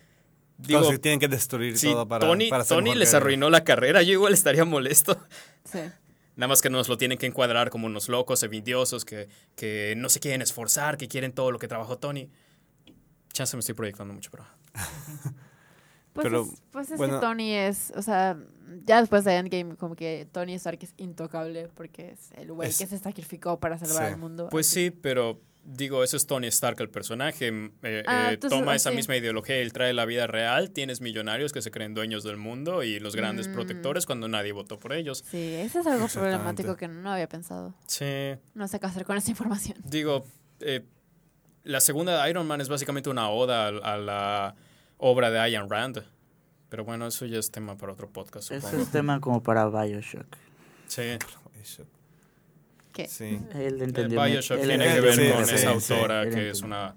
Digo, 0.57 0.80
Entonces 0.80 1.01
tienen 1.01 1.20
que 1.20 1.28
destruir 1.28 1.80
todo 1.80 2.07
para, 2.07 2.28
Tony, 2.28 2.49
para 2.49 2.64
ser 2.64 2.78
Tony 2.78 2.93
les 2.93 3.16
arruinó 3.16 3.49
la 3.49 3.64
carrera, 3.64 4.03
yo 4.03 4.12
igual 4.12 4.34
estaría 4.34 4.64
molesto. 4.64 5.18
Sí. 5.64 5.80
Nada 6.42 6.48
más 6.48 6.64
que 6.64 6.72
nos 6.72 6.89
lo 6.89 6.98
tienen 6.98 7.20
que 7.20 7.28
encuadrar 7.28 7.70
como 7.70 7.86
unos 7.86 8.10
locos, 8.10 8.42
envidiosos, 8.42 9.06
que, 9.06 9.30
que 9.56 9.94
no 9.96 10.10
se 10.10 10.20
quieren 10.20 10.42
esforzar, 10.42 10.98
que 10.98 11.08
quieren 11.08 11.34
todo 11.34 11.52
lo 11.52 11.60
que 11.60 11.68
trabajó 11.68 12.00
Tony. 12.00 12.32
Chance 13.32 13.56
me 13.56 13.60
estoy 13.60 13.76
proyectando 13.76 14.12
mucho, 14.12 14.32
pero... 14.32 14.46
Pues, 16.14 16.26
Pero, 16.26 16.42
es, 16.42 16.62
pues 16.72 16.92
es 16.92 16.98
bueno. 16.98 17.20
que 17.20 17.26
Tony 17.26 17.54
es, 17.54 17.94
o 17.96 18.02
sea, 18.02 18.38
ya 18.86 19.00
después 19.00 19.24
de 19.24 19.34
Endgame, 19.38 19.76
como 19.78 19.96
que 19.96 20.28
Tony 20.32 20.56
Stark 20.56 20.80
es 20.82 20.94
intocable 20.98 21.70
porque 21.70 22.12
es 22.12 22.32
el 22.34 22.52
güey 22.52 22.68
que 22.70 22.86
se 22.88 22.98
sacrificó 22.98 23.60
para 23.62 23.78
salvar 23.78 24.08
Sí. 24.08 24.14
al 24.16 24.20
mundo. 24.20 24.50
Pues 24.52 24.68
así. 24.68 24.86
sí, 24.88 24.92
pero 24.92 25.39
digo, 25.64 26.03
eso 26.03 26.18
es 26.18 26.26
Tony 26.28 26.47
Stark, 26.47 26.80
el 26.82 26.89
personaje. 26.89 27.47
m- 27.47 27.72
eh, 27.84 28.03
Ah, 28.07 28.30
eh, 28.30 28.34
entonces, 28.34 28.59
toma 28.59 28.74
ah, 28.74 28.76
esa 28.76 28.89
sí. 28.89 28.95
misma 28.95 29.16
ideología, 29.18 29.57
él 29.57 29.72
trae 29.74 29.93
la 29.93 30.05
vida 30.05 30.28
real. 30.28 30.72
Tienes 30.72 31.01
millonarios 31.01 31.51
que 31.53 31.62
se 31.62 31.72
creen 31.72 31.93
dueños 31.93 32.24
del 32.24 32.38
mundo 32.38 32.84
y 32.84 32.99
los 32.99 33.16
grandes 33.16 33.47
Mm. 33.47 33.53
protectores 33.53 34.05
cuando 34.05 34.28
nadie 34.28 34.51
votó 34.51 34.80
por 34.80 34.93
ellos. 34.93 35.24
Sí, 35.30 35.38
ese 35.55 35.80
es 35.80 35.88
algo 35.88 36.07
problemático 36.07 36.76
que 36.76 36.88
no 36.88 37.12
había 37.12 37.28
pensado. 37.28 37.74
Sí, 37.88 38.36
No 38.53 38.68
sé 38.68 38.80
qué 38.80 38.86
hacer 38.88 39.05
con 39.05 39.18
esa 39.18 39.30
información. 39.32 39.78
digo, 39.84 40.26
eh, 40.59 40.84
la 41.64 41.80
segunda 41.80 42.24
de 42.24 42.30
Iron 42.30 42.47
Man 42.47 42.59
es 42.62 42.70
básicamente 42.70 43.09
una 43.09 43.30
oda 43.30 43.68
a, 43.68 43.93
a 43.93 43.97
la 43.97 44.55
obra 44.97 45.30
de 45.32 45.39
Ayn 45.39 45.70
Rand. 45.70 46.03
Pero 46.70 46.86
bueno, 46.86 47.05
eso 47.05 47.26
ya 47.26 47.38
es 47.38 47.51
tema 47.51 47.76
para 47.78 47.91
otro 47.91 48.09
podcast, 48.09 48.49
Ese 48.49 48.62
supongo. 48.62 48.84
es 48.84 48.91
tema 48.91 49.20
como 49.20 49.43
para 49.43 49.68
Bioshock. 49.68 50.26
Sí. 50.88 51.18
¿Qué? 52.94 53.08
Sí. 53.08 53.39
Él 53.56 53.82
Eh, 53.82 53.84
entendió. 53.86 54.22
mi- 54.22 54.30
Bioshock 54.32 54.60
él 54.60 54.68
tiene 54.68 54.94
que 54.94 55.02
ver 55.02 55.14
sí, 55.16 55.30
con 55.32 55.46
sí, 55.46 55.56
esa 55.56 55.80
sí, 55.80 55.94
autora 55.94 56.30
que 56.30 56.50
es 56.50 56.62
una... 56.62 56.94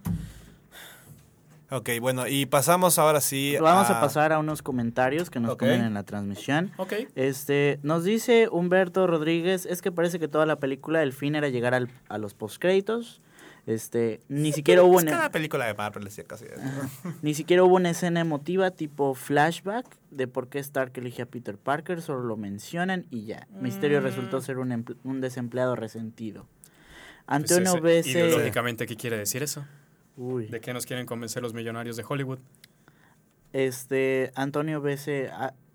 Ok, 1.71 1.91
bueno, 2.01 2.29
y 2.29 2.47
pasamos 2.47 2.99
ahora 2.99 3.21
sí 3.21 3.57
Vamos 3.61 3.91
a 3.91 4.01
pasar 4.01 4.33
a 4.33 4.39
unos 4.39 4.63
comentarios 4.63 5.29
que 5.31 5.41
nos 5.41 5.53
Ok. 5.53 5.61
ponen 5.61 5.81
en 5.83 5.95
la 5.95 6.03
transmisión. 6.05 6.71
Ok. 6.77 6.93
Este, 7.17 7.81
nos 7.83 8.05
dice 8.05 8.49
Humberto 8.51 9.07
Rodríguez, 9.07 9.67
es 9.67 9.83
que 9.83 9.91
parece 9.91 10.19
que 10.21 10.29
toda 10.29 10.47
la 10.47 10.57
película, 10.57 11.03
el 11.03 11.13
fin 11.13 11.35
era 11.35 11.49
llegar 11.49 11.75
al- 11.75 11.89
a 12.09 12.19
los 12.19 12.35
postcréditos. 12.35 13.21
Este, 13.67 14.21
ni 14.29 14.53
siquiera 14.53 14.83
hubo 14.83 14.99
Es 14.99 15.05
una, 15.05 15.13
cada 15.13 15.31
película 15.31 15.65
de 15.67 15.73
Marvel 15.75 16.05
decía 16.05 16.25
casi 16.25 16.45
eso. 16.45 16.61
ni 17.23 17.33
siquiera 17.33 17.65
hubo 17.65 17.77
una 17.77 17.91
escena 17.91 18.21
emotiva 18.21 18.71
tipo 18.71 19.15
flashback 19.15 19.87
de 20.11 20.27
por 20.29 20.49
qué 20.49 20.59
Stark 20.59 20.93
elige 20.97 21.23
a 21.23 21.27
Peter 21.27 21.57
Parker, 21.57 22.03
solo 22.03 22.25
lo 22.25 22.37
mencionan 22.37 23.07
y 23.11 23.25
ya. 23.25 23.49
Misterio 23.59 24.01
Mm. 24.01 24.05
resultó 24.05 24.41
ser 24.43 24.59
un, 24.59 24.85
un 25.03 25.21
desempleado 25.23 25.77
resentido. 25.77 26.47
Pues 26.47 27.27
Antonio 27.27 27.71
ese- 27.73 27.81
BC 27.81 28.11
Ideológicamente, 28.11 28.87
¿qué 28.87 28.97
quiere 28.97 29.17
decir 29.17 29.43
eso? 29.43 29.65
Uy. 30.19 30.47
¿De 30.49 30.61
qué 30.61 30.75
nos 30.75 30.85
quieren 30.85 31.07
convencer 31.07 31.43
los 31.43 31.55
millonarios 31.55 31.97
de 31.97 32.05
Hollywood? 32.07 32.39
Este, 33.53 34.33
Antonio 34.35 34.81
BC, 34.81 35.31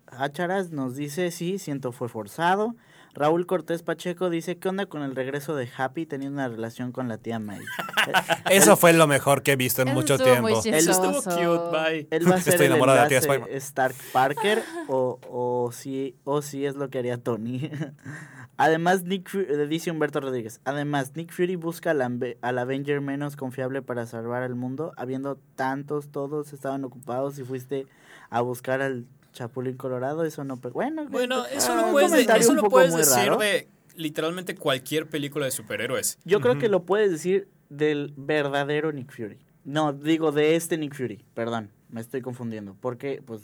Ácharas 0.06 0.70
nos 0.70 0.96
dice, 0.96 1.30
sí, 1.30 1.58
siento 1.58 1.92
fue 1.92 2.08
forzado. 2.08 2.74
Raúl 3.14 3.46
Cortés 3.46 3.82
Pacheco 3.82 4.30
dice, 4.30 4.58
¿qué 4.58 4.68
onda 4.68 4.86
con 4.86 5.02
el 5.02 5.16
regreso 5.16 5.56
de 5.56 5.68
Happy 5.76 6.06
teniendo 6.06 6.38
una 6.38 6.48
relación 6.48 6.92
con 6.92 7.08
la 7.08 7.18
tía 7.18 7.38
May? 7.38 7.60
Eso 8.50 8.76
fue 8.76 8.92
lo 8.92 9.06
mejor 9.06 9.42
que 9.42 9.52
he 9.52 9.56
visto 9.56 9.82
en 9.82 9.88
Eso 9.88 9.94
mucho 9.94 10.18
tiempo. 10.18 10.48
Él 10.64 10.88
Estuvo 10.88 11.22
cute, 11.22 11.76
bye. 11.76 12.08
Él 12.10 12.30
va 12.30 12.36
a 12.36 12.40
ser 12.40 12.54
Estoy 12.54 12.66
el 12.66 12.72
enamorada 12.72 13.08
de 13.08 13.14
la 13.14 13.20
tía. 13.20 13.56
Stark 13.56 13.94
Parker 14.12 14.62
o, 14.88 15.18
o, 15.28 15.72
sí, 15.72 16.16
o 16.24 16.42
sí 16.42 16.64
es 16.66 16.76
lo 16.76 16.88
que 16.88 16.98
haría 16.98 17.18
Tony. 17.18 17.70
Además, 18.56 19.04
Nick 19.04 19.30
Fury, 19.30 19.66
dice 19.68 19.90
Humberto 19.90 20.20
Rodríguez, 20.20 20.60
además, 20.66 21.16
Nick 21.16 21.32
Fury 21.32 21.56
busca 21.56 21.92
al, 21.92 22.36
al 22.42 22.58
Avenger 22.58 23.00
menos 23.00 23.34
confiable 23.34 23.80
para 23.80 24.04
salvar 24.04 24.42
al 24.42 24.54
mundo, 24.54 24.92
habiendo 24.98 25.36
tantos, 25.56 26.10
todos 26.10 26.52
estaban 26.52 26.84
ocupados 26.84 27.38
y 27.38 27.44
fuiste 27.44 27.86
a 28.28 28.42
buscar 28.42 28.82
al 28.82 29.06
Chapulín 29.32 29.76
Colorado, 29.76 30.24
eso 30.24 30.44
no... 30.44 30.56
pe- 30.56 30.70
Bueno, 30.70 31.06
Bueno, 31.08 31.46
eso 31.46 31.72
ah, 31.72 31.82
lo 31.86 31.92
puedes, 31.92 32.12
eso 32.12 32.54
lo 32.54 32.64
puedes 32.64 32.94
decir 32.94 33.14
raro. 33.26 33.36
de 33.38 33.68
literalmente 33.96 34.54
cualquier 34.54 35.08
película 35.08 35.44
de 35.44 35.50
superhéroes. 35.52 36.18
Yo 36.24 36.40
creo 36.40 36.58
que 36.58 36.68
lo 36.68 36.84
puedes 36.84 37.10
decir 37.10 37.48
del 37.68 38.12
verdadero 38.16 38.92
Nick 38.92 39.12
Fury. 39.14 39.38
No, 39.64 39.92
digo 39.92 40.32
de 40.32 40.56
este 40.56 40.78
Nick 40.78 40.94
Fury, 40.94 41.24
perdón, 41.34 41.70
me 41.90 42.00
estoy 42.00 42.22
confundiendo, 42.22 42.74
porque, 42.80 43.22
pues, 43.24 43.42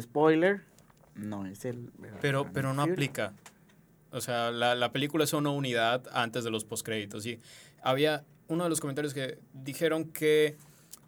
spoiler, 0.00 0.62
no 1.14 1.44
es 1.46 1.64
el 1.64 1.90
verdadero 1.98 2.18
Pero, 2.22 2.44
Nick 2.44 2.52
pero 2.52 2.72
no 2.74 2.82
Fury. 2.82 2.92
aplica. 2.92 3.32
O 4.12 4.20
sea, 4.20 4.50
la, 4.52 4.74
la 4.74 4.92
película 4.92 5.24
es 5.24 5.32
una 5.32 5.50
unidad 5.50 6.04
antes 6.12 6.44
de 6.44 6.50
los 6.50 6.64
postcréditos. 6.64 7.26
Y 7.26 7.40
había 7.82 8.24
uno 8.46 8.64
de 8.64 8.70
los 8.70 8.80
comentarios 8.80 9.12
que 9.12 9.38
dijeron 9.52 10.04
que 10.04 10.56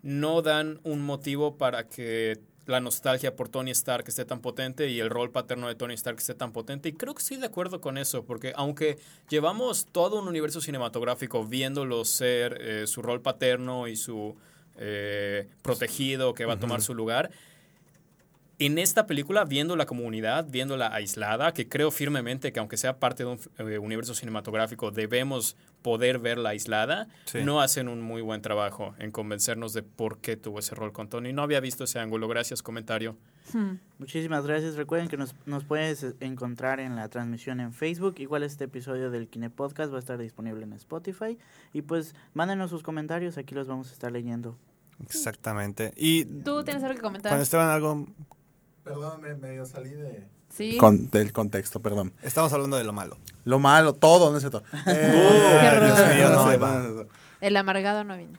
no 0.03 0.43
dan 0.43 0.81
un 0.83 1.03
motivo 1.03 1.57
para 1.57 1.87
que 1.89 2.41
la 2.67 2.81
nostalgia 2.81 3.37
por 3.37 3.49
Tony 3.49 3.71
Stark 3.71 4.05
esté 4.09 4.25
tan 4.25 4.41
potente 4.41 4.89
y 4.89 5.01
el 5.01 5.09
rol 5.09 5.31
paterno 5.31 5.69
de 5.69 5.77
Tony 5.77 5.95
Stark 5.95 6.19
esté 6.19 6.35
tan 6.35 6.53
potente. 6.53 6.89
Y 6.89 6.93
creo 6.93 7.15
que 7.15 7.23
estoy 7.23 7.37
de 7.39 7.47
acuerdo 7.47 7.81
con 7.81 7.97
eso, 7.97 8.25
porque 8.25 8.53
aunque 8.57 8.99
llevamos 9.29 9.87
todo 9.87 10.21
un 10.21 10.29
universo 10.29 10.61
cinematográfico 10.61 11.45
viéndolo 11.45 12.05
ser 12.05 12.59
eh, 12.61 12.87
su 12.87 13.03
rol 13.03 13.23
paterno 13.23 13.87
y 13.87 13.97
su 13.97 14.37
eh, 14.77 15.49
protegido 15.63 16.35
que 16.35 16.45
va 16.45 16.55
a 16.55 16.61
tomar 16.61 16.83
su 16.83 16.95
lugar, 16.95 17.31
en 18.59 18.79
esta 18.79 19.07
película, 19.07 19.45
viendo 19.45 19.77
la 19.77 19.85
comunidad, 19.85 20.47
viéndola 20.49 20.95
aislada, 20.95 21.53
que 21.53 21.69
creo 21.69 21.91
firmemente 21.91 22.53
que 22.53 22.59
aunque 22.61 22.77
sea 22.79 22.99
parte 22.99 23.23
de 23.25 23.31
un 23.31 23.39
eh, 23.59 23.79
universo 23.79 24.15
cinematográfico, 24.15 24.91
debemos 24.91 25.57
poder 25.83 26.19
verla 26.19 26.49
aislada, 26.51 27.07
Sí. 27.27 27.45
no 27.45 27.61
hacen 27.61 27.89
un 27.89 28.01
muy 28.01 28.23
buen 28.23 28.41
trabajo 28.43 28.95
en 28.99 29.13
convencernos 29.13 29.73
de 29.75 29.83
por 29.83 30.19
qué 30.19 30.37
tuvo 30.37 30.59
ese 30.61 30.75
rol 30.75 30.93
con 30.93 31.09
Tony. 31.09 31.33
No 31.35 31.43
había 31.43 31.61
visto 31.61 31.85
ese 31.85 31.99
ángulo. 31.99 32.29
Gracias, 32.29 32.63
comentario. 32.63 33.17
Muchísimas 33.99 34.47
gracias. 34.47 34.75
Recuerden 34.77 35.09
que 35.09 35.17
nos, 35.17 35.35
nos 35.47 35.65
puedes 35.65 36.03
eh, 36.03 36.15
encontrar 36.21 36.81
en 36.81 36.97
la 36.97 37.09
transmisión 37.09 37.61
en 37.61 37.73
Facebook. 37.73 38.17
Igual 38.19 38.43
este 38.43 38.65
episodio 38.65 39.11
del 39.11 39.29
Kine 39.29 39.51
Podcast 39.51 39.93
va 39.93 39.97
a 39.97 40.01
estar 40.01 40.19
disponible 40.19 40.65
en 40.65 40.73
Spotify. 40.73 41.39
Y 41.73 41.83
pues 41.83 42.15
mándenos 42.35 42.71
sus 42.71 42.83
comentarios, 42.83 43.37
aquí 43.39 43.55
los 43.55 43.69
vamos 43.69 43.91
a 43.91 43.93
estar 43.93 44.11
leyendo. 44.11 44.57
Exactamente. 45.05 45.93
Y 45.97 46.25
Tú 46.25 46.65
tienes 46.65 46.83
algo 46.83 46.97
que 46.97 47.03
comentar. 47.03 47.31
cuando 47.31 47.43
Esteban 47.43 47.69
algo... 47.69 48.07
Perdón, 48.87 49.21
me, 49.21 49.35
medio 49.35 49.67
salí 49.67 49.91
de... 49.91 50.29
Sí. 50.49 50.79
Con- 50.79 51.11
del 51.11 51.33
contexto, 51.33 51.81
perdón. 51.83 52.13
Estamos 52.23 52.53
hablando 52.53 52.77
de 52.77 52.85
lo 52.85 52.93
malo. 52.93 53.19
Lo 53.45 53.59
malo, 53.59 53.95
todo, 53.95 54.31
no 54.31 54.37
es 54.37 54.43
cierto. 54.43 54.63
Eh, 54.87 55.59
Qué 55.61 55.85
Dios 55.87 55.99
horror. 55.99 56.15
mío, 56.15 56.29
no, 56.31 56.45
sé, 56.45 56.51
ahí 56.53 56.57
va. 56.57 56.73
no 56.79 56.79
es 56.89 56.95
cierto. 56.95 57.13
El 57.41 57.57
amargado 57.57 58.05
no 58.05 58.17
vino. 58.17 58.39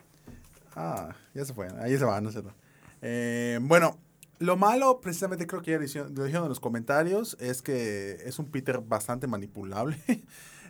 Ah, 0.74 1.10
ya 1.34 1.44
se 1.44 1.54
fue. 1.54 1.68
Ahí 1.82 1.98
se 1.98 2.06
va, 2.06 2.22
no 2.22 2.30
es 2.30 2.34
cierto. 2.36 2.54
Eh, 3.02 3.60
bueno, 3.62 3.98
lo 4.40 4.58
malo, 4.58 5.00
precisamente 5.02 5.48
creo 5.48 5.62
que 5.62 5.72
ya 5.88 6.04
lo 6.04 6.24
dijeron 6.24 6.44
en 6.46 6.50
los 6.50 6.60
comentarios, 6.60 7.38
es 7.40 7.62
que 7.62 8.18
es 8.26 8.40
un 8.40 8.46
Peter 8.52 8.80
bastante 8.80 9.28
manipulable. 9.28 9.98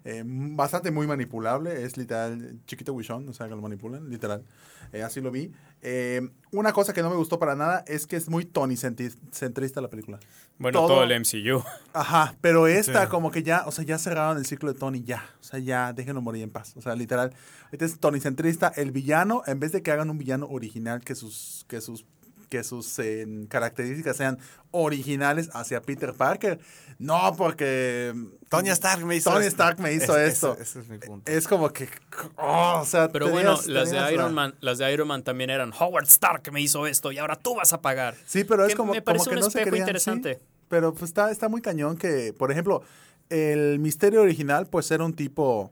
Eh, 0.10 0.24
bastante 0.26 0.90
muy 0.90 1.06
manipulable. 1.06 1.84
Es 1.84 1.98
literal 1.98 2.62
chiquito 2.66 2.94
Wishon, 2.94 3.28
o 3.28 3.34
sea, 3.34 3.48
que 3.50 3.56
lo 3.56 3.62
manipulan, 3.62 4.10
literal. 4.10 4.46
Eh, 4.94 5.04
así 5.04 5.20
lo 5.20 5.32
vi. 5.32 5.52
Eh, 5.82 6.22
una 6.52 6.72
cosa 6.72 6.94
que 6.94 7.02
no 7.02 7.10
me 7.10 7.18
gustó 7.18 7.40
para 7.40 7.56
nada 7.58 7.84
es 7.88 8.08
que 8.08 8.16
es 8.16 8.30
muy 8.30 8.46
Tony 8.46 8.78
centrista 8.78 9.82
la 9.82 9.90
película. 9.90 10.18
Bueno, 10.60 10.80
Todo- 10.80 10.88
todo, 10.88 11.04
el 11.04 11.12
MCU. 11.12 11.62
Ajá, 11.92 12.38
pero 12.40 12.68
esta 12.68 13.04
Sí. 13.04 13.10
como 13.10 13.32
que 13.32 13.44
ya, 13.44 13.64
o 13.66 13.72
sea, 13.74 13.84
ya 13.84 13.98
cerraron 13.98 14.38
el 14.38 14.46
ciclo 14.46 14.72
de 14.72 14.80
Tony, 14.80 15.04
ya. 15.04 15.26
O 15.42 15.44
sea, 15.44 15.60
ya 15.60 15.92
déjenlo 15.92 16.22
morir 16.22 16.44
en 16.44 16.52
paz. 16.52 16.74
O 16.78 16.82
sea, 16.82 16.96
literal. 16.96 17.34
Este 17.74 17.84
es 17.84 18.00
Tony 18.00 18.22
centrista. 18.22 18.72
El 18.78 18.92
villano, 18.92 19.42
en 19.46 19.60
vez 19.60 19.74
de 19.74 19.82
que 19.82 19.92
hagan 19.92 20.10
un 20.10 20.18
villano 20.20 20.48
original, 20.48 21.02
que 21.02 21.16
sus, 21.16 21.66
que 21.68 21.82
sus, 21.82 22.06
que 22.50 22.64
sus 22.64 22.98
eh, 23.00 23.26
características 23.50 24.16
sean 24.18 24.38
originales 24.72 25.50
hacia 25.54 25.82
Peter 25.82 26.14
Parker. 26.14 26.60
No, 27.00 27.36
porque 27.38 28.14
Tony 28.50 28.70
Stark 28.70 29.06
me 29.06 29.16
hizo 29.16 29.30
Tony 29.32 29.46
esto. 29.46 29.64
Stark 29.64 29.80
me 29.80 29.94
hizo 29.94 30.18
Ese- 30.18 30.28
esto. 30.28 30.54
Ese, 30.54 30.64
ese 30.64 30.80
es 30.82 30.88
mi 30.90 30.98
punto. 30.98 31.32
es 31.32 31.48
como 31.48 31.70
que, 31.72 31.88
oh, 32.38 32.80
o 32.82 32.86
sea, 32.86 33.10
Pero 33.10 33.30
bueno, 33.30 33.58
tenías- 33.58 33.68
las 33.68 33.92
de 33.92 34.14
Iron 34.14 34.26
la- 34.28 34.32
Man, 34.32 34.56
las 34.62 34.78
de 34.78 34.92
Iron 34.94 35.08
Man 35.08 35.24
también 35.24 35.50
eran 35.50 35.72
Howard 35.78 36.06
Stark 36.08 36.52
me 36.52 36.62
hizo 36.62 36.88
esto 36.88 37.12
y 37.12 37.18
ahora 37.18 37.36
tú 37.36 37.56
vas 37.56 37.74
a 37.74 37.82
pagar. 37.82 38.16
Sí, 38.26 38.44
pero 38.44 38.64
es 38.66 38.70
Que 38.72 38.76
como, 38.78 38.94
me 38.94 39.00
como 39.02 39.06
parece 39.06 39.26
que 39.30 39.36
un 39.36 39.42
no 39.42 39.42
se 39.44 39.48
espejo 39.60 39.66
querían, 39.66 39.88
interesante. 39.88 40.36
sí, 40.36 40.40
pero 40.70 40.92
pues 40.94 41.04
está, 41.10 41.32
está 41.32 41.50
muy 41.50 41.62
cañón 41.62 41.98
que, 41.98 42.34
por 42.34 42.52
ejemplo, 42.52 42.82
el 43.30 43.80
misterio 43.80 44.22
original, 44.22 44.68
pues 44.68 44.90
era 44.92 45.04
un 45.04 45.14
tipo, 45.14 45.72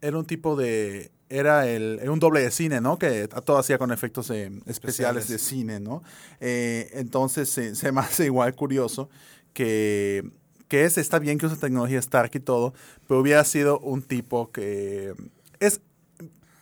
era 0.00 0.18
un 0.18 0.24
tipo 0.24 0.56
de, 0.56 1.10
era 1.34 1.68
el, 1.68 1.98
era 2.00 2.10
un 2.12 2.18
doble 2.20 2.40
de 2.40 2.50
cine, 2.50 2.80
¿no? 2.80 2.98
Que 2.98 3.28
todo 3.28 3.58
hacía 3.58 3.78
con 3.78 3.90
efectos 3.92 4.30
eh, 4.30 4.46
especiales, 4.66 5.24
Especiales. 5.24 5.28
de 5.28 5.38
cine, 5.38 5.80
¿no? 5.80 6.02
Eh, 6.40 6.90
entonces 6.94 7.48
se- 7.48 7.74
se 7.74 7.92
me 7.92 8.00
hace 8.02 8.26
igual 8.26 8.54
curioso 8.54 9.08
que, 9.52 10.24
que 10.68 10.84
es, 10.84 10.98
está 10.98 11.18
bien 11.18 11.38
que 11.38 11.46
usa 11.46 11.56
tecnología 11.58 11.98
Stark 11.98 12.30
y 12.34 12.40
todo, 12.40 12.74
pero 13.06 13.20
hubiera 13.20 13.44
sido 13.44 13.78
un 13.80 14.02
tipo 14.02 14.50
que 14.50 15.14
es 15.60 15.80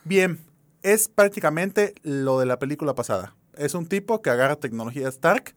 bien, 0.03 0.39
es 0.83 1.07
prácticamente 1.07 1.95
lo 2.03 2.39
de 2.39 2.45
la 2.45 2.59
película 2.59 2.93
pasada. 2.95 3.35
Es 3.57 3.73
un 3.75 3.85
tipo 3.87 4.21
que 4.21 4.29
agarra 4.29 4.55
tecnología 4.55 5.07
Stark 5.09 5.55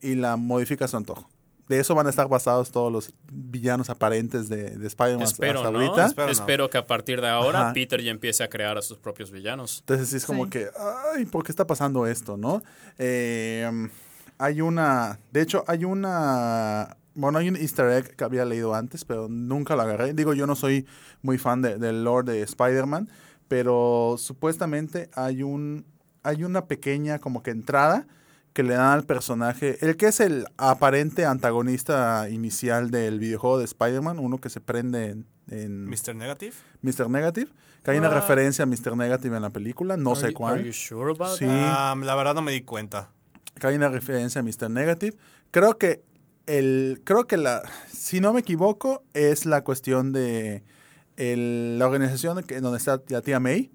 y 0.00 0.14
la 0.14 0.36
modifica 0.36 0.86
a 0.86 0.88
su 0.88 0.96
antojo. 0.96 1.28
De 1.68 1.80
eso 1.80 1.94
van 1.94 2.06
a 2.06 2.10
estar 2.10 2.28
basados 2.28 2.70
todos 2.70 2.92
los 2.92 3.14
villanos 3.32 3.88
aparentes 3.88 4.48
de, 4.50 4.76
de 4.76 4.86
Spider-Man 4.86 5.22
Espero, 5.22 5.60
hasta 5.60 5.70
¿no? 5.70 5.78
ahorita. 5.80 6.06
Espero 6.06 6.30
Espero, 6.30 6.64
no. 6.64 6.70
que 6.70 6.78
a 6.78 6.86
partir 6.86 7.20
de 7.22 7.28
ahora 7.28 7.60
Ajá. 7.62 7.72
Peter 7.72 8.02
ya 8.02 8.10
empiece 8.10 8.44
a 8.44 8.48
crear 8.50 8.76
a 8.76 8.82
sus 8.82 8.98
propios 8.98 9.30
villanos. 9.30 9.78
Entonces 9.80 10.08
sí 10.10 10.16
es 10.16 10.26
como 10.26 10.44
Sí. 10.44 10.50
que, 10.50 10.68
ay, 11.14 11.24
¿por 11.24 11.42
qué 11.42 11.52
está 11.52 11.66
pasando 11.66 12.06
esto, 12.06 12.36
no? 12.36 12.62
Eh, 12.98 13.88
hay 14.36 14.60
una, 14.60 15.18
de 15.32 15.40
hecho, 15.42 15.64
hay 15.66 15.84
una, 15.84 16.96
bueno, 17.14 17.38
hay 17.38 17.48
un 17.48 17.56
easter 17.56 17.88
egg 17.90 18.14
que 18.16 18.24
había 18.24 18.44
leído 18.44 18.74
antes, 18.74 19.04
pero 19.04 19.28
nunca 19.28 19.74
lo 19.76 19.82
agarré. 19.82 20.12
Digo, 20.12 20.34
yo 20.34 20.46
no 20.46 20.56
soy 20.56 20.86
muy 21.22 21.38
fan 21.38 21.62
de- 21.62 21.78
del 21.78 22.04
lore 22.04 22.32
de 22.32 22.42
Spider-Man, 22.42 23.08
pero 23.48 24.16
supuestamente 24.18 25.08
hay 25.14 25.42
un, 25.42 25.86
hay 26.22 26.44
una 26.44 26.66
pequeña 26.66 27.18
como 27.20 27.42
que 27.42 27.50
entrada 27.52 28.06
que 28.54 28.62
le 28.62 28.74
dan 28.74 28.92
al 28.92 29.04
personaje, 29.04 29.76
el 29.86 29.96
que 29.98 30.06
es 30.06 30.20
el 30.20 30.46
aparente 30.56 31.26
antagonista 31.26 32.28
inicial 32.30 32.90
del 32.90 33.18
videojuego 33.18 33.58
de 33.58 33.64
Spider-Man, 33.66 34.18
uno 34.18 34.38
que 34.38 34.48
se 34.48 34.60
prende 34.62 35.10
en, 35.10 35.26
en 35.50 35.86
Mr. 35.86 36.14
Negative. 36.14 36.54
Mr. 36.80 37.10
Negative, 37.10 37.50
que 37.82 37.90
hay 37.90 37.98
una 37.98 38.08
Ah. 38.08 38.14
referencia 38.14 38.62
a 38.62 38.66
Mr. 38.66 38.96
Negative 38.96 39.36
en 39.36 39.42
la 39.42 39.50
película, 39.50 39.96
no 39.98 40.14
sé 40.14 40.32
cuál. 40.32 40.54
Are 40.54 40.64
you 40.64 40.72
sure 40.72 41.10
about 41.12 41.36
Sí. 41.38 41.44
that? 41.44 41.52
Ah, 41.52 41.94
la 42.00 42.14
verdad 42.14 42.34
no 42.34 42.40
me 42.42 42.52
di 42.52 42.62
cuenta. 42.62 43.10
que 43.60 43.66
hay 43.68 43.76
una 43.76 43.88
referencia 43.88 44.40
a 44.40 44.44
Mr. 44.44 44.68
Negative. 44.70 45.16
Creo 45.52 45.78
que 45.78 46.02
el, 46.46 47.00
creo 47.04 47.26
que 47.28 47.36
la, 47.36 47.62
si 47.92 48.20
no 48.20 48.32
me 48.32 48.40
equivoco, 48.40 49.04
es 49.14 49.46
la 49.46 49.62
cuestión 49.62 50.10
de 50.12 50.64
el- 51.16 51.78
la 51.78 51.86
organización 51.86 52.42
que- 52.42 52.60
donde 52.60 52.78
está 52.78 53.00
la 53.08 53.20
tía 53.20 53.38
May. 53.40 53.70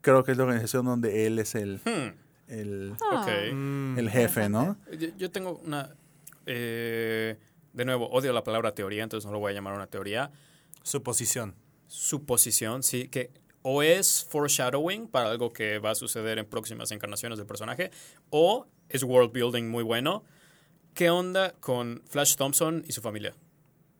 Creo 0.00 0.24
que 0.24 0.32
es 0.32 0.38
la 0.38 0.42
organización 0.44 0.84
donde 0.86 1.26
él 1.26 1.38
es 1.38 1.54
el, 1.54 1.80
Hmm, 1.84 2.16
el, 2.52 2.94
Ah. 3.10 3.22
ok. 3.22 3.52
Mm, 3.54 3.98
el 3.98 4.10
jefe, 4.10 4.48
¿no? 4.48 4.76
Yo, 4.98 5.08
yo 5.16 5.30
tengo 5.30 5.60
una... 5.64 5.94
eh, 6.46 7.36
de 7.72 7.84
nuevo, 7.84 8.08
odio 8.10 8.32
la 8.32 8.44
palabra 8.44 8.74
teoría, 8.74 9.02
entonces 9.02 9.24
no 9.26 9.32
lo 9.32 9.38
voy 9.38 9.52
a 9.52 9.54
llamar 9.54 9.74
una 9.74 9.86
teoría. 9.86 10.30
Suposición. 10.82 11.54
Suposición, 11.86 12.82
sí, 12.82 13.08
que 13.08 13.30
o 13.62 13.82
es 13.82 14.26
foreshadowing 14.28 15.06
para 15.06 15.30
algo 15.30 15.52
que 15.52 15.78
va 15.78 15.90
a 15.92 15.94
suceder 15.94 16.38
en 16.38 16.46
próximas 16.46 16.90
encarnaciones 16.90 17.38
del 17.38 17.46
personaje, 17.46 17.90
o 18.30 18.66
es 18.88 19.02
world 19.04 19.32
building 19.32 19.68
muy 19.68 19.84
bueno. 19.84 20.24
¿Qué 20.94 21.10
onda 21.10 21.52
con 21.60 22.02
Flash 22.08 22.34
Thompson 22.34 22.84
y 22.86 22.92
su 22.92 23.00
familia? 23.00 23.34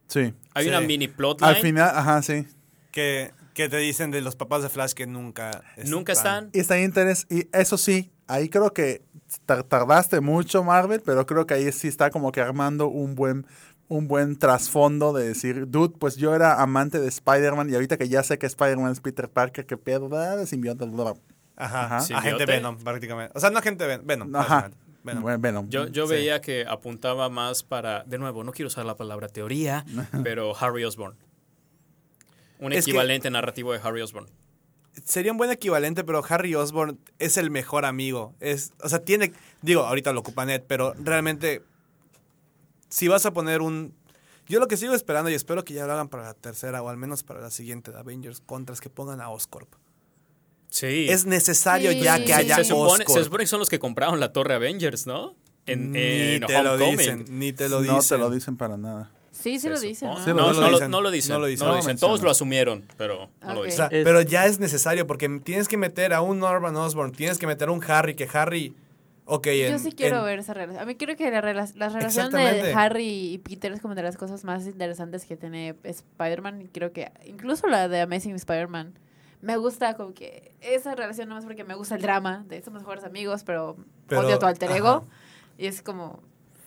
Sí. 0.09 0.35
Hay 0.53 0.65
Sí. 0.65 0.69
una 0.69 0.81
mini 0.81 1.07
plotline. 1.09 1.49
Al 1.55 1.63
final, 1.63 1.91
ajá, 1.97 2.21
sí. 2.23 2.47
Que, 2.91 3.31
que 3.55 3.69
te 3.69 3.79
dicen 3.79 4.11
de 4.11 4.21
los 4.21 4.37
papás 4.37 4.63
de 4.63 4.69
Flash 4.69 4.93
que 4.93 5.07
nunca 5.07 5.63
Nunca 5.87 6.13
están. 6.13 6.51
Y 6.53 6.59
está 6.61 6.79
interés, 6.81 7.27
y 7.31 7.47
eso 7.53 7.79
sí, 7.79 8.11
ahí 8.33 8.49
creo 8.49 8.73
que 8.73 9.03
tar- 9.47 9.63
tardaste 9.65 10.21
mucho, 10.21 10.63
Marvel, 10.65 11.01
pero 11.05 11.27
creo 11.27 11.47
que 11.47 11.55
ahí 11.55 11.71
sí 11.73 11.89
está 11.89 12.11
como 12.11 12.33
que 12.33 12.41
armando 12.41 12.89
un 12.89 13.15
buen 13.15 13.47
un 13.89 14.09
buen 14.09 14.39
trasfondo 14.39 15.13
de 15.13 15.29
decir, 15.29 15.69
dude, 15.69 15.95
pues 15.99 16.17
yo 16.17 16.35
era 16.35 16.63
amante 16.63 16.99
de 16.99 17.09
Spider-Man 17.09 17.69
y 17.69 17.75
ahorita 17.75 17.99
que 17.99 18.09
ya 18.09 18.23
sé 18.23 18.39
que 18.39 18.47
Spider-Man 18.47 18.91
es 18.93 19.01
Peter 19.01 19.29
Parker, 19.29 19.67
que 19.67 19.77
pedo, 19.77 20.09
ah, 20.17 20.35
de 20.37 20.47
simbionte. 20.47 20.87
Ajá, 21.57 21.97
Ajá. 21.97 22.17
agente. 22.19 22.47
Venom, 22.47 22.79
prácticamente. 22.79 23.33
O 23.37 23.41
sea, 23.41 23.51
no 23.51 23.59
agente 23.59 23.87
Ven- 23.87 24.07
Venom. 24.07 24.35
Ajá. 24.35 24.71
Venom. 25.05 25.23
Bueno, 25.23 25.39
Venom. 25.39 25.69
Yo, 25.69 25.89
yo 25.89 26.07
Sí. 26.07 26.13
veía 26.15 26.41
que 26.41 26.65
apuntaba 26.67 27.29
más 27.29 27.63
para, 27.65 28.03
de 28.05 28.17
nuevo, 28.17 28.45
no 28.45 28.53
quiero 28.53 28.69
usar 28.69 28.87
la 28.87 28.97
palabra 28.97 29.29
teoría, 29.29 29.85
pero 30.25 30.57
Harry 30.59 30.85
Osborn. 30.85 31.15
Un 32.61 32.73
Es 32.73 32.85
que- 32.87 32.93
equivalente 32.93 33.31
narrativo 33.31 33.73
de 33.75 33.81
Harry 33.83 34.01
Osborn. 34.01 34.27
Sería 35.05 35.33
un 35.33 35.39
buen 35.39 35.51
equivalente, 35.51 36.05
pero 36.05 36.23
Harry 36.29 36.55
Osborn 36.55 36.99
es 37.19 37.37
el 37.37 37.51
mejor 37.51 37.85
amigo. 37.85 38.35
Es, 38.41 38.73
o 38.83 38.89
sea, 38.89 38.99
tiene, 39.05 39.33
digo, 39.63 39.83
ahorita 39.83 40.13
lo 40.13 40.21
ocupa 40.21 40.45
Ned, 40.45 40.63
pero 40.67 40.95
realmente, 40.95 41.63
si 42.89 43.09
vas 43.09 43.25
a 43.27 43.33
poner 43.33 43.63
un... 43.63 43.95
Yo 44.49 44.61
lo 44.61 44.69
que 44.69 44.77
sigo 44.77 44.93
esperando 44.95 45.31
y 45.31 45.35
espero 45.35 45.65
que 45.65 45.73
ya 45.73 45.87
lo 45.87 45.93
hagan 45.93 46.09
para 46.09 46.25
la 46.25 46.35
tercera 46.35 46.83
o 46.83 46.89
al 46.89 46.97
menos 46.99 47.23
para 47.23 47.41
la 47.41 47.51
siguiente 47.51 47.91
de 47.91 47.99
Avengers 47.99 48.43
Contra 48.45 48.75
es 48.75 48.81
que 48.81 48.91
pongan 48.91 49.21
a 49.21 49.31
Oscorp. 49.31 49.73
Sí. 50.69 51.07
Es 51.09 51.25
necesario 51.27 51.93
Sí, 51.93 52.01
ya 52.01 52.23
que 52.25 52.35
haya 52.35 52.57
se, 52.57 52.65
supone, 52.65 53.05
Oscorp. 53.05 53.19
se 53.19 53.25
supone 53.25 53.45
que 53.45 53.49
son 53.49 53.61
los 53.61 53.69
que 53.69 53.79
compraron 53.79 54.21
la 54.21 54.33
torre 54.33 54.55
Avengers, 54.55 55.07
¿no? 55.07 55.37
En, 55.65 55.93
ni 55.93 56.01
en 56.01 56.47
te 56.47 56.63
lo 56.63 56.77
dicen, 56.77 57.25
ni 57.29 57.53
te 57.53 57.69
lo 57.69 57.81
no 57.83 57.97
dicen. 57.97 58.19
te 58.19 58.23
lo 58.23 58.31
dicen 58.31 58.57
para 58.57 58.77
nada. 58.77 59.11
Sí, 59.43 59.59
sí 59.59 59.69
lo 59.69 59.77
Se 59.77 59.87
dicen. 59.87 60.11
Sí, 60.25 60.31
no, 60.31 60.35
lo 60.35 60.53
no, 60.53 60.61
lo, 60.61 60.71
dicen. 60.71 60.91
no 60.91 61.01
lo 61.01 61.11
dicen. 61.11 61.33
No 61.35 61.39
lo 61.41 61.47
dicen. 61.47 61.99
Todos 61.99 62.23
lo 62.23 62.31
asumieron, 62.31 62.85
pero 62.97 63.29
no 63.43 63.49
lo 63.49 63.53
Ok. 63.55 63.59
O 63.61 63.65
dicen. 63.65 63.77
sea, 63.77 63.89
pero 63.91 64.21
ya 64.23 64.47
es 64.47 64.61
necesario 64.61 65.07
porque 65.07 65.29
tienes 65.45 65.69
que 65.69 65.77
meter 65.77 66.13
a 66.15 66.21
un 66.21 66.39
Norman 66.39 66.77
Osborn, 66.77 67.13
tienes 67.13 67.39
que 67.39 67.47
meter 67.47 67.69
a 67.69 67.73
un 67.73 67.83
Harry, 67.89 68.15
que 68.15 68.29
Harry... 68.33 68.75
Ok, 69.25 69.47
Yo 69.47 69.53
en- 69.53 69.79
sí 69.79 69.93
quiero 69.93 70.19
en- 70.19 70.25
ver 70.25 70.39
esa 70.41 70.53
relación. 70.53 70.83
A 70.83 70.85
mí 70.85 70.97
creo 70.97 71.17
que 71.17 71.31
la, 71.31 71.41
rela- 71.41 71.73
la 71.77 71.89
relación 71.89 72.33
de. 72.33 72.73
Harry 72.75 73.33
y 73.35 73.39
Peter 73.39 73.71
es 73.73 73.81
como 73.81 73.95
de 73.95 74.03
las 74.03 74.17
cosas 74.17 74.43
más 74.45 74.67
interesantes 74.67 75.25
que 75.27 75.37
tiene 75.37 75.77
Spider-Man. 75.85 76.63
Y 76.63 76.65
creo 76.69 76.93
que 76.93 77.13
incluso 77.25 77.69
la 77.69 77.87
de 77.89 78.01
Amazing 78.01 78.35
Spider-Man. 78.35 78.95
Me 79.41 79.57
gusta 79.57 79.95
como 79.95 80.13
que 80.13 80.53
esa 80.61 80.97
relación 80.97 81.29
no 81.29 81.39
es 81.39 81.45
porque 81.45 81.63
me 81.63 81.75
gusta 81.75 81.95
el 81.95 82.03
drama 82.03 82.45
de 82.49 82.63
somos 82.63 82.83
mejores 82.83 83.05
amigos, 83.05 83.45
pero, 83.45 83.77
Pero, 84.09 84.23
odio 84.23 84.35
a 84.35 84.39
tu 84.41 84.47
alter 84.47 84.71
ego. 84.73 84.89
ajá. 84.89 85.03
Y 85.57 85.67
es 85.67 85.83
como... 85.83 86.21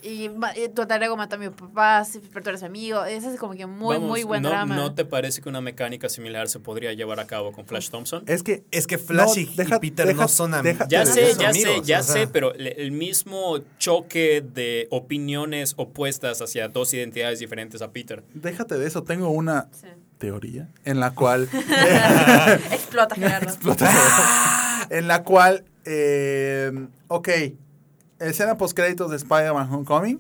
Y, 0.05 0.25
y 0.63 0.69
tu 0.69 0.83
alter 0.83 1.01
ego 1.01 1.17
mató 1.17 1.35
a 1.35 1.39
mi 1.39 1.49
papá, 1.49 2.05
sí, 2.05 2.21
pero 2.31 2.43
tú 2.43 2.49
eres 2.49 2.61
amigo. 2.63 3.03
Ese 3.05 3.33
es 3.33 3.39
como 3.39 3.53
que 3.55 3.65
muy, 3.65 3.95
Vamos, 3.95 4.09
muy 4.09 4.23
buen 4.23 4.43
no, 4.43 4.49
drama. 4.49 4.75
¿No 4.75 4.93
te 4.93 5.03
parece 5.03 5.41
que 5.41 5.49
una 5.49 5.61
mecánica 5.61 6.09
similar 6.09 6.47
se 6.47 6.59
podría 6.59 6.93
llevar 6.93 7.19
a 7.19 7.25
cabo 7.25 7.51
con 7.51 7.65
Flash 7.65 7.89
Thompson? 7.89 8.23
Es 8.27 8.43
que 8.43 8.63
Es 8.71 8.85
que 8.85 8.97
Flash 8.99 9.35
No, 9.35 9.41
y- 9.41 9.45
deja- 9.55 9.75
y 9.77 9.79
Peter 9.79 10.05
deja- 10.05 10.21
no 10.21 10.27
son 10.27 10.53
am- 10.53 10.63
deja- 10.63 10.87
Ya 10.87 11.05
sé, 11.05 11.33
ya 11.39 11.51
sé, 11.53 11.65
amigos, 11.67 11.87
ya 11.87 11.99
o 12.01 12.03
sea. 12.03 12.13
sé, 12.13 12.27
pero 12.27 12.53
le- 12.53 12.73
el 12.81 12.91
mismo 12.91 13.59
choque 13.79 14.41
de 14.41 14.87
opiniones 14.91 15.73
opuestas 15.77 16.41
hacia 16.41 16.67
dos 16.67 16.93
identidades 16.93 17.39
diferentes 17.39 17.81
a 17.81 17.91
Peter. 17.91 18.23
déjate 18.33 18.77
de 18.77 18.85
eso, 18.87 19.03
tengo 19.03 19.29
una 19.29 19.69
Sí. 19.71 19.87
teoría 20.19 20.69
en 20.83 20.99
la 20.99 21.15
cual 21.15 21.49
Explota, 22.71 23.15
Gerardo. 23.15 23.53
en 24.89 25.07
la 25.07 25.23
cual 25.23 25.65
eh, 25.85 26.71
ok, 27.07 27.29
escena 28.29 28.57
post 28.57 28.75
créditos 28.75 29.09
de 29.11 29.17
Spider-Man 29.17 29.71
Homecoming 29.71 30.19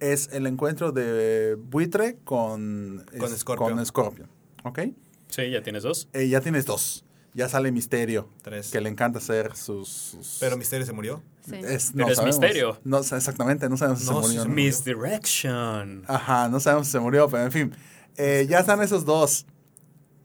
es 0.00 0.28
el 0.32 0.46
encuentro 0.46 0.92
de 0.92 1.56
Buitre 1.58 2.18
con 2.24 3.04
Con 3.18 3.32
es- 3.32 3.38
Scorpio. 3.40 3.66
con 3.66 3.86
Scorpio, 3.86 4.28
¿ok? 4.64 4.80
Sí, 5.28 5.50
ya 5.50 5.62
tienes 5.62 5.82
dos. 5.82 6.08
Eh, 6.12 6.28
ya 6.28 6.40
tienes 6.40 6.66
dos. 6.66 7.04
Ya 7.34 7.48
sale 7.48 7.72
Misterio, 7.72 8.28
Tres. 8.42 8.70
que 8.70 8.78
le 8.82 8.90
encanta 8.90 9.18
hacer 9.18 9.56
sus... 9.56 9.88
sus- 9.88 10.36
Pero 10.38 10.58
Misterio 10.58 10.84
se 10.84 10.92
murió. 10.92 11.22
Sí. 11.48 11.54
es, 11.64 11.92
Pero 11.96 12.08
es 12.08 12.16
sabemos. 12.16 12.38
Misterio. 12.40 12.78
No, 12.84 12.98
exactamente, 12.98 13.68
no 13.70 13.76
sabemos 13.78 14.00
si 14.00 14.06
No, 14.06 14.20
se 14.22 14.28
murió. 14.28 14.44
¿no? 14.44 14.50
murió. 14.50 14.64
Misdirection. 14.66 16.04
Ajá, 16.08 16.48
no 16.50 16.60
sabemos 16.60 16.88
si 16.88 16.92
se 16.92 17.00
murió, 17.00 17.28
pero 17.30 17.44
en 17.44 17.52
fin. 17.52 17.74
Eh, 18.18 18.46
ya 18.50 18.58
están 18.60 18.82
esos 18.82 19.06
dos. 19.06 19.46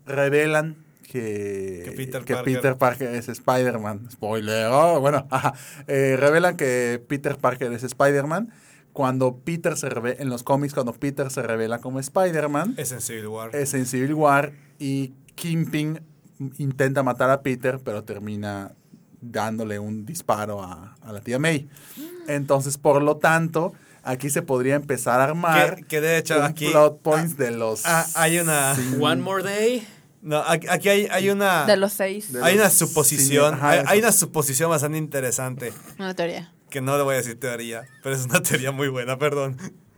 Revelan 0.05 0.75
que, 1.09 1.83
Que 1.85 1.91
Peter 1.95 2.23
que 2.23 2.33
Parker. 2.33 2.53
Peter 2.55 2.77
Parker 2.77 3.15
es 3.15 3.29
Spider-Man. 3.29 4.11
Spoiler. 4.11 4.67
oh, 4.71 4.99
bueno, 4.99 5.25
ajá. 5.31 5.53
Eh, 5.87 6.15
revelan 6.19 6.57
que 6.57 7.01
Peter 7.07 7.37
Parker 7.37 7.71
es 7.73 7.83
Spider-Man. 7.83 8.51
Cuando 8.93 9.37
Peter 9.37 9.77
se 9.77 9.89
revela, 9.89 10.21
en 10.21 10.29
los 10.29 10.43
cómics, 10.43 10.73
cuando 10.73 10.91
Peter 10.93 11.29
se 11.29 11.43
revela 11.43 11.79
como 11.79 11.99
Spider-Man, 11.99 12.73
Es 12.77 12.91
en 12.91 13.01
Civil 13.01 13.27
War. 13.27 13.55
es 13.55 13.73
en 13.73 13.85
Civil 13.85 14.13
War 14.15 14.53
y 14.79 15.13
Kingpin 15.35 16.01
intenta 16.57 17.03
matar 17.03 17.29
a 17.29 17.41
Peter, 17.41 17.79
pero 17.83 18.03
termina 18.03 18.73
dándole 19.21 19.77
un 19.79 20.05
disparo 20.05 20.63
a, 20.63 20.95
a 21.01 21.13
la 21.13 21.21
tía 21.21 21.37
May. 21.39 21.69
Entonces, 22.27 22.77
por 22.77 23.01
lo 23.01 23.17
tanto, 23.17 23.73
aquí 24.03 24.29
se 24.29 24.41
podría 24.41 24.75
empezar 24.75 25.19
a 25.21 25.25
armar 25.25 25.75
que, 25.77 25.83
que 25.85 26.01
de 26.01 26.17
hecho 26.17 26.37
un 26.37 26.43
aquí 26.43 26.69
plot 26.69 27.01
points 27.01 27.37
de 27.37 27.51
los 27.51 27.85
ah, 27.85 28.05
hay 28.15 28.39
una 28.39 28.75
One 28.99 29.21
more 29.21 29.43
day. 29.43 29.87
No, 30.21 30.37
aquí 30.39 30.67
aquí 30.69 30.89
hay, 30.89 31.07
hay 31.11 31.29
una 31.29 31.65
De 31.65 31.77
los 31.77 31.93
seis. 31.93 32.31
De 32.33 32.43
hay 32.43 32.55
los 32.55 32.61
una 32.63 32.69
suposición, 32.69 33.53
cine- 33.55 33.57
ajá, 33.65 33.83
hay, 33.89 33.99
una 33.99 34.11
suposición 34.11 34.69
bastante 34.69 34.97
interesante 34.97 35.73
Una 35.99 36.13
teoría. 36.15 36.53
que 36.69 36.81
no 36.81 36.97
le 36.97 37.03
voy 37.03 37.13
a 37.15 37.17
decir 37.17 37.39
teoría, 37.39 37.83
pero 38.03 38.15
es 38.15 38.25
una 38.25 38.41
teoría 38.43 38.71
muy 38.71 38.87
buena, 38.89 39.17
perdón. 39.17 39.57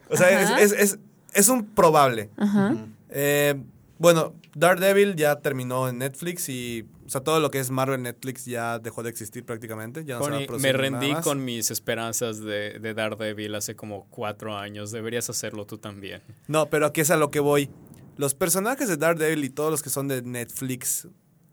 O 0.09 0.17
sea, 0.17 0.59
es, 0.59 0.71
es, 0.71 0.79
es, 0.79 0.99
es 1.33 1.49
un 1.49 1.65
probable. 1.65 2.29
Ajá. 2.37 2.75
Eh, 3.09 3.55
bueno, 3.97 4.33
Daredevil 4.55 5.15
ya 5.15 5.37
terminó 5.39 5.87
en 5.89 5.99
Netflix 5.99 6.49
y 6.49 6.85
o 7.05 7.11
sea, 7.11 7.21
todo 7.21 7.39
lo 7.39 7.49
que 7.49 7.59
es 7.59 7.71
Marvel 7.71 8.03
Netflix 8.03 8.45
ya 8.45 8.77
dejó 8.77 9.01
de 9.01 9.09
existir 9.09 9.43
prácticamente. 9.43 10.05
Ya 10.05 10.19
no 10.19 10.25
se 10.25 10.29
va 10.29 10.37
a 10.37 10.39
me 10.59 10.71
nada 10.71 10.77
rendí 10.77 11.11
más. 11.11 11.23
con 11.23 11.43
mis 11.43 11.71
esperanzas 11.71 12.39
de, 12.39 12.77
de 12.79 12.93
Daredevil 12.93 13.55
hace 13.55 13.75
como 13.75 14.05
cuatro 14.11 14.55
años. 14.55 14.91
Deberías 14.91 15.27
hacerlo 15.27 15.65
tú 15.65 15.79
también. 15.79 16.21
No, 16.47 16.67
pero 16.69 16.85
aquí 16.85 17.01
es 17.01 17.09
a 17.09 17.17
lo 17.17 17.31
que 17.31 17.39
voy. 17.39 17.71
Los 18.19 18.35
personajes 18.35 18.89
de 18.89 18.97
Daredevil 18.97 19.45
y 19.45 19.49
todos 19.49 19.71
los 19.71 19.81
que 19.81 19.89
son 19.89 20.09
de 20.09 20.21
Netflix 20.21 21.07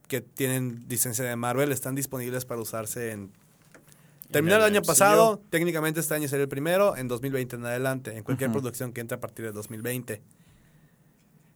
que 0.09 0.21
tienen 0.21 0.85
licencia 0.89 1.25
de 1.25 1.37
Marvel 1.37 1.71
están 1.71 1.95
disponibles 1.95 2.45
para 2.45 2.61
usarse 2.61 3.13
en... 3.13 3.31
Terminó 4.33 4.57
el 4.57 4.63
el 4.63 4.67
año 4.67 4.81
MCU. 4.81 4.87
pasado, 4.89 5.41
técnicamente 5.49 6.01
este 6.01 6.15
año 6.15 6.27
sería 6.27 6.43
el 6.43 6.49
primero, 6.49 6.97
en 6.97 7.07
2020 7.07 7.55
en 7.55 7.67
adelante, 7.67 8.17
en 8.17 8.25
cualquier 8.25 8.51
producción 8.51 8.93
que 8.93 9.01
entre 9.01 9.15
a 9.15 9.21
partir 9.21 9.45
de 9.45 9.53
2020. 9.53 10.21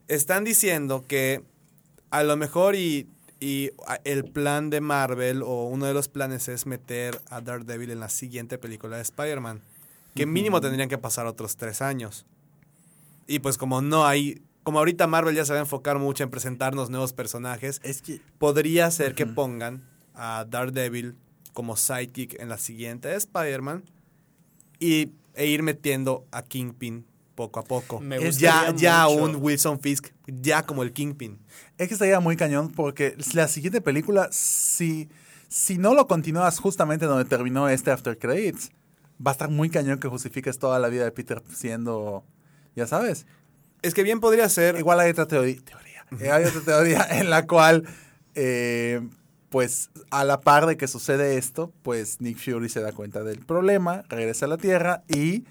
Están 0.06 0.44
diciendo 0.44 1.04
que 1.08 1.42
a 2.10 2.22
lo 2.22 2.36
mejor 2.36 2.76
y, 2.76 3.08
y 3.40 3.72
el 4.04 4.26
plan 4.26 4.70
de 4.70 4.80
Marvel 4.80 5.42
o 5.42 5.64
uno 5.64 5.86
de 5.86 5.92
los 5.92 6.06
planes 6.06 6.46
es 6.46 6.66
meter 6.66 7.20
a 7.30 7.40
Daredevil 7.40 7.90
en 7.90 7.98
la 7.98 8.10
siguiente 8.10 8.58
película 8.58 8.94
de 8.94 9.02
Spider-Man, 9.02 9.60
que 10.14 10.24
mínimo 10.26 10.60
tendrían 10.60 10.88
que 10.88 10.98
pasar 10.98 11.26
otros 11.26 11.56
tres 11.56 11.82
años. 11.82 12.26
Y 13.26 13.40
pues 13.40 13.58
como 13.58 13.82
no 13.82 14.06
hay, 14.06 14.40
como 14.70 14.78
ahorita 14.78 15.08
Marvel 15.08 15.34
ya 15.34 15.44
se 15.44 15.52
va 15.52 15.58
a 15.58 15.62
enfocar 15.62 15.98
mucho 15.98 16.22
en 16.22 16.30
presentarnos 16.30 16.90
nuevos 16.90 17.12
personajes, 17.12 17.80
Es 17.82 18.02
que 18.02 18.20
podría 18.38 18.88
ser 18.92 19.16
que 19.16 19.26
pongan 19.26 19.82
a 20.14 20.46
Daredevil 20.48 21.16
como 21.52 21.76
sidekick 21.76 22.38
en 22.38 22.48
la 22.48 22.56
siguiente 22.56 23.08
de 23.08 23.16
Spider-Man 23.16 23.82
y, 24.78 25.10
e 25.34 25.46
ir 25.48 25.64
metiendo 25.64 26.24
a 26.30 26.44
Kingpin 26.44 27.04
poco 27.34 27.58
a 27.58 27.64
poco. 27.64 27.98
Me 27.98 28.30
ya, 28.30 28.72
ya 28.76 29.08
mucho. 29.08 29.24
un 29.24 29.36
Wilson 29.42 29.80
Fisk, 29.80 30.10
ya 30.28 30.62
como 30.62 30.84
el 30.84 30.92
Kingpin. 30.92 31.40
es 31.76 31.88
que 31.88 31.94
estaría 31.94 32.20
muy 32.20 32.36
cañón 32.36 32.70
porque 32.70 33.16
la 33.34 33.48
siguiente 33.48 33.80
película, 33.80 34.28
si, 34.30 35.08
si 35.48 35.78
no 35.78 35.94
lo 35.94 36.06
continúas 36.06 36.60
justamente 36.60 37.06
donde 37.06 37.24
terminó 37.24 37.68
este 37.68 37.90
After 37.90 38.16
Credits, 38.16 38.70
va 39.18 39.32
a 39.32 39.32
estar 39.32 39.50
muy 39.50 39.68
cañón 39.68 39.98
que 39.98 40.06
justifiques 40.06 40.60
toda 40.60 40.78
la 40.78 40.86
vida 40.90 41.02
de 41.02 41.10
Peter 41.10 41.42
siendo, 41.52 42.22
ya 42.76 42.86
sabes. 42.86 43.26
Es 43.82 43.94
que 43.94 44.02
bien 44.02 44.20
podría 44.20 44.48
ser. 44.48 44.76
Igual 44.76 45.00
hay 45.00 45.10
otra 45.10 45.26
teoría, 45.26 45.60
teoría. 45.64 46.34
Hay 46.34 46.44
otra 46.44 46.60
teoría 46.60 47.06
en 47.10 47.30
la 47.30 47.46
cual, 47.46 47.84
eh, 48.34 49.00
pues 49.48 49.90
a 50.10 50.24
la 50.24 50.40
par 50.40 50.66
de 50.66 50.76
que 50.76 50.88
sucede 50.88 51.36
esto, 51.38 51.72
pues 51.82 52.20
Nick 52.20 52.38
Fury 52.38 52.68
se 52.68 52.80
da 52.80 52.92
cuenta 52.92 53.22
del 53.22 53.40
problema, 53.40 54.04
regresa 54.08 54.46
a 54.46 54.48
la 54.48 54.56
Tierra 54.56 55.02
y, 55.08 55.44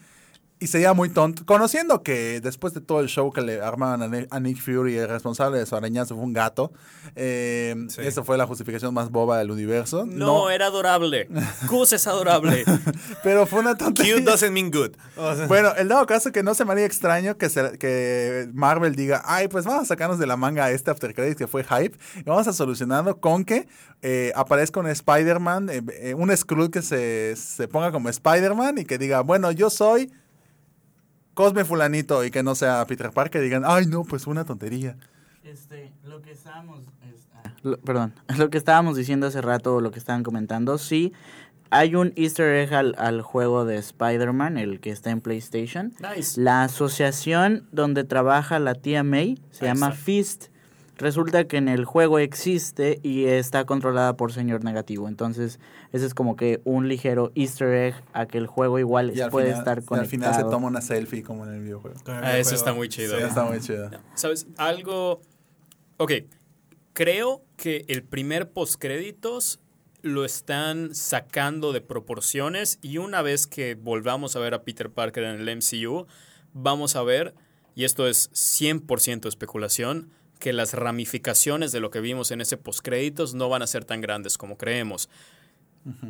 y 0.59 0.67
sería 0.67 0.93
muy 0.93 1.09
tonto. 1.09 1.45
Conociendo 1.45 2.03
que 2.03 2.41
después 2.41 2.73
de 2.73 2.81
todo 2.81 2.99
el 2.99 3.07
show 3.07 3.31
que 3.31 3.41
le 3.41 3.61
armaban 3.61 4.01
a, 4.03 4.07
Ni- 4.09 4.27
a 4.29 4.39
Nick 4.39 4.59
Fury, 4.61 4.97
el 4.97 5.07
responsable 5.07 5.57
de 5.57 5.65
su 5.65 5.75
arañazo 5.75 6.15
fue 6.15 6.23
un 6.23 6.33
gato, 6.33 6.71
eh, 7.15 7.75
Sí. 7.89 8.01
esa 8.01 8.23
fue 8.23 8.37
la 8.37 8.45
justificación 8.45 8.93
más 8.93 9.09
boba 9.09 9.37
del 9.37 9.51
universo. 9.51 10.05
No, 10.05 10.49
era 10.49 10.65
adorable. 10.67 11.27
Gus 11.67 11.93
es 11.93 12.07
adorable. 12.07 12.65
pero 13.23 13.45
fue 13.45 13.59
una 13.59 13.77
tontería. 13.77 14.15
Cute 14.15 14.25
doesn't 14.29 14.51
mean 14.51 14.69
good. 14.71 14.91
O 15.15 15.35
sea, 15.37 15.47
Bueno, 15.47 15.73
el 15.77 15.87
dado 15.87 16.05
caso 16.05 16.31
que 16.31 16.43
no 16.43 16.53
se 16.53 16.65
me 16.65 16.73
haría 16.73 16.85
extraño 16.85 17.37
que, 17.37 17.49
se- 17.49 17.77
que 17.77 18.49
Marvel 18.53 18.95
diga, 18.95 19.21
ay, 19.25 19.47
pues 19.47 19.65
vamos 19.65 19.83
a 19.83 19.85
sacarnos 19.85 20.19
de 20.19 20.27
la 20.27 20.35
manga 20.37 20.69
este 20.71 20.91
After 20.91 21.13
Credits 21.13 21.37
que 21.37 21.47
fue 21.47 21.63
hype 21.63 21.97
y 22.17 22.23
vamos 22.23 22.47
a 22.47 22.53
solucionarlo 22.53 23.19
con 23.19 23.45
que 23.45 23.67
eh, 24.01 24.31
aparezca 24.35 24.79
un 24.79 24.87
Spider-Man, 24.87 25.69
eh, 25.69 25.81
eh, 26.01 26.13
un 26.13 26.35
Skrull 26.35 26.69
que 26.69 26.81
se, 26.81 27.35
se 27.37 27.67
ponga 27.67 27.91
como 27.91 28.09
Spider-Man 28.09 28.77
y 28.79 28.85
que 28.85 28.97
diga, 28.97 29.21
bueno, 29.21 29.51
yo 29.51 29.69
soy 29.69 30.11
Cosme 31.39 31.63
Fulanito 31.63 32.25
y 32.25 32.31
que 32.31 32.43
no 32.43 32.53
sea 32.53 32.85
Peter 32.85 33.11
Parker, 33.11 33.41
digan, 33.41 33.63
ay, 33.65 33.85
no, 33.85 34.03
pues 34.03 34.27
una 34.27 34.43
tontería. 34.43 34.97
Este, 35.41 35.93
lo 36.03 36.21
que 36.21 36.31
estábamos... 36.33 36.81
es- 37.15 37.29
ah, 37.33 37.53
lo- 37.63 37.77
perdón, 37.77 38.13
lo 38.37 38.49
que 38.49 38.57
estábamos 38.57 38.97
diciendo 38.97 39.27
hace 39.27 39.39
rato, 39.41 39.79
lo 39.79 39.91
que 39.91 39.99
estaban 39.99 40.21
comentando, 40.23 40.77
sí, 40.77 41.13
hay 41.69 41.95
un 41.95 42.11
easter 42.17 42.53
egg 42.55 42.73
al, 42.73 42.93
al 42.97 43.21
juego 43.21 43.63
de 43.63 43.77
Spider-Man, 43.77 44.57
el 44.57 44.81
que 44.81 44.89
está 44.89 45.11
en 45.11 45.21
PlayStation. 45.21 45.93
Nice. 46.13 46.41
La 46.41 46.63
asociación 46.63 47.69
donde 47.71 48.03
trabaja 48.03 48.59
la 48.59 48.75
tía 48.75 49.03
May 49.03 49.41
se 49.51 49.63
llama 49.67 49.85
Exacto. 49.87 50.03
Fist. 50.03 50.45
Resulta 50.99 51.47
que 51.47 51.57
en 51.57 51.67
el 51.67 51.85
juego 51.85 52.19
existe 52.19 52.99
y 53.01 53.25
está 53.25 53.65
controlada 53.65 54.15
por 54.15 54.31
Señor 54.31 54.63
Negativo. 54.63 55.07
Entonces, 55.07 55.59
ese 55.91 56.05
es 56.05 56.13
como 56.13 56.35
que 56.35 56.61
un 56.65 56.87
ligero 56.87 57.31
easter 57.35 57.73
egg 57.73 57.95
a 58.13 58.27
que 58.27 58.37
el 58.37 58.45
juego 58.47 58.77
igual 58.77 59.11
Y 59.17 59.21
puede 59.31 59.47
final, 59.47 59.59
estar 59.59 59.77
y 59.77 59.81
al 59.81 59.85
conectado. 59.85 60.09
final 60.09 60.33
se 60.35 60.41
toma 60.43 60.67
una 60.67 60.81
selfie 60.81 61.23
como 61.23 61.45
en 61.45 61.53
el 61.55 61.61
videojuego. 61.63 61.97
Con 62.03 62.15
el 62.17 62.23
Ah, 62.23 62.37
eso 62.37 62.51
videojuego. 62.51 62.55
está 62.57 62.73
muy 62.73 62.89
chido. 62.89 63.17
Sí, 63.17 63.23
está 63.23 63.43
muy 63.45 63.59
chido. 63.59 63.89
¿Sabes? 64.13 64.45
Algo. 64.57 65.21
Ok. 65.97 66.11
Creo 66.93 67.43
que 67.55 67.85
el 67.87 68.03
primer 68.03 68.51
postcréditos 68.51 69.59
lo 70.01 70.25
están 70.25 70.93
sacando 70.95 71.71
de 71.73 71.81
proporciones 71.81 72.79
y 72.81 72.97
una 72.97 73.21
vez 73.21 73.47
que 73.47 73.75
volvamos 73.75 74.35
a 74.35 74.39
ver 74.39 74.53
a 74.53 74.63
Peter 74.63 74.89
Parker 74.89 75.23
en 75.25 75.39
el 75.47 75.57
MCU, 75.57 76.07
vamos 76.53 76.95
a 76.95 77.03
ver, 77.03 77.35
y 77.75 77.83
esto 77.83 78.07
es 78.07 78.29
100% 78.31 79.27
especulación, 79.27 80.09
que 80.39 80.53
las 80.53 80.73
ramificaciones 80.73 81.71
de 81.71 81.79
lo 81.79 81.91
que 81.91 81.99
vimos 81.99 82.31
en 82.31 82.41
ese 82.41 82.57
postcréditos 82.57 83.33
no 83.33 83.49
van 83.49 83.61
a 83.61 83.67
ser 83.67 83.85
tan 83.85 84.01
grandes 84.01 84.37
como 84.37 84.57
creemos. 84.57 85.09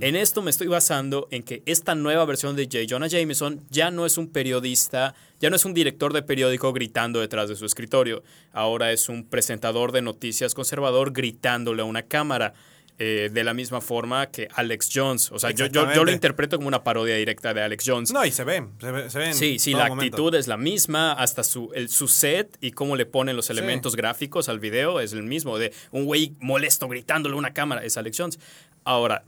En 0.01 0.15
esto 0.15 0.41
me 0.41 0.49
estoy 0.49 0.67
basando 0.67 1.27
en 1.31 1.43
que 1.43 1.61
esta 1.65 1.93
nueva 1.93 2.25
versión 2.25 2.55
de 2.55 2.65
J. 2.65 2.79
Jonah 2.89 3.07
Jameson 3.07 3.63
ya 3.69 3.91
no 3.91 4.05
es 4.05 4.17
un 4.17 4.27
periodista, 4.27 5.13
ya 5.39 5.49
no 5.49 5.55
es 5.55 5.63
un 5.63 5.73
director 5.73 6.11
de 6.11 6.23
periódico 6.23 6.73
gritando 6.73 7.19
detrás 7.19 7.49
de 7.49 7.55
su 7.55 7.65
escritorio. 7.65 8.23
Ahora 8.51 8.91
es 8.91 9.09
un 9.09 9.23
presentador 9.23 9.91
de 9.91 10.01
noticias 10.01 10.53
conservador 10.53 11.13
gritándole 11.13 11.83
a 11.83 11.85
una 11.85 12.03
cámara. 12.03 12.53
Eh, 12.99 13.29
de 13.31 13.43
la 13.45 13.53
misma 13.53 13.79
forma 13.81 14.27
que 14.29 14.49
Alex 14.53 14.89
Jones. 14.93 15.31
O 15.31 15.39
sea, 15.39 15.51
yo, 15.51 15.67
yo, 15.67 15.91
yo 15.93 16.03
lo 16.03 16.11
interpreto 16.11 16.57
como 16.57 16.67
una 16.67 16.83
parodia 16.83 17.15
directa 17.15 17.53
de 17.53 17.61
Alex 17.63 17.83
Jones. 17.87 18.11
No, 18.11 18.25
y 18.25 18.31
se 18.31 18.43
ve, 18.43 18.65
se 18.79 18.91
ve, 18.91 19.09
se 19.09 19.17
ve 19.19 19.25
en 19.27 19.33
Sí, 19.33 19.57
sí, 19.57 19.71
la 19.71 19.87
momento. 19.87 20.15
actitud 20.17 20.35
es 20.35 20.47
la 20.47 20.57
misma, 20.57 21.13
hasta 21.13 21.43
su, 21.43 21.71
el, 21.73 21.87
su 21.89 22.07
set 22.09 22.57
y 22.61 22.71
cómo 22.71 22.95
le 22.95 23.05
ponen 23.05 23.35
los 23.35 23.49
elementos 23.49 23.95
gráficos 23.95 24.49
al 24.49 24.59
video 24.59 24.99
es 24.99 25.13
el 25.13 25.23
mismo, 25.23 25.57
de 25.57 25.73
un 25.91 26.05
güey 26.05 26.33
molesto 26.39 26.87
gritándole 26.89 27.35
a 27.35 27.37
una 27.37 27.53
cámara, 27.53 27.83
es 27.83 27.95
Alex 27.97 28.17
Jones. 28.17 28.39
Ahora, 28.83 29.23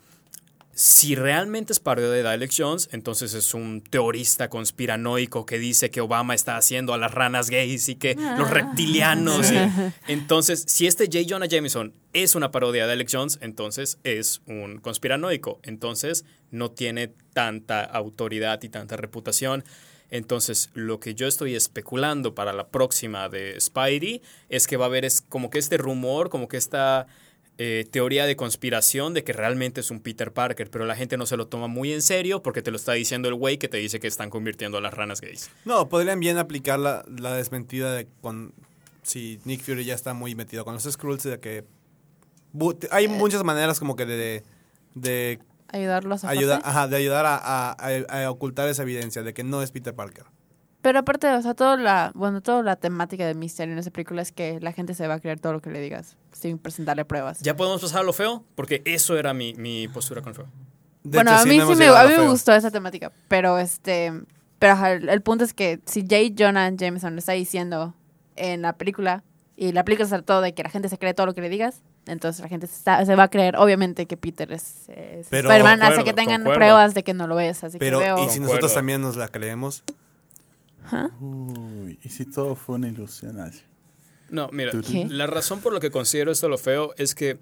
si 0.73 1.15
realmente 1.15 1.73
es 1.73 1.79
parodia 1.79 2.09
de 2.09 2.27
Alex 2.27 2.55
Jones, 2.57 2.89
entonces 2.91 3.33
es 3.33 3.53
un 3.53 3.81
teorista 3.81 4.49
conspiranoico 4.49 5.45
que 5.45 5.59
dice 5.59 5.91
que 5.91 6.01
Obama 6.01 6.33
está 6.33 6.55
haciendo 6.57 6.93
a 6.93 6.97
las 6.97 7.13
ranas 7.13 7.49
gays 7.49 7.89
y 7.89 7.95
que 7.95 8.15
los 8.15 8.49
reptilianos. 8.49 9.51
y- 9.51 9.57
entonces, 10.07 10.63
si 10.67 10.87
este 10.87 11.05
J. 11.05 11.19
Jonah 11.27 11.45
Jameson 11.47 11.93
es 12.13 12.35
una 12.35 12.51
parodia 12.51 12.87
de 12.87 12.93
Alex 12.93 13.11
Jones, 13.13 13.39
entonces 13.41 13.97
es 14.03 14.41
un 14.47 14.77
conspiranoico. 14.79 15.59
Entonces, 15.63 16.25
no 16.51 16.71
tiene 16.71 17.13
tanta 17.33 17.83
autoridad 17.83 18.61
y 18.63 18.69
tanta 18.69 18.95
reputación. 18.97 19.63
Entonces, 20.09 20.69
lo 20.73 20.99
que 20.99 21.15
yo 21.15 21.27
estoy 21.27 21.55
especulando 21.55 22.35
para 22.35 22.51
la 22.51 22.67
próxima 22.67 23.29
de 23.29 23.59
Spidey 23.59 24.21
es 24.49 24.67
que 24.67 24.75
va 24.77 24.85
a 24.85 24.87
haber 24.87 25.05
es 25.05 25.21
como 25.21 25.49
que 25.49 25.59
este 25.59 25.77
rumor, 25.77 26.29
como 26.29 26.47
que 26.49 26.57
esta 26.57 27.07
eh, 27.63 27.85
teoría 27.91 28.25
de 28.25 28.35
conspiración 28.35 29.13
de 29.13 29.23
que 29.23 29.33
realmente 29.33 29.81
es 29.81 29.91
un 29.91 29.99
Peter 29.99 30.31
Parker, 30.33 30.71
pero 30.71 30.85
la 30.85 30.95
gente 30.95 31.15
no 31.17 31.27
se 31.27 31.37
lo 31.37 31.45
toma 31.47 31.67
muy 31.67 31.93
en 31.93 32.01
serio 32.01 32.41
porque 32.41 32.63
te 32.63 32.71
lo 32.71 32.77
está 32.77 32.93
diciendo 32.93 33.27
el 33.29 33.35
güey 33.35 33.57
que 33.59 33.67
te 33.67 33.77
dice 33.77 33.99
que 33.99 34.07
están 34.07 34.31
convirtiendo 34.31 34.79
a 34.79 34.81
las 34.81 34.93
ranas 34.95 35.21
gays. 35.21 35.51
No, 35.65 35.87
podrían 35.87 36.19
bien 36.19 36.37
aplicar 36.39 36.79
la, 36.79 37.05
la 37.19 37.35
desmentida 37.35 37.93
de 37.93 38.07
con 38.21 38.53
si 39.03 39.39
Nick 39.45 39.61
Fury 39.61 39.85
ya 39.85 39.93
está 39.93 40.13
muy 40.15 40.33
metido 40.33 40.63
con 40.65 40.73
los 40.73 40.83
Skrulls 40.83 41.23
de 41.23 41.39
que 41.39 41.63
hay 42.89 43.07
muchas 43.07 43.43
maneras 43.43 43.77
como 43.79 43.95
que 43.95 44.05
de, 44.05 44.43
de 44.95 45.39
Ayudarlos 45.71 46.23
a 46.23 46.29
ajá, 46.67 46.87
de 46.87 46.97
ayudar 46.97 47.25
a, 47.25 47.35
a- 47.37 47.75
a- 47.79 48.23
a 48.25 48.31
ocultar 48.31 48.67
esa 48.69 48.81
evidencia 48.83 49.23
de 49.23 49.33
que 49.33 49.43
no 49.43 49.61
es 49.61 49.71
Peter 49.71 49.93
Parker. 49.93 50.25
Pero 50.81 50.99
aparte, 50.99 51.27
o 51.27 51.41
sea, 51.41 51.53
toda 51.53 51.77
la, 51.77 52.11
bueno, 52.15 52.41
toda 52.41 52.63
la 52.63 52.75
temática 52.75 53.25
de 53.27 53.35
misterio 53.35 53.73
en 53.73 53.79
esa 53.79 53.91
película 53.91 54.21
es 54.21 54.31
que 54.31 54.59
la 54.61 54.71
gente 54.71 54.93
se 54.95 55.07
va 55.07 55.15
a 55.15 55.19
creer 55.19 55.39
todo 55.39 55.53
lo 55.53 55.61
que 55.61 55.69
le 55.69 55.79
digas 55.79 56.17
sin 56.31 56.57
presentarle 56.57 57.05
pruebas. 57.05 57.39
¿Ya 57.41 57.55
podemos 57.55 57.81
pasar 57.81 58.01
a 58.01 58.03
lo 58.03 58.13
feo? 58.13 58.43
Porque 58.55 58.81
eso 58.85 59.17
era 59.17 59.33
mi, 59.33 59.53
mi 59.53 59.87
postura 59.87 60.21
con 60.21 60.29
el 60.29 60.35
feo. 60.35 60.47
De 61.03 61.17
bueno, 61.17 61.31
hecho, 61.31 61.39
a 61.39 61.43
sí 61.43 61.49
mí 61.49 61.55
sí 61.55 61.61
hemos 61.61 61.77
me, 61.77 61.87
a 61.87 62.03
mí 62.05 62.13
me 62.17 62.27
gustó 62.29 62.53
esa 62.53 62.71
temática, 62.71 63.11
pero 63.27 63.57
este, 63.59 64.11
pero 64.59 64.85
el, 64.87 65.09
el 65.09 65.21
punto 65.21 65.43
es 65.43 65.53
que 65.53 65.79
si 65.85 66.01
J. 66.01 66.15
Jonah 66.37 66.69
Jameson 66.75 67.13
lo 67.13 67.19
está 67.19 67.31
diciendo 67.33 67.93
en 68.35 68.61
la 68.63 68.73
película 68.73 69.23
y 69.55 69.71
la 69.73 69.83
película 69.85 70.07
se 70.07 70.15
trató 70.15 70.41
de 70.41 70.53
que 70.53 70.63
la 70.63 70.69
gente 70.69 70.89
se 70.89 70.97
cree 70.97 71.13
todo 71.13 71.25
lo 71.27 71.33
que 71.35 71.41
le 71.41 71.49
digas, 71.49 71.81
entonces 72.07 72.41
la 72.41 72.47
gente 72.49 72.65
se, 72.67 72.75
está- 72.75 73.05
se 73.05 73.15
va 73.15 73.23
a 73.23 73.27
creer 73.29 73.55
obviamente 73.57 74.05
que 74.07 74.17
Peter 74.17 74.51
es, 74.51 74.89
es 74.89 75.31
Spider-Man 75.31 75.83
hasta 75.83 76.03
que 76.03 76.13
tengan 76.13 76.41
concuerdo. 76.41 76.57
pruebas 76.59 76.93
de 76.95 77.03
que 77.03 77.13
no 77.13 77.27
lo 77.27 77.39
es, 77.39 77.63
así 77.63 77.77
Pero, 77.77 77.99
que 77.99 78.05
veo... 78.05 78.15
¿y 78.17 78.29
si 78.29 78.39
nosotros 78.39 78.49
Concuerdo. 78.71 78.73
también 78.75 79.01
nos 79.01 79.15
la 79.17 79.27
creemos? 79.27 79.83
Uy, 81.19 81.99
y 82.03 82.09
si 82.09 82.25
todo 82.25 82.55
fue 82.55 82.75
una 82.75 82.87
ilusión 82.87 83.39
así. 83.39 83.61
No, 84.29 84.49
mira, 84.51 84.71
¿Qué? 84.71 85.05
la 85.09 85.27
razón 85.27 85.59
por 85.61 85.73
la 85.73 85.79
que 85.79 85.91
considero 85.91 86.31
esto 86.31 86.47
lo 86.49 86.57
feo 86.57 86.93
es 86.97 87.15
que 87.15 87.37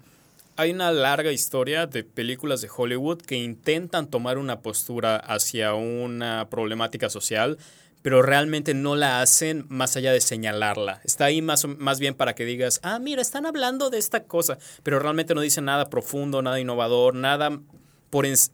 hay 0.56 0.72
una 0.72 0.90
larga 0.90 1.30
historia 1.32 1.86
de 1.86 2.02
películas 2.04 2.60
de 2.60 2.68
Hollywood 2.74 3.18
que 3.22 3.36
intentan 3.36 4.08
tomar 4.08 4.38
una 4.38 4.60
postura 4.60 5.16
hacia 5.16 5.74
una 5.74 6.48
problemática 6.50 7.08
social, 7.08 7.58
pero 8.02 8.22
realmente 8.22 8.74
no 8.74 8.96
la 8.96 9.20
hacen 9.22 9.66
más 9.68 9.96
allá 9.96 10.12
de 10.12 10.20
señalarla. 10.20 11.00
Está 11.04 11.26
ahí 11.26 11.42
más, 11.42 11.64
o- 11.64 11.68
más 11.68 12.00
bien 12.00 12.14
para 12.14 12.34
que 12.34 12.44
digas, 12.44 12.80
ah, 12.82 12.98
mira, 12.98 13.22
están 13.22 13.46
hablando 13.46 13.88
de 13.90 13.98
esta 13.98 14.24
cosa, 14.24 14.58
pero 14.82 14.98
realmente 14.98 15.34
no 15.34 15.40
dicen 15.42 15.66
nada 15.66 15.88
profundo, 15.90 16.42
nada 16.42 16.58
innovador, 16.60 17.14
nada 17.14 17.60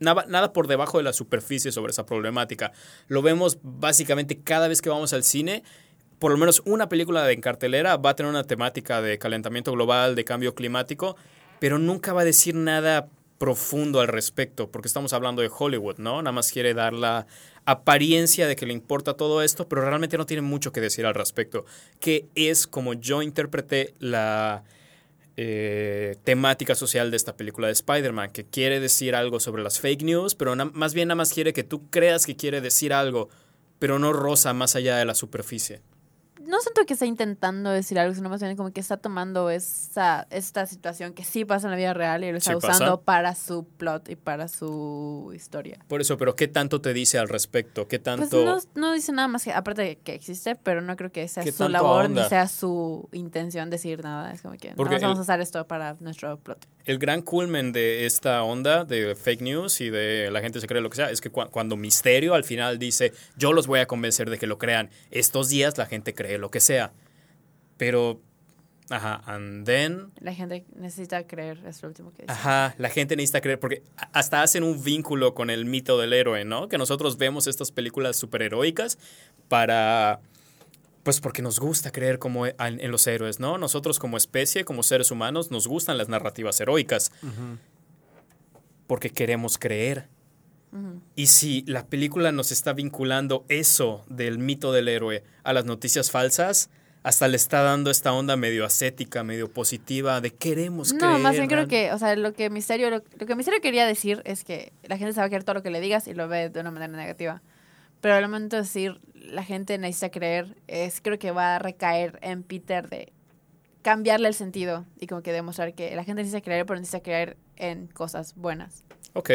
nada, 0.01 0.53
por 0.53 0.67
debajo 0.67 0.99
de 0.99 1.05
la 1.05 1.13
superficie 1.13 1.73
sobre 1.73 1.91
esa 1.91 2.07
problemática. 2.07 2.73
Lo 3.09 3.23
vemos 3.23 3.59
básicamente 3.63 4.39
cada 4.39 4.69
vez 4.69 4.83
que 4.83 4.89
vamos 4.89 5.13
al 5.13 5.25
cine. 5.25 5.63
Por 6.19 6.33
lo 6.33 6.39
menos 6.39 6.63
una 6.65 6.89
película 6.89 7.25
de 7.25 7.33
en 7.33 7.41
cartelera 7.41 7.97
va 7.97 8.11
a 8.11 8.17
tener 8.17 8.31
una 8.31 8.45
temática 8.45 9.03
de 9.03 9.19
calentamiento 9.19 9.73
global, 9.73 10.15
de 10.15 10.25
cambio 10.25 10.55
climático, 10.55 11.17
pero 11.61 11.79
nunca 11.79 12.13
va 12.13 12.23
a 12.23 12.25
decir 12.25 12.55
nada 12.55 13.09
profundo 13.39 14.01
al 14.01 14.09
respecto, 14.09 14.71
porque 14.71 14.89
estamos 14.89 15.13
hablando 15.13 15.43
de 15.43 15.51
Hollywood, 15.55 15.99
¿no? 15.99 16.23
Nada 16.23 16.33
más 16.33 16.51
quiere 16.51 16.73
dar 16.73 16.95
la 16.95 17.27
apariencia 17.67 18.47
de 18.47 18.57
que 18.57 18.65
le 18.65 18.73
importa 18.73 19.15
todo 19.15 19.43
esto, 19.43 19.69
pero 19.69 19.83
realmente 19.83 20.17
no 20.17 20.25
tiene 20.25 20.41
mucho 20.41 20.73
que 20.73 20.81
decir 20.81 21.05
al 21.05 21.15
respecto, 21.15 21.67
que 22.01 22.27
es 22.35 22.67
como 22.67 22.95
yo 22.95 23.21
interpreté 23.23 23.95
la 23.99 24.65
eh, 25.37 26.17
temática 26.25 26.75
social 26.75 27.11
de 27.11 27.17
esta 27.17 27.37
película 27.37 27.67
de 27.67 27.75
Spider-Man, 27.75 28.31
que 28.31 28.45
quiere 28.45 28.81
decir 28.81 29.15
algo 29.15 29.41
sobre 29.41 29.63
las 29.63 29.81
fake 29.81 30.03
news, 30.03 30.35
pero 30.35 30.57
más 30.57 30.95
bien 30.95 31.09
nada 31.09 31.17
más 31.17 31.33
quiere 31.33 31.53
que 31.53 31.65
tú 31.65 31.91
creas 31.91 32.25
que 32.25 32.37
quiere 32.37 32.61
decir 32.61 32.93
algo, 32.93 33.29
pero 33.79 33.99
no 33.99 34.13
roza 34.13 34.53
más 34.55 34.77
allá 34.77 34.97
de 34.97 35.05
la 35.05 35.15
superficie. 35.15 35.81
No 36.47 36.61
siento 36.61 36.85
que 36.87 36.95
está 36.95 37.07
intentando 37.07 37.71
decir 37.71 37.99
algo, 37.99 38.15
sino 38.15 38.29
más 38.29 38.41
bien 38.41 38.57
como 38.57 38.71
que 38.73 38.81
está 38.81 38.97
tomando 38.97 39.51
esa, 39.51 40.27
esta 40.31 40.67
situación 40.67 41.13
que 41.13 41.25
sí 41.25 41.45
pasa 41.45 41.67
en 41.67 41.73
la 41.73 41.77
vida 41.77 41.93
real 41.95 42.25
y 42.25 42.31
lo 42.33 42.39
está 42.39 42.53
Sí 42.53 42.59
pasa. 42.61 42.73
usando 42.75 43.01
para 43.03 43.35
su 43.35 43.65
plot 43.65 44.09
y 44.09 44.17
para 44.17 44.49
su 44.49 45.33
historia. 45.35 45.79
Por 45.89 46.01
eso, 46.01 46.17
pero 46.17 46.37
¿qué 46.37 46.49
tanto 46.49 46.81
te 46.81 46.93
dice 46.95 47.19
al 47.19 47.29
respecto? 47.29 47.89
¿Qué 47.89 47.99
tanto...? 47.99 48.29
Pues 48.31 48.69
no, 48.75 48.89
no 48.89 48.93
dice 48.93 49.13
nada 49.13 49.29
más 49.29 49.45
que, 49.45 49.53
aparte 49.53 49.83
de 49.83 49.97
que 49.97 50.15
existe, 50.15 50.55
pero 50.57 50.81
no 50.81 50.97
creo 50.97 51.13
que 51.13 51.27
sea 51.29 51.43
¿Qué 51.45 51.53
su 51.53 51.59
tanto 51.59 51.73
labor 51.73 52.11
ni 52.11 52.23
sea 52.25 52.49
su 52.49 53.09
intención 53.13 53.69
decir 53.71 54.03
nada. 54.03 54.33
Es 54.33 54.43
como 54.43 54.57
que 54.57 54.73
Porque 54.77 54.95
más 54.95 55.03
vamos 55.03 55.17
el- 55.17 55.21
a 55.21 55.23
usar 55.23 55.41
esto 55.41 55.67
para 55.67 55.95
nuestro 56.01 56.39
plot. 56.39 56.67
El 56.87 56.99
gran 56.99 57.21
culmen 57.21 57.73
de 57.73 58.07
esta 58.07 58.43
onda 58.45 58.85
de 58.85 59.15
fake 59.17 59.43
news 59.43 59.81
y 59.81 59.91
de 59.91 60.31
la 60.31 60.41
gente 60.41 60.61
se 60.61 60.67
cree 60.69 60.81
lo 60.81 60.89
que 60.89 60.97
sea 60.97 61.11
es 61.11 61.21
que 61.21 61.31
cua- 61.33 61.51
cuando 61.51 61.77
Misterio 61.77 62.35
al 62.35 62.45
final 62.45 62.79
dice 62.79 63.13
yo 63.37 63.53
los 63.53 63.67
voy 63.67 63.81
a 63.81 63.87
convencer 63.87 64.31
de 64.31 64.39
que 64.39 64.47
lo 64.47 64.57
crean, 64.57 64.89
estos 65.11 65.49
días 65.49 65.77
la 65.79 65.87
gente 65.87 66.15
cree 66.15 66.39
lo 66.39 66.51
que 66.51 66.61
sea. 66.61 66.93
Pero, 67.77 68.21
ajá, 68.89 69.21
and 69.27 69.67
then, 69.67 70.13
La 70.21 70.33
gente 70.33 70.65
necesita 70.77 71.27
creer, 71.27 71.59
es 71.67 71.83
lo 71.83 71.89
último 71.89 72.13
que 72.13 72.23
dice. 72.23 72.33
ajá, 72.33 72.75
la 72.79 72.89
gente 72.89 73.17
necesita 73.17 73.41
creer 73.41 73.59
porque 73.59 73.83
hasta 74.13 74.43
hacen 74.43 74.63
un 74.63 74.83
vínculo 74.83 75.35
con 75.35 75.51
el 75.51 75.65
mito 75.67 75.99
del 75.99 76.13
héroe, 76.13 76.45
¿no? 76.45 76.69
Que 76.69 76.79
nosotros 76.79 77.19
vemos 77.19 77.47
estas 77.49 77.73
películas 77.73 78.17
superheroicas 78.17 78.97
para... 79.49 80.21
Pues 81.07 81.21
porque 81.21 81.41
nos 81.41 81.61
gusta 81.61 81.93
creer 81.93 82.19
como 82.19 82.47
e- 82.47 82.57
en 82.59 82.91
los 82.91 83.07
héroes, 83.07 83.39
¿no? 83.39 83.59
Nosotros 83.59 84.01
como 84.01 84.17
especie, 84.17 84.65
como 84.65 84.83
seres 84.83 85.13
humanos, 85.13 85.53
nos 85.53 85.69
gustan 85.69 85.99
las 85.99 86.09
narrativas 86.09 86.61
heroicas 86.61 87.13
porque 88.89 89.11
queremos 89.11 89.57
creer. 89.57 90.09
Y 91.15 91.29
si 91.29 91.63
la 91.69 91.87
película 91.87 92.33
nos 92.33 92.51
está 92.51 92.73
vinculando 92.73 93.45
eso 93.49 94.05
del 94.09 94.39
mito 94.39 94.73
del 94.73 94.89
héroe 94.89 95.23
a 95.45 95.53
las 95.53 95.65
noticias 95.65 96.11
falsas, 96.11 96.71
hasta 97.05 97.29
le 97.29 97.37
está 97.37 97.63
dando 97.63 97.93
esta 97.93 98.13
onda 98.13 98.37
medio 98.37 98.65
ascética, 98.65 99.23
medio 99.23 99.49
positiva 99.49 100.21
de 100.21 100.33
queremos 100.35 100.93
creer. 100.93 101.05
No, 101.05 101.19
más 101.21 101.37
bien 101.37 101.47
creo 101.47 101.69
que, 101.69 101.93
o 101.93 101.99
sea, 102.01 102.17
lo 102.17 102.33
que 102.33 102.51
Misterio, 102.51 102.91
lo, 102.91 103.05
lo 103.17 103.27
que 103.27 103.37
Misterio 103.37 103.61
quería 103.61 103.87
decir 103.87 104.23
es 104.25 104.43
que 104.43 104.73
la 104.83 104.99
gente 104.99 105.13
se 105.13 105.21
va 105.21 105.27
a 105.27 105.29
creer 105.29 105.45
todo 105.45 105.55
lo 105.55 105.63
que 105.63 105.71
le 105.71 105.81
digas 105.81 106.09
y 106.09 106.15
lo 106.15 106.27
ve 106.27 106.51
de 106.51 106.59
una 106.59 106.73
manera 106.73 106.97
negativa. 106.97 107.43
Pero 108.07 108.15
al 108.15 108.23
momento 108.29 108.55
de 108.55 108.63
decir 108.63 109.01
la 109.15 109.43
gente 109.43 109.77
necesita 109.79 110.11
creer, 110.13 110.55
es 110.69 111.01
creo 111.01 111.19
que 111.19 111.33
va 111.33 111.57
a 111.57 111.59
recaer 111.59 112.21
en 112.23 112.45
Peter 112.45 112.89
de 112.89 113.13
cambiarle 113.83 114.29
el 114.29 114.35
sentido 114.35 114.87
y 115.01 115.09
como 115.09 115.23
que 115.23 115.33
demostrar 115.33 115.75
que 115.75 115.93
la 115.97 116.05
gente 116.05 116.23
necesita 116.23 116.41
creer, 116.41 116.67
pero 116.67 116.79
necesita 116.79 117.03
creer 117.03 117.37
en 117.57 117.89
cosas 117.89 118.37
buenas. 118.37 118.85
Ok, 119.15 119.31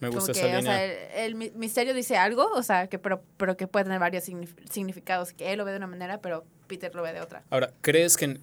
me 0.00 0.08
gusta 0.08 0.32
que, 0.32 0.40
esa 0.40 0.46
o 0.48 0.56
línea. 0.56 0.62
sea, 0.62 0.84
el, 0.84 0.92
el 1.18 1.34
mi- 1.36 1.52
misterio 1.54 1.94
dice 1.94 2.16
algo, 2.16 2.50
o 2.56 2.64
sea, 2.64 2.88
que 2.88 2.98
pero, 2.98 3.22
pero 3.36 3.56
que 3.56 3.68
puede 3.68 3.84
tener 3.84 4.00
varios 4.00 4.28
signif- 4.28 4.56
significados, 4.68 5.32
que 5.32 5.52
él 5.52 5.58
lo 5.58 5.64
ve 5.64 5.70
de 5.70 5.76
una 5.76 5.86
manera, 5.86 6.20
pero 6.20 6.44
Peter 6.66 6.92
lo 6.96 7.02
ve 7.02 7.12
de 7.12 7.20
otra. 7.20 7.44
Ahora, 7.50 7.72
¿crees 7.80 8.16
que 8.16 8.40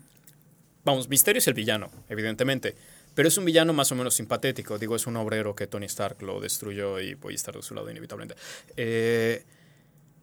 vamos, 0.86 1.10
Misterio 1.10 1.40
es 1.40 1.48
el 1.50 1.56
villano, 1.56 1.92
evidentemente. 2.08 2.76
Pero 3.14 3.28
es 3.28 3.38
un 3.38 3.46
villano 3.46 3.74
más 3.74 3.92
o 3.92 3.96
menos 3.96 4.14
simpatético. 4.16 4.78
Digo, 4.80 4.96
es 4.96 5.06
un 5.08 5.18
obrero 5.18 5.54
que 5.56 5.68
Tony 5.68 5.86
Stark 5.86 6.22
lo 6.22 6.40
destruyó 6.40 7.00
y 7.00 7.14
voy 7.16 7.34
a 7.34 7.36
estar 7.36 7.56
de 7.56 7.62
su 7.62 7.74
lado 7.76 7.90
inevitablemente. 7.92 8.36
Eh, 8.78 9.44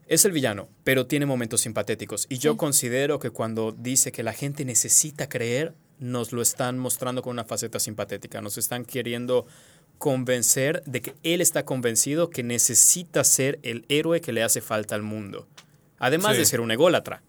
es 0.06 0.24
el 0.24 0.32
villano, 0.32 0.68
pero 0.84 1.06
tiene 1.06 1.26
momentos 1.26 1.60
simpatéticos. 1.60 2.26
Y 2.30 2.38
yo 2.38 2.56
considero 2.56 3.18
que 3.18 3.30
cuando 3.30 3.72
dice 3.72 4.10
que 4.10 4.22
la 4.22 4.32
gente 4.32 4.64
necesita 4.64 5.28
creer, 5.28 5.74
nos 5.98 6.32
lo 6.32 6.40
están 6.40 6.78
mostrando 6.78 7.20
con 7.22 7.32
una 7.32 7.44
faceta 7.44 7.78
simpatética. 7.78 8.40
Nos 8.40 8.56
están 8.56 8.84
queriendo 8.86 9.46
convencer 9.98 10.82
de 10.86 11.02
que 11.02 11.14
él 11.24 11.40
está 11.40 11.64
convencido 11.64 12.30
que 12.30 12.42
necesita 12.42 13.22
ser 13.24 13.58
el 13.62 13.84
héroe 13.88 14.20
que 14.20 14.32
le 14.32 14.42
hace 14.42 14.60
falta 14.60 14.94
al 14.94 15.02
mundo. 15.02 15.46
Además 15.98 16.34
Sí. 16.34 16.38
de 16.38 16.46
ser 16.46 16.60
un 16.60 16.70
ególatra. 16.70 17.22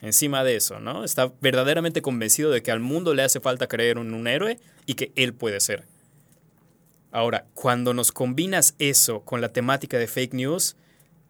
Encima 0.00 0.44
de 0.44 0.54
eso, 0.56 0.78
¿no? 0.78 1.04
Está 1.04 1.32
verdaderamente 1.40 2.02
convencido 2.02 2.50
de 2.50 2.62
que 2.62 2.70
al 2.70 2.80
mundo 2.80 3.14
le 3.14 3.22
hace 3.22 3.40
falta 3.40 3.66
creer 3.66 3.98
en 3.98 4.14
un 4.14 4.26
héroe 4.28 4.58
y 4.86 4.94
que 4.94 5.12
él 5.16 5.34
puede 5.34 5.58
ser. 5.60 5.84
Ahora, 7.10 7.46
cuando 7.54 7.94
nos 7.94 8.12
combinas 8.12 8.74
eso 8.78 9.20
con 9.22 9.40
la 9.40 9.48
temática 9.48 9.98
de 9.98 10.06
fake 10.06 10.34
news, 10.34 10.76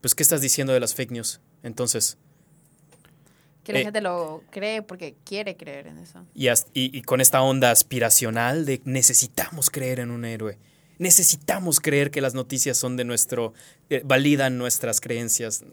pues 0.00 0.14
¿qué 0.14 0.22
estás 0.22 0.40
diciendo 0.40 0.72
de 0.72 0.80
las 0.80 0.94
fake 0.94 1.12
news? 1.12 1.40
Entonces, 1.62 2.18
Que 3.64 3.74
la 3.74 3.80
Eh, 3.80 3.84
gente 3.84 4.00
lo 4.00 4.42
cree 4.50 4.80
porque 4.80 5.14
quiere 5.26 5.54
creer 5.58 5.88
en 5.88 5.98
eso. 5.98 6.24
y, 6.34 6.48
as- 6.48 6.68
y- 6.72 6.96
y 6.96 7.02
con 7.02 7.20
esta 7.20 7.42
onda 7.42 7.70
aspiracional 7.70 8.64
de 8.64 8.80
necesitamos 8.84 9.68
creer 9.68 10.00
en 10.00 10.10
un 10.10 10.24
héroe. 10.24 10.56
Necesitamos 10.98 11.78
creer 11.78 12.10
que 12.10 12.22
las 12.22 12.32
noticias 12.32 12.78
son 12.78 12.96
de 12.96 13.04
nuestro, 13.04 13.52
eh, 13.90 14.00
validan 14.06 14.56
nuestras 14.56 15.02
creencias. 15.02 15.64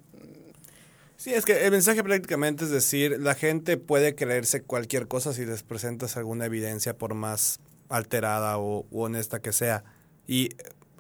Sí, 1.18 1.34
es 1.34 1.46
que 1.46 1.66
el 1.66 1.72
mensaje 1.72 2.04
prácticamente 2.04 2.66
es 2.66 2.70
decir, 2.72 3.18
la 3.20 3.36
gente 3.36 3.78
puede 3.78 4.16
creerse 4.16 4.62
cualquier 4.62 5.08
cosa 5.08 5.34
si 5.34 5.46
les 5.46 5.64
presentas 5.64 6.18
alguna 6.18 6.46
evidencia 6.46 6.98
por 6.98 7.14
más 7.14 7.60
alterada 7.90 8.58
o 8.58 8.86
u 8.92 9.02
honesta 9.04 9.40
que 9.42 9.52
sea. 9.54 9.84
Y 10.28 10.50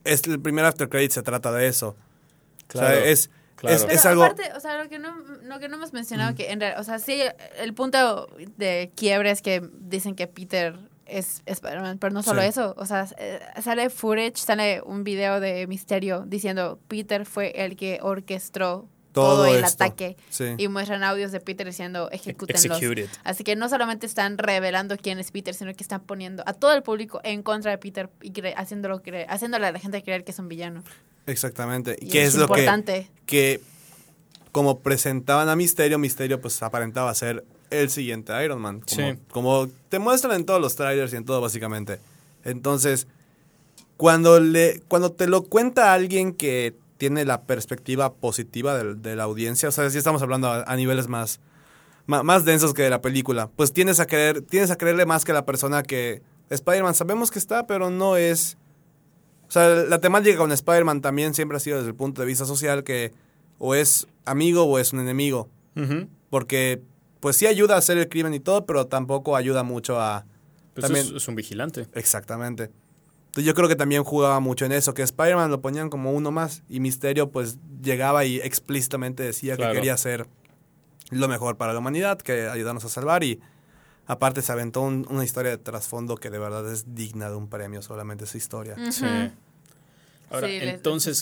es 0.03 0.23
el 0.27 0.39
primer 0.39 0.65
after 0.65 0.87
credit 0.89 1.11
se 1.11 1.21
trata 1.23 1.51
de 1.51 1.67
eso. 1.67 1.95
Claro, 2.67 2.87
o 2.87 2.91
sea, 3.01 3.05
es, 3.05 3.29
claro. 3.55 3.75
es, 3.75 3.83
es 3.89 4.05
algo... 4.05 4.23
aparte, 4.23 4.51
o 4.55 4.59
sea, 4.59 4.81
lo 4.81 4.89
que 4.89 4.99
no, 4.99 5.15
lo 5.43 5.59
que 5.59 5.67
no 5.67 5.75
hemos 5.75 5.93
mencionado, 5.93 6.33
que 6.35 6.51
en 6.51 6.59
real- 6.61 6.79
o 6.79 6.83
sea, 6.83 6.99
sí, 6.99 7.21
el 7.59 7.73
punto 7.73 8.27
de 8.57 8.91
quiebre 8.95 9.31
es 9.31 9.41
que 9.41 9.67
dicen 9.81 10.15
que 10.15 10.27
Peter 10.27 10.75
es 11.05 11.43
Spider-Man, 11.45 11.99
pero 11.99 12.13
no 12.13 12.23
solo 12.23 12.41
Sí. 12.41 12.47
eso, 12.47 12.73
o 12.77 12.85
sea, 12.87 13.07
eh, 13.19 13.39
sale 13.61 13.89
footage, 13.91 14.37
sale 14.37 14.81
un 14.81 15.03
video 15.03 15.39
de 15.39 15.67
Misterio 15.67 16.23
diciendo 16.25 16.79
Peter 16.87 17.25
fue 17.27 17.51
el 17.63 17.75
que 17.75 17.99
orquestó 18.01 18.87
todo, 19.15 19.35
Todo 19.37 19.45
el 19.47 19.63
esto. 19.63 19.83
ataque 19.83 20.15
Sí. 20.29 20.43
y 20.57 20.67
muestran 20.67 21.03
audios 21.03 21.31
de 21.31 21.39
Peter 21.39 21.65
diciendo 21.65 22.09
ejecútenlos. 22.11 22.65
Executed. 22.65 23.07
Así 23.23 23.43
que 23.43 23.55
no 23.55 23.67
solamente 23.69 24.05
están 24.05 24.37
revelando 24.37 24.97
quién 24.97 25.17
es 25.19 25.31
Peter, 25.31 25.55
sino 25.55 25.73
que 25.73 25.81
están 25.81 26.01
poniendo 26.01 26.43
a 26.45 26.53
todo 26.53 26.73
el 26.73 26.83
público 26.83 27.21
en 27.23 27.41
contra 27.41 27.71
de 27.71 27.77
Peter 27.79 28.09
y 28.21 28.31
cre- 28.31 28.53
haciéndolo 28.55 29.01
cre- 29.01 29.25
haciéndole 29.27 29.65
a 29.67 29.71
la 29.71 29.79
gente 29.79 30.03
creer 30.03 30.23
que 30.23 30.31
es 30.31 30.37
un 30.39 30.47
villano. 30.49 30.83
Exactamente. 31.25 31.97
Y 31.99 32.09
que 32.09 32.23
es, 32.23 32.35
lo 32.35 32.47
que, 32.47 32.59
importante. 32.59 33.09
que 33.25 33.61
como 34.51 34.79
presentaban 34.79 35.49
a 35.49 35.55
Misterio, 35.55 35.97
Misterio 35.97 36.39
pues 36.39 36.61
aparentaba 36.61 37.13
ser 37.15 37.43
el 37.71 37.89
siguiente 37.89 38.31
Iron 38.43 38.61
Man. 38.61 38.81
Como, 38.81 39.11
Sí. 39.11 39.17
como 39.31 39.67
te 39.89 39.97
muestran 39.99 40.35
en 40.35 40.45
todos 40.45 40.61
los 40.61 40.75
trailers 40.75 41.13
y 41.13 41.15
en 41.15 41.25
todo 41.25 41.41
básicamente. 41.41 41.99
Entonces, 42.43 43.07
cuando, 43.97 44.39
le, 44.39 44.81
cuando 44.87 45.11
te 45.13 45.27
lo 45.27 45.43
cuenta 45.43 45.93
alguien 45.93 46.33
que 46.33 46.75
tiene 46.97 47.25
la 47.25 47.43
perspectiva 47.43 48.13
positiva 48.13 48.77
del- 48.77 49.01
de, 49.01 49.15
la 49.15 49.23
audiencia, 49.23 49.69
o 49.69 49.71
sea, 49.71 49.89
si 49.89 49.97
estamos 49.97 50.21
hablando 50.21 50.47
a, 50.47 50.63
a 50.63 50.75
niveles 50.75 51.07
más, 51.07 51.39
más, 52.07 52.45
densos 52.45 52.73
que 52.73 52.83
de 52.83 52.89
la 52.89 53.01
película, 53.01 53.49
pues 53.55 53.73
tienes 53.73 53.99
a, 53.99 54.05
creer, 54.05 54.41
tienes 54.41 54.71
a 54.71 54.77
creerle 54.77 55.05
más 55.05 55.25
que 55.25 55.33
la 55.33 55.45
persona 55.45 55.83
que 55.83 56.21
Spider-Man 56.49 56.95
sabemos 56.95 57.31
que 57.31 57.39
está, 57.39 57.65
pero 57.67 57.89
no 57.89 58.17
es... 58.17 58.57
O 59.47 59.51
sea, 59.51 59.69
la 59.69 59.99
temática 59.99 60.37
con 60.37 60.51
Spider-Man 60.51 61.01
también 61.01 61.33
siempre 61.33 61.57
ha 61.57 61.59
sido 61.59 61.77
desde 61.77 61.89
el 61.89 61.95
punto 61.95 62.21
de 62.21 62.27
vista 62.27 62.45
social 62.45 62.83
que 62.83 63.13
o 63.57 63.75
es 63.75 64.07
amigo 64.25 64.63
o 64.63 64.79
es 64.79 64.93
un 64.93 64.99
enemigo. 64.99 65.49
Porque 66.29 66.81
pues 67.19 67.37
sí 67.37 67.47
ayuda 67.47 67.75
a 67.75 67.77
hacer 67.79 67.97
el 67.97 68.07
crimen 68.07 68.33
y 68.33 68.39
todo, 68.39 68.65
pero 68.65 68.87
tampoco 68.87 69.35
ayuda 69.35 69.63
mucho 69.63 69.99
a... 69.99 70.25
Pues 70.73 70.85
también, 70.85 71.05
es, 71.07 71.11
es 71.13 71.27
un 71.27 71.35
vigilante. 71.35 71.87
Exactamente. 71.93 72.69
Entonces 73.35 73.47
yo 73.47 73.53
creo 73.53 73.67
que 73.67 73.75
también 73.75 74.05
jugaba 74.05 74.39
mucho 74.39 74.63
en 74.63 74.71
eso, 74.71 74.93
que 74.93 75.01
Spider-Man 75.01 75.51
lo 75.51 75.59
ponían 75.59 75.89
como 75.89 76.13
uno 76.13 76.31
más 76.31 76.63
y 76.69 76.79
Misterio 76.79 77.31
pues 77.31 77.57
llegaba 77.83 78.23
y 78.23 78.37
explícitamente 78.37 79.23
decía 79.23 79.57
Claro. 79.57 79.73
que 79.73 79.79
quería 79.79 79.93
hacer 79.93 80.25
lo 81.11 81.27
mejor 81.27 81.57
para 81.57 81.73
la 81.73 81.79
humanidad, 81.79 82.17
que 82.17 82.47
ayudarnos 82.47 82.85
a 82.85 82.89
salvar 82.89 83.25
y 83.25 83.41
aparte 84.07 84.41
se 84.41 84.53
aventó 84.53 84.79
un- 84.83 85.05
una 85.09 85.25
historia 85.25 85.51
de 85.51 85.57
trasfondo 85.57 86.15
que 86.15 86.29
de 86.29 86.39
verdad 86.39 86.71
es 86.71 86.95
digna 86.95 87.29
de 87.29 87.35
un 87.35 87.49
premio, 87.49 87.81
solamente 87.81 88.23
esa 88.23 88.37
historia. 88.37 88.75
Sí. 88.89 89.03
Ahora, 90.29 90.47
Sí, 90.47 90.57
entonces, 90.61 91.21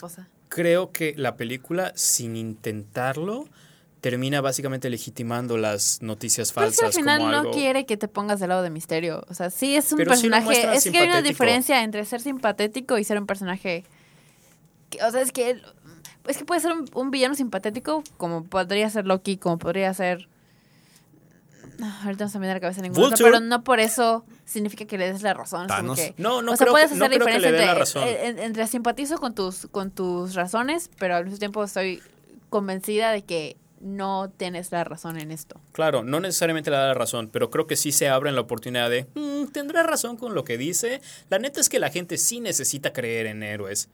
creo 0.49 0.91
que 0.91 1.15
la 1.17 1.35
película, 1.35 1.93
sin 1.95 2.35
intentarlo, 2.35 3.45
termina 4.03 4.41
básicamente 4.41 4.89
legitimando 4.89 5.57
las 5.57 6.01
noticias 6.01 6.51
Pero 6.51 6.67
es 6.67 6.75
que 6.75 6.81
falsas 6.81 6.97
al 6.97 7.01
final 7.03 7.19
como 7.19 7.31
no 7.31 7.51
quiere 7.51 7.85
que 7.85 7.95
te 7.95 8.09
pongas 8.09 8.41
del 8.41 8.49
lado 8.49 8.61
de 8.61 8.69
Misterio. 8.69 9.23
O 9.29 9.33
sea, 9.33 9.49
sí 9.49 9.77
es 9.77 9.89
un 9.93 9.97
Pero 9.97 10.09
personaje. 10.09 10.75
es 10.75 10.83
que 10.83 10.97
hay 10.97 11.07
una 11.07 11.21
diferencia 11.21 11.81
entre 11.83 12.03
ser 12.03 12.19
simpatético 12.19 12.97
y 12.97 13.05
ser 13.05 13.17
un 13.17 13.25
personaje. 13.25 13.85
o 15.07 15.09
sea, 15.09 15.21
es 15.21 15.31
que. 15.31 15.61
Es 16.27 16.37
que 16.37 16.43
puede 16.43 16.59
ser 16.59 16.73
un, 16.73 16.85
un 16.93 17.11
villano 17.11 17.33
simpatético, 17.35 18.03
como 18.17 18.43
podría 18.43 18.89
ser 18.89 19.05
Loki, 19.05 19.37
como 19.37 19.57
podría 19.57 19.93
ser. 19.93 20.27
Ah, 21.81 22.01
Ahorita 22.03 22.25
no 22.25 22.29
se 22.29 22.39
me 22.39 22.43
viene 22.45 22.55
la 22.55 22.59
cabeza 22.59 22.81
ningún 22.81 22.97
otro, 22.97 23.09
Vulture. 23.11 23.31
pero 23.31 23.39
no 23.45 23.63
por 23.63 23.79
eso 23.79 24.25
significa 24.45 24.85
que 24.85 24.97
le 24.97 25.11
des 25.13 25.21
la 25.21 25.33
razón. 25.33 25.67
que- 25.95 26.13
No, 26.17 26.41
no 26.41 26.51
o 26.51 26.55
sea, 26.57 26.65
creo 26.65 26.73
puedes 26.73 26.87
hacer 26.91 26.99
no 26.99 27.09
que 27.09 27.15
diferencia 27.19 27.51
le 27.51 27.57
dé 27.57 27.63
la 27.65 27.71
entre, 27.71 27.79
razón. 27.79 28.03
eh, 28.07 28.27
en- 28.27 28.39
entre 28.39 28.67
simpatizo 28.67 29.17
con 29.17 29.33
tus, 29.33 29.67
con 29.71 29.91
tus 29.91 30.35
razones, 30.35 30.89
pero 30.99 31.15
al 31.15 31.23
mismo 31.25 31.39
tiempo 31.39 31.63
estoy 31.63 32.01
convencida 32.49 33.11
de 33.11 33.23
que 33.23 33.57
no 33.83 34.31
tienes 34.35 34.71
la 34.71 34.83
razón 34.83 35.19
en 35.19 35.31
esto. 35.31 35.59
Claro, 35.73 36.03
no 36.03 36.19
necesariamente 36.19 36.71
le 36.71 36.77
da 36.77 36.87
la 36.87 36.93
razón, 36.93 37.29
pero 37.31 37.49
creo 37.49 37.67
que 37.67 37.75
sí 37.75 37.91
se 37.91 38.07
abre 38.09 38.31
la 38.31 38.41
oportunidad 38.41 38.89
de, 38.89 39.07
"Mm, 39.15 39.47
tendrá 39.51 39.83
razón 39.83 40.17
con 40.17 40.33
lo 40.33 40.43
que 40.43 40.57
dice. 40.57 41.01
La 41.29 41.37
neta 41.39 41.59
es 41.59 41.69
que 41.69 41.79
la 41.79 41.89
gente 41.89 42.17
sí 42.17 42.39
necesita 42.39 42.93
creer 42.93 43.25
en 43.27 43.43
héroes, 43.43 43.89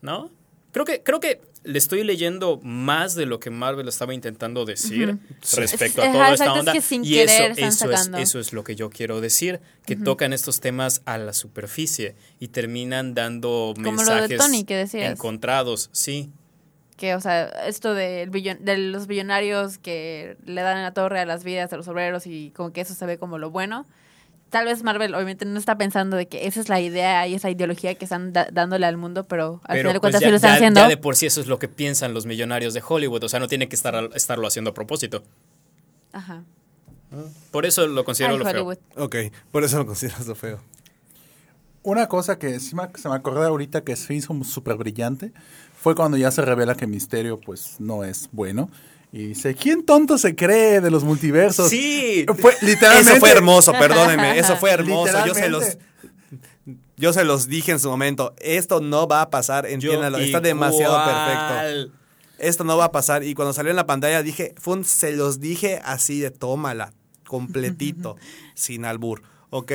¿no? 0.00 0.30
Creo 0.72 0.84
que, 0.84 1.02
creo 1.02 1.20
que 1.20 1.40
le 1.64 1.78
estoy 1.78 2.04
leyendo 2.04 2.60
más 2.62 3.14
de 3.14 3.24
lo 3.24 3.40
que 3.40 3.48
Marvel 3.50 3.88
estaba 3.88 4.12
intentando 4.12 4.64
decir 4.66 5.18
respecto 5.56 6.02
Es- 6.02 6.08
a 6.08 6.12
toda 6.12 6.32
esta 6.34 6.44
es 6.44 6.50
onda. 6.50 6.72
que 6.74 6.80
sin 6.82 7.02
y 7.04 7.18
eso, 7.18 7.44
eso, 7.56 7.90
es, 7.90 8.10
eso 8.18 8.38
es 8.38 8.52
lo 8.52 8.62
que 8.62 8.76
yo 8.76 8.90
quiero 8.90 9.20
decir, 9.22 9.60
que 9.86 9.96
tocan 9.96 10.32
estos 10.34 10.60
temas 10.60 11.00
a 11.06 11.16
la 11.18 11.32
superficie 11.32 12.14
y 12.40 12.48
terminan 12.48 13.14
dando 13.14 13.72
Como 13.74 13.86
lo 13.86 13.90
de 13.92 13.96
mensajes 13.96 14.38
Tony 14.38 14.64
que 14.64 14.76
decías. 14.76 15.10
encontrados, 15.10 15.88
sí. 15.92 16.30
Que, 16.96 17.14
o 17.14 17.20
sea, 17.20 17.44
esto 17.66 17.94
billon- 17.94 18.58
de 18.60 18.78
los 18.78 19.06
billonarios 19.06 19.78
que 19.78 20.36
le 20.44 20.62
dan 20.62 20.78
en 20.78 20.82
la 20.82 20.92
torre 20.94 21.20
a 21.20 21.26
las 21.26 21.44
vidas 21.44 21.70
de 21.70 21.76
los 21.76 21.86
obreros 21.88 22.26
y 22.26 22.50
como 22.56 22.72
que 22.72 22.80
eso 22.80 22.94
se 22.94 23.04
ve 23.06 23.18
como 23.18 23.38
lo 23.38 23.50
bueno. 23.50 23.86
Tal 24.48 24.64
vez 24.64 24.82
Marvel 24.84 25.14
obviamente 25.14 25.44
no 25.44 25.58
está 25.58 25.76
pensando 25.76 26.16
de 26.16 26.28
que 26.28 26.46
esa 26.46 26.60
es 26.60 26.68
la 26.68 26.80
idea 26.80 27.26
y 27.26 27.34
esa 27.34 27.50
ideología 27.50 27.94
que 27.96 28.04
están 28.04 28.32
da- 28.32 28.46
dándole 28.52 28.86
al 28.86 28.96
mundo, 28.96 29.26
pero 29.26 29.60
al 29.64 29.76
Pero 29.76 29.80
final 29.80 29.92
de 29.94 30.00
pues, 30.00 30.00
cuentas 30.00 30.20
ya, 30.20 30.26
sí 30.28 30.30
lo 30.30 30.36
están 30.36 30.50
ya- 30.50 30.54
haciendo. 30.54 30.80
ya 30.80 30.88
de 30.88 30.96
por 30.96 31.16
sí 31.16 31.26
eso 31.26 31.40
es 31.40 31.48
lo 31.48 31.58
que 31.58 31.68
piensan 31.68 32.14
los 32.14 32.26
millonarios 32.26 32.72
de 32.72 32.82
Hollywood, 32.86 33.24
o 33.24 33.28
sea, 33.28 33.40
no 33.40 33.48
tiene 33.48 33.68
que 33.68 33.74
estar, 33.76 34.08
estarlo 34.14 34.46
haciendo 34.46 34.70
a 34.70 34.74
propósito. 34.74 35.22
Ajá. 36.12 36.44
Por 37.50 37.66
eso 37.66 37.86
lo 37.88 38.04
considero 38.04 38.34
Ay, 38.34 38.38
lo 38.38 38.44
feo. 38.44 38.52
Hollywood. 38.66 38.78
Ok, 38.96 39.16
por 39.50 39.64
eso 39.64 39.78
lo 39.78 39.86
consideras 39.86 40.26
lo 40.26 40.34
feo. 40.34 40.60
Una 41.82 42.08
cosa 42.08 42.38
que 42.38 42.58
se 42.58 42.74
me 42.74 42.82
acordé 43.14 43.46
ahorita 43.46 43.82
que 43.84 43.94
se 43.96 44.14
hizo 44.14 44.34
súper 44.44 44.76
brillante 44.76 45.32
fue 45.86 45.94
cuando 45.94 46.16
ya 46.16 46.32
se 46.32 46.42
revela 46.42 46.74
que 46.74 46.88
Misterio 46.88 47.38
pues 47.38 47.76
no 47.78 48.02
es 48.02 48.28
bueno. 48.32 48.68
Y 49.12 49.28
dice, 49.28 49.54
¿quién 49.54 49.86
tonto 49.86 50.18
se 50.18 50.34
cree 50.34 50.80
de 50.80 50.90
los 50.90 51.04
multiversos? 51.04 51.70
Sí. 51.70 52.26
Fue 52.40 52.54
literalmente... 52.60 53.12
Eso 53.12 53.20
fue 53.20 53.30
hermoso, 53.30 53.70
perdónenme, 53.70 54.36
eso 54.36 54.56
fue 54.56 54.72
hermoso. 54.72 55.24
Yo 55.24 55.32
se 55.32 55.48
los 55.48 55.78
yo 56.96 57.12
se 57.12 57.22
los 57.22 57.46
dije 57.46 57.70
en 57.70 57.78
su 57.78 57.88
momento, 57.88 58.34
esto 58.40 58.80
no 58.80 59.06
va 59.06 59.22
a 59.22 59.30
pasar, 59.30 59.64
Yo 59.68 59.74
entiéndanlo, 59.74 60.18
está 60.18 60.40
demasiado 60.40 60.98
perfecto. 61.04 61.94
Esto 62.40 62.64
no 62.64 62.76
va 62.76 62.86
a 62.86 62.90
pasar 62.90 63.22
y 63.22 63.34
cuando 63.34 63.52
salió 63.52 63.70
en 63.70 63.76
la 63.76 63.86
pantalla 63.86 64.24
dije, 64.24 64.56
fue 64.58 64.74
un- 64.74 64.84
se 64.84 65.12
los 65.12 65.38
dije 65.38 65.80
así 65.84 66.18
de 66.18 66.32
tómala, 66.32 66.94
completito, 67.28 68.16
sin 68.54 68.84
albur, 68.84 69.22
¿ok? 69.50 69.70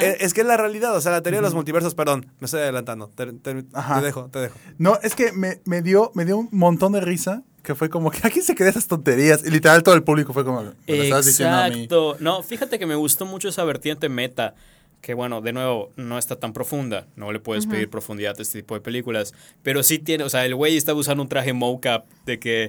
Eh, 0.00 0.16
Es 0.20 0.34
que 0.34 0.42
es 0.42 0.46
la 0.46 0.56
realidad, 0.56 0.94
o 0.96 1.00
sea, 1.00 1.12
la 1.12 1.22
teoría 1.22 1.38
de 1.40 1.44
los 1.44 1.54
multiversos, 1.54 1.94
perdón, 1.94 2.26
me 2.38 2.44
estoy 2.44 2.60
adelantando, 2.60 3.08
te, 3.08 3.32
te- 3.32 3.64
Ajá. 3.72 4.00
te 4.00 4.06
dejo, 4.06 4.28
te 4.30 4.38
dejo. 4.40 4.54
No, 4.78 4.98
es 5.02 5.14
que 5.14 5.32
me, 5.32 5.60
me 5.64 5.82
dio, 5.82 6.10
me 6.14 6.24
dio 6.24 6.36
un 6.38 6.48
montón 6.52 6.92
de 6.92 7.00
risa 7.00 7.42
que 7.62 7.74
fue 7.74 7.88
como 7.90 8.10
que 8.10 8.18
aquí 8.26 8.40
se 8.42 8.54
cree 8.54 8.70
esas 8.70 8.86
tonterías. 8.88 9.44
Y 9.44 9.50
literal 9.50 9.82
todo 9.82 9.94
el 9.94 10.02
público 10.02 10.32
fue 10.32 10.44
como, 10.44 10.62
me 10.62 10.96
lo 10.96 11.02
estás 11.02 11.26
diciendo 11.26 11.56
a 11.56 11.68
mí. 11.68 11.74
Exacto. 11.84 12.16
No, 12.20 12.42
fíjate 12.42 12.78
que 12.78 12.86
me 12.86 12.94
gustó 12.94 13.26
mucho 13.26 13.48
esa 13.48 13.64
vertiente 13.64 14.08
meta. 14.08 14.54
Que 15.00 15.14
bueno, 15.14 15.40
de 15.40 15.54
nuevo, 15.54 15.90
no 15.96 16.18
está 16.18 16.36
tan 16.36 16.52
profunda. 16.52 17.06
No 17.16 17.32
le 17.32 17.40
puedes 17.40 17.66
pedir 17.66 17.88
profundidad 17.88 18.34
a 18.38 18.42
este 18.42 18.60
tipo 18.60 18.74
de 18.74 18.82
películas. 18.82 19.32
Pero 19.62 19.82
sí 19.82 19.98
tiene, 19.98 20.24
o 20.24 20.28
sea, 20.28 20.44
el 20.44 20.54
güey 20.54 20.76
estaba 20.76 20.98
usando 20.98 21.22
un 21.22 21.28
traje 21.30 21.54
mocap 21.54 22.04
de 22.26 22.38
que 22.38 22.68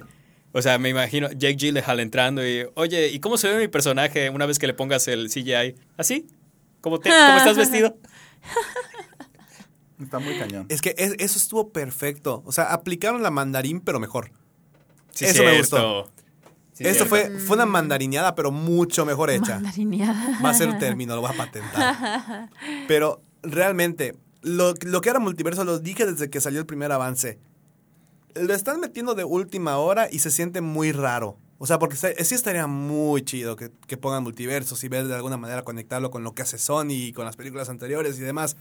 O 0.54 0.60
sea, 0.62 0.78
me 0.78 0.88
imagino 0.90 1.30
Jake 1.32 1.56
Gyllenhaal 1.56 2.00
entrando 2.00 2.46
y, 2.46 2.66
oye, 2.74 3.08
¿y 3.08 3.20
cómo 3.20 3.36
se 3.38 3.48
ve 3.50 3.58
mi 3.58 3.68
personaje 3.68 4.28
una 4.30 4.44
vez 4.46 4.58
que 4.58 4.66
le 4.66 4.72
pongas 4.74 5.08
el 5.08 5.28
CGI? 5.30 5.74
¿Así? 5.98 6.26
¿Cómo, 6.82 7.00
te, 7.00 7.08
¿cómo 7.08 7.38
estás 7.38 7.56
vestido? 7.56 7.96
Está 10.02 10.18
muy 10.18 10.36
cañón. 10.38 10.66
Es 10.68 10.80
que 10.82 10.94
es- 10.98 11.14
eso 11.18 11.38
estuvo 11.38 11.70
perfecto. 11.70 12.42
O 12.44 12.52
sea, 12.52 12.72
aplicaron 12.72 13.22
la 13.22 13.30
mandarín, 13.30 13.80
pero 13.80 14.00
mejor. 14.00 14.32
Sí, 15.12 15.26
Eso 15.26 15.44
me 15.44 15.52
cierto. 15.52 16.10
Sí, 16.72 16.86
Esto 16.86 17.06
fue, 17.06 17.30
fue 17.38 17.56
una 17.56 17.66
mandarineada, 17.66 18.34
pero 18.34 18.50
mucho 18.50 19.04
mejor 19.04 19.30
hecha. 19.30 19.54
Mandarineada. 19.56 20.40
Va 20.44 20.50
a 20.50 20.54
ser 20.54 20.78
término, 20.78 21.14
lo 21.14 21.20
voy 21.20 21.30
a 21.30 21.36
patentar. 21.36 22.48
Pero 22.88 23.22
realmente, 23.42 24.16
lo, 24.40 24.72
lo 24.80 25.00
que 25.02 25.10
era 25.10 25.18
multiverso 25.18 25.64
lo 25.64 25.78
dije 25.78 26.06
desde 26.06 26.30
que 26.30 26.40
salió 26.40 26.60
el 26.60 26.66
primer 26.66 26.90
avance. 26.90 27.38
Lo 28.34 28.54
están 28.54 28.80
metiendo 28.80 29.14
de 29.14 29.24
última 29.24 29.76
hora 29.76 30.08
y 30.10 30.20
se 30.20 30.30
siente 30.30 30.62
muy 30.62 30.92
raro. 30.92 31.36
O 31.62 31.66
sea, 31.68 31.78
porque 31.78 31.94
sí 31.96 32.34
estaría 32.34 32.66
muy 32.66 33.22
chido 33.22 33.54
que, 33.54 33.70
que 33.86 33.96
pongan 33.96 34.24
multiversos 34.24 34.82
y 34.82 34.88
ver 34.88 35.06
de 35.06 35.14
alguna 35.14 35.36
manera 35.36 35.62
conectarlo 35.62 36.10
con 36.10 36.24
lo 36.24 36.34
que 36.34 36.42
hace 36.42 36.58
Sony 36.58 36.90
y 36.90 37.12
con 37.12 37.24
las 37.24 37.36
películas 37.36 37.68
anteriores 37.68 38.18
y 38.18 38.22
demás. 38.22 38.56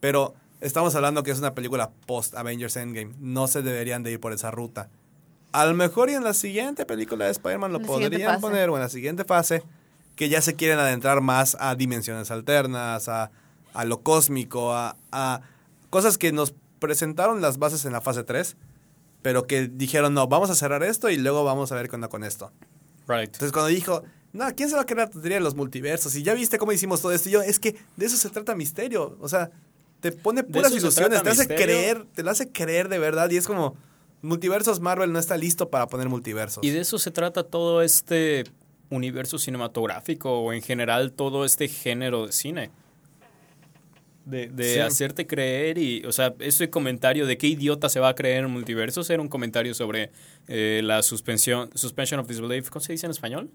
Pero 0.00 0.32
estamos 0.62 0.94
hablando 0.94 1.24
que 1.24 1.30
es 1.30 1.38
una 1.38 1.52
película 1.54 1.90
post 2.06 2.34
Avengers 2.34 2.76
Endgame. 2.76 3.12
No 3.18 3.48
se 3.48 3.60
deberían 3.60 4.02
de 4.02 4.12
ir 4.12 4.18
por 4.18 4.32
esa 4.32 4.50
ruta. 4.50 4.88
A 5.52 5.66
lo 5.66 5.74
mejor 5.74 6.08
y 6.08 6.14
en 6.14 6.24
la 6.24 6.32
siguiente 6.32 6.86
película 6.86 7.26
de 7.26 7.32
Spider-Man 7.32 7.70
lo 7.70 7.80
la 7.80 7.86
podrían 7.86 8.40
poner 8.40 8.70
o 8.70 8.76
en 8.76 8.82
la 8.82 8.88
siguiente 8.88 9.24
fase 9.24 9.62
que 10.16 10.30
ya 10.30 10.40
se 10.40 10.56
quieren 10.56 10.78
adentrar 10.78 11.20
más 11.20 11.54
a 11.60 11.74
dimensiones 11.74 12.30
alternas, 12.30 13.10
a, 13.10 13.30
a 13.74 13.84
lo 13.84 14.00
cósmico, 14.00 14.72
a, 14.72 14.96
a 15.10 15.42
cosas 15.90 16.16
que 16.16 16.32
nos 16.32 16.54
presentaron 16.78 17.42
las 17.42 17.58
bases 17.58 17.84
en 17.84 17.92
la 17.92 18.00
fase 18.00 18.24
3, 18.24 18.56
pero 19.22 19.46
que 19.46 19.68
dijeron, 19.68 20.14
no, 20.14 20.26
vamos 20.26 20.50
a 20.50 20.54
cerrar 20.54 20.82
esto 20.82 21.08
y 21.08 21.16
luego 21.16 21.44
vamos 21.44 21.72
a 21.72 21.76
ver 21.76 21.88
qué 21.88 21.94
onda 21.94 22.08
con 22.08 22.24
esto. 22.24 22.52
Right. 23.08 23.26
Entonces 23.26 23.52
cuando 23.52 23.68
dijo, 23.68 24.02
no, 24.32 24.46
¿quién 24.54 24.68
se 24.68 24.76
va 24.76 24.82
a 24.82 24.86
querer 24.86 25.04
la 25.04 25.10
tontería 25.10 25.36
de 25.36 25.44
los 25.44 25.54
multiversos? 25.54 26.14
Y 26.16 26.22
ya 26.22 26.34
viste 26.34 26.58
cómo 26.58 26.72
hicimos 26.72 27.00
todo 27.00 27.12
esto. 27.12 27.28
Y 27.28 27.32
yo, 27.32 27.42
es 27.42 27.58
que 27.58 27.76
de 27.96 28.06
eso 28.06 28.16
se 28.16 28.30
trata 28.30 28.54
Misterio. 28.54 29.16
O 29.20 29.28
sea, 29.28 29.50
te 30.00 30.10
pone 30.10 30.42
puras 30.42 30.72
ilusiones, 30.72 31.22
te 31.22 31.30
hace 31.30 31.46
creer, 31.46 32.06
te 32.14 32.22
lo 32.22 32.30
hace 32.30 32.50
creer 32.50 32.88
de 32.88 32.98
verdad. 32.98 33.30
Y 33.30 33.36
es 33.36 33.46
como, 33.46 33.76
multiversos 34.22 34.80
Marvel 34.80 35.12
no 35.12 35.18
está 35.18 35.36
listo 35.36 35.68
para 35.70 35.86
poner 35.86 36.08
multiversos. 36.08 36.64
Y 36.64 36.70
de 36.70 36.80
eso 36.80 36.98
se 36.98 37.10
trata 37.10 37.44
todo 37.44 37.82
este 37.82 38.44
universo 38.90 39.38
cinematográfico 39.38 40.40
o 40.40 40.52
en 40.52 40.62
general 40.62 41.12
todo 41.12 41.44
este 41.44 41.68
género 41.68 42.26
de 42.26 42.32
cine. 42.32 42.70
De, 44.24 44.46
de 44.46 44.74
Sí. 44.74 44.78
hacerte 44.78 45.26
creer 45.26 45.78
y, 45.78 46.04
o 46.06 46.12
sea, 46.12 46.32
ese 46.38 46.70
comentario 46.70 47.26
de 47.26 47.36
qué 47.36 47.48
idiota 47.48 47.88
se 47.88 47.98
va 47.98 48.10
a 48.10 48.14
creer 48.14 48.44
en 48.44 48.50
multiversos 48.52 49.10
era 49.10 49.20
un 49.20 49.28
comentario 49.28 49.74
sobre 49.74 50.12
eh, 50.46 50.80
la 50.84 51.02
suspensión, 51.02 51.70
suspension 51.74 52.20
of 52.20 52.28
disbelief, 52.28 52.70
¿cómo 52.70 52.80
se 52.84 52.92
dice 52.92 53.06
en 53.06 53.10
español? 53.10 53.50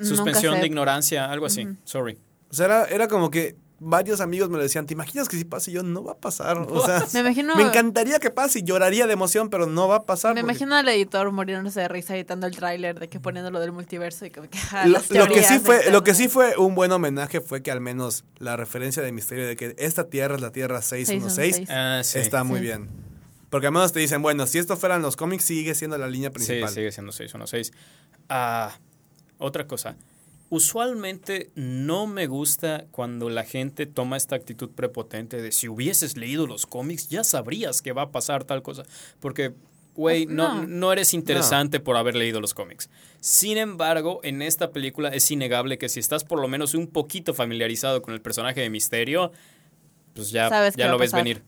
Suspensión 0.00 0.60
de 0.60 0.66
ignorancia, 0.66 1.30
algo 1.30 1.46
así, 1.46 1.66
sorry. 1.84 2.18
O 2.50 2.54
sea, 2.54 2.66
era, 2.66 2.84
era 2.86 3.08
como 3.08 3.30
que 3.30 3.56
varios 3.84 4.20
amigos 4.20 4.48
me 4.48 4.56
lo 4.56 4.62
decían, 4.62 4.86
¿te 4.86 4.94
imaginas 4.94 5.28
que 5.28 5.36
si 5.36 5.44
pasa? 5.44 5.70
Y 5.70 5.74
yo, 5.74 5.82
no 5.82 6.04
va 6.04 6.12
a 6.12 6.16
pasar. 6.18 6.58
O 6.58 6.84
sea, 6.84 7.04
Me 7.12 7.20
imagino- 7.20 7.56
me 7.56 7.62
encantaría 7.62 8.18
que 8.20 8.30
pase 8.30 8.60
y 8.60 8.62
lloraría 8.62 9.06
de 9.06 9.12
emoción, 9.12 9.50
pero 9.50 9.66
no 9.66 9.88
va 9.88 9.96
a 9.96 10.02
pasar. 10.04 10.34
Me 10.34 10.40
porque- 10.42 10.52
imagino 10.52 10.74
al 10.76 10.88
editor 10.88 11.30
muriéndose 11.32 11.80
de 11.80 11.88
risa 11.88 12.14
editando 12.14 12.46
el 12.46 12.54
tráiler 12.56 12.98
de 13.00 13.08
que 13.08 13.20
poniendo 13.20 13.50
lo 13.50 13.60
del 13.60 13.72
multiverso 13.72 14.24
y 14.24 14.30
que 14.30 14.40
ah, 14.72 14.86
Lo, 14.86 14.92
las 14.92 15.10
lo 15.10 15.26
que 15.26 15.42
sí 15.42 15.58
fue, 15.58 15.90
lo 15.90 16.02
que 16.04 16.14
sí 16.14 16.28
fue 16.28 16.56
un 16.56 16.74
buen 16.74 16.92
homenaje 16.92 17.40
fue 17.40 17.62
que 17.62 17.70
al 17.70 17.80
menos 17.80 18.24
la 18.38 18.56
referencia 18.56 19.02
de 19.02 19.12
Misterio 19.12 19.46
de 19.46 19.56
que 19.56 19.74
esta 19.78 20.08
tierra 20.08 20.36
es 20.36 20.40
la 20.40 20.52
Tierra 20.52 20.80
616 20.82 21.56
616. 21.66 21.68
Ah, 21.70 22.00
sí. 22.04 22.18
está 22.18 22.44
muy 22.44 22.58
Sí. 22.60 22.66
bien. 22.66 22.88
Porque 23.50 23.66
al 23.66 23.72
menos 23.74 23.92
te 23.92 24.00
dicen, 24.00 24.22
bueno, 24.22 24.46
si 24.46 24.58
esto 24.58 24.76
fueran 24.78 25.02
los 25.02 25.16
cómics, 25.16 25.44
sigue 25.44 25.74
siendo 25.74 25.98
la 25.98 26.08
línea 26.08 26.30
Sí, 26.30 26.34
principal. 26.34 26.70
sigue 26.70 26.90
siendo 26.92 27.12
616. 27.12 27.72
Ah, 28.28 28.72
otra 29.38 29.66
cosa. 29.66 29.96
Usualmente 30.54 31.50
no 31.54 32.06
me 32.06 32.26
gusta 32.26 32.84
cuando 32.90 33.30
la 33.30 33.42
gente 33.42 33.86
toma 33.86 34.18
esta 34.18 34.36
actitud 34.36 34.68
prepotente 34.68 35.40
de 35.40 35.50
si 35.50 35.66
hubieses 35.66 36.18
leído 36.18 36.46
los 36.46 36.66
cómics 36.66 37.08
ya 37.08 37.24
sabrías 37.24 37.80
que 37.80 37.92
va 37.92 38.02
a 38.02 38.10
pasar 38.10 38.44
tal 38.44 38.62
cosa. 38.62 38.82
Porque, 39.18 39.54
güey, 39.94 40.26
Pues, 40.26 40.36
no, 40.36 40.56
no. 40.60 40.66
no 40.68 40.92
eres 40.92 41.14
interesante 41.14 41.80
por 41.80 41.96
haber 41.96 42.16
leído 42.16 42.38
los 42.42 42.52
cómics. 42.52 42.90
Sin 43.18 43.56
embargo, 43.56 44.20
en 44.24 44.42
esta 44.42 44.72
película 44.72 45.08
es 45.08 45.30
innegable 45.30 45.78
que 45.78 45.88
si 45.88 46.00
estás 46.00 46.22
por 46.22 46.38
lo 46.38 46.48
menos 46.48 46.74
un 46.74 46.86
poquito 46.86 47.32
familiarizado 47.32 48.02
con 48.02 48.12
el 48.12 48.20
personaje 48.20 48.60
de 48.60 48.68
Misterio, 48.68 49.32
pues 50.12 50.32
ya, 50.32 50.50
Sabes 50.50 50.76
ya 50.76 50.88
lo 50.88 50.98
ves 50.98 51.12
venir. 51.12 51.42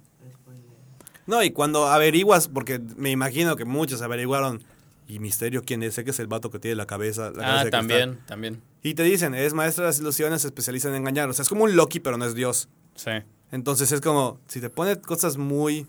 No, 1.26 1.42
y 1.42 1.50
cuando 1.50 1.88
averiguas, 1.88 2.48
porque 2.48 2.78
me 2.96 3.10
imagino 3.10 3.54
que 3.56 3.66
muchos 3.66 4.00
averiguaron, 4.00 4.64
¿y 5.06 5.18
Misterio 5.18 5.62
quién 5.64 5.82
es? 5.82 5.94
Sé 5.94 6.04
que 6.04 6.10
es 6.10 6.18
el 6.20 6.26
vato 6.26 6.50
que 6.50 6.58
tiene 6.58 6.74
la 6.76 6.86
cabeza. 6.86 7.26
La 7.30 7.32
cabeza 7.32 7.60
Ah, 7.60 7.64
de 7.64 7.70
también, 7.70 8.08
cristal. 8.10 8.26
también. 8.26 8.62
Y 8.82 8.94
te 8.94 9.02
dicen, 9.02 9.34
es 9.34 9.54
maestro 9.54 9.84
de 9.84 9.90
las 9.90 9.98
ilusiones, 10.00 10.42
se 10.42 10.48
especializa 10.48 10.88
en 10.88 10.94
engañar. 10.96 11.28
O 11.28 11.32
sea, 11.32 11.42
es 11.42 11.48
como 11.48 11.64
un 11.64 11.76
Loki, 11.76 12.00
pero 12.00 12.16
no 12.18 12.24
es 12.24 12.34
Dios. 12.34 12.68
Sí. 12.94 13.10
Entonces 13.50 13.92
es 13.92 14.00
como, 14.00 14.40
si 14.48 14.60
te 14.60 14.70
pone 14.70 15.00
cosas 15.00 15.36
muy 15.36 15.86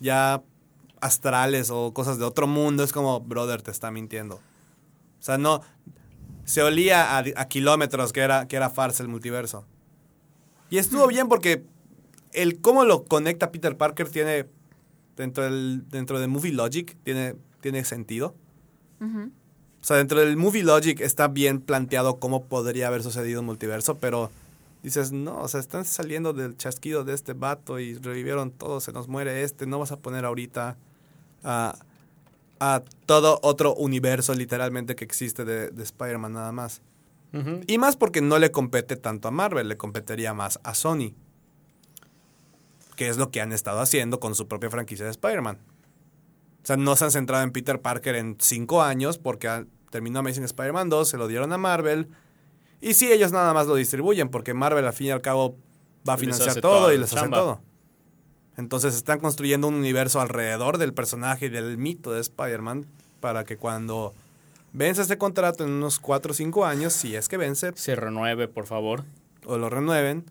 ya 0.00 0.42
astrales 1.00 1.70
o 1.70 1.92
cosas 1.94 2.18
de 2.18 2.24
otro 2.24 2.46
mundo, 2.46 2.82
es 2.84 2.92
como, 2.92 3.20
brother, 3.20 3.62
te 3.62 3.70
está 3.70 3.90
mintiendo. 3.90 4.36
O 4.36 5.22
sea, 5.22 5.38
no, 5.38 5.62
se 6.44 6.62
olía 6.62 7.16
a, 7.16 7.24
a 7.36 7.48
kilómetros 7.48 8.12
que 8.12 8.20
era, 8.20 8.46
que 8.48 8.56
era 8.56 8.70
farsa 8.70 9.02
el 9.02 9.08
multiverso. 9.08 9.64
Y 10.70 10.78
estuvo 10.78 11.06
bien 11.06 11.28
porque 11.28 11.64
el 12.32 12.60
cómo 12.60 12.84
lo 12.84 13.04
conecta 13.04 13.50
Peter 13.50 13.76
Parker 13.76 14.10
tiene, 14.10 14.46
dentro, 15.16 15.44
del, 15.44 15.88
dentro 15.88 16.20
de 16.20 16.26
Movie 16.28 16.52
Logic, 16.52 16.96
tiene, 17.04 17.34
tiene 17.60 17.84
sentido. 17.84 18.34
O 19.00 19.84
sea, 19.84 19.96
dentro 19.96 20.20
del 20.20 20.36
Movie 20.36 20.64
Logic 20.64 21.00
está 21.00 21.28
bien 21.28 21.60
planteado 21.60 22.18
cómo 22.18 22.44
podría 22.44 22.88
haber 22.88 23.02
sucedido 23.02 23.40
un 23.40 23.46
multiverso, 23.46 23.96
pero 23.98 24.30
dices, 24.82 25.12
no, 25.12 25.40
o 25.40 25.48
sea, 25.48 25.60
están 25.60 25.84
saliendo 25.84 26.32
del 26.32 26.56
chasquido 26.56 27.04
de 27.04 27.14
este 27.14 27.32
vato 27.32 27.78
y 27.78 27.94
revivieron 27.94 28.50
todo, 28.50 28.80
se 28.80 28.92
nos 28.92 29.08
muere 29.08 29.42
este, 29.42 29.66
no 29.66 29.78
vas 29.78 29.92
a 29.92 29.96
poner 29.98 30.24
ahorita 30.24 30.76
a, 31.44 31.78
a 32.60 32.82
todo 33.06 33.38
otro 33.42 33.74
universo 33.74 34.34
literalmente 34.34 34.96
que 34.96 35.04
existe 35.04 35.44
de, 35.44 35.70
de 35.70 35.82
Spider-Man 35.82 36.32
nada 36.32 36.52
más. 36.52 36.82
Y 37.66 37.76
más 37.76 37.96
porque 37.96 38.22
no 38.22 38.38
le 38.38 38.50
compete 38.50 38.96
tanto 38.96 39.28
a 39.28 39.30
Marvel, 39.30 39.68
le 39.68 39.76
competiría 39.76 40.32
más 40.32 40.60
a 40.62 40.74
Sony. 40.74 41.12
Que 42.96 43.08
es 43.08 43.18
lo 43.18 43.30
que 43.30 43.40
han 43.42 43.52
estado 43.52 43.80
haciendo 43.80 44.18
con 44.18 44.34
su 44.34 44.48
propia 44.48 44.70
franquicia 44.70 45.04
de 45.04 45.10
Spider-Man. 45.10 45.58
O 46.68 46.70
sea, 46.70 46.76
no 46.76 46.96
se 46.96 47.06
han 47.06 47.10
centrado 47.10 47.42
en 47.44 47.50
Peter 47.50 47.80
Parker 47.80 48.14
en 48.14 48.36
cinco 48.38 48.82
años 48.82 49.16
porque 49.16 49.64
terminó 49.88 50.18
Amazing 50.18 50.44
Spider-Man 50.44 50.90
2, 50.90 51.08
se 51.08 51.16
lo 51.16 51.26
dieron 51.26 51.50
a 51.54 51.56
Marvel. 51.56 52.10
Y 52.82 52.92
sí, 52.92 53.10
ellos 53.10 53.32
nada 53.32 53.54
más 53.54 53.66
lo 53.66 53.74
distribuyen 53.74 54.28
porque 54.28 54.52
Marvel 54.52 54.86
al 54.86 54.92
fin 54.92 55.06
y 55.06 55.10
al 55.12 55.22
cabo 55.22 55.56
va 56.06 56.12
a 56.12 56.18
financiar 56.18 56.60
todo 56.60 56.92
y 56.92 56.98
les 56.98 57.10
hace 57.14 57.30
todo. 57.30 57.62
Entonces 58.58 58.94
están 58.94 59.18
construyendo 59.18 59.66
un 59.66 59.76
universo 59.76 60.20
alrededor 60.20 60.76
del 60.76 60.92
personaje 60.92 61.46
y 61.46 61.48
del 61.48 61.78
mito 61.78 62.12
de 62.12 62.20
Spider-Man 62.20 62.84
para 63.20 63.44
que 63.44 63.56
cuando 63.56 64.12
vence 64.74 65.00
este 65.00 65.16
contrato 65.16 65.64
en 65.64 65.70
unos 65.70 65.98
4 65.98 66.32
o 66.32 66.34
5 66.34 66.66
años, 66.66 66.92
si 66.92 67.16
es 67.16 67.30
que 67.30 67.38
vence, 67.38 67.72
Se 67.76 67.96
renueve, 67.96 68.46
por 68.46 68.66
favor. 68.66 69.04
o 69.46 69.56
lo 69.56 69.70
renueven, 69.70 70.26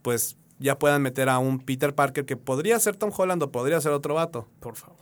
pues 0.00 0.38
ya 0.58 0.78
puedan 0.78 1.02
meter 1.02 1.28
a 1.28 1.38
un 1.38 1.58
Peter 1.58 1.94
Parker 1.94 2.24
que 2.24 2.38
podría 2.38 2.80
ser 2.80 2.96
Tom 2.96 3.10
Holland 3.14 3.42
o 3.42 3.52
podría 3.52 3.78
ser 3.82 3.92
otro 3.92 4.14
vato. 4.14 4.48
Por 4.60 4.76
favor. 4.76 4.99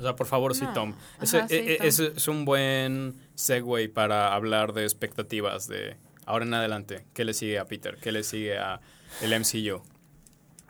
O 0.00 0.02
sea, 0.02 0.16
por 0.16 0.26
favor, 0.26 0.54
sí, 0.54 0.64
No. 0.64 0.72
Tom. 0.72 0.94
Ajá, 1.16 1.22
Ese, 1.24 1.48
sí, 1.48 1.54
e- 1.54 1.72
e- 1.74 1.76
Tom. 1.76 1.86
ese 1.86 2.12
es 2.16 2.26
un 2.28 2.44
buen 2.46 3.14
segue 3.34 3.88
para 3.90 4.34
hablar 4.34 4.72
de 4.72 4.82
expectativas 4.84 5.68
de 5.68 5.96
ahora 6.24 6.44
en 6.46 6.54
adelante. 6.54 7.04
¿Qué 7.12 7.24
le 7.24 7.34
sigue 7.34 7.58
a 7.58 7.66
Peter? 7.66 7.98
¿Qué 8.00 8.10
le 8.10 8.22
sigue 8.24 8.58
a 8.58 8.80
el 9.20 9.32
MCU? 9.34 9.82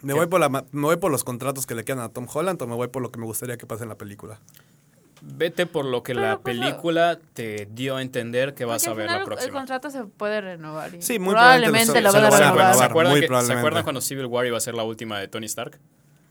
Me 0.02 0.14
¿Qué? 0.14 0.18
voy, 0.18 0.26
por 0.26 0.40
la, 0.40 0.48
ma- 0.48 0.64
me 0.72 0.82
voy 0.82 0.96
por 0.96 1.10
los 1.12 1.22
contratos 1.24 1.64
que 1.66 1.74
le 1.74 1.84
quedan 1.84 2.00
a 2.00 2.08
Tom 2.08 2.26
Holland 2.32 2.60
o 2.60 2.66
me 2.66 2.74
voy 2.74 2.88
por 2.88 3.02
lo 3.02 3.12
que 3.12 3.18
me 3.20 3.26
gustaría 3.26 3.56
que 3.56 3.66
pase 3.66 3.84
en 3.84 3.90
la 3.90 3.96
película. 3.98 4.40
Vete 5.22 5.66
por 5.66 5.84
lo 5.84 6.02
que 6.02 6.14
Pero, 6.14 6.26
la 6.26 6.38
pues, 6.38 6.56
lo- 6.56 6.62
película 6.62 7.18
te 7.34 7.68
dio 7.70 7.96
a 7.96 8.02
entender 8.02 8.54
que 8.54 8.64
vas 8.64 8.82
Porque 8.86 8.90
a 8.90 8.94
ver 8.94 9.06
final 9.08 9.08
la 9.08 9.16
el- 9.16 9.20
El 9.20 9.26
próxima. 9.36 9.58
contrato 9.58 9.90
se 9.90 10.04
puede 10.04 10.40
renovar. 10.40 10.94
y 10.94 11.02
Sí, 11.02 11.18
muy 11.18 11.34
probablemente 11.34 11.92
probablemente 11.92 12.00
lo 12.00 12.08
lo 12.08 12.12
van 12.12 12.24
a 12.24 12.30
renovar. 12.38 12.56
renovar. 12.56 12.74
¿Se 12.76 12.84
acuerdan, 12.84 13.14
que- 13.20 13.46
¿Se 13.46 13.52
acuerdan 13.52 13.82
cuando 13.84 14.00
Civil 14.00 14.26
War 14.26 14.46
iba 14.46 14.56
a 14.56 14.60
ser 14.60 14.74
la 14.74 14.82
última 14.84 15.18
de 15.18 15.28
Tony 15.28 15.44
Stark? 15.46 15.78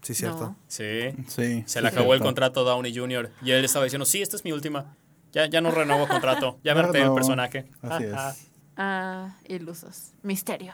Sí, 0.01 0.13
cierto. 0.15 0.41
No. 0.41 0.55
Sí. 0.67 1.11
Sí. 1.27 1.63
Se 1.65 1.81
le 1.81 1.89
sí, 1.89 1.95
acabó 1.95 2.13
el 2.13 2.21
contrato 2.21 2.61
a 2.61 2.63
Downey 2.63 2.95
Jr. 2.95 3.31
Y 3.41 3.51
él 3.51 3.65
estaba 3.65 3.83
diciendo, 3.85 4.05
sí, 4.05 4.21
esta 4.21 4.35
es 4.35 4.43
mi 4.43 4.51
última. 4.51 4.95
Ya, 5.31 5.47
ya 5.47 5.61
no 5.61 5.71
renuevo 5.71 6.07
contrato. 6.07 6.59
Ya 6.63 6.73
verte 6.73 7.01
el 7.01 7.13
personaje. 7.13 7.69
Así 7.81 8.05
es. 8.05 8.49
Ah, 8.77 9.35
ilusos. 9.47 10.13
Misterio. 10.23 10.73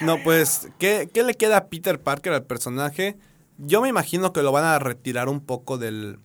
No, 0.00 0.22
pues, 0.22 0.68
¿qué, 0.78 1.08
qué 1.12 1.22
le 1.22 1.34
queda 1.34 1.56
a 1.58 1.66
Peter 1.66 2.00
Parker 2.00 2.32
al 2.32 2.44
personaje? 2.44 3.16
Yo 3.58 3.82
me 3.82 3.88
imagino 3.88 4.32
que 4.32 4.42
lo 4.42 4.50
van 4.52 4.64
a 4.64 4.78
retirar 4.78 5.28
un 5.28 5.40
poco 5.40 5.78
del, 5.78 6.18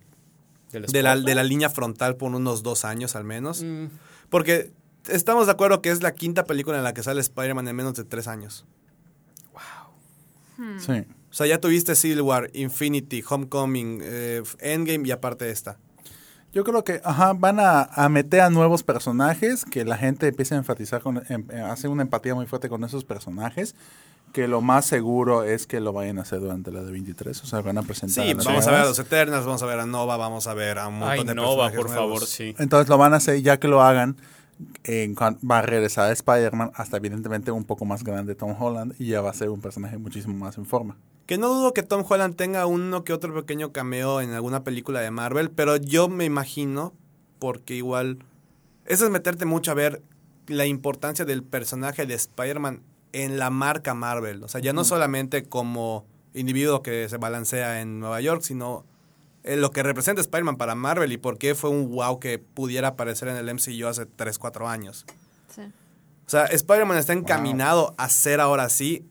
de, 0.71 1.03
la, 1.03 1.17
de 1.17 1.35
la 1.35 1.43
línea 1.43 1.69
frontal 1.69 2.15
por 2.15 2.33
unos 2.33 2.63
dos 2.63 2.85
años 2.85 3.15
al 3.15 3.23
menos. 3.23 3.63
Mm, 3.63 3.87
Porque 4.29 4.71
estamos 5.07 5.45
de 5.45 5.51
acuerdo 5.51 5.81
que 5.81 5.89
es 5.91 6.01
la 6.01 6.13
quinta 6.13 6.45
película 6.45 6.77
en 6.77 6.83
la 6.83 6.93
que 6.93 7.03
sale 7.03 7.21
Spider-Man 7.21 7.67
en 7.67 7.75
menos 7.75 7.93
de 7.95 8.03
tres 8.03 8.27
años. 8.27 8.65
Sí. 10.79 11.05
O 11.37 11.43
sea, 11.45 11.45
ya 11.45 11.61
tuviste 11.61 11.93
Civil 11.93 12.23
War, 12.23 12.49
Infinity, 12.53 13.23
Homecoming, 13.29 13.99
eh, 14.01 14.41
Endgame 14.57 15.07
y 15.07 15.11
aparte 15.11 15.51
esta. 15.51 15.77
Yo 16.51 16.63
creo 16.63 16.83
que 16.83 16.99
ajá, 17.03 17.33
van 17.33 17.59
a, 17.59 17.83
a 17.83 18.09
meter 18.09 18.41
a 18.41 18.49
nuevos 18.49 18.81
personajes, 18.81 19.63
que 19.63 19.85
la 19.85 19.97
gente 19.97 20.29
empiece 20.29 20.55
a 20.55 20.57
enfatizar, 20.57 20.99
con, 21.03 21.21
em, 21.29 21.45
eh, 21.51 21.61
hace 21.61 21.89
una 21.89 22.01
empatía 22.01 22.33
muy 22.33 22.47
fuerte 22.47 22.69
con 22.69 22.83
esos 22.83 23.05
personajes, 23.05 23.75
que 24.33 24.47
lo 24.47 24.61
más 24.61 24.87
seguro 24.87 25.43
es 25.43 25.67
que 25.67 25.79
lo 25.79 25.93
vayan 25.93 26.17
a 26.17 26.23
hacer 26.23 26.39
durante 26.39 26.71
la 26.71 26.81
de 26.81 26.91
23, 26.91 27.43
o 27.43 27.45
sea, 27.45 27.61
van 27.61 27.77
a 27.77 27.83
presentar 27.83 28.25
Sí, 28.25 28.31
a 28.31 28.33
vamos 28.33 28.65
a 28.65 28.71
ver 28.71 28.79
a 28.79 28.85
los 28.85 28.97
Eternals, 28.97 29.45
vamos 29.45 29.61
a 29.61 29.65
ver 29.67 29.79
a 29.79 29.85
Nova, 29.85 30.17
vamos 30.17 30.47
a 30.47 30.55
ver 30.55 30.79
a 30.79 30.87
un 30.87 30.97
montón 30.97 31.19
Ay, 31.19 31.23
de 31.23 31.35
Nova, 31.35 31.69
personajes 31.69 31.79
por 31.79 31.95
favor, 31.95 32.25
sí. 32.25 32.55
Entonces 32.57 32.89
lo 32.89 32.97
van 32.97 33.13
a 33.13 33.17
hacer, 33.17 33.43
ya 33.43 33.59
que 33.59 33.67
lo 33.67 33.83
hagan, 33.83 34.17
en 34.83 35.15
va 35.15 35.59
a 35.59 35.61
regresar 35.61 36.09
a 36.09 36.13
Spider-Man 36.13 36.71
hasta 36.75 36.97
evidentemente 36.97 37.51
un 37.51 37.63
poco 37.63 37.85
más 37.85 38.03
grande 38.03 38.35
Tom 38.35 38.55
Holland 38.59 38.95
y 38.99 39.07
ya 39.07 39.21
va 39.21 39.29
a 39.29 39.33
ser 39.33 39.49
un 39.49 39.61
personaje 39.61 39.97
muchísimo 39.97 40.35
más 40.35 40.57
en 40.57 40.65
forma. 40.65 40.97
Que 41.25 41.37
no 41.37 41.49
dudo 41.49 41.73
que 41.73 41.83
Tom 41.83 42.05
Holland 42.07 42.35
tenga 42.35 42.65
uno 42.65 43.03
que 43.03 43.13
otro 43.13 43.33
pequeño 43.33 43.71
cameo 43.71 44.21
en 44.21 44.31
alguna 44.31 44.63
película 44.63 45.01
de 45.01 45.11
Marvel, 45.11 45.51
pero 45.51 45.75
yo 45.75 46.07
me 46.07 46.25
imagino, 46.25 46.93
porque 47.37 47.75
igual, 47.75 48.19
eso 48.85 49.05
es 49.05 49.11
meterte 49.11 49.45
mucho 49.45 49.71
a 49.71 49.75
ver 49.75 50.01
la 50.47 50.65
importancia 50.65 51.25
del 51.25 51.43
personaje 51.43 52.05
de 52.05 52.13
Spider-Man 52.13 52.81
en 53.11 53.37
la 53.37 53.49
marca 53.49 53.93
Marvel. 53.93 54.43
O 54.43 54.47
sea, 54.47 54.61
ya 54.61 54.73
no 54.73 54.83
solamente 54.83 55.43
como 55.43 56.05
individuo 56.33 56.81
que 56.81 57.09
se 57.09 57.17
balancea 57.17 57.81
en 57.81 57.99
Nueva 57.99 58.21
York, 58.21 58.41
sino 58.41 58.85
en 59.47 59.61
lo 59.61 59.71
que 59.71 59.81
representa 59.83 60.21
Spider-Man 60.21 60.57
para 60.57 60.75
Marvel 60.75 61.11
y 61.11 61.17
por 61.17 61.37
qué 61.37 61.55
fue 61.55 61.69
un 61.69 61.89
wow 61.89 62.19
que 62.19 62.37
pudiera 62.39 62.89
aparecer 62.89 63.27
en 63.29 63.37
el 63.37 63.53
MCU 63.53 63.87
hace 63.87 64.05
3, 64.05 64.37
4 64.37 64.67
años. 64.67 65.05
Sí. 65.55 65.61
O 65.61 66.29
sea, 66.29 66.45
Spider-Man 66.45 66.97
está 66.97 67.13
encaminado 67.13 67.95
a 67.97 68.09
ser 68.09 68.39
ahora 68.41 68.69
sí 68.69 69.05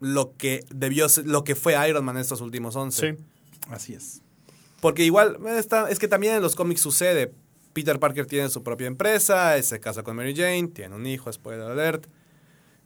lo 0.00 0.34
que 0.36 0.64
debió 0.74 1.08
ser- 1.08 1.26
lo 1.26 1.44
que 1.44 1.54
fue 1.54 1.74
Iron 1.88 2.04
Man 2.04 2.16
estos 2.16 2.40
últimos 2.40 2.76
11. 2.76 3.16
Sí. 3.16 3.24
Así 3.68 3.94
es. 3.94 4.22
Porque 4.80 5.04
igual, 5.04 5.36
eh, 5.46 5.58
está, 5.58 5.90
es 5.90 5.98
que 5.98 6.08
también 6.08 6.34
en 6.36 6.42
los 6.42 6.54
cómics 6.56 6.80
sucede. 6.80 7.34
Peter 7.72 7.98
Parker 8.00 8.26
tiene 8.26 8.48
su 8.48 8.62
propia 8.62 8.86
empresa, 8.86 9.56
eh, 9.56 9.62
se 9.62 9.78
casa 9.78 10.02
con 10.02 10.16
Mary 10.16 10.34
Jane, 10.34 10.68
tiene 10.68 10.94
un 10.96 11.06
hijo, 11.06 11.30
spoiler 11.32 11.70
alert. 11.70 12.06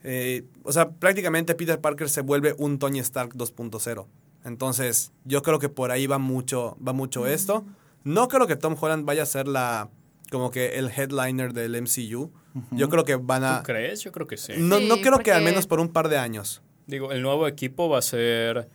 Eh, 0.03 0.45
o 0.63 0.73
sea, 0.73 0.91
prácticamente 0.91 1.55
Peter 1.55 1.81
Parker 1.81 2.11
se 2.11 2.21
vuelve 2.21 2.55
un 2.59 2.79
Tony 2.79 2.99
Stark 2.99 3.35
2.0. 3.35 4.07
Entonces, 4.45 5.12
yo 5.24 5.42
creo 5.42 5.59
que 5.59 5.68
por 5.68 5.90
ahí 5.90 6.07
va 6.07 6.18
mucho, 6.18 6.76
va 6.86 6.92
mucho 6.92 7.26
esto. 7.26 7.64
No 8.05 8.28
creo 8.28 8.47
que 8.47 8.57
Tom 8.57 8.76
Holland 8.78 9.05
vaya 9.07 9.22
a 9.22 9.26
ser 9.26 9.49
la 9.49 9.88
como 10.30 10.51
que 10.51 10.78
el 10.78 10.90
headliner 10.90 11.53
del 11.53 11.80
MCU. 11.80 12.30
Yo 12.70 12.88
creo 12.88 13.05
que 13.05 13.16
van 13.16 13.42
¿Tú 13.42 13.47
a 13.49 13.62
crees? 13.62 14.01
Yo 14.01 14.12
creo 14.12 14.26
que 14.26 14.36
sí. 14.36 14.53
no, 14.57 14.80
no 14.80 14.97
creo 14.99 15.18
que 15.20 15.32
al 15.32 15.42
menos 15.42 15.66
por 15.66 15.80
un 15.80 15.88
par 15.88 16.09
de 16.09 16.18
años. 16.18 16.62
Digo, 16.86 17.12
el 17.12 17.22
nuevo 17.22 17.47
equipo 17.49 17.88
va 17.88 17.99
a 17.99 18.03
ser 18.03 18.68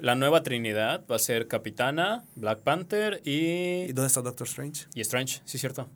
la 0.00 0.14
nueva 0.14 0.42
Trinidad, 0.42 1.04
va 1.10 1.16
a 1.16 1.18
ser 1.18 1.48
Capitana, 1.48 2.24
Black 2.36 2.60
Panther 2.60 3.20
¿Y 3.24 3.84
y, 3.88 3.92
dónde 3.92 4.06
está 4.06 4.22
Doctor 4.22 4.46
Strange? 4.46 4.86
y 4.94 5.00
Strange, 5.02 5.42
sí, 5.44 5.58
cierto. 5.58 5.88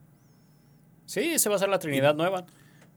Sí, 1.07 1.21
ese 1.21 1.49
va 1.49 1.57
a 1.57 1.59
ser 1.59 1.69
la 1.69 1.79
Trinidad 1.79 2.15
nueva. 2.15 2.45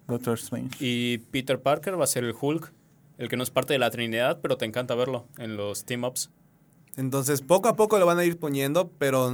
Doctor 0.07 0.38
Strange. 0.38 0.76
Y 0.80 1.20
Peter 1.20 1.61
Parker 1.61 1.99
va 1.99 2.03
a 2.03 2.07
ser 2.07 2.24
el 2.24 2.34
Hulk, 2.39 2.74
el 3.20 3.30
que 3.30 3.38
no 3.38 3.43
es 3.43 3.51
parte 3.51 3.74
de 3.74 3.80
la 3.80 3.91
Trinidad, 3.91 4.39
pero 4.41 4.57
te 4.57 4.65
encanta 4.65 4.95
verlo 4.95 5.28
en 5.38 5.55
los 5.57 5.86
team-ups. 5.86 6.32
Entonces, 6.97 7.41
poco 7.41 7.70
a 7.70 7.76
poco 7.76 7.99
lo 7.99 8.05
van 8.07 8.17
a 8.17 8.26
ir 8.26 8.38
poniendo, 8.39 8.91
pero 8.97 9.32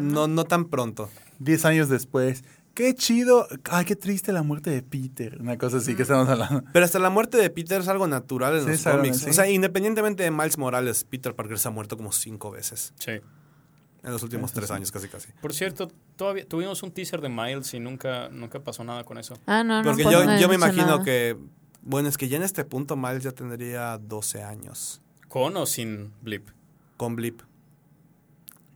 no, 0.00 0.28
no. 0.28 0.44
tan 0.44 0.66
pronto. 0.66 1.10
Diez 1.40 1.64
años 1.64 1.88
después. 1.88 2.44
Qué 2.74 2.94
chido. 2.94 3.46
Ay, 3.70 3.84
qué 3.86 3.96
triste 3.96 4.32
la 4.32 4.42
muerte 4.42 4.70
de 4.70 4.82
Peter. 4.82 5.38
Una 5.40 5.56
cosa 5.58 5.78
así 5.78 5.94
que 5.96 6.02
estamos 6.02 6.28
hablando. 6.28 6.62
Pero 6.72 6.84
hasta 6.84 6.98
la 6.98 7.10
muerte 7.10 7.38
de 7.38 7.48
Peter 7.50 7.80
es 7.80 7.88
algo 7.88 8.06
natural 8.06 8.54
en 8.56 8.64
Sí, 8.64 8.70
los 8.84 8.94
cómics. 8.96 9.18
sí. 9.18 9.30
O 9.30 9.32
sea, 9.32 9.48
independientemente 9.50 10.22
de 10.22 10.30
Miles 10.30 10.58
Morales, 10.58 11.04
Peter 11.04 11.34
Parker 11.34 11.58
se 11.58 11.68
ha 11.68 11.70
muerto 11.70 11.96
como 11.96 12.12
cinco 12.12 12.50
veces 12.50 12.92
Sí. 12.98 13.12
en 13.12 14.12
los 14.12 14.22
últimos 14.22 14.52
tres 14.52 14.70
años, 14.70 14.92
casi 14.92 15.08
casi. 15.08 15.28
Por 15.40 15.54
cierto, 15.54 15.90
todavía 16.16 16.46
tuvimos 16.46 16.82
un 16.82 16.90
teaser 16.92 17.20
de 17.22 17.30
Miles 17.30 17.72
y 17.74 17.80
nunca, 17.80 18.28
nunca 18.28 18.60
pasó 18.60 18.84
nada 18.84 19.04
con 19.04 19.16
eso. 19.18 19.38
Ah, 19.46 19.64
no, 19.64 19.82
no. 19.82 19.88
Porque 19.90 20.04
yo, 20.04 20.24
no 20.24 20.32
he 20.34 20.40
yo 20.40 20.48
me 20.48 20.54
imagino 20.56 20.86
nada. 20.86 21.02
que, 21.04 21.36
bueno, 21.86 22.08
es 22.08 22.18
que 22.18 22.28
ya 22.28 22.36
en 22.36 22.42
este 22.42 22.64
punto 22.64 22.96
Miles 22.96 23.22
ya 23.22 23.32
tendría 23.32 23.96
12 23.98 24.42
años 24.42 25.00
¿Con 25.28 25.56
o 25.56 25.64
sin 25.66 26.12
blip? 26.22 26.48
con 26.98 27.16
Blip. 27.16 27.40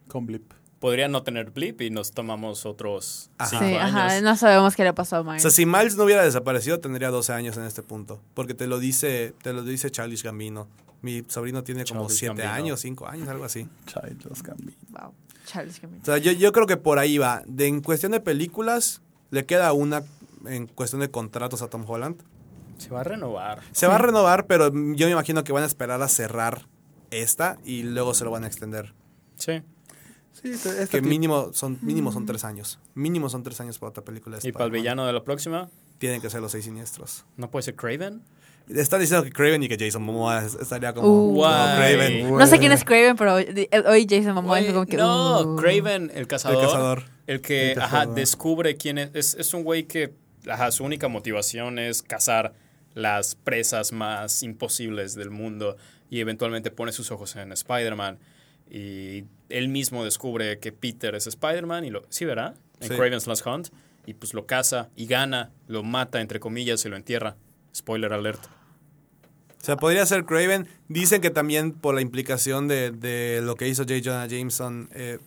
Con 0.08 0.26
Blip. 0.26 0.52
Podría 0.78 1.08
no 1.08 1.22
tener 1.22 1.50
blip 1.50 1.80
y 1.82 1.90
nos 1.90 2.12
tomamos 2.12 2.64
otros 2.66 3.30
Ajá. 3.38 3.50
cinco 3.50 3.64
Sí, 3.66 3.74
ajá, 3.74 4.06
años. 4.06 4.22
no 4.22 4.36
sabemos 4.36 4.74
qué 4.76 4.82
le 4.84 4.92
pasó 4.94 5.16
a 5.16 5.20
O 5.20 5.24
Miles. 5.24 5.42
sea, 5.42 5.50
si 5.50 5.66
Miles 5.66 5.96
no 5.96 6.04
hubiera 6.04 6.22
desaparecido, 6.24 6.80
tendría 6.80 7.10
12 7.10 7.32
años 7.34 7.56
en 7.58 7.64
este 7.64 7.82
punto. 7.82 8.20
Porque 8.34 8.54
te 8.54 8.66
lo 8.66 8.78
dice, 8.78 9.34
te 9.42 9.52
lo 9.52 9.62
dice 9.62 9.90
Charles 9.90 10.22
Gambino. 10.22 10.68
Mi 11.02 11.22
sobrino 11.28 11.62
tiene 11.64 11.84
como 11.84 12.02
Childish 12.08 12.18
7 12.20 12.34
Gambino. 12.42 12.52
años, 12.54 12.80
5 12.80 13.06
años, 13.08 13.28
algo 13.28 13.44
así. 13.44 13.68
Childish 13.86 14.42
Gambino. 14.42 14.72
Wow. 14.88 15.12
Charles 15.46 15.80
Gambino. 15.80 16.02
O 16.02 16.04
sea, 16.06 16.16
yo, 16.18 16.32
yo 16.32 16.50
creo 16.52 16.66
que 16.66 16.76
por 16.78 16.98
ahí 16.98 17.18
va. 17.18 17.42
De, 17.46 17.66
en 17.66 17.80
cuestión 17.82 18.12
de 18.12 18.20
películas, 18.20 19.02
le 19.30 19.44
queda 19.46 19.72
una 19.74 20.02
en 20.46 20.66
cuestión 20.66 21.00
de 21.02 21.10
contratos 21.10 21.60
a 21.62 21.68
Tom 21.68 21.84
Holland. 21.86 22.16
Se 22.80 22.90
va 22.90 23.00
a 23.00 23.04
renovar. 23.04 23.60
Se 23.72 23.86
va 23.86 23.94
a 23.94 23.98
renovar, 23.98 24.46
pero 24.46 24.68
yo 24.68 25.06
me 25.06 25.12
imagino 25.12 25.44
que 25.44 25.52
van 25.52 25.62
a 25.62 25.66
esperar 25.66 26.00
a 26.02 26.08
cerrar 26.08 26.66
esta 27.10 27.58
y 27.64 27.82
luego 27.82 28.14
se 28.14 28.24
lo 28.24 28.30
van 28.30 28.44
a 28.44 28.46
extender. 28.46 28.94
Sí. 29.36 29.62
Sí, 30.32 30.50
este- 30.52 30.86
Que 30.88 31.02
mínimo 31.02 31.50
son, 31.52 31.78
mínimo 31.82 32.12
son 32.12 32.24
tres 32.24 32.44
años. 32.44 32.78
Mínimo 32.94 33.28
son 33.28 33.42
tres 33.42 33.60
años 33.60 33.78
para 33.78 33.90
otra 33.90 34.04
película. 34.04 34.38
de 34.38 34.48
Y 34.48 34.52
para 34.52 34.64
el 34.66 34.70
villano 34.70 35.06
de 35.06 35.12
la 35.12 35.22
próxima, 35.24 35.68
Tienen 35.98 36.22
que 36.22 36.30
ser 36.30 36.40
los 36.40 36.52
seis 36.52 36.64
siniestros. 36.64 37.26
¿no 37.36 37.50
puede 37.50 37.62
ser 37.64 37.74
Craven? 37.76 38.22
Están 38.70 39.00
diciendo 39.00 39.22
que 39.24 39.32
Craven 39.32 39.62
y 39.64 39.68
que 39.68 39.76
Jason 39.78 40.02
Momoa 40.02 40.44
es- 40.44 40.54
estaría 40.54 40.94
como, 40.94 41.06
Uh. 41.08 41.26
como 41.26 41.32
Guay. 41.34 41.76
Craven. 41.76 42.38
No 42.38 42.46
sé 42.46 42.58
quién 42.58 42.72
es 42.72 42.84
Craven, 42.84 43.16
pero 43.16 43.38
eh, 43.38 43.68
hoy 43.86 44.06
Jason 44.08 44.32
Momoa 44.34 44.58
dijo 44.60 44.72
como 44.74 44.86
que. 44.86 44.96
no, 44.96 45.40
uh. 45.42 45.56
Craven, 45.56 46.10
el 46.14 46.26
cazador. 46.26 46.56
El 46.58 46.64
cazador. 46.66 47.04
El 47.26 47.40
que 47.42 47.72
El 47.72 47.78
ajá, 47.80 47.90
cazador. 47.98 48.14
descubre 48.14 48.76
quién 48.76 48.96
es. 48.98 49.10
Es, 49.14 49.34
es 49.34 49.52
un 49.52 49.62
güey 49.64 49.84
que 49.88 50.14
ajá, 50.48 50.70
su 50.70 50.84
única 50.84 51.08
motivación 51.08 51.78
es 51.78 52.00
cazar 52.02 52.54
las 52.94 53.34
presas 53.34 53.92
más 53.92 54.42
imposibles 54.42 55.14
del 55.14 55.30
mundo 55.30 55.76
y 56.10 56.20
eventualmente 56.20 56.70
pone 56.70 56.92
sus 56.92 57.10
ojos 57.10 57.36
en 57.36 57.52
Spider-Man 57.52 58.18
y 58.70 59.24
él 59.48 59.68
mismo 59.68 60.04
descubre 60.04 60.58
que 60.58 60.72
Peter 60.72 61.14
es 61.14 61.26
Spider-Man 61.26 61.84
y 61.84 61.90
lo... 61.90 62.02
Sí, 62.08 62.24
¿verdad? 62.24 62.54
En 62.80 62.88
Sí. 62.88 62.94
Craven's 62.94 63.26
Last 63.26 63.46
Hunt 63.46 63.68
y 64.06 64.14
pues 64.14 64.32
lo 64.34 64.46
caza 64.46 64.88
y 64.96 65.06
gana, 65.06 65.50
lo 65.68 65.82
mata 65.82 66.20
entre 66.20 66.40
comillas 66.40 66.84
y 66.84 66.88
lo 66.88 66.96
entierra. 66.96 67.36
Spoiler 67.74 68.12
alert. 68.12 68.40
O 69.60 69.64
sea, 69.64 69.76
podría 69.76 70.06
ser 70.06 70.24
Craven. 70.24 70.66
Dicen 70.88 71.20
que 71.20 71.30
también 71.30 71.72
por 71.72 71.94
la 71.94 72.00
implicación 72.00 72.66
de, 72.66 72.90
de 72.92 73.40
lo 73.42 73.56
que 73.56 73.68
hizo 73.68 73.82
J. 73.82 73.96
Jonah 74.02 74.26
Jameson, 74.26 74.88
eh, 74.94 75.18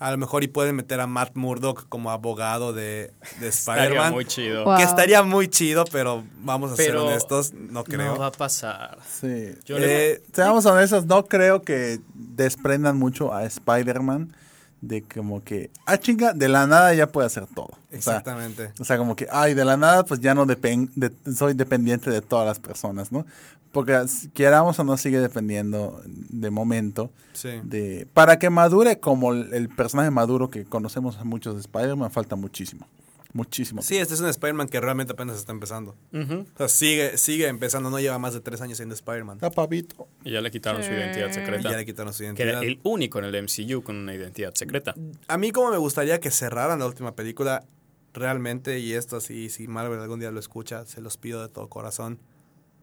a 0.00 0.10
lo 0.10 0.16
mejor 0.18 0.42
y 0.42 0.48
pueden 0.48 0.74
meter 0.76 0.98
a 1.00 1.06
Matt 1.06 1.36
Murdock 1.36 1.86
como 1.88 2.10
abogado 2.10 2.72
de, 2.72 3.12
de 3.38 3.48
Estaría 3.48 3.82
Spider-Man. 3.84 4.12
muy 4.12 4.24
chido. 4.24 4.64
Wow. 4.64 4.78
Que 4.78 4.82
estaría 4.82 5.22
muy 5.22 5.48
chido, 5.48 5.84
pero 5.92 6.24
vamos 6.38 6.72
a 6.72 6.76
ser 6.76 6.86
Pero 6.86 7.06
honestos, 7.06 7.52
no 7.52 7.84
creo. 7.84 8.14
No 8.14 8.18
va 8.18 8.26
a 8.28 8.32
pasar. 8.32 8.98
Sí. 9.06 9.50
Yo 9.66 9.78
le- 9.78 10.12
Eh, 10.12 10.22
Seamos 10.32 10.64
honestos, 10.66 11.04
no 11.06 11.26
creo 11.26 11.62
que 11.62 12.00
desprendan 12.14 12.96
mucho 12.98 13.32
a 13.34 13.44
Spider-Man 13.44 14.34
de 14.80 15.02
como 15.02 15.42
que, 15.44 15.70
ah, 15.86 15.98
chinga, 15.98 16.32
de 16.32 16.48
la 16.48 16.66
nada 16.66 16.94
ya 16.94 17.06
puede 17.12 17.26
hacer 17.26 17.46
todo. 17.46 17.66
O 17.68 17.76
sea, 17.90 17.96
exactamente. 17.98 18.70
O 18.78 18.84
sea, 18.84 18.96
como 18.98 19.14
que, 19.16 19.26
ay, 19.30 19.54
de 19.54 19.64
la 19.64 19.76
nada, 19.76 20.04
pues 20.04 20.20
ya 20.20 20.34
no 20.34 20.46
depen 20.46 20.90
de- 20.96 21.12
soy 21.34 21.54
dependiente 21.54 22.10
de 22.10 22.22
todas 22.22 22.46
las 22.46 22.58
personas, 22.58 23.12
¿no? 23.12 23.26
Porque 23.72 24.04
queramos 24.34 24.78
o 24.80 24.84
no 24.84 24.96
sigue 24.96 25.20
dependiendo 25.20 26.02
de 26.06 26.50
momento 26.50 27.10
Sí. 27.34 27.50
de 27.62 28.08
para 28.14 28.38
que 28.38 28.50
madure 28.50 28.98
como 28.98 29.32
el, 29.32 29.52
el 29.54 29.68
personaje 29.68 30.10
maduro 30.10 30.50
que 30.50 30.64
conocemos 30.64 31.18
a 31.18 31.24
muchos 31.24 31.54
de 31.54 31.60
Spider-Man 31.60 32.10
falta 32.10 32.34
muchísimo, 32.34 32.86
muchísimo. 33.32 33.82
Sí, 33.82 33.96
este 33.96 34.14
es 34.14 34.20
un 34.20 34.28
Spider-Man 34.28 34.68
que 34.68 34.80
realmente 34.80 35.12
apenas 35.12 35.36
está 35.36 35.52
empezando. 35.52 35.96
O 36.12 36.44
sea, 36.58 36.68
sigue, 36.68 37.16
sigue 37.18 37.46
empezando, 37.48 37.90
no 37.90 37.98
lleva 38.00 38.18
más 38.18 38.34
de 38.34 38.40
tres 38.40 38.60
años 38.60 38.76
siendo 38.78 38.94
Spider-Man. 38.94 39.36
Está 39.36 39.50
pavito. 39.50 40.08
Y 40.24 40.32
ya 40.32 40.40
le 40.40 40.50
quitaron 40.50 40.82
su 40.82 40.90
identidad 40.90 41.28
Y 41.30 41.34
secreta. 41.34 41.70
ya 41.70 41.76
le 41.76 41.84
quitaron 41.86 42.12
su 42.12 42.18
Que 42.20 42.24
identidad. 42.26 42.48
era 42.48 42.60
el 42.60 42.80
único 42.82 43.18
en 43.18 43.24
el 43.26 43.42
MCU 43.42 43.82
con 43.82 43.96
una 43.96 44.14
identidad 44.14 44.54
secreta. 44.54 44.94
A 45.28 45.36
mí 45.38 45.50
como 45.52 45.70
me 45.70 45.78
gustaría 45.78 46.18
que 46.20 46.30
cerraran 46.30 46.78
la 46.80 46.86
última 46.86 47.14
película, 47.14 47.64
realmente, 48.12 48.78
y 48.80 48.92
esto 48.94 49.20
sí, 49.20 49.48
si 49.50 49.68
Marvel 49.68 50.00
algún 50.00 50.18
día 50.20 50.30
lo 50.30 50.40
escucha, 50.40 50.84
se 50.86 51.00
los 51.00 51.16
pido 51.16 51.42
de 51.42 51.48
todo 51.48 51.68
corazón, 51.68 52.18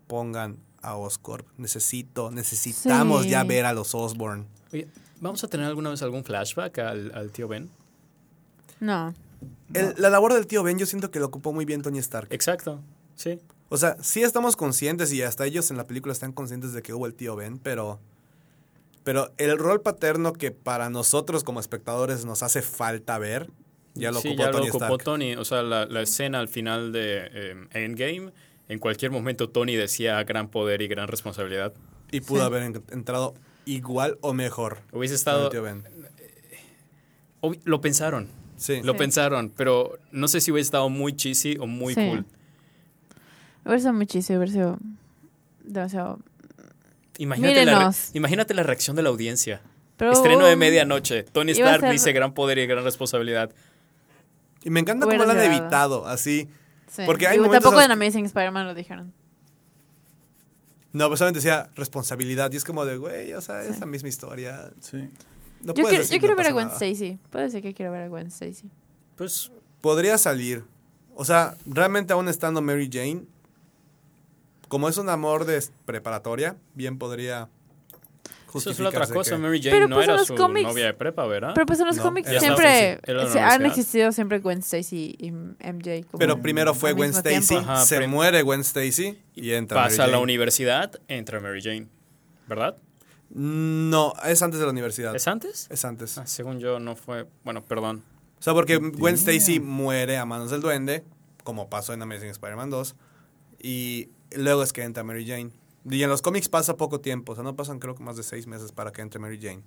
pongan 0.07 0.57
a 0.81 0.95
Oscorp. 0.95 1.45
Necesito, 1.57 2.31
necesitamos 2.31 3.23
Sí. 3.23 3.29
ya 3.31 3.43
ver 3.43 3.65
a 3.65 3.73
los 3.73 3.93
Osborn. 3.93 4.47
Oye, 4.71 4.87
¿vamos 5.19 5.43
a 5.43 5.47
tener 5.49 5.65
alguna 5.65 5.89
vez 5.89 6.01
algún 6.01 6.23
flashback 6.23 6.77
al, 6.79 7.11
al 7.13 7.31
tío 7.31 7.47
Ben? 7.49 7.69
No. 8.79 9.13
El- 9.73 9.93
la 9.97 10.09
labor 10.09 10.33
del 10.33 10.47
tío 10.47 10.63
Ben 10.63 10.77
yo 10.79 10.85
siento 10.85 11.11
que 11.11 11.19
lo 11.19 11.25
ocupó 11.27 11.53
muy 11.53 11.65
bien 11.65 11.81
Tony 11.81 11.99
Stark. 11.99 12.27
Exacto, 12.31 12.81
sí. 13.15 13.39
O 13.69 13.77
sea, 13.77 13.97
sí 14.01 14.23
estamos 14.23 14.55
conscientes 14.55 15.11
y 15.11 15.21
hasta 15.21 15.45
ellos 15.45 15.69
en 15.71 15.77
la 15.77 15.85
película 15.87 16.13
están 16.13 16.31
conscientes 16.31 16.71
de 16.73 16.81
que 16.81 16.93
hubo 16.93 17.05
el 17.05 17.13
tío 17.13 17.35
Ben, 17.35 17.57
pero... 17.59 17.99
Pero 19.03 19.31
el 19.37 19.57
rol 19.57 19.81
paterno 19.81 20.33
que 20.33 20.51
para 20.51 20.89
nosotros 20.89 21.43
como 21.45 21.59
espectadores 21.61 22.25
nos 22.25 22.43
hace 22.43 22.61
falta 22.61 23.17
ver, 23.17 23.49
ya 23.93 24.11
lo 24.11 24.19
sí, 24.19 24.29
ocupó 24.29 24.43
ya 24.43 24.51
Tony 24.51 24.65
lo 24.65 24.69
ocupó 24.69 24.85
Stark. 24.85 25.03
Tony. 25.03 25.35
O 25.35 25.45
sea, 25.45 25.61
la, 25.63 25.85
la 25.85 26.01
escena 26.01 26.39
al 26.39 26.49
final 26.49 26.91
de 26.91 27.29
eh, 27.31 27.67
Endgame, 27.71 28.33
en 28.67 28.79
cualquier 28.79 29.11
momento 29.11 29.49
Tony 29.49 29.75
decía 29.77 30.21
gran 30.25 30.49
poder 30.49 30.81
y 30.81 30.87
gran 30.89 31.07
responsabilidad. 31.07 31.73
Y 32.11 32.19
pudo 32.19 32.41
Sí. 32.41 32.45
haber 32.47 32.63
en- 32.63 32.83
entrado 32.91 33.33
igual 33.65 34.17
o 34.21 34.33
mejor. 34.33 34.79
Hubiese 34.91 35.13
con 35.13 35.19
estado... 35.19 35.43
el 35.45 35.51
tío 35.51 35.61
Ben. 35.63 35.83
obvi- 37.41 37.61
Lo 37.63 37.79
pensaron, 37.81 38.27
Sí. 38.57 38.81
lo 38.83 38.93
Sí. 38.93 38.97
pensaron, 38.99 39.51
pero 39.55 39.97
no 40.11 40.27
sé 40.27 40.41
si 40.41 40.51
hubiese 40.51 40.67
estado 40.67 40.89
muy 40.89 41.15
cheesy 41.15 41.57
o 41.59 41.67
muy 41.67 41.93
Sí. 41.93 42.05
cool. 42.07 42.25
Hubiera 43.63 43.79
sido 43.79 43.93
muy 43.93 44.07
chiste, 44.07 44.37
hubiera 44.37 44.51
sido 44.51 44.79
demasiado. 45.63 46.19
Imagínate 47.19 47.65
la, 47.65 47.93
imagínate 48.13 48.53
reacción 48.63 48.95
de 48.95 49.03
la 49.03 49.09
audiencia. 49.09 49.61
Pero, 49.97 50.11
Estreno 50.11 50.45
de 50.45 50.55
medianoche. 50.55 51.23
Tony 51.23 51.51
Stark 51.53 51.81
ser- 51.81 51.91
dice 51.91 52.11
gran 52.13 52.33
poder 52.33 52.59
y 52.59 52.67
gran 52.67 52.83
responsabilidad. 52.83 53.51
Y 54.63 54.69
me 54.69 54.79
encanta 54.79 55.05
Hubiera 55.07 55.23
cómo 55.23 55.33
lo 55.33 55.39
han 55.39 55.45
evitado, 55.51 56.05
así. 56.07 56.47
Sí. 56.87 57.03
Porque 57.05 57.27
hay 57.27 57.37
Y 57.37 57.39
momentos 57.39 57.63
tampoco 57.63 57.83
en 57.83 57.91
Amazing 57.91 58.25
Spider-Man 58.25 58.67
lo 58.67 58.73
dijeron. 58.75 59.13
No, 60.93 61.07
pues 61.07 61.19
solamente 61.19 61.39
decía 61.39 61.69
responsabilidad. 61.75 62.51
Y 62.51 62.57
es 62.57 62.63
como 62.63 62.85
de, 62.85 62.97
güey, 62.97 63.33
o 63.33 63.41
sea, 63.41 63.63
es 63.63 63.79
la 63.79 63.85
misma 63.85 64.09
historia. 64.09 64.71
Sí. 64.79 65.09
No 65.61 65.73
yo 65.73 65.83
quiero, 65.83 65.89
decir, 65.99 66.13
yo 66.15 66.19
quiero 66.19 66.35
no 66.35 66.37
ver 66.37 66.47
a 66.47 66.51
Gwen 66.51 66.67
nada. 66.67 66.77
Stacy. 66.77 67.19
Puedo 67.29 67.45
decir 67.45 67.61
que 67.61 67.73
quiero 67.73 67.91
ver 67.91 68.03
a 68.03 68.07
Gwen 68.07 68.27
Stacy. 68.27 68.69
Pues 69.15 69.51
Podría 69.81 70.17
salir. 70.17 70.63
O 71.15 71.23
sea, 71.25 71.55
realmente 71.65 72.13
aún 72.13 72.27
estando 72.27 72.61
Mary 72.61 72.89
Jane, 72.91 73.23
como 74.67 74.89
es 74.89 74.97
un 74.97 75.09
amor 75.09 75.45
de 75.45 75.63
preparatoria, 75.85 76.55
bien 76.73 76.97
podría 76.97 77.47
eso 78.53 78.71
es 78.71 78.79
la 78.79 78.89
otra 78.89 79.05
cosa. 79.07 79.31
que- 79.35 79.37
Mary 79.37 79.59
Jane 79.61 79.71
Pero, 79.75 79.87
no 79.87 79.95
pues, 79.97 80.05
en 80.05 80.09
era 80.11 80.17
los 80.19 80.27
su 80.27 80.35
cómics- 80.35 80.67
novia 80.67 80.85
de 80.85 80.93
prepa, 80.95 81.27
¿verdad? 81.27 81.51
Pero 81.53 81.65
pues 81.67 81.79
en 81.79 81.85
los 81.87 81.97
No, 81.97 82.03
cómics 82.03 82.27
siempre 82.39 82.99
la 83.05 83.29
se- 83.29 83.39
han 83.39 83.65
existido 83.67 84.11
siempre 84.11 84.39
Gwen 84.39 84.59
Stacy 84.59 85.15
y 85.19 85.31
MJ. 85.31 86.03
como 86.09 86.17
Pero 86.19 86.41
primero 86.41 86.73
fue 86.73 86.93
Gwen 86.93 87.11
Stacy. 87.11 87.55
Ajá, 87.55 87.85
se 87.85 87.97
prim- 87.97 88.09
muere 88.09 88.41
Gwen 88.41 88.61
Stacy 88.61 89.19
y 89.35 89.51
entra 89.51 89.83
Pasa 89.83 89.95
a 89.95 89.97
Mary 89.97 90.11
la 90.11 90.17
Jane. 90.17 90.23
universidad, 90.23 90.99
entra 91.07 91.39
Mary 91.39 91.61
Jane. 91.61 91.87
¿Verdad? 92.47 92.77
No, 93.29 94.13
es 94.25 94.41
antes 94.41 94.59
de 94.59 94.65
la 94.65 94.71
universidad. 94.71 95.15
¿Es 95.15 95.27
antes? 95.27 95.67
Es 95.69 95.85
antes. 95.85 96.17
Ah, 96.17 96.25
según 96.27 96.59
yo 96.59 96.79
no 96.79 96.95
fue... 96.95 97.27
Bueno, 97.43 97.63
perdón. 97.63 98.03
O 98.39 98.41
sea, 98.43 98.53
porque 98.53 98.77
Gwen 98.77 99.15
Stacy 99.15 99.59
muere 99.59 100.17
a 100.17 100.25
manos 100.25 100.51
del 100.51 100.61
duende, 100.61 101.03
como 101.43 101.69
pasó 101.69 101.93
en 101.93 102.01
Amazing 102.01 102.29
Spider-Man 102.29 102.69
2, 102.69 102.95
y 103.59 104.09
luego 104.31 104.63
es 104.63 104.71
que 104.73 104.83
entra 104.83 105.03
Mary 105.03 105.25
Jane. 105.27 105.49
Y 105.89 106.03
en 106.03 106.09
los 106.09 106.21
cómics 106.21 106.47
pasa 106.49 106.77
poco 106.77 106.99
tiempo, 107.01 107.31
o 107.31 107.35
sea, 107.35 107.43
no 107.43 107.55
pasan 107.55 107.79
creo 107.79 107.95
que 107.95 108.03
más 108.03 108.15
de 108.17 108.23
seis 108.23 108.45
meses 108.47 108.71
para 108.71 108.91
que 108.91 109.01
entre 109.01 109.19
Mary 109.19 109.39
Jane. 109.41 109.63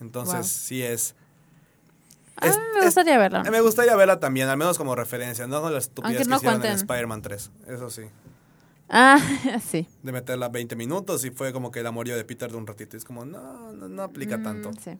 Entonces, 0.00 0.34
Wow. 0.36 0.44
sí 0.44 0.82
es... 0.82 1.14
A 2.36 2.46
es- 2.46 2.56
mí 2.56 2.62
me 2.74 2.78
es- 2.80 2.84
gustaría 2.86 3.18
verla. 3.18 3.42
me 3.42 3.60
gustaría 3.60 3.96
verla 3.96 4.20
también, 4.20 4.48
al 4.48 4.56
menos 4.56 4.78
como 4.78 4.94
referencia, 4.94 5.46
no 5.48 5.60
con 5.60 5.74
las 5.74 5.84
estupidez 5.84 6.18
Aunque 6.18 6.24
que 6.24 6.30
no 6.30 6.36
hicieron 6.36 6.64
en. 6.64 6.72
Spider-Man 6.72 7.22
3, 7.22 7.50
eso 7.66 7.90
sí. 7.90 8.02
Ah, 8.88 9.20
sí. 9.70 9.86
De 10.02 10.12
meterla 10.12 10.48
20 10.48 10.74
minutos 10.76 11.24
y 11.24 11.30
fue 11.30 11.52
como 11.52 11.70
que 11.70 11.80
el 11.80 11.86
amorío 11.86 12.16
de 12.16 12.24
Peter 12.24 12.50
de 12.50 12.56
un 12.56 12.66
ratito. 12.66 12.96
Y 12.96 12.98
es 12.98 13.04
como, 13.04 13.24
no, 13.24 13.72
no, 13.72 13.88
no 13.88 14.02
aplica 14.02 14.38
Mm, 14.38 14.42
tanto. 14.42 14.70
sí. 14.82 14.92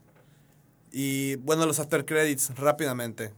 Y 0.92 1.36
bueno, 1.36 1.66
los 1.66 1.78
after 1.80 2.04
credits, 2.04 2.50
rápidamente. 2.56 3.32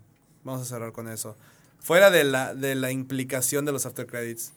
Vamos 0.45 0.63
a 0.63 0.65
cerrar 0.65 0.93
con 0.93 1.09
eso. 1.09 1.37
Fuera 1.81 2.11
de 2.11 2.25
la, 2.25 2.55
de 2.55 2.75
la 2.75 2.91
implicación 2.93 3.65
de 3.65 3.73
los 3.73 3.87
after 3.87 4.07
credits. 4.07 4.53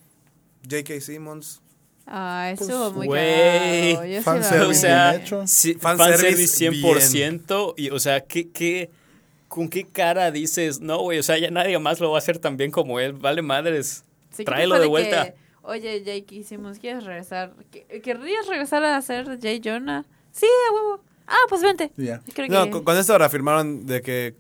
J.K. 0.70 1.02
Simmons. 1.02 1.60
Ah, 2.06 2.54
Pues, 2.58 2.70
estuvo 2.70 2.92
muy 2.92 3.08
sí 3.08 4.22
fanservice. 4.22 4.66
O 4.70 4.74
sea, 4.74 5.12
bien 5.12 5.22
hecho. 5.22 5.44
sí, 5.48 5.74
Fanservice 5.76 6.48
fanservice 6.70 6.72
100%. 6.72 7.74
Y, 7.78 7.90
o 7.92 8.00
sea, 8.00 8.22
¿qué, 8.22 8.50
qué, 8.50 8.92
¿con 9.48 9.70
qué 9.70 9.86
cara 9.86 10.30
dices? 10.32 10.80
No, 10.82 11.00
güey, 11.00 11.20
o 11.20 11.24
sea, 11.24 11.38
ya 11.38 11.50
nadie 11.50 11.78
más 11.80 12.00
lo 12.00 12.12
va 12.12 12.18
a 12.18 12.20
hacer 12.20 12.40
tan 12.40 12.58
bien 12.58 12.72
como 12.72 13.00
él. 13.00 13.14
Vale 13.14 13.42
madres. 13.42 14.04
Sí, 14.32 14.38
¿qué 14.38 14.44
Tráelo 14.46 14.76
de 14.76 14.82
que, 14.82 14.88
vuelta. 14.88 15.34
Oye, 15.64 16.04
Jake, 16.04 16.36
hicimos, 16.36 16.78
¿quieres 16.80 17.04
regresar? 17.06 17.54
¿Qué- 17.72 18.02
¿Querrías 18.02 18.48
regresar 18.48 18.84
a 18.84 18.98
hacer 18.98 19.40
Jay 19.42 19.62
Jonah? 19.64 20.06
Sí, 20.32 20.46
a 20.46 20.74
huevo. 20.74 21.02
Ah, 21.26 21.36
pues 21.50 21.62
vente. 21.62 21.92
Creo 22.34 22.48
No, 22.50 22.66
que... 22.66 22.70
con, 22.72 22.84
con 22.84 22.98
esto 22.98 23.18
reafirmaron 23.18 23.86
de 23.86 24.02
que 24.02 24.36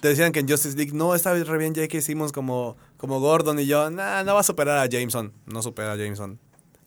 te 0.00 0.08
decían 0.08 0.32
que 0.32 0.40
en 0.40 0.48
Justice 0.48 0.76
League 0.76 0.92
no 0.94 1.14
está 1.14 1.34
re 1.34 1.58
bien 1.58 1.74
J.K. 1.74 2.00
Simmons 2.00 2.32
como, 2.32 2.76
como 2.96 3.20
Gordon 3.20 3.58
y 3.60 3.66
yo, 3.66 3.90
nah, 3.90 4.24
no 4.24 4.34
va 4.34 4.40
a 4.40 4.44
superar 4.44 4.78
a 4.78 4.86
Jameson. 4.88 5.32
No 5.46 5.62
supera 5.62 5.92
a 5.92 5.96
Jameson. 5.96 6.38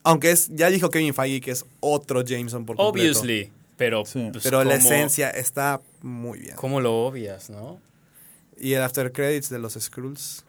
Aunque 0.02 0.30
es, 0.32 0.48
ya 0.54 0.68
dijo 0.68 0.90
Kevin 0.90 1.14
Feige 1.14 1.40
que 1.40 1.50
es 1.52 1.64
otro 1.80 2.22
Jameson 2.24 2.66
por 2.66 2.76
completo. 2.76 3.08
Obviously. 3.20 3.52
Pero, 3.76 4.04
Sí. 4.04 4.28
pues, 4.32 4.42
Pero 4.42 4.64
la 4.64 4.76
¿cómo- 4.78 4.86
esencia 4.88 5.30
está 5.30 5.80
muy 6.02 6.38
bien. 6.40 6.56
¿Cómo 6.56 6.80
lo 6.80 7.06
obvias, 7.06 7.50
no? 7.50 7.78
Y 8.58 8.72
el 8.72 8.82
after 8.82 9.12
credits 9.12 9.50
de 9.50 9.58
los 9.58 9.74
Skrulls. 9.74 10.44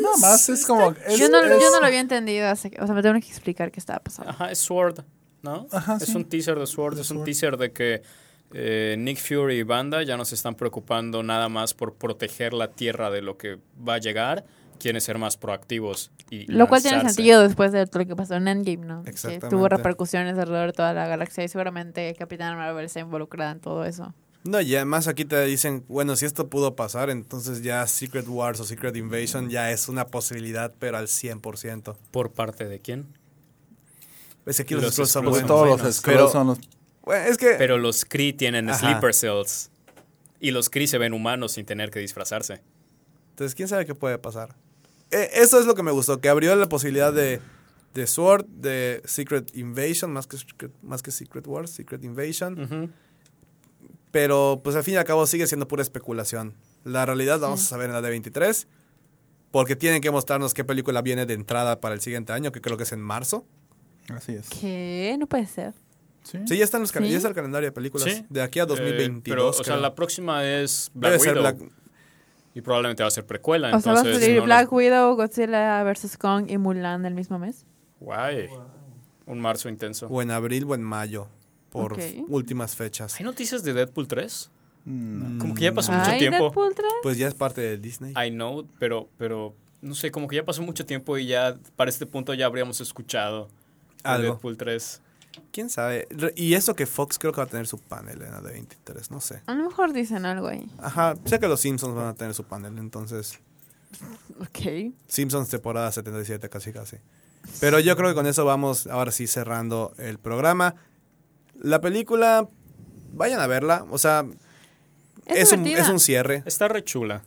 Nada 0.00 0.16
más 0.20 0.48
es 0.48 0.66
como. 0.66 0.90
es- 1.06 1.18
yo, 1.18 1.28
no, 1.28 1.40
es- 1.40 1.60
yo 1.62 1.70
no 1.70 1.80
lo 1.80 1.86
había 1.86 2.00
entendido, 2.00 2.46
que- 2.70 2.80
o 2.80 2.86
sea, 2.86 2.94
me 2.94 3.02
tengo 3.02 3.18
que 3.20 3.26
explicar 3.28 3.70
qué 3.70 3.80
estaba 3.80 3.98
pasando. 4.00 4.30
Ajá, 4.30 4.50
es 4.50 4.58
Sword, 4.58 5.00
¿no? 5.42 5.66
Ajá, 5.72 5.96
es 6.00 6.04
sí. 6.08 6.16
un 6.16 6.24
teaser 6.24 6.58
de 6.58 6.66
Sword, 6.66 6.98
es 6.98 7.10
un 7.10 7.18
Sword. 7.18 7.24
teaser 7.24 7.56
de 7.56 7.72
que 7.72 8.02
eh, 8.54 8.96
Nick 8.98 9.18
Fury 9.18 9.60
y 9.60 9.62
banda 9.62 10.02
ya 10.02 10.16
no 10.18 10.24
se 10.26 10.34
están 10.34 10.54
preocupando 10.54 11.22
nada 11.22 11.48
más 11.48 11.72
por 11.72 11.94
proteger 11.94 12.52
la 12.52 12.68
tierra 12.68 13.10
de 13.10 13.22
lo 13.22 13.38
que 13.38 13.58
va 13.88 13.94
a 13.94 13.98
llegar, 13.98 14.44
quieren 14.78 15.00
ser 15.00 15.16
más 15.16 15.38
proactivos. 15.38 16.10
Y 16.28 16.44
Lo 16.52 16.68
cual 16.68 16.82
tiene 16.82 17.00
sentido 17.00 17.40
después 17.42 17.72
de 17.72 17.86
lo 17.90 18.06
que 18.06 18.14
pasó 18.14 18.34
en 18.34 18.48
Endgame, 18.48 18.84
¿no? 18.84 19.04
Que 19.04 19.12
tuvo 19.48 19.68
repercusiones 19.68 20.36
alrededor 20.38 20.66
de 20.66 20.72
toda 20.74 20.92
la 20.92 21.06
galaxia 21.06 21.44
y 21.44 21.48
seguramente 21.48 22.14
Capitán 22.18 22.56
Marvel 22.58 22.84
está 22.84 23.00
involucrada 23.00 23.52
en 23.52 23.60
todo 23.60 23.86
eso. 23.86 24.12
No, 24.44 24.60
y 24.60 24.74
además 24.74 25.06
aquí 25.06 25.24
te 25.24 25.44
dicen, 25.44 25.84
bueno, 25.88 26.16
si 26.16 26.24
esto 26.26 26.48
pudo 26.48 26.74
pasar, 26.74 27.10
entonces 27.10 27.62
ya 27.62 27.86
Secret 27.86 28.26
Wars 28.26 28.58
o 28.60 28.64
Secret 28.64 28.96
Invasion 28.96 29.48
ya 29.50 29.70
es 29.70 29.88
una 29.88 30.06
posibilidad, 30.08 30.74
pero 30.78 30.96
al 30.98 31.06
100%. 31.06 31.96
¿Por 32.10 32.32
parte 32.32 32.66
de 32.68 32.80
quién? 32.80 33.06
Es 34.46 34.56
que 34.56 34.62
aquí 34.62 34.74
los, 34.74 34.82
los 34.84 34.92
Skrulls 34.94 35.10
son 35.12 35.24
buenos. 35.26 35.40
Pues 35.40 35.46
todos 35.46 35.68
los 35.82 36.00
pero- 36.02 36.28
son 36.28 36.46
los. 36.48 36.58
bueno, 37.02 37.24
es 37.30 37.38
que... 37.38 37.54
Pero 37.56 37.78
los 37.78 38.04
Kree 38.04 38.32
tienen 38.32 38.68
Ajá. 38.68 38.78
sleeper 38.80 39.14
cells. 39.14 39.70
Y 40.40 40.50
los 40.50 40.68
Kree 40.70 40.88
se 40.88 40.98
ven 40.98 41.12
humanos 41.12 41.52
sin 41.52 41.64
tener 41.64 41.90
que 41.92 42.00
disfrazarse. 42.00 42.62
Entonces, 43.30 43.54
¿quién 43.54 43.68
sabe 43.68 43.86
qué 43.86 43.94
puede 43.94 44.18
pasar? 44.18 44.56
Eh, 45.12 45.30
eso 45.34 45.60
es 45.60 45.66
lo 45.66 45.76
que 45.76 45.84
me 45.84 45.92
gustó, 45.92 46.20
que 46.20 46.28
abrió 46.28 46.56
la 46.56 46.68
posibilidad 46.68 47.12
de, 47.12 47.40
de 47.94 48.06
Sword, 48.08 48.46
de 48.46 49.02
Secret 49.04 49.56
Invasion, 49.56 50.12
más 50.12 50.26
que, 50.26 50.36
Secret- 50.36 50.72
más 50.82 51.00
que 51.02 51.12
Secret 51.12 51.46
Wars, 51.46 51.70
Secret 51.70 52.02
Invasion. 52.02 52.92
Pero 54.12 54.60
pues 54.62 54.76
al 54.76 54.84
fin 54.84 54.94
y 54.94 54.96
al 54.98 55.04
cabo 55.04 55.26
sigue 55.26 55.46
siendo 55.48 55.66
pura 55.66 55.82
especulación. 55.82 56.54
La 56.84 57.04
realidad 57.06 57.40
la 57.40 57.46
vamos 57.48 57.62
a 57.62 57.64
saber 57.64 57.90
en 57.90 57.94
la 57.94 58.00
D23. 58.02 58.66
Porque 59.50 59.74
tienen 59.76 60.00
que 60.00 60.10
mostrarnos 60.10 60.54
qué 60.54 60.64
película 60.64 61.02
viene 61.02 61.26
de 61.26 61.34
entrada 61.34 61.80
para 61.80 61.94
el 61.94 62.00
siguiente 62.00 62.32
año, 62.32 62.52
que 62.52 62.60
creo 62.62 62.76
que 62.78 62.84
es 62.84 62.92
en 62.92 63.00
marzo. 63.00 63.44
Así 64.08 64.32
es. 64.32 64.48
¿Qué? 64.48 65.14
No 65.18 65.26
puede 65.26 65.46
ser. 65.46 65.74
Sí. 66.22 66.38
Sí, 66.46 66.56
ya, 66.56 66.64
están 66.64 66.80
los 66.82 66.90
¿Sí? 66.90 67.10
ya 67.10 67.16
está 67.16 67.28
el 67.28 67.34
calendario 67.34 67.66
de 67.68 67.72
películas. 67.72 68.08
Sí. 68.08 68.24
De 68.30 68.40
aquí 68.42 68.60
a 68.60 68.62
Eh, 68.62 68.66
2022. 68.66 69.22
pero, 69.24 69.48
o 69.48 69.52
sea, 69.64 69.76
la 69.76 69.94
próxima 69.94 70.44
es 70.44 70.90
Black 70.94 71.12
Debe 71.12 71.22
ser 71.22 71.36
Widow. 71.38 71.42
Black- 71.56 71.72
Y 72.54 72.60
probablemente 72.60 73.02
va 73.02 73.08
a 73.08 73.10
ser 73.10 73.26
precuela. 73.26 73.68
o 73.76 73.80
sea, 73.80 73.92
va 73.92 73.98
a 73.98 74.02
entonces 74.02 74.22
salir 74.24 74.38
no 74.40 74.44
Black 74.44 74.64
nos- 74.66 74.72
Widow, 74.72 75.16
Godzilla 75.16 75.82
vs. 75.84 76.16
Kong 76.18 76.46
y 76.50 76.58
Mulan 76.58 77.04
el 77.06 77.14
mismo 77.14 77.38
mes. 77.38 77.64
Guay. 78.00 78.48
Un 79.26 79.40
marzo 79.40 79.68
intenso. 79.68 80.06
O 80.08 80.22
en 80.22 80.30
abril 80.30 80.64
o 80.68 80.74
en 80.74 80.82
mayo. 80.82 81.28
Por 81.72 81.98
últimas 82.28 82.76
fechas. 82.76 83.16
¿Hay 83.18 83.24
noticias 83.24 83.62
de 83.64 83.72
Deadpool 83.72 84.06
3? 84.06 84.50
Mm, 84.84 85.38
Como 85.38 85.54
que 85.54 85.62
ya 85.62 85.72
pasó 85.72 85.92
mucho 85.92 86.10
¿Hay 86.10 86.18
tiempo. 86.18 86.44
Deadpool 86.44 86.74
3? 86.74 86.86
Pues 87.02 87.16
ya 87.18 87.28
es 87.28 87.34
parte 87.34 87.60
de 87.60 87.78
Disney. 87.78 88.12
I 88.12 88.30
know, 88.30 88.66
pero, 88.78 89.08
pero 89.16 89.54
no 89.80 89.94
sé, 89.94 90.10
como 90.10 90.28
que 90.28 90.36
ya 90.36 90.44
pasó 90.44 90.62
mucho 90.62 90.84
tiempo 90.86 91.16
y 91.18 91.26
ya 91.26 91.56
para 91.76 91.88
este 91.90 92.04
punto 92.06 92.34
ya 92.34 92.46
habríamos 92.46 92.80
escuchado 92.80 93.46
de 94.02 94.10
Algo. 94.10 94.32
Deadpool 94.34 94.56
3. 94.56 95.00
¿Quién 95.50 95.70
sabe? 95.70 96.06
Y 96.36 96.54
eso 96.54 96.74
que 96.74 96.84
Fox 96.86 97.18
creo 97.18 97.32
que 97.32 97.38
va 97.38 97.44
a 97.44 97.48
tener 97.48 97.66
su 97.66 97.78
panel 97.78 98.20
en 98.20 98.32
la 98.32 98.42
D23, 98.42 99.08
no 99.10 99.20
sé. 99.20 99.40
A 99.46 99.54
lo 99.54 99.64
mejor 99.64 99.92
dicen 99.94 100.26
algo 100.26 100.48
ahí. 100.48 100.68
Ajá, 100.78 101.14
sé 101.24 101.38
que 101.40 101.48
los 101.48 101.60
Simpsons 101.60 101.94
van 101.94 102.06
a 102.08 102.14
tener 102.14 102.34
su 102.34 102.44
panel, 102.44 102.76
entonces 102.78 103.38
Ok. 104.40 104.92
Simpsons 105.06 105.48
temporada 105.48 105.90
77 105.92 106.48
casi 106.48 106.72
casi. 106.72 106.96
Pero 107.60 107.80
yo 107.80 107.96
creo 107.96 108.08
que 108.10 108.14
con 108.14 108.26
eso 108.26 108.44
vamos 108.44 108.86
ahora 108.86 109.10
sí 109.10 109.26
cerrando 109.26 109.92
el 109.98 110.18
programa. 110.18 110.74
La 111.62 111.80
película, 111.80 112.48
vayan 113.14 113.40
a 113.40 113.46
verla, 113.46 113.86
o 113.90 113.98
sea, 113.98 114.24
Es, 115.26 115.38
es, 115.38 115.52
un, 115.52 115.66
es 115.66 115.88
un 115.88 116.00
cierre. 116.00 116.42
Está 116.46 116.68
re 116.68 116.82
chula. 116.84 117.22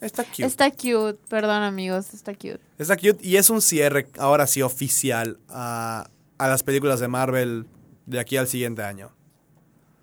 Está 0.00 0.22
cute. 0.24 0.44
Está 0.44 0.70
cute, 0.70 1.18
perdón 1.28 1.62
amigos, 1.62 2.14
está 2.14 2.32
cute. 2.34 2.60
Está 2.78 2.96
cute 2.96 3.18
y 3.20 3.36
es 3.36 3.50
un 3.50 3.60
cierre 3.60 4.08
ahora 4.18 4.46
sí 4.46 4.62
oficial 4.62 5.38
a, 5.48 6.08
a 6.38 6.48
las 6.48 6.62
películas 6.62 7.00
de 7.00 7.08
Marvel 7.08 7.66
de 8.06 8.20
aquí 8.20 8.36
al 8.36 8.46
siguiente 8.46 8.82
año. 8.82 9.10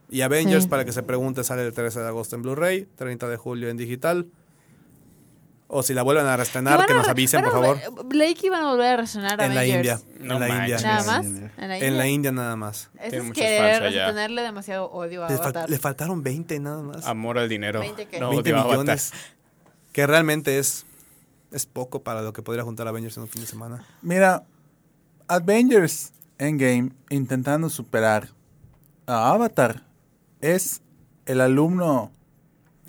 Y 0.10 0.22
Avengers, 0.22 0.64
Sí. 0.64 0.70
para 0.70 0.84
que 0.86 0.92
se 0.92 1.02
pregunte, 1.02 1.44
sale 1.44 1.66
el 1.66 1.74
13 1.74 2.00
de 2.02 2.08
agosto 2.08 2.36
en 2.36 2.42
Blu-ray, 2.42 2.88
30 2.96 3.28
de 3.30 3.38
julio 3.38 3.70
en 3.70 3.78
digital. 3.78 4.28
O 5.68 5.82
si 5.82 5.96
la 5.96 6.04
vuelven 6.04 6.28
a 6.28 6.38
reestrenar, 6.38 6.86
que 6.86 6.94
a 6.94 6.98
nos 6.98 7.08
avisen, 7.08 7.42
por 7.44 7.50
a 7.50 7.52
favor. 7.54 7.80
Leí 8.14 8.36
que 8.36 8.48
iban 8.48 8.64
a 8.64 8.70
volver 8.70 8.86
a 8.94 8.98
resonar 8.98 9.42
En 9.42 9.56
la 9.56 9.66
India. 9.66 10.00
No 10.20 10.36
en 10.36 10.40
la 10.40 10.48
manches. 10.48 10.82
India. 10.82 10.94
Nada 10.96 11.06
más. 11.06 11.26
En 11.26 11.68
la 11.70 11.78
En 11.80 11.98
la 11.98 12.08
India. 12.08 12.32
Nada 12.32 12.56
más. 12.56 12.90
Eso 13.02 13.16
es 13.24 13.32
querer 13.34 13.92
tenerle 14.08 14.44
demasiado 14.44 14.92
odio 14.92 15.26
a 15.26 15.30
Le, 15.30 15.36
fal- 15.38 15.42
Avatar. 15.42 15.70
le 15.70 15.80
faltaron 15.80 16.22
20 16.22 16.60
nada 16.60 16.84
más. 16.84 17.06
Amor 17.08 17.40
al 17.40 17.50
dinero. 17.50 17.80
20 17.80 18.06
qué? 18.06 18.20
No, 18.20 18.30
20 18.30 18.44
odio 18.52 18.58
a 18.58 18.62
Avatar. 18.62 18.80
millones. 18.80 19.12
Que 19.92 20.06
realmente 20.06 20.60
es, 20.60 20.86
es 21.52 21.66
poco 21.66 22.04
para 22.04 22.22
lo 22.22 22.32
que 22.32 22.44
podría 22.44 22.64
juntar 22.64 22.88
Avengers 22.88 23.18
en 23.18 23.24
un 23.24 23.30
fin 23.30 23.42
de 23.42 23.48
semana. 23.48 23.84
Mira, 24.04 24.44
Avengers 25.28 26.12
Endgame 26.38 26.92
intentando 27.10 27.70
superar 27.70 28.30
a 29.08 29.32
Avatar 29.32 29.84
es 30.42 30.82
el 31.26 31.42
alumno 31.42 32.12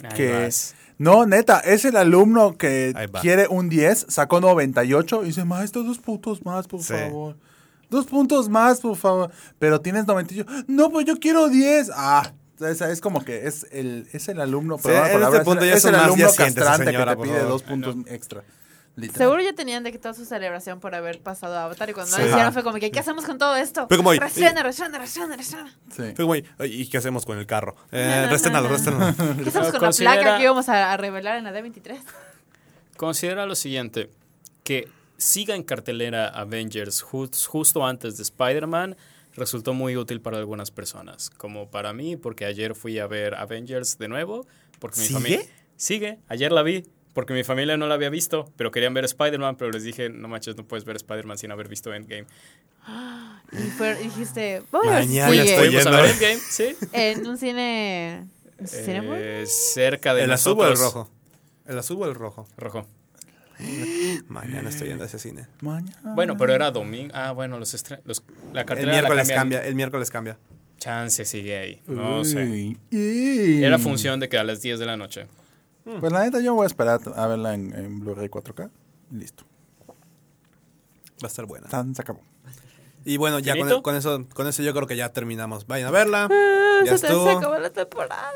Ahí 0.03 0.11
que... 0.16 0.32
vas. 0.32 0.74
No, 0.98 1.27
neta, 1.27 1.60
es 1.60 1.85
el 1.85 1.97
alumno 1.97 2.56
que 2.56 2.94
quiere 3.20 3.48
un 3.48 3.68
10, 3.68 4.06
sacó 4.09 4.40
98 4.40 5.23
y 5.23 5.27
dice, 5.27 5.44
maestro, 5.44 5.82
dos 5.82 5.98
puntos 5.98 6.44
más, 6.44 6.66
por 6.66 6.82
Sí. 6.82 6.94
favor. 6.94 7.36
Dos 7.90 8.06
puntos 8.06 8.48
más, 8.48 8.81
por 8.81 8.97
favor. 8.97 9.31
Pero 9.59 9.81
tienes 9.81 10.06
98. 10.06 10.51
No, 10.66 10.90
pues 10.90 11.05
yo 11.06 11.18
quiero 11.18 11.48
10. 11.48 11.90
Ah, 11.94 12.32
es, 12.60 12.81
es 12.81 13.01
como 13.01 13.24
que 13.24 13.47
es 13.47 13.66
el, 13.70 14.09
es 14.12 14.28
el 14.28 14.40
alumno, 14.40 14.78
Sí, 14.78 14.85
perdón 14.85 15.01
la 15.02 15.06
en 15.09 15.12
palabra, 15.14 15.39
este 15.39 15.44
punto 15.44 15.64
es, 15.64 15.70
ya 15.70 15.77
es 15.77 15.85
el 15.85 15.94
alumno 15.94 16.27
castrante 16.35 16.85
señora, 16.86 17.14
que 17.14 17.16
te 17.16 17.23
pide 17.28 17.35
favor. 17.36 17.48
dos 17.51 17.62
puntos 17.62 17.97
extra. 18.06 18.43
Literal. 18.97 19.18
Seguro 19.18 19.43
ya 19.43 19.52
tenían 19.52 19.82
de 19.85 19.93
que 19.93 19.98
toda 19.98 20.14
su 20.14 20.24
celebración 20.24 20.81
por 20.81 20.94
haber 20.94 21.20
pasado 21.20 21.55
a 21.59 21.64
Avatar 21.64 21.90
y 21.90 21.93
cuando 21.93 22.10
Sí. 22.12 22.18
lo 22.18 22.24
hicieron 22.27 22.43
Ajá. 22.47 22.52
fue 22.52 22.62
como 22.62 22.78
que, 22.78 22.90
¿qué 22.90 22.98
hacemos 22.98 23.27
con 23.27 23.36
todo 23.39 23.55
esto? 23.55 23.86
Fue 23.89 23.98
como, 23.98 24.09
"Oye, 24.10 24.20
Restrena, 24.20 24.62
restrena, 24.62 24.98
restrena, 24.98 25.36
restrena. 25.36 25.74
Sí. 25.94 26.14
Fue 26.16 26.24
"Oye, 26.24 26.44
¿y 26.64 26.89
qué 26.89 26.97
hacemos 26.97 27.27
con 27.27 27.36
el 27.39 27.47
carro? 27.47 27.77
Eh, 27.93 28.27
réstenalo, 28.31 28.68
réstenalo. 28.68 29.14
¿Qué 29.14 29.48
hacemos 29.51 29.68
con 29.68 29.73
la 29.74 29.78
Considera- 29.81 30.14
placa 30.23 30.36
que 30.39 30.44
íbamos 30.44 30.68
a, 30.70 30.93
a 30.93 30.97
revelar 30.97 31.36
en 31.36 31.44
la 31.44 31.52
D23? 31.52 32.01
Considera 32.97 33.44
lo 33.47 33.55
siguiente, 33.55 34.10
que 34.64 34.89
siga 35.18 35.55
en 35.55 35.62
cartelera 35.62 36.28
Avengers 36.28 37.02
jus- 37.05 37.47
justo 37.47 37.86
antes 37.86 38.16
de 38.16 38.23
Spider-Man 38.23 38.97
resultó 39.35 39.74
muy 39.74 39.97
útil 39.98 40.23
para 40.23 40.39
algunas 40.39 40.70
personas, 40.70 41.28
como 41.28 41.70
para 41.70 41.93
mí, 41.93 42.16
porque 42.16 42.47
ayer 42.47 42.74
fui 42.74 42.98
a 42.98 43.06
ver 43.06 43.35
Avengers 43.35 43.98
de 43.98 44.09
nuevo, 44.09 44.47
porque 44.78 45.01
mi 45.01 45.06
¿Sigue? 45.06 45.20
familia... 45.20 45.40
Sigue, 45.78 46.18
ayer 46.28 46.52
la 46.52 46.62
vi, 46.62 46.86
porque 47.16 47.32
mi 47.32 47.43
familia 47.44 47.78
no 47.78 47.86
la 47.86 47.94
había 47.94 48.10
visto, 48.10 48.52
pero 48.59 48.70
querían 48.70 48.93
ver 48.93 49.06
Spider-Man, 49.06 49.56
pero 49.56 49.70
les 49.72 49.82
dije, 49.84 50.10
no 50.10 50.28
manches, 50.28 50.55
no 50.56 50.64
puedes 50.68 50.84
ver 50.84 50.97
Spider-Man 50.97 51.38
sin 51.38 51.51
haber 51.51 51.66
visto 51.66 51.93
Endgame. 51.94 52.26
Y 53.52 53.70
fue- 53.78 53.94
dijiste, 53.97 54.62
voy 54.70 54.88
a 54.88 54.90
ver 54.97 55.02
si 55.05 55.09
Mañana 55.10 55.30
sigue 55.30 55.43
estoy 55.44 55.66
Fuimos 55.68 55.86
a 55.86 55.90
yendo. 55.90 56.02
ver 56.02 56.10
Endgame, 56.10 56.36
sí. 56.51 56.76
en 56.93 57.26
un 57.26 57.38
cine... 57.38 58.26
Eh, 58.59 59.44
cerca 59.47 60.14
de 60.14 60.24
¿El 60.24 60.32
azul 60.32 60.56
o 60.60 60.66
el 60.66 60.76
rojo? 60.76 61.10
¿El 61.66 61.78
azul 61.78 61.97
o 62.02 62.06
el 62.06 62.14
rojo? 62.14 62.47
Rojo. 62.59 62.86
Mañana 64.28 64.68
estoy 64.68 64.88
yendo 64.88 65.05
a 65.05 65.06
ese 65.06 65.18
cine. 65.18 65.47
Mañana. 65.62 65.98
Bueno, 66.14 66.36
pero 66.36 66.52
era 66.55 66.70
domingo. 66.70 67.12
Ah, 67.14 67.32
bueno, 67.32 67.59
los, 67.59 67.72
los 68.05 68.22
la 68.52 68.60
El 68.60 68.66
cartelera 68.66 68.93
la 68.97 69.01
miércoles 69.02 69.28
cambian. 69.28 69.38
cambia, 69.38 69.64
el 69.66 69.74
miércoles 69.74 70.10
cambia. 70.10 70.38
Chance 70.78 71.24
sigue 71.24 71.56
ahí. 71.56 71.82
No 71.86 72.22
sé. 72.24 72.44
Uy. 72.93 73.64
Era 73.64 73.78
función 73.78 74.20
de 74.20 74.28
que 74.28 74.36
a 74.38 74.44
las 74.44 74.60
10 74.60 74.78
de 74.78 74.86
la 74.86 74.97
noche. 74.97 75.26
Pues 76.00 76.12
la 76.12 76.24
neta, 76.24 76.40
yo 76.40 76.54
voy 76.54 76.64
a 76.64 76.66
esperar 76.66 77.00
a 77.14 77.26
verla 77.28 77.54
en, 77.54 77.72
en 77.74 78.00
Blu-ray 78.00 78.28
4K. 78.28 78.70
Listo. 79.12 79.44
Va 79.88 81.24
a 81.24 81.26
estar 81.28 81.46
buena. 81.46 81.68
Tan, 81.68 81.94
se 81.94 82.02
acabó. 82.02 82.20
Y 83.04 83.18
bueno, 83.18 83.38
ya 83.38 83.54
con, 83.82 83.94
eso, 83.94 84.26
con 84.34 84.46
eso 84.48 84.62
yo 84.64 84.74
creo 84.74 84.88
que 84.88 84.96
ya 84.96 85.12
terminamos. 85.12 85.66
Vayan 85.68 85.88
a 85.88 85.90
verla. 85.92 86.28
Ah, 86.30 86.80
Ya 86.84 86.98
se, 86.98 87.06
te- 87.06 87.06
se 87.06 87.14
estuvo. 87.14 87.30
acabó 87.38 87.56
la 87.58 87.70
temporada. 87.70 88.30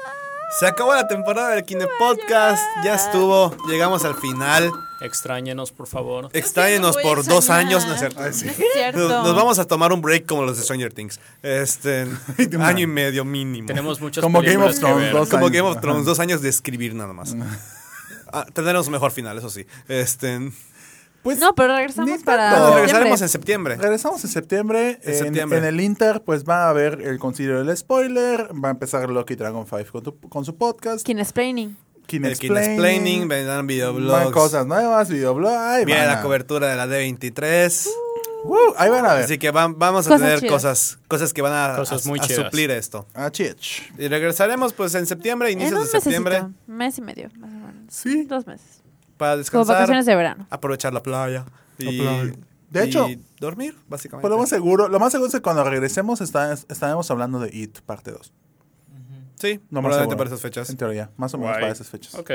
Se 0.59 0.67
acabó 0.67 0.95
la 0.95 1.07
temporada 1.07 1.51
del 1.51 1.65
Kine 1.65 1.87
Podcast. 1.99 2.63
Ya 2.85 2.97
estuvo. 2.97 3.57
Llegamos 3.69 4.05
al 4.05 4.15
final. 4.17 4.73
Extrañenos, 5.01 5.71
por 5.71 5.87
favor. 5.87 6.29
Extrañenos 6.33 6.97
por 6.97 7.25
dos 7.25 7.51
años. 7.51 7.87
¿no 7.87 7.95
es 7.95 8.01
cierto? 8.01 8.21
No 8.21 8.27
es 8.27 8.37
cierto. 8.75 8.99
Nos, 9.09 9.25
nos 9.25 9.37
vamos 9.37 9.59
a 9.59 9.65
tomar 9.67 9.93
un 9.93 10.03
break 10.03 10.27
como 10.27 10.43
los 10.43 10.57
de 10.57 10.65
Stranger 10.65 10.93
Things. 10.93 11.21
Este, 11.43 12.07
año 12.61 12.81
y 12.81 12.87
medio 12.87 13.25
mínimo. 13.25 13.67
Tenemos 13.69 14.01
muchas 14.01 14.23
Como 14.23 14.43
Game 14.43 14.57
of 14.57 14.75
que 14.75 14.81
Thrones, 14.81 15.05
ver. 15.05 15.13
dos 15.13 15.29
como 15.29 15.47
años. 15.47 15.57
Game 15.57 15.69
of 15.71 15.81
Thrones, 15.81 16.05
dos 16.05 16.19
años 16.19 16.43
de 16.43 16.49
escribir 16.49 16.95
nada 16.95 17.13
más. 17.13 17.35
Ah, 18.33 18.47
tendremos 18.53 18.87
un 18.87 18.93
mejor 18.93 19.11
final, 19.11 19.37
eso 19.39 19.51
sí. 19.51 19.67
Este, 19.89 20.53
Pues 21.23 21.39
No, 21.39 21.55
pero 21.55 21.77
regresamos 21.77 22.23
para 22.25 22.59
no, 22.59 22.75
regresaremos 22.77 23.21
en 23.21 23.29
septiembre. 23.29 23.77
Regresamos 23.77 24.25
en 24.25 24.31
septiembre. 24.31 24.99
En 25.03 25.11
En, 25.13 25.19
septiembre. 25.19 25.59
en 25.59 25.65
el 25.65 25.81
Inter, 25.81 26.23
pues 26.23 26.45
va 26.45 26.65
a 26.65 26.71
haber 26.71 27.03
el 27.03 27.19
considero 27.19 27.63
del 27.63 27.77
spoiler. 27.77 28.49
Va 28.53 28.69
a 28.69 28.71
empezar 28.73 29.11
Lucky 29.11 29.35
Dragon 29.35 29.67
5 29.67 29.93
con, 29.93 30.03
tu- 30.03 30.19
con 30.31 30.45
su 30.45 30.57
podcast. 30.57 31.05
Kinesplaining. 31.05 31.77
Kin 32.07 32.25
El 32.25 32.39
Kin 32.39 32.57
Explaining, 32.57 33.29
vendrán 33.29 33.59
Van 33.59 33.67
videoblogs. 33.69 34.33
cosas 34.33 34.67
nuevas, 34.67 35.09
videoblogs. 35.11 35.85
Viene 35.85 36.07
la 36.07 36.21
a- 36.21 36.23
cobertura 36.23 36.69
de 36.69 36.77
la 36.77 36.87
D23. 36.87 37.87
Uh, 38.43 38.57
ahí 38.79 38.89
van 38.89 39.05
a 39.05 39.13
ver. 39.15 39.25
Así 39.25 39.37
que 39.39 39.51
van- 39.51 39.79
vamos 39.79 40.07
a 40.07 40.09
Cosas 40.09 40.23
tener 40.23 40.41
chidas. 40.41 40.53
cosas, 40.55 40.99
cosas 41.07 41.33
que 41.35 41.43
van 41.43 41.53
a, 41.53 41.77
Cosas 41.77 42.07
a- 42.07 42.09
muy 42.09 42.19
a 42.19 42.23
suplir 42.25 42.71
esto. 42.71 43.07
Ah, 43.15 43.31
chich. 43.31 43.93
Y 43.99 44.09
regresaremos 44.09 44.73
pues 44.73 44.95
en 44.95 45.07
septiembre, 45.07 45.51
En 45.53 45.61
inicios 45.61 45.79
un 45.81 45.85
de 45.87 45.91
septiembre, 46.01 46.37
mesecito, 46.43 46.63
mes 46.73 46.99
y 46.99 47.03
medio, 47.03 47.29
más 47.39 47.51
o 47.51 47.55
menos. 47.55 47.75
Sí. 47.91 48.25
Dos 48.25 48.47
meses. 48.47 48.80
Para 49.21 49.33
Como 49.33 49.39
descansar, 49.39 49.77
vacaciones 49.77 50.07
de 50.07 50.17
verano. 50.17 50.47
aprovechar 50.51 50.93
la 50.93 51.03
playa 51.03 51.45
y, 51.79 51.85
La 51.85 52.03
playa. 52.05 52.35
De 52.71 52.85
y 52.85 52.89
hecho, 52.89 53.07
dormir, 53.39 53.77
básicamente. 53.89 54.23
Pues 54.23 54.31
lo 54.31 54.39
más 54.39 54.49
seguro, 54.49 54.89
lo 54.89 54.99
más 54.99 55.13
seguro 55.13 55.29
es 55.29 55.35
que 55.35 55.43
cuando 55.43 55.63
regresemos 55.63 56.21
está- 56.21 56.53
estaremos 56.53 57.11
hablando 57.11 57.39
de 57.41 57.55
It, 57.57 57.81
parte 57.81 58.11
2. 58.13 58.33
sí, 59.39 59.61
Lo 59.71 59.83
más 59.83 59.97
para 59.97 60.25
esas 60.25 60.41
fechas. 60.41 60.71
En 60.71 60.77
teoría, 60.77 61.11
más 61.17 61.35
o 61.35 61.39
menos 61.39 61.53
Guay. 61.53 61.61
para 61.63 61.73
esas 61.73 61.89
fechas. 61.89 62.15
Ok. 62.15 62.31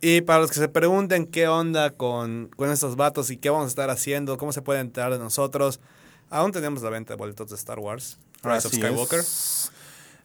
Y 0.00 0.20
para 0.22 0.40
los 0.40 0.50
que 0.50 0.58
se 0.60 0.68
pregunten 0.68 1.26
qué 1.26 1.48
onda 1.48 1.90
con, 1.90 2.50
con 2.56 2.70
estos 2.70 2.96
vatos 2.96 3.30
y 3.30 3.36
qué 3.36 3.48
vamos 3.50 3.66
a 3.66 3.68
estar 3.68 3.90
haciendo, 3.90 4.36
cómo 4.38 4.52
se 4.52 4.60
puede 4.62 4.80
enterar 4.80 5.12
de 5.12 5.18
nosotros, 5.18 5.80
aún 6.30 6.52
tenemos 6.52 6.82
la 6.82 6.90
venta 6.90 7.14
de 7.14 7.16
boletos 7.16 7.48
de 7.50 7.56
Star 7.56 7.78
Wars, 7.78 8.18
Rise 8.42 8.58
of 8.58 8.66
Así 8.66 8.76
Skywalker. 8.76 9.20
es. 9.20 9.72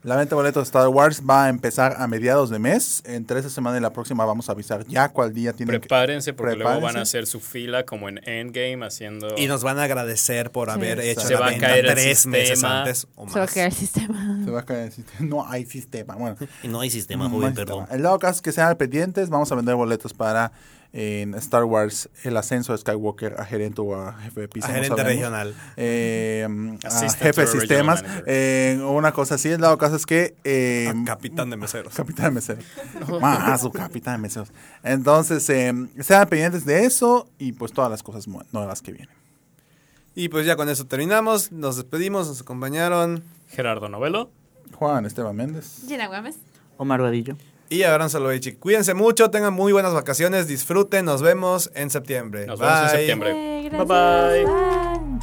La 0.02 0.16
venta 0.16 0.30
de 0.30 0.36
boletos 0.36 0.62
de 0.64 0.66
Star 0.66 0.88
Wars 0.88 1.22
va 1.30 1.44
a 1.46 1.50
empezar 1.50 1.96
a 2.00 2.08
mediados 2.08 2.50
de 2.50 2.58
mes. 2.58 3.04
Entre 3.06 3.38
esta 3.38 3.50
semana 3.50 3.78
y 3.78 3.82
la 3.82 3.92
próxima 3.92 4.24
vamos 4.24 4.48
a 4.48 4.54
avisar 4.54 4.86
ya 4.88 5.10
cuál 5.10 5.34
día 5.34 5.52
tienen 5.52 5.74
que... 5.74 5.80
Prepárense 5.82 6.32
porque 6.32 6.56
luego 6.56 6.70
van 6.70 6.78
a 6.78 6.80
Prepárense. 6.80 7.18
hacer 7.18 7.28
su 7.28 7.42
fila 7.42 7.86
como 7.86 8.08
en 8.08 8.22
Endgame 8.26 8.86
haciendo... 8.86 9.28
Y 9.38 9.48
nos 9.48 9.62
van 9.62 9.78
a 9.78 9.84
agradecer 9.84 10.52
por 10.52 10.70
Sí. 10.70 10.74
haber 10.76 11.02
hecho 11.02 11.20
Se 11.28 11.34
la 11.34 11.42
va 11.42 11.48
a 11.48 11.50
venta 11.50 11.68
caer 11.68 11.86
el 11.86 11.92
tres 11.96 12.26
meses 12.28 12.64
antes 12.64 13.08
o 13.16 13.28
Se 13.28 13.34
va 13.40 13.42
a 13.42 13.46
más. 13.46 13.54
caer 13.54 13.66
el 13.68 13.74
sistema. 13.74 14.40
Se 14.46 14.52
va 14.52 14.60
a 14.62 14.66
caer 14.66 14.86
el 14.86 14.92
sistema. 14.94 15.28
No 15.28 15.46
hay 15.46 15.66
sistema. 15.66 16.16
Bueno, 16.16 16.38
Y 16.64 16.70
no 16.70 16.80
hay 16.80 16.90
sistema, 16.90 17.26
no 17.26 17.32
joven, 17.32 17.50
hay 17.50 17.54
perdón. 17.56 17.86
El 17.92 18.02
dado 18.02 18.20
caso 18.20 18.36
es 18.38 18.42
que 18.42 18.54
sean 18.54 18.74
pendientes, 18.78 19.30
vamos 19.30 19.52
a 19.52 19.56
vender 19.56 19.76
boletos 19.76 20.14
para 20.14 20.54
en 20.92 21.36
Star 21.36 21.64
Wars 21.66 22.10
el 22.24 22.36
ascenso 22.36 22.72
de 22.72 22.80
Skywalker 22.80 23.36
a 23.40 23.46
gerente 23.46 23.80
o 23.82 23.96
a 23.96 24.14
jefe 24.14 24.42
de 24.42 24.48
piso. 24.48 24.66
A 24.68 24.70
no 24.70 24.76
gerente 24.76 24.98
sabemos. 24.98 25.16
regional. 25.16 25.56
Eh, 25.78 26.48
a 26.84 27.10
jefe 27.12 27.42
de 27.42 27.48
sistemas. 27.48 28.04
Eh, 28.26 28.80
una 28.84 29.12
cosa 29.12 29.36
así, 29.36 29.50
el 29.50 29.62
dado 29.62 29.78
caso 29.78 29.96
es 29.96 30.06
que... 30.06 30.36
eh, 30.44 30.92
capitán 31.06 31.50
de 31.50 31.58
meseros. 31.58 31.94
Capitán 31.94 32.26
de 32.26 32.32
meseros. 32.32 32.66
Más 33.22 33.62
su 33.62 33.72
capitán 33.72 34.16
de 34.16 34.22
meseros. 34.24 34.52
Entonces, 34.84 35.48
eh, 35.50 35.74
sean 36.00 36.28
pendientes 36.28 36.66
de 36.66 36.86
eso 36.86 37.30
y 37.38 37.52
pues 37.54 37.72
todas 37.72 37.92
las 37.92 38.02
cosas 38.04 38.28
nuevas 38.52 38.82
que 38.82 38.92
vienen. 38.94 39.16
Y 40.16 40.30
pues 40.30 40.46
ya 40.46 40.56
con 40.56 40.70
eso 40.70 40.86
terminamos. 40.86 41.52
Nos 41.52 41.76
despedimos, 41.78 42.28
nos 42.28 42.42
acompañaron. 42.42 43.24
Gerardo 43.48 43.90
Novelo. 43.90 44.30
Juan 44.74 45.06
Esteban 45.06 45.36
Méndez. 45.36 45.84
Gina 45.88 46.08
Gómez. 46.08 46.38
Omar 46.78 47.02
Vadillo. 47.02 47.36
Y 47.70 47.84
Abraham 47.84 48.10
Soloveitchik. 48.10 48.60
Cuídense 48.60 48.96
mucho, 48.96 49.30
tengan 49.30 49.54
muy 49.54 49.72
buenas 49.72 49.94
vacaciones, 49.94 50.48
disfruten, 50.48 51.06
nos 51.06 51.22
vemos 51.22 51.70
en 51.76 51.92
septiembre. 51.92 52.48
Nos 52.48 52.60
vemos 52.60 52.82
en 52.82 52.90
septiembre. 52.90 53.32
Eh, 53.66 53.70
Bye 53.70 53.86
bye. 53.86 54.46
Bye. 54.46 55.20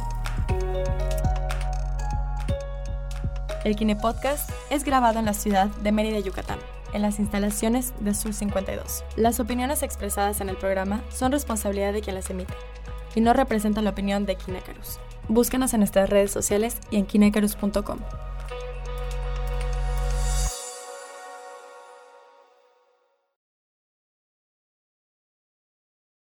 El 3.65 3.75
Kine 3.75 3.97
Podcast 3.97 4.49
es 4.69 4.85
grabado 4.85 5.19
en 5.19 5.25
la 5.25 5.33
ciudad 5.33 5.67
de 5.67 5.91
Mérida, 5.91 6.19
Yucatán, 6.19 6.59
en 6.93 7.01
las 7.01 7.19
instalaciones 7.19 7.93
de 7.99 8.13
Sur 8.13 8.33
52. 8.33 9.03
Las 9.17 9.41
opiniones 9.41 9.83
expresadas 9.83 10.39
en 10.39 10.47
el 10.47 10.55
programa 10.55 11.03
son 11.09 11.33
responsabilidad 11.33 11.91
de 11.91 12.01
quien 12.01 12.15
las 12.15 12.29
emite 12.29 12.53
y 13.13 13.19
no 13.19 13.33
representan 13.33 13.83
la 13.83 13.89
opinión 13.89 14.25
de 14.25 14.35
Kinecarus. 14.35 14.99
Búscanos 15.27 15.73
en 15.73 15.81
nuestras 15.81 16.09
redes 16.09 16.31
sociales 16.31 16.77
y 16.91 16.95
en 16.95 17.05
kinecarus.com. 17.05 17.99